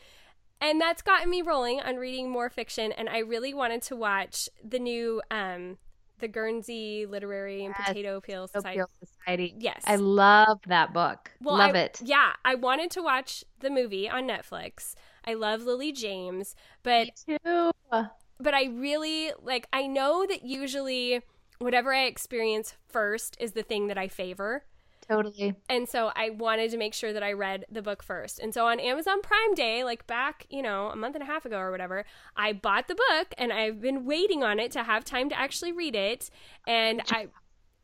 And 0.61 0.81
that's 0.81 1.03
gotten 1.03 1.29
me 1.29 1.43
rolling 1.43 1.81
on 1.81 1.97
reading 1.97 2.31
more 2.31 2.49
fiction. 2.49 2.93
And 2.93 3.09
I 3.11 3.19
really 3.19 3.53
wanted 3.53 3.83
to 3.83 3.97
watch 3.97 4.49
the 4.65 4.79
new, 4.79 5.21
um, 5.31 5.77
the 6.21 6.29
Guernsey 6.29 7.07
Literary 7.07 7.65
and 7.65 7.75
Yes, 7.79 7.89
Potato 7.89 8.21
Peel 8.21 8.47
Society. 8.49 8.83
Society. 9.05 9.55
Yes. 9.59 9.83
I 9.87 9.97
love 9.97 10.61
that 10.67 10.93
book. 10.93 11.31
Well, 11.41 11.57
love 11.57 11.75
I- 11.75 11.79
it. 11.81 12.01
Yeah, 12.05 12.33
I 12.45 12.55
wanted 12.55 12.91
to 12.93 13.03
watch 13.03 13.45
the 13.61 13.71
movie 13.71 14.09
on 14.09 14.27
Netflix. 14.29 14.95
I 15.27 15.35
love 15.35 15.63
Lily 15.63 15.93
James, 15.93 16.55
but 16.83 17.09
Me 17.27 17.39
too. 17.45 17.71
but 17.91 18.55
I 18.55 18.65
really 18.73 19.33
like 19.43 19.67
I 19.73 19.87
know 19.87 20.25
that 20.29 20.45
usually 20.45 21.21
whatever 21.59 21.93
I 21.93 22.05
experience 22.05 22.75
first 22.89 23.37
is 23.39 23.53
the 23.53 23.63
thing 23.63 23.89
that 23.89 23.99
I 23.99 24.09
favor. 24.09 24.65
Totally. 25.11 25.57
And 25.69 25.89
so 25.89 26.13
I 26.15 26.31
wanted 26.31 26.71
to 26.71 26.77
make 26.77 26.95
sure 26.95 27.13
that 27.13 27.23
I 27.23 27.33
read 27.33 27.65
the 27.69 27.83
book 27.83 28.01
first. 28.01 28.39
And 28.39 28.55
so 28.55 28.67
on 28.67 28.79
Amazon 28.79 29.23
Prime 29.23 29.55
Day, 29.55 29.83
like 29.83 30.07
back, 30.07 30.47
you 30.51 30.63
know, 30.63 30.87
a 30.89 30.97
month 30.97 31.17
and 31.17 31.23
a 31.23 31.27
half 31.27 31.45
ago 31.45 31.59
or 31.59 31.73
whatever, 31.73 32.05
I 32.37 32.53
bought 32.53 32.87
the 32.87 32.95
book 32.95 33.35
and 33.37 33.53
I've 33.53 33.81
been 33.81 34.05
waiting 34.05 34.45
on 34.45 34.61
it 34.61 34.71
to 34.73 34.85
have 34.85 35.05
time 35.05 35.29
to 35.31 35.39
actually 35.39 35.73
read 35.73 35.97
it. 35.97 36.31
And 36.67 37.03
I 37.11 37.27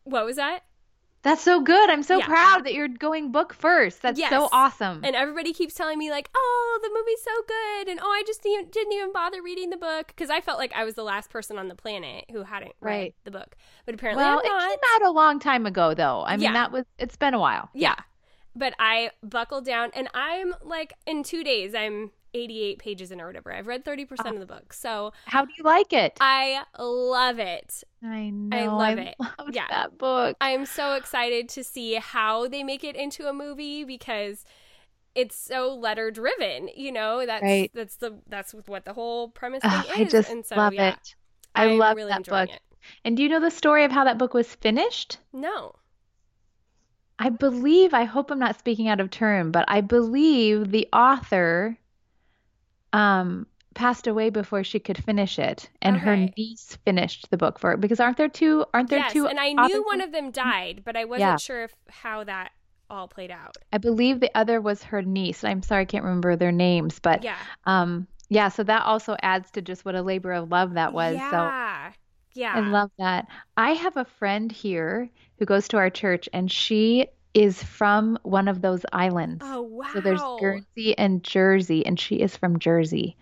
what 0.05 0.25
was 0.25 0.37
that? 0.37 0.61
That's 1.27 1.43
so 1.43 1.61
good. 1.61 1.91
I'm 1.91 2.05
so 2.05 2.19
Yeah. 2.19 2.27
proud 2.27 2.65
that 2.65 2.73
you're 2.73 2.87
going 2.87 3.33
book 3.33 3.53
first. 3.53 4.01
That's 4.01 4.21
so 4.29 4.49
awesome. 4.53 5.01
And 5.05 5.17
everybody 5.17 5.53
keeps 5.53 5.75
telling 5.75 5.99
me 5.99 6.09
like, 6.09 6.31
"Oh, 6.37 6.79
the 6.83 6.89
movie's 6.97 7.21
so 7.21 7.33
good," 7.49 7.89
and 7.89 7.99
"Oh, 8.01 8.09
I 8.09 8.23
just 8.25 8.45
didn't, 8.45 8.71
didn't 8.71 8.93
even 8.93 9.13
bother 9.13 9.43
reading 9.43 9.71
the 9.71 9.77
book" 9.77 10.07
because 10.07 10.31
I 10.31 10.41
felt 10.41 10.59
like 10.59 10.73
I 10.73 10.85
was 10.85 10.95
the 10.95 11.03
last 11.03 11.29
person 11.29 11.59
on 11.59 11.67
the 11.67 11.75
planet 11.75 12.27
who 12.31 12.45
hadn't 12.45 12.77
read 12.81 13.13
the 13.25 13.33
book. 13.33 13.57
But 13.85 13.97
apparently, 13.97 14.23
well, 14.23 14.39
I'm 14.39 14.45
it 14.45 14.49
not. 14.49 14.69
came 14.71 14.79
out 14.95 15.03
a 15.03 15.11
long 15.11 15.41
time 15.41 15.67
ago, 15.67 15.95
though. 15.95 16.23
I 16.25 16.37
mean, 16.37 16.45
Yeah. 16.45 16.53
that 16.53 16.71
was 16.71 16.85
it's 16.99 17.17
been 17.17 17.35
a 17.35 17.41
while. 17.41 17.71
Yeah. 17.75 17.97
But 18.55 18.75
I 18.79 19.11
buckled 19.23 19.65
down 19.67 19.91
and 19.95 20.09
I'm 20.15 20.55
like 20.63 20.95
in 21.07 21.25
2 21.25 21.43
days 21.43 21.75
I'm 21.75 22.13
88 22.35 22.79
pages 22.79 23.11
in 23.11 23.21
or 23.21 23.27
whatever. 23.27 23.53
I've 23.53 23.67
read 23.67 23.85
30% 23.85 24.35
of 24.35 24.41
the 24.41 24.47
book. 24.47 24.73
So 24.73 25.13
How 25.27 25.45
do 25.45 25.53
you 25.57 25.65
like 25.65 25.93
it? 25.93 26.19
I 26.21 26.63
love 26.79 27.39
it. 27.39 27.83
I 28.03 28.31
know. 28.31 28.57
I 28.57 28.67
love 28.67 28.99
it. 28.99 29.15
loved 29.19 29.55
Yeah. 29.55 29.67
that 29.69 29.97
book. 29.99 30.37
I'm 30.41 30.67
so 30.67 30.95
excited 30.95 31.49
to 31.51 31.65
see 31.65 31.95
how 31.95 32.49
they 32.49 32.63
make 32.63 32.85
it 32.85 32.97
into 32.97 33.29
a 33.29 33.33
movie 33.33 33.85
because 33.85 34.45
it's 35.15 35.35
so 35.37 35.75
letter 35.75 36.11
driven, 36.11 36.69
you 36.77 36.93
know. 36.93 37.25
That's 37.25 37.43
Right. 37.43 37.71
that's 37.75 37.97
the 37.97 38.19
that's 38.29 38.53
what 38.67 38.85
the 38.85 38.93
whole 38.93 39.29
premise 39.31 39.63
thing 39.63 39.71
Ugh, 39.73 39.87
is. 39.87 39.97
I 40.01 40.05
just 40.05 40.31
and 40.31 40.45
so 40.45 40.57
love 40.57 40.75
yeah, 40.75 40.91
it. 40.93 41.15
I 41.55 41.67
I'm 41.67 41.79
love 41.79 41.97
really 41.97 42.11
that 42.11 42.19
enjoying 42.19 42.47
book. 42.49 42.57
It. 42.57 42.63
And 43.05 43.17
do 43.17 43.23
you 43.23 43.29
know 43.29 43.41
the 43.41 43.51
story 43.51 43.85
of 43.85 43.91
how 43.93 44.05
that 44.05 44.19
book 44.19 44.35
was 44.35 44.55
finished? 44.55 45.19
No. 45.33 45.75
I 47.19 47.31
believe, 47.31 47.95
I 47.95 48.05
hope 48.05 48.31
I'm 48.31 48.39
not 48.39 48.59
speaking 48.59 48.89
out 48.89 49.01
of 49.01 49.11
turn, 49.11 49.51
but 49.51 49.65
I 49.69 49.81
believe 49.81 50.71
the 50.71 50.87
author 50.93 51.79
um 52.93 53.47
passed 53.75 54.07
away 54.07 54.31
before 54.31 54.65
she 54.65 54.79
could 54.79 54.97
finish 55.05 55.39
it 55.39 55.69
and 55.83 55.99
her 55.99 56.17
niece 56.17 56.79
finished 56.87 57.29
the 57.31 57.37
book 57.37 57.59
for 57.59 57.73
it 57.73 57.81
because 57.81 58.01
aren't 58.01 58.17
there 58.17 58.29
two 58.29 58.65
aren't 58.73 58.89
there 58.89 59.01
yes, 59.01 59.13
two 59.13 59.27
and 59.27 59.39
I 59.39 59.53
knew 59.53 59.85
one 59.85 60.01
of 60.01 60.13
them 60.13 60.31
died, 60.31 60.83
but 60.85 60.97
I 60.97 61.05
wasn't 61.05 61.21
Yeah. 61.21 61.37
sure 61.37 61.65
if 61.65 61.75
how 61.91 62.25
that 62.25 62.53
all 62.89 63.07
played 63.07 63.31
out. 63.31 63.57
I 63.73 63.79
believe 63.79 64.21
the 64.21 64.31
other 64.35 64.61
was 64.61 64.83
her 64.85 65.03
niece. 65.03 65.45
I'm 65.45 65.63
sorry 65.63 65.83
I 65.83 65.85
can't 65.87 66.05
remember 66.05 66.37
their 66.37 66.53
names, 66.53 66.99
but 67.01 67.23
Yeah. 67.23 67.37
um 67.65 68.07
yeah, 68.29 68.49
so 68.49 68.63
that 68.65 68.83
also 68.83 69.15
adds 69.23 69.51
to 69.53 69.63
just 69.63 69.85
what 69.85 69.95
a 69.95 70.03
labor 70.03 70.33
of 70.33 70.51
love 70.51 70.75
that 70.75 70.93
was. 70.93 71.15
So 71.17 71.21
Yeah. 71.21 71.93
Yeah. 72.35 72.53
I 72.57 72.61
love 72.61 72.91
that. 72.99 73.27
I 73.57 73.73
have 73.73 73.97
a 73.97 74.05
friend 74.05 74.51
here 74.51 75.11
who 75.39 75.45
goes 75.47 75.69
to 75.69 75.77
our 75.77 75.91
church, 75.91 76.29
and 76.33 76.51
she 76.51 77.07
is 77.37 77.63
from 77.63 78.19
one 78.23 78.49
of 78.49 78.63
those 78.63 78.81
islands. 78.95 79.45
Oh 79.47 79.61
wow. 79.63 79.87
So 79.93 80.01
there's 80.01 80.23
Guernsey 80.41 80.97
and 80.97 81.23
Jersey, 81.23 81.85
and 81.85 82.01
she 82.01 82.17
is 82.17 82.35
from 82.37 82.59
Jersey. 82.59 83.17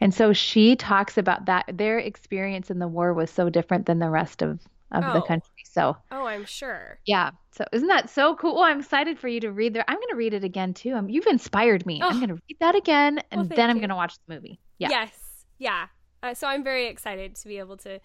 And 0.00 0.12
so 0.12 0.32
she 0.34 0.76
talks 0.76 1.16
about 1.16 1.46
that. 1.46 1.64
Their 1.72 1.98
experience 1.98 2.70
in 2.70 2.78
the 2.78 2.86
war 2.88 3.14
was 3.14 3.30
so 3.30 3.48
different 3.48 3.86
than 3.86 4.00
the 4.00 4.10
rest 4.10 4.42
of, 4.42 4.60
of 4.92 5.02
the 5.14 5.22
Oh. 5.22 5.26
country. 5.26 5.48
So, 5.64 5.96
Oh, 6.12 6.26
I'm 6.26 6.44
sure. 6.44 6.98
yeah. 7.06 7.30
So, 7.52 7.64
isn't 7.72 7.88
that 7.88 8.10
so 8.10 8.36
cool? 8.36 8.58
I'm 8.60 8.80
excited 8.80 9.18
for 9.18 9.28
you 9.28 9.40
to 9.40 9.50
read 9.50 9.72
there. 9.74 9.84
I'm 9.88 9.96
going 9.96 10.10
to 10.10 10.16
read 10.16 10.34
it 10.34 10.44
again 10.44 10.74
too. 10.74 10.92
Um, 10.94 11.08
you've 11.08 11.26
inspired 11.26 11.86
me. 11.86 12.00
Oh. 12.02 12.08
I'm 12.08 12.18
going 12.18 12.28
to 12.28 12.34
read 12.34 12.56
that 12.60 12.74
again, 12.76 13.20
and 13.30 13.40
Well, 13.48 13.56
then 13.56 13.70
I'm 13.70 13.78
going 13.78 13.88
to 13.88 13.96
watch 13.96 14.14
the 14.28 14.34
movie. 14.34 14.60
Yeah. 14.78 14.90
Yes. 14.90 15.12
Yeah. 15.58 15.86
Uh, 16.22 16.34
so 16.34 16.46
I'm 16.46 16.62
very 16.64 16.86
excited 16.88 17.34
to 17.36 17.48
be 17.48 17.58
able 17.58 17.78
to. 17.78 17.98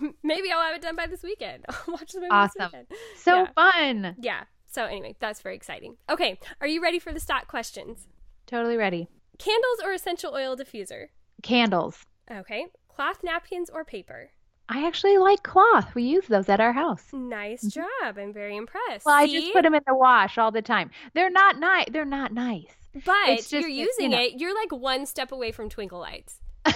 Maybe 0.22 0.50
I'll 0.52 0.62
have 0.62 0.74
it 0.76 0.80
done 0.82 0.96
by 0.96 1.06
this 1.06 1.22
weekend. 1.22 1.64
I'll 1.68 1.94
watch 1.94 2.12
the 2.12 2.20
movie 2.20 2.30
Awesome. 2.30 2.54
this 2.60 2.66
weekend. 2.72 2.86
So 3.16 3.34
Yeah. 3.34 3.46
fun. 3.54 4.16
Yeah. 4.20 4.44
So 4.72 4.86
anyway, 4.86 5.14
that's 5.20 5.42
very 5.42 5.54
exciting. 5.54 5.98
Okay, 6.08 6.40
are 6.62 6.66
you 6.66 6.82
ready 6.82 6.98
for 6.98 7.12
the 7.12 7.20
stock 7.20 7.46
questions? 7.46 8.08
Totally 8.46 8.78
ready. 8.78 9.06
Candles 9.36 9.80
or 9.84 9.92
essential 9.92 10.32
oil 10.34 10.56
diffuser? 10.56 11.08
Candles. 11.42 12.06
Okay. 12.30 12.66
Cloth 12.88 13.22
napkins 13.22 13.68
or 13.68 13.84
paper? 13.84 14.30
I 14.70 14.86
actually 14.86 15.18
like 15.18 15.42
cloth. 15.42 15.94
We 15.94 16.04
use 16.04 16.26
those 16.26 16.48
at 16.48 16.58
our 16.58 16.72
house. 16.72 17.04
Nice 17.12 17.60
job. 17.62 18.16
I'm 18.16 18.32
very 18.32 18.56
impressed. 18.56 19.04
Mm-hmm. 19.04 19.08
Well, 19.10 19.16
I 19.16 19.26
just 19.26 19.52
put 19.52 19.62
them 19.64 19.74
in 19.74 19.82
the 19.86 19.94
wash 19.94 20.38
all 20.38 20.50
the 20.50 20.62
time. 20.62 20.90
They're 21.12 21.28
not 21.28 21.58
nice. 21.58 21.88
They're 21.90 22.06
not 22.06 22.32
nice. 22.32 22.64
But 23.04 23.28
it's 23.28 23.50
just 23.50 23.52
you're 23.52 23.62
that, 23.64 23.70
you 23.70 23.84
using 23.84 24.12
know. 24.12 24.22
it. 24.22 24.40
You're 24.40 24.54
like 24.54 24.72
one 24.72 25.04
step 25.04 25.32
away 25.32 25.52
from 25.52 25.68
twinkle 25.68 26.00
lights. 26.00 26.40
Before 26.64 26.74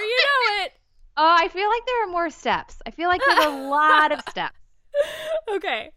you 0.00 0.22
know 0.22 0.64
it. 0.64 0.72
Oh, 1.16 1.36
I 1.40 1.48
feel 1.48 1.68
like 1.68 1.86
there 1.86 2.04
are 2.04 2.10
more 2.10 2.30
steps. 2.30 2.76
I 2.86 2.90
feel 2.90 3.08
like 3.08 3.20
there's 3.26 3.44
a 3.46 3.50
lot 3.68 4.12
of 4.12 4.20
steps. 4.30 4.58
Okay. 5.50 5.90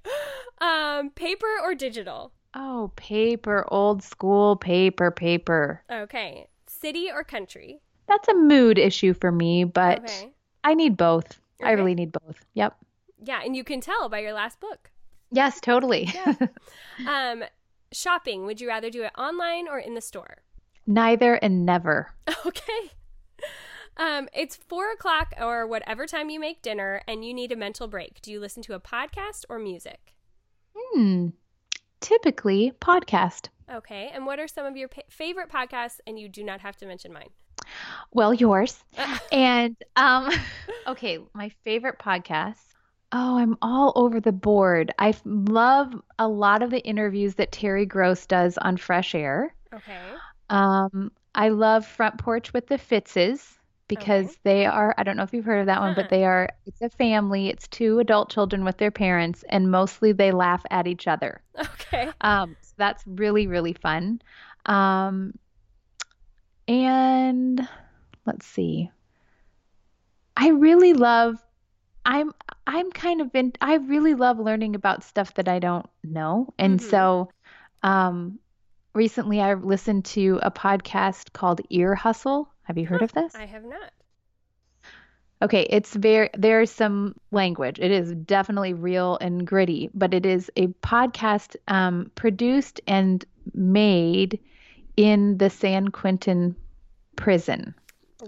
Um, 0.60 1.10
paper 1.12 1.48
or 1.64 1.74
digital? 1.76 2.32
Oh, 2.54 2.92
paper, 2.96 3.66
old 3.70 4.04
school 4.04 4.56
paper, 4.56 5.12
paper. 5.12 5.84
Okay. 5.92 6.48
City 6.68 7.10
or 7.12 7.24
country? 7.24 7.80
That's 8.08 8.28
a 8.28 8.34
mood 8.36 8.78
issue 8.78 9.14
for 9.14 9.32
me, 9.32 9.64
but 9.64 10.00
Okay. 10.04 10.34
I 10.64 10.74
need 10.74 10.98
both. 10.98 11.40
I 11.64 11.72
really 11.72 11.96
need 11.96 12.12
both. 12.12 12.38
Yep. 12.54 12.76
Yeah, 13.24 13.42
and 13.44 13.56
you 13.56 13.64
can 13.64 13.82
tell 13.82 14.10
by 14.10 14.20
your 14.20 14.34
last 14.34 14.60
book. 14.60 14.92
Yes, 15.32 15.60
totally. 15.60 16.10
Yeah. 16.14 16.34
Um, 17.08 17.44
shopping. 17.92 18.46
Would 18.46 18.60
you 18.60 18.68
rather 18.68 18.90
do 18.90 19.04
it 19.04 19.12
online 19.18 19.68
or 19.68 19.78
in 19.78 19.94
the 19.94 20.02
store? 20.02 20.38
Neither 20.88 21.34
and 21.36 21.66
never. 21.66 22.14
Okay. 22.46 22.92
Um, 23.98 24.30
it's 24.34 24.56
four 24.56 24.92
o'clock 24.92 25.34
or 25.40 25.68
whatever 25.68 26.06
time 26.06 26.30
you 26.30 26.40
make 26.40 26.62
dinner, 26.62 27.02
and 27.08 27.26
you 27.26 27.34
need 27.34 27.52
a 27.52 27.56
mental 27.56 27.88
break. 27.88 28.22
Do 28.22 28.32
you 28.32 28.40
listen 28.40 28.62
to 28.64 28.74
a 28.74 28.80
podcast 28.80 29.44
or 29.50 29.60
music? 29.60 30.14
Hmm. 30.76 31.30
Typically, 32.00 32.74
podcast. 32.80 33.50
Okay. 33.74 34.12
And 34.14 34.26
what 34.26 34.40
are 34.40 34.48
some 34.48 34.66
of 34.66 34.78
your 34.78 34.88
pa- 34.88 35.02
favorite 35.10 35.50
podcasts? 35.50 36.00
And 36.06 36.20
you 36.20 36.30
do 36.30 36.44
not 36.44 36.62
have 36.62 36.78
to 36.78 36.86
mention 36.86 37.12
mine. 37.12 37.30
Well, 38.14 38.34
yours. 38.34 38.84
And 39.32 39.76
um 39.96 40.32
okay, 40.88 41.20
my 41.34 41.50
favorite 41.64 42.00
podcasts. 42.00 42.64
Oh, 43.12 43.38
I'm 43.38 43.58
all 43.62 43.94
over 43.96 44.20
the 44.20 44.32
board. 44.32 44.94
I 45.00 45.10
f- 45.10 45.22
love 45.26 45.94
a 46.20 46.28
lot 46.28 46.62
of 46.62 46.70
the 46.70 46.82
interviews 46.82 47.36
that 47.36 47.52
Terry 47.52 47.86
Gross 47.86 48.26
does 48.26 48.58
on 48.58 48.78
Fresh 48.78 49.16
Air. 49.16 49.54
Okay. 49.74 50.00
Um 50.50 51.12
I 51.36 51.50
love 51.50 51.86
Front 51.86 52.20
Porch 52.20 52.54
with 52.54 52.68
the 52.68 52.78
Fitzes 52.78 53.57
because 53.88 54.28
Okay. 54.28 54.38
they 54.44 54.66
are 54.66 54.94
I 54.98 55.04
don't 55.04 55.18
know 55.18 55.24
if 55.24 55.34
you've 55.34 55.46
heard 55.46 55.62
of 55.62 55.66
that 55.68 55.82
one, 55.82 55.94
but 55.94 56.10
they 56.10 56.26
are 56.26 56.50
it's 56.66 56.82
a 56.82 56.90
family. 56.90 57.50
It's 57.50 57.68
two 57.68 58.00
adult 58.00 58.30
children 58.32 58.64
with 58.66 58.78
their 58.78 58.92
parents 58.92 59.44
and 59.50 59.72
mostly 59.72 60.12
they 60.14 60.32
laugh 60.32 60.64
at 60.72 60.88
each 60.88 61.08
other. 61.08 61.42
Okay. 61.74 62.14
Um, 62.22 62.56
so 62.62 62.74
that's 62.78 63.04
really, 63.08 63.48
really 63.48 63.74
fun. 63.74 64.22
Um, 64.66 65.34
and 66.68 67.68
let's 68.26 68.46
see. 68.46 68.92
I 70.36 70.50
really 70.50 70.94
love 70.94 71.44
I'm 72.06 72.34
I'm 72.68 72.92
kind 72.92 73.22
of 73.22 73.36
in 73.36 73.54
I 73.62 73.76
really 73.76 74.16
love 74.16 74.40
learning 74.40 74.76
about 74.76 75.04
stuff 75.04 75.34
that 75.36 75.48
I 75.50 75.60
don't 75.60 75.88
know. 76.04 76.54
And 76.60 76.80
Mhm. 76.80 76.82
so 76.82 77.30
um 77.84 78.40
recently 78.96 79.42
I 79.42 79.56
listened 79.56 80.06
to 80.06 80.40
a 80.44 80.52
podcast 80.52 81.34
called 81.34 81.62
Ear 81.70 81.96
Hustle. 81.96 82.52
Have 82.68 82.78
you 82.78 82.86
heard 82.86 83.02
of 83.02 83.14
this? 83.14 83.34
I 83.34 83.46
have 83.46 83.64
not. 83.64 83.92
Okay, 85.42 85.68
it's 85.70 85.96
very 85.96 86.30
there's 86.38 86.70
some 86.70 87.16
language. 87.32 87.80
It 87.80 87.92
is 87.92 88.14
definitely 88.14 88.74
real 88.74 89.18
and 89.22 89.48
gritty, 89.48 89.90
but 89.94 90.14
it 90.14 90.26
is 90.26 90.52
a 90.58 90.68
podcast 90.68 91.56
um, 91.70 92.12
produced 92.16 92.82
and 92.88 93.24
made 93.54 94.40
in 94.98 95.38
the 95.38 95.50
San 95.50 95.88
Quentin 95.90 96.58
prison, 97.16 97.74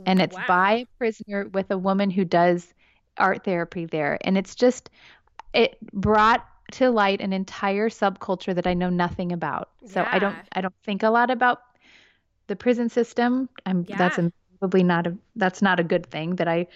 and 0.05 0.21
it's 0.21 0.37
Wow. 0.37 0.43
by 0.47 0.71
a 0.71 0.85
prisoner 0.97 1.49
with 1.53 1.69
a 1.71 1.77
woman 1.77 2.09
who 2.09 2.23
does 2.23 2.73
art 3.17 3.43
therapy 3.43 3.85
there, 3.87 4.17
and 4.21 4.37
it's 4.37 4.55
just 4.55 4.89
it 5.53 5.77
brought 5.91 6.45
to 6.73 6.91
light 6.91 7.19
an 7.19 7.33
entire 7.33 7.89
subculture 7.89 8.55
that 8.55 8.67
I 8.67 8.73
know 8.73 8.89
nothing 8.89 9.33
about. 9.33 9.69
So 9.85 10.05
I 10.09 10.19
don't 10.19 10.35
I 10.53 10.61
don't 10.61 10.75
think 10.85 11.03
a 11.03 11.09
lot 11.09 11.29
about 11.29 11.59
the 12.49 12.57
prison 12.57 12.89
system. 12.89 13.49
I'm 13.65 13.85
that's 13.85 14.17
Yeah. 14.17 14.29
probably 14.59 14.83
not 14.83 15.07
a 15.07 15.17
that's 15.37 15.61
not 15.63 15.79
a 15.79 15.85
good 15.85 16.07
thing 16.07 16.37
that 16.37 16.49
I 16.49 16.67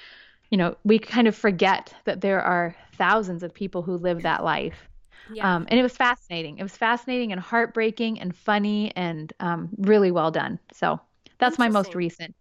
you 0.51 0.57
know 0.57 0.77
we 0.83 0.99
kind 0.99 1.27
of 1.27 1.35
forget 1.35 1.93
that 2.05 2.21
there 2.21 2.41
are 2.41 2.75
thousands 2.97 3.43
of 3.43 3.53
people 3.53 3.81
who 3.83 3.97
live 3.97 4.23
that 4.23 4.43
life 4.43 4.89
Yeah. 5.29 5.55
um, 5.55 5.65
and 5.69 5.79
it 5.79 5.83
was 5.83 5.97
fascinating 5.97 6.59
it 6.59 6.63
was 6.63 6.77
fascinating 6.77 7.31
and 7.31 7.41
heartbreaking 7.41 8.19
and 8.21 8.35
funny 8.35 8.93
and 8.95 9.33
um, 9.39 9.69
really 9.79 10.11
well 10.11 10.31
done 10.31 10.59
so 10.73 10.99
that's 11.39 11.59
my 11.59 11.69
most 11.69 11.95
recent 11.95 12.35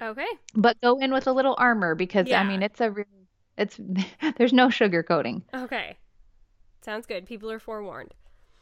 okay. 0.00 0.26
but 0.54 0.80
go 0.80 0.98
in 0.98 1.12
with 1.12 1.26
a 1.26 1.32
little 1.32 1.54
armor 1.58 1.94
because 1.94 2.26
Yeah. 2.28 2.40
i 2.40 2.44
mean 2.44 2.62
it's 2.62 2.80
a 2.80 2.90
real 2.90 3.06
it's 3.56 3.78
there's 4.36 4.52
no 4.52 4.70
sugar 4.70 5.02
coating 5.02 5.42
Okay. 5.54 5.96
Sounds 6.82 7.06
good. 7.06 7.26
People 7.26 7.50
are 7.50 7.58
forewarned. 7.60 8.14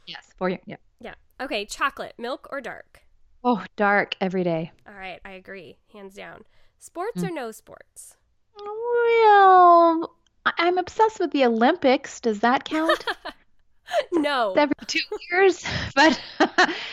yes 0.07 0.35
for 0.39 0.49
you 0.49 0.59
yeah 0.67 0.77
Yeah. 1.01 1.15
Okay. 1.41 1.65
Chocolate, 1.65 2.15
milk, 2.19 2.49
or 2.51 2.61
dark? 2.61 3.03
Oh 3.47 3.65
dark 3.77 4.15
every 4.21 4.45
day 4.45 4.71
All 4.87 4.93
right. 4.95 5.21
I 5.25 5.31
agree. 5.33 5.79
Hands 5.93 6.13
down. 6.15 6.43
Sports 6.79 7.23
Mm. 7.23 7.29
or 7.29 7.31
no 7.33 7.51
sports? 7.53 8.17
well 8.59 10.15
i'm 10.59 10.79
obsessed 10.79 11.21
with 11.21 11.31
the 11.33 11.45
olympics 11.45 12.21
does 12.21 12.41
that 12.41 12.65
count 12.65 13.05
no. 14.13 14.55
every 14.57 14.75
two 14.87 15.01
years 15.31 15.65
but 15.95 16.19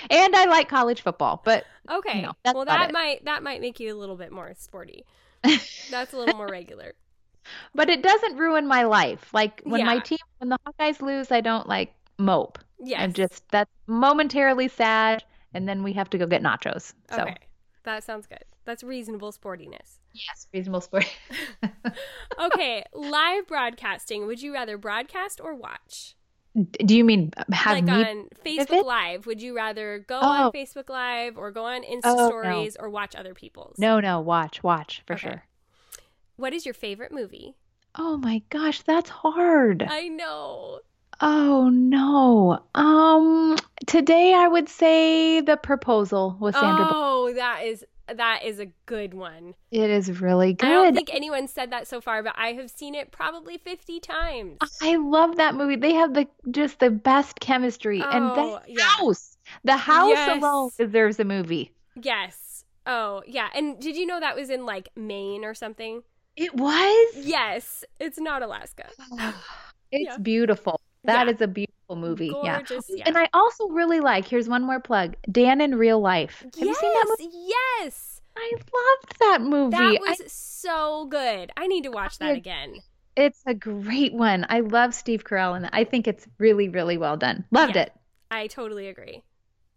and 0.10 0.36
i 0.36 0.45
like 0.45 0.68
college 0.70 1.01
football 1.01 1.41
but 1.45 1.66
Okay. 1.89 2.22
know, 2.22 2.32
well, 2.54 2.64
that 2.66 2.89
it. 2.89 2.93
might 2.93 3.26
that 3.26 3.43
might 3.43 3.60
make 3.60 3.78
you 3.80 3.93
a 3.93 3.97
little 3.99 4.16
bit 4.16 4.32
more 4.32 4.54
sporty. 4.58 5.04
That's 5.91 6.14
a 6.14 6.18
little 6.18 6.36
more 6.36 6.47
regular. 6.47 6.93
but 7.76 7.89
it 7.89 8.01
doesn't 8.01 8.38
ruin 8.38 8.68
my 8.68 8.84
life. 8.84 9.34
Like 9.34 9.60
when 9.66 9.86
my 9.86 9.99
team, 9.99 10.18
when 10.38 10.47
the 10.47 10.58
Hawkeyes 10.66 11.01
lose, 11.01 11.30
I 11.30 11.41
don't 11.41 11.68
like 11.68 11.93
mope. 12.18 12.58
Yeah, 12.80 13.04
I'm 13.04 13.12
just 13.12 13.43
that's 13.51 13.70
momentarily 13.86 14.70
sad, 14.70 15.26
and 15.54 15.68
then 15.68 15.84
we 15.84 15.93
have 15.93 16.10
to 16.12 16.18
go 16.18 16.26
get 16.26 16.41
nachos. 16.43 16.93
So 17.12 17.22
Okay. 17.24 17.38
That 17.84 18.04
sounds 18.04 18.28
good. 18.28 18.43
That's 18.66 18.82
reasonable 18.84 19.34
sportiness. 19.34 19.97
yes, 20.14 20.47
reasonable 20.54 20.82
sport. 20.82 21.06
Okay, 22.39 22.84
live 22.93 23.47
broadcasting. 23.47 24.26
Would 24.26 24.41
you 24.41 24.54
rather 24.54 24.78
broadcast 24.78 25.39
or 25.43 25.54
watch? 25.56 26.16
Do 26.56 26.95
you 26.95 27.04
mean 27.04 27.32
have 27.51 27.76
like 27.78 27.84
me? 27.86 27.91
on 27.91 28.28
Facebook? 28.45 28.84
Live, 28.86 29.26
would 29.26 29.41
you 29.41 29.56
rather 29.56 29.99
go 30.08 30.20
on 30.20 30.47
Oh. 30.47 30.51
Facebook 30.51 30.89
Live 30.89 31.38
or 31.38 31.51
go 31.51 31.66
on 31.66 31.82
Insta 31.84 32.01
Oh, 32.06 32.16
no. 32.16 32.28
Stories 32.28 32.78
or 32.80 32.89
watch 32.89 33.16
other 33.16 33.34
people's? 33.34 33.78
No, 33.80 33.99
no, 33.99 34.20
watch, 34.22 34.62
watch 34.64 35.01
for 35.08 35.14
Okay. 35.14 35.22
sure. 35.30 35.43
What 36.36 36.54
is 36.54 36.66
your 36.66 36.74
favorite 36.74 37.12
movie? 37.12 37.56
Oh 37.95 38.18
my 38.18 38.41
gosh, 38.49 38.82
that's 38.82 39.10
hard. 39.10 39.84
I 39.88 40.08
know. 40.08 40.80
Oh 41.22 41.70
no. 41.70 42.59
Um, 42.76 43.57
today 43.86 44.34
I 44.34 44.47
would 44.47 44.70
say 44.70 45.41
the 45.41 45.57
proposal 45.57 46.38
with 46.39 46.55
Sandra. 46.55 46.86
Bullock. 46.86 46.97
Oh, 46.97 47.34
that 47.36 47.61
is 47.64 47.86
that 48.14 48.43
is 48.43 48.59
a 48.59 48.66
good 48.86 49.14
one. 49.14 49.55
It 49.72 49.89
is 49.89 50.20
really 50.20 50.53
good. 50.53 50.68
I 50.68 50.72
don't 50.74 50.93
think 50.93 51.14
anyone 51.14 51.47
said 51.47 51.72
that 51.72 51.88
so 51.88 52.01
far, 52.01 52.22
but 52.22 52.34
I 52.38 52.53
have 52.53 52.70
seen 52.70 52.95
it 52.95 53.11
probably 53.11 53.57
50 53.57 53.99
times. 54.01 54.57
I 54.82 54.97
love 54.97 55.38
that 55.38 55.55
movie. 55.55 55.78
They 55.78 55.93
have 55.93 56.14
the 56.14 56.28
just 56.51 56.80
the 56.80 56.89
best 56.89 57.39
chemistry, 57.39 58.01
and 58.01 58.26
Oh, 58.26 58.59
the 58.66 58.74
yeah. 58.74 58.84
house, 58.84 59.38
the 59.64 59.78
house 59.78 60.09
Yes. 60.09 60.41
alone 60.41 60.70
deserves 60.78 61.20
a 61.20 61.24
movie. 61.24 61.72
Yes. 62.01 62.66
Oh, 62.86 63.24
yeah. 63.26 63.47
And 63.55 63.80
did 63.80 63.95
you 63.95 64.05
know 64.05 64.20
that 64.20 64.36
was 64.36 64.49
in 64.49 64.66
like 64.66 64.89
Maine 64.97 65.45
or 65.45 65.53
something? 65.53 66.03
It 66.36 66.53
was. 66.55 67.16
Yes. 67.16 67.86
It's 67.99 68.20
not 68.20 68.41
Alaska. 68.41 68.89
It's 69.95 70.09
Yeah. 70.09 70.18
beautiful. 70.18 70.82
That 71.06 71.28
Yeah. 71.28 71.34
is 71.34 71.41
a 71.41 71.47
beautiful 71.47 71.95
movie. 71.95 72.30
Gorgeous. 72.30 72.86
Yeah. 72.89 73.04
And 73.06 73.18
I 73.18 73.28
also 73.34 73.68
really 73.68 73.99
like. 73.99 74.28
Here's 74.28 74.47
one 74.47 74.64
more 74.64 74.80
plug. 74.80 75.16
Dan 75.32 75.60
in 75.62 75.76
Real 75.76 75.99
Life. 75.99 76.41
Have 76.41 76.51
yes. 76.56 76.66
you 76.68 76.76
seen 76.76 76.93
that 76.93 77.06
movie? 77.20 77.32
Yes. 77.80 78.22
I 78.36 78.51
loved 78.54 79.20
that 79.20 79.41
movie. 79.41 79.72
That 79.78 79.99
I- 80.08 80.10
was 80.10 80.32
so 80.32 81.06
good. 81.10 81.51
I 81.58 81.68
need 81.68 81.84
to 81.84 81.91
watch 81.91 82.18
that 82.20 82.36
again. 82.36 82.76
it's 83.16 83.43
a 83.45 83.54
great 83.54 84.12
one. 84.14 84.43
I 84.49 84.62
love 84.62 84.95
Steve 84.95 85.24
Carell, 85.24 85.56
and 85.56 85.70
I 85.72 85.84
think 85.84 86.08
it's 86.08 86.26
really, 86.39 86.68
really 86.68 86.97
well 86.97 87.16
done. 87.16 87.45
Loved 87.51 87.76
Yeah. 87.76 87.84
it. 87.84 87.93
I 88.32 88.47
totally 88.47 88.88
agree. 88.88 89.22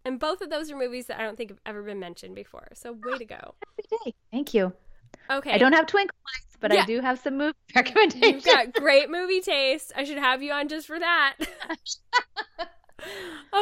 And 0.05 0.19
both 0.19 0.41
of 0.41 0.49
those 0.49 0.71
are 0.71 0.75
movies 0.77 1.05
that 1.07 1.19
I 1.19 1.23
don't 1.23 1.35
think 1.37 1.51
have 1.51 1.59
ever 1.65 1.83
been 1.83 1.99
mentioned 1.99 2.33
before. 2.33 2.67
So 2.73 2.93
way 2.93 3.17
to 3.19 3.25
go. 3.25 3.53
Every 3.77 3.97
day. 4.05 4.15
Thank 4.31 4.53
you. 4.55 4.73
Okay. 5.29 5.51
I 5.51 5.57
don't 5.59 5.73
have 5.73 5.85
twinkle 5.85 6.15
lights, 6.25 6.46
but 6.59 6.73
Yeah. 6.73 6.83
I 6.83 6.85
do 6.85 7.01
have 7.01 7.19
some 7.19 7.37
movie 7.37 7.53
recommendations. 7.75 8.23
You've 8.45 8.45
got 8.45 8.73
great 8.73 9.09
movie 9.09 9.41
taste. 9.41 9.91
I 9.95 10.03
should 10.03 10.17
have 10.17 10.41
you 10.41 10.51
on 10.51 10.67
just 10.67 10.87
for 10.87 10.99
that. 10.99 11.35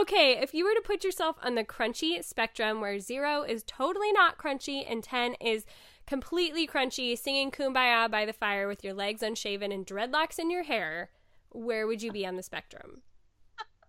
okay, 0.02 0.40
if 0.42 0.54
you 0.54 0.66
were 0.66 0.74
to 0.74 0.82
put 0.84 1.04
yourself 1.04 1.38
on 1.44 1.56
the 1.56 1.64
crunchy 1.64 2.24
spectrum 2.24 2.82
where 2.82 3.00
zero 3.00 3.44
is 3.44 3.64
totally 3.68 4.12
not 4.12 4.38
crunchy 4.38 4.90
and 4.90 5.04
10 5.04 5.36
is 5.42 5.66
completely 6.08 6.68
crunchy, 6.68 7.18
singing 7.18 7.52
kumbaya 7.52 8.10
by 8.10 8.26
the 8.26 8.34
fire 8.34 8.68
with 8.68 8.84
your 8.84 8.94
legs 8.94 9.24
unshaven 9.24 9.72
and 9.72 9.86
dreadlocks 9.86 10.40
in 10.40 10.50
your 10.52 10.64
hair, 10.64 11.10
where 11.50 11.88
would 11.88 12.02
you 12.02 12.12
be 12.12 12.26
on 12.26 12.36
the 12.36 12.44
spectrum? 12.44 13.02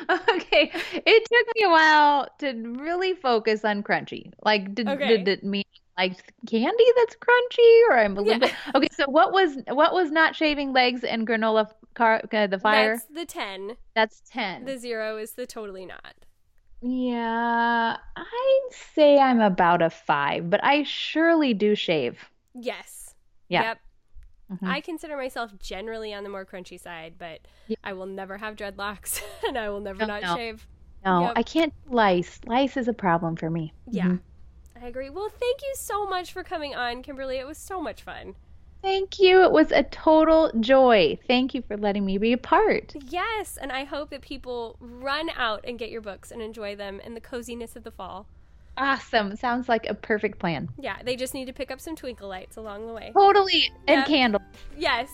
okay, 0.09 0.71
it 0.73 1.25
took 1.25 1.55
me 1.55 1.63
a 1.65 1.69
while 1.69 2.27
to 2.39 2.53
really 2.79 3.13
focus 3.13 3.65
on 3.65 3.83
crunchy. 3.83 4.31
Like, 4.43 4.73
did, 4.73 4.87
Okay. 4.87 5.07
did 5.07 5.27
it 5.27 5.43
mean 5.43 5.63
like 5.97 6.33
candy 6.47 6.85
that's 6.97 7.15
crunchy, 7.15 7.81
or 7.89 7.97
I'm 7.97 8.17
a 8.17 8.21
little 8.21 8.33
Yeah. 8.33 8.47
bit 8.47 8.53
okay? 8.75 8.87
So 8.91 9.05
what 9.07 9.31
was 9.33 9.57
what 9.69 9.93
was 9.93 10.11
not 10.11 10.35
shaving 10.35 10.73
legs 10.73 11.03
and 11.03 11.27
granola 11.27 11.71
car 11.93 12.21
uh, 12.33 12.47
the 12.47 12.59
fire? 12.59 12.95
That's 12.95 13.05
the 13.05 13.25
10. 13.25 13.77
That's 13.95 14.21
ten. 14.29 14.65
The 14.65 14.77
zero 14.77 15.17
is 15.17 15.33
the 15.33 15.45
totally 15.45 15.85
not. 15.85 16.13
Yeah, 16.81 17.97
I'd 18.15 18.69
say 18.93 19.17
I'm 19.19 19.39
about 19.41 19.81
a 19.81 19.89
five, 19.89 20.49
but 20.49 20.63
I 20.63 20.83
surely 20.83 21.53
do 21.53 21.73
shave. 21.75 22.19
Yes. 22.53 23.15
Yeah. 23.49 23.63
Yep. 23.63 23.79
Mhm. 24.61 24.67
I 24.69 24.81
consider 24.81 25.17
myself 25.17 25.57
generally 25.57 26.13
on 26.13 26.23
the 26.23 26.29
more 26.29 26.45
crunchy 26.45 26.79
side, 26.79 27.15
but 27.17 27.39
Yeah. 27.67 27.77
I 27.83 27.93
will 27.93 28.05
never 28.05 28.37
have 28.37 28.55
dreadlocks 28.55 29.21
and 29.47 29.57
I 29.57 29.69
will 29.69 29.79
never 29.79 29.99
No, 29.99 30.05
not 30.07 30.21
no. 30.21 30.35
shave. 30.35 30.67
No, 31.03 31.21
Yep. 31.21 31.33
I 31.35 31.43
can't 31.43 31.73
lice. 31.87 32.39
Lice 32.45 32.77
is 32.77 32.87
a 32.87 32.93
problem 32.93 33.35
for 33.35 33.49
me. 33.49 33.73
Yeah. 33.87 34.05
Mhm. 34.05 34.19
I 34.81 34.87
agree. 34.87 35.09
Well, 35.09 35.29
thank 35.29 35.61
you 35.61 35.73
so 35.75 36.05
much 36.05 36.33
for 36.33 36.43
coming 36.43 36.75
on, 36.75 37.01
Kimberly. 37.01 37.37
It 37.37 37.47
was 37.47 37.57
so 37.57 37.81
much 37.81 38.03
fun. 38.03 38.35
Thank 38.81 39.19
you. 39.19 39.41
It 39.43 39.51
was 39.51 39.71
a 39.71 39.83
total 39.83 40.51
joy. 40.59 41.17
Thank 41.27 41.55
you 41.55 41.63
for 41.63 41.75
letting 41.75 42.05
me 42.05 42.17
be 42.19 42.33
a 42.33 42.37
part. 42.37 42.93
Yes, 43.09 43.57
and 43.59 43.71
I 43.71 43.83
hope 43.83 44.11
that 44.11 44.21
people 44.21 44.75
run 44.79 45.29
out 45.35 45.61
and 45.67 45.79
get 45.79 45.89
your 45.89 46.01
books 46.01 46.29
and 46.29 46.41
enjoy 46.41 46.75
them 46.75 46.99
in 46.99 47.15
the 47.15 47.21
coziness 47.21 47.75
of 47.75 47.83
the 47.83 47.89
fall. 47.91 48.27
Awesome. 48.77 49.35
Sounds 49.37 49.69
like 49.69 49.87
a 49.87 49.93
perfect 49.93 50.37
plan. 50.37 50.69
Yeah, 50.77 50.97
they 51.03 51.15
just 51.15 51.33
need 51.33 51.45
to 51.45 51.53
pick 51.53 51.71
up 51.71 51.79
some 51.79 51.95
twinkle 51.95 52.27
lights 52.27 52.57
along 52.57 52.85
the 52.87 52.93
way. 52.93 53.11
Totally. 53.17 53.71
And 53.87 53.99
Yep. 53.99 54.07
candles. 54.07 54.43
Yes. 54.77 55.09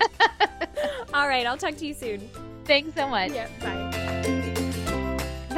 All 1.14 1.26
right, 1.26 1.46
I'll 1.46 1.56
talk 1.56 1.76
to 1.76 1.86
you 1.86 1.94
soon. 1.94 2.28
Thanks 2.66 2.94
so 2.94 3.08
much. 3.08 3.32
Yeah, 3.32 3.48
bye. 3.60 4.34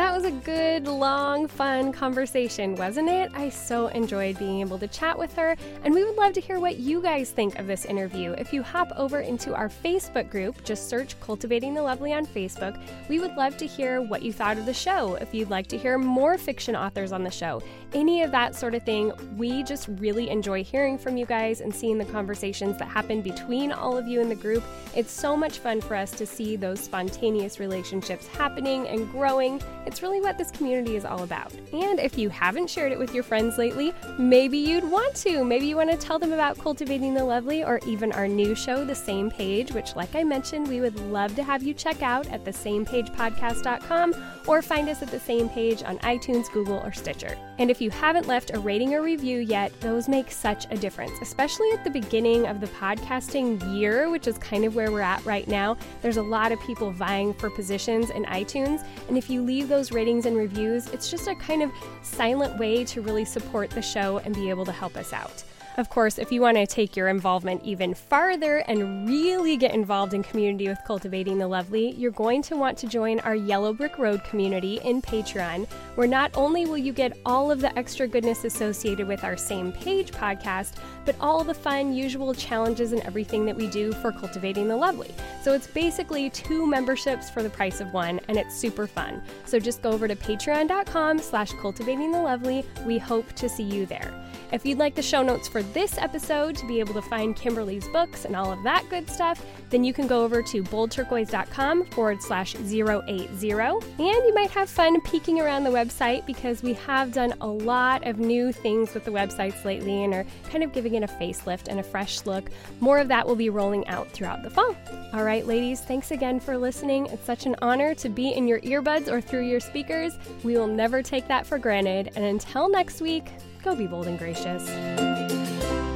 That 0.00 0.14
was 0.14 0.24
a 0.24 0.30
good, 0.30 0.86
long, 0.86 1.46
fun 1.46 1.92
conversation, 1.92 2.74
wasn't 2.74 3.10
it? 3.10 3.30
I 3.34 3.50
so 3.50 3.88
enjoyed 3.88 4.38
being 4.38 4.60
able 4.60 4.78
to 4.78 4.88
chat 4.88 5.18
with 5.18 5.34
her, 5.34 5.54
and 5.84 5.92
we 5.92 6.02
would 6.04 6.16
love 6.16 6.32
to 6.32 6.40
hear 6.40 6.58
what 6.58 6.78
you 6.78 7.02
guys 7.02 7.32
think 7.32 7.58
of 7.58 7.66
this 7.66 7.84
interview. 7.84 8.32
If 8.32 8.50
you 8.50 8.62
hop 8.62 8.90
over 8.96 9.20
into 9.20 9.54
our 9.54 9.68
Facebook 9.68 10.30
group, 10.30 10.64
just 10.64 10.88
search 10.88 11.20
Cultivating 11.20 11.74
the 11.74 11.82
Lovely 11.82 12.14
on 12.14 12.24
Facebook. 12.24 12.80
We 13.10 13.20
would 13.20 13.36
love 13.36 13.58
to 13.58 13.66
hear 13.66 14.00
what 14.00 14.22
you 14.22 14.32
thought 14.32 14.56
of 14.56 14.64
the 14.64 14.72
show. 14.72 15.16
If 15.16 15.34
you'd 15.34 15.50
like 15.50 15.66
to 15.66 15.76
hear 15.76 15.98
more 15.98 16.38
fiction 16.38 16.74
authors 16.74 17.12
on 17.12 17.22
the 17.22 17.30
show, 17.30 17.62
any 17.92 18.22
of 18.22 18.30
that 18.30 18.54
sort 18.54 18.74
of 18.74 18.82
thing, 18.84 19.12
we 19.36 19.62
just 19.64 19.86
really 19.98 20.30
enjoy 20.30 20.64
hearing 20.64 20.96
from 20.96 21.18
you 21.18 21.26
guys 21.26 21.60
and 21.60 21.74
seeing 21.74 21.98
the 21.98 22.06
conversations 22.06 22.78
that 22.78 22.88
happen 22.88 23.20
between 23.20 23.70
all 23.70 23.98
of 23.98 24.08
you 24.08 24.22
in 24.22 24.30
the 24.30 24.34
group. 24.34 24.64
It's 24.96 25.12
so 25.12 25.36
much 25.36 25.58
fun 25.58 25.82
for 25.82 25.94
us 25.94 26.10
to 26.12 26.24
see 26.24 26.56
those 26.56 26.80
spontaneous 26.80 27.60
relationships 27.60 28.26
happening 28.28 28.88
and 28.88 29.10
growing. 29.10 29.60
It's 29.90 30.02
really 30.02 30.20
what 30.20 30.38
this 30.38 30.52
community 30.52 30.94
is 30.94 31.04
all 31.04 31.24
about. 31.24 31.52
And 31.72 31.98
if 31.98 32.16
you 32.16 32.28
haven't 32.28 32.70
shared 32.70 32.92
it 32.92 32.98
with 32.98 33.12
your 33.12 33.24
friends 33.24 33.58
lately, 33.58 33.92
maybe 34.20 34.56
you'd 34.56 34.88
want 34.88 35.16
to. 35.16 35.42
Maybe 35.42 35.66
you 35.66 35.74
want 35.74 35.90
to 35.90 35.96
tell 35.96 36.16
them 36.16 36.32
about 36.32 36.56
Cultivating 36.56 37.12
the 37.12 37.24
Lovely 37.24 37.64
or 37.64 37.80
even 37.88 38.12
our 38.12 38.28
new 38.28 38.54
show, 38.54 38.84
The 38.84 38.94
Same 38.94 39.32
Page, 39.32 39.72
which, 39.72 39.96
like 39.96 40.14
I 40.14 40.22
mentioned, 40.22 40.68
we 40.68 40.80
would 40.80 40.96
love 41.10 41.34
to 41.34 41.42
have 41.42 41.64
you 41.64 41.74
check 41.74 42.02
out 42.02 42.28
at 42.28 42.44
thesamepagepodcast.com 42.44 44.14
or 44.46 44.62
find 44.62 44.88
us 44.88 45.02
at 45.02 45.08
the 45.08 45.18
same 45.18 45.48
page 45.48 45.82
on 45.82 45.98
iTunes, 45.98 46.48
Google, 46.52 46.78
or 46.78 46.92
Stitcher. 46.92 47.36
And 47.60 47.70
if 47.70 47.78
you 47.82 47.90
haven't 47.90 48.26
left 48.26 48.54
a 48.54 48.58
rating 48.58 48.94
or 48.94 49.02
review 49.02 49.40
yet, 49.40 49.78
those 49.82 50.08
make 50.08 50.30
such 50.30 50.66
a 50.70 50.78
difference, 50.78 51.12
especially 51.20 51.70
at 51.72 51.84
the 51.84 51.90
beginning 51.90 52.46
of 52.46 52.58
the 52.58 52.66
podcasting 52.68 53.78
year, 53.78 54.08
which 54.08 54.26
is 54.26 54.38
kind 54.38 54.64
of 54.64 54.74
where 54.74 54.90
we're 54.90 55.02
at 55.02 55.22
right 55.26 55.46
now. 55.46 55.76
There's 56.00 56.16
a 56.16 56.22
lot 56.22 56.52
of 56.52 56.60
people 56.62 56.90
vying 56.90 57.34
for 57.34 57.50
positions 57.50 58.08
in 58.08 58.24
iTunes, 58.24 58.82
and 59.08 59.18
if 59.18 59.28
you 59.28 59.42
leave 59.42 59.68
those 59.68 59.92
ratings 59.92 60.24
and 60.24 60.38
reviews, 60.38 60.86
it's 60.86 61.10
just 61.10 61.28
a 61.28 61.34
kind 61.34 61.62
of 61.62 61.70
silent 62.00 62.58
way 62.58 62.82
to 62.86 63.02
really 63.02 63.26
support 63.26 63.68
the 63.68 63.82
show 63.82 64.22
and 64.24 64.34
be 64.34 64.48
able 64.48 64.64
to 64.64 64.72
help 64.72 64.96
us 64.96 65.12
out. 65.12 65.44
Of 65.76 65.88
course, 65.88 66.18
if 66.18 66.32
you 66.32 66.40
want 66.40 66.56
to 66.56 66.66
take 66.66 66.96
your 66.96 67.08
involvement 67.08 67.64
even 67.64 67.94
farther 67.94 68.58
and 68.68 69.08
really 69.08 69.56
get 69.56 69.72
involved 69.72 70.14
in 70.14 70.22
community 70.22 70.68
with 70.68 70.78
Cultivating 70.84 71.38
the 71.38 71.46
Lovely, 71.46 71.92
you're 71.92 72.10
going 72.10 72.42
to 72.42 72.56
want 72.56 72.76
to 72.78 72.88
join 72.88 73.20
our 73.20 73.36
Yellow 73.36 73.72
Brick 73.72 73.96
Road 73.96 74.22
community 74.24 74.80
in 74.82 75.00
Patreon, 75.00 75.66
where 75.94 76.08
not 76.08 76.32
only 76.34 76.66
will 76.66 76.76
you 76.76 76.92
get 76.92 77.16
all 77.24 77.50
of 77.50 77.60
the 77.60 77.76
extra 77.78 78.08
goodness 78.08 78.44
associated 78.44 79.06
with 79.06 79.22
our 79.22 79.36
Same 79.36 79.72
Page 79.72 80.10
podcast, 80.10 80.74
but 81.04 81.14
all 81.20 81.44
the 81.44 81.54
fun, 81.54 81.94
usual 81.94 82.34
challenges 82.34 82.92
and 82.92 83.00
everything 83.02 83.44
that 83.46 83.56
we 83.56 83.68
do 83.68 83.92
for 83.92 84.12
Cultivating 84.12 84.68
the 84.68 84.76
Lovely. 84.76 85.14
So 85.42 85.54
it's 85.54 85.68
basically 85.68 86.30
two 86.30 86.66
memberships 86.66 87.30
for 87.30 87.42
the 87.42 87.50
price 87.50 87.80
of 87.80 87.92
one, 87.92 88.20
and 88.28 88.36
it's 88.36 88.54
super 88.54 88.86
fun. 88.86 89.22
So 89.46 89.58
just 89.58 89.82
go 89.82 89.92
over 89.92 90.08
to 90.08 90.16
patreon.com 90.16 91.20
slash 91.20 91.52
cultivating 91.60 92.12
the 92.12 92.20
lovely. 92.20 92.64
We 92.84 92.98
hope 92.98 93.32
to 93.34 93.48
see 93.48 93.62
you 93.62 93.86
there. 93.86 94.12
If 94.52 94.66
you'd 94.66 94.78
like 94.78 94.96
the 94.96 95.02
show 95.02 95.22
notes 95.22 95.46
for 95.46 95.62
this 95.62 95.96
episode 95.96 96.56
to 96.56 96.66
be 96.66 96.80
able 96.80 96.94
to 96.94 97.02
find 97.02 97.36
Kimberly's 97.36 97.86
books 97.88 98.24
and 98.24 98.34
all 98.34 98.50
of 98.50 98.62
that 98.64 98.84
good 98.90 99.08
stuff, 99.08 99.44
then 99.70 99.84
you 99.84 99.92
can 99.92 100.08
go 100.08 100.24
over 100.24 100.42
to 100.42 100.62
boldturquoise.com 100.64 101.86
forward 101.86 102.20
slash 102.20 102.56
080. 102.56 103.52
And 103.52 103.80
you 103.98 104.34
might 104.34 104.50
have 104.50 104.68
fun 104.68 105.00
peeking 105.02 105.40
around 105.40 105.62
the 105.62 105.70
website 105.70 106.26
because 106.26 106.64
we 106.64 106.72
have 106.74 107.12
done 107.12 107.34
a 107.40 107.46
lot 107.46 108.04
of 108.06 108.18
new 108.18 108.50
things 108.50 108.92
with 108.92 109.04
the 109.04 109.12
websites 109.12 109.64
lately 109.64 110.02
and 110.02 110.12
are 110.12 110.26
kind 110.50 110.64
of 110.64 110.72
giving 110.72 110.94
it 110.94 111.04
a 111.04 111.06
facelift 111.06 111.68
and 111.68 111.78
a 111.78 111.84
fresh 111.84 112.26
look. 112.26 112.50
More 112.80 112.98
of 112.98 113.06
that 113.08 113.26
will 113.26 113.36
be 113.36 113.50
rolling 113.50 113.86
out 113.86 114.10
throughout 114.10 114.42
the 114.42 114.50
fall. 114.50 114.74
All 115.12 115.22
right, 115.22 115.46
ladies, 115.46 115.80
thanks 115.80 116.10
again 116.10 116.40
for 116.40 116.58
listening. 116.58 117.06
It's 117.06 117.24
such 117.24 117.46
an 117.46 117.54
honor 117.62 117.94
to 117.94 118.08
be 118.08 118.30
in 118.30 118.48
your 118.48 118.60
earbuds 118.60 119.06
or 119.06 119.20
through 119.20 119.46
your 119.46 119.60
speakers. 119.60 120.18
We 120.42 120.56
will 120.56 120.66
never 120.66 121.02
take 121.02 121.28
that 121.28 121.46
for 121.46 121.58
granted. 121.58 122.10
And 122.16 122.24
until 122.24 122.68
next 122.68 123.00
week, 123.00 123.26
Go 123.62 123.76
be 123.76 123.86
bold 123.86 124.06
and 124.06 124.18
gracious. 124.18 125.89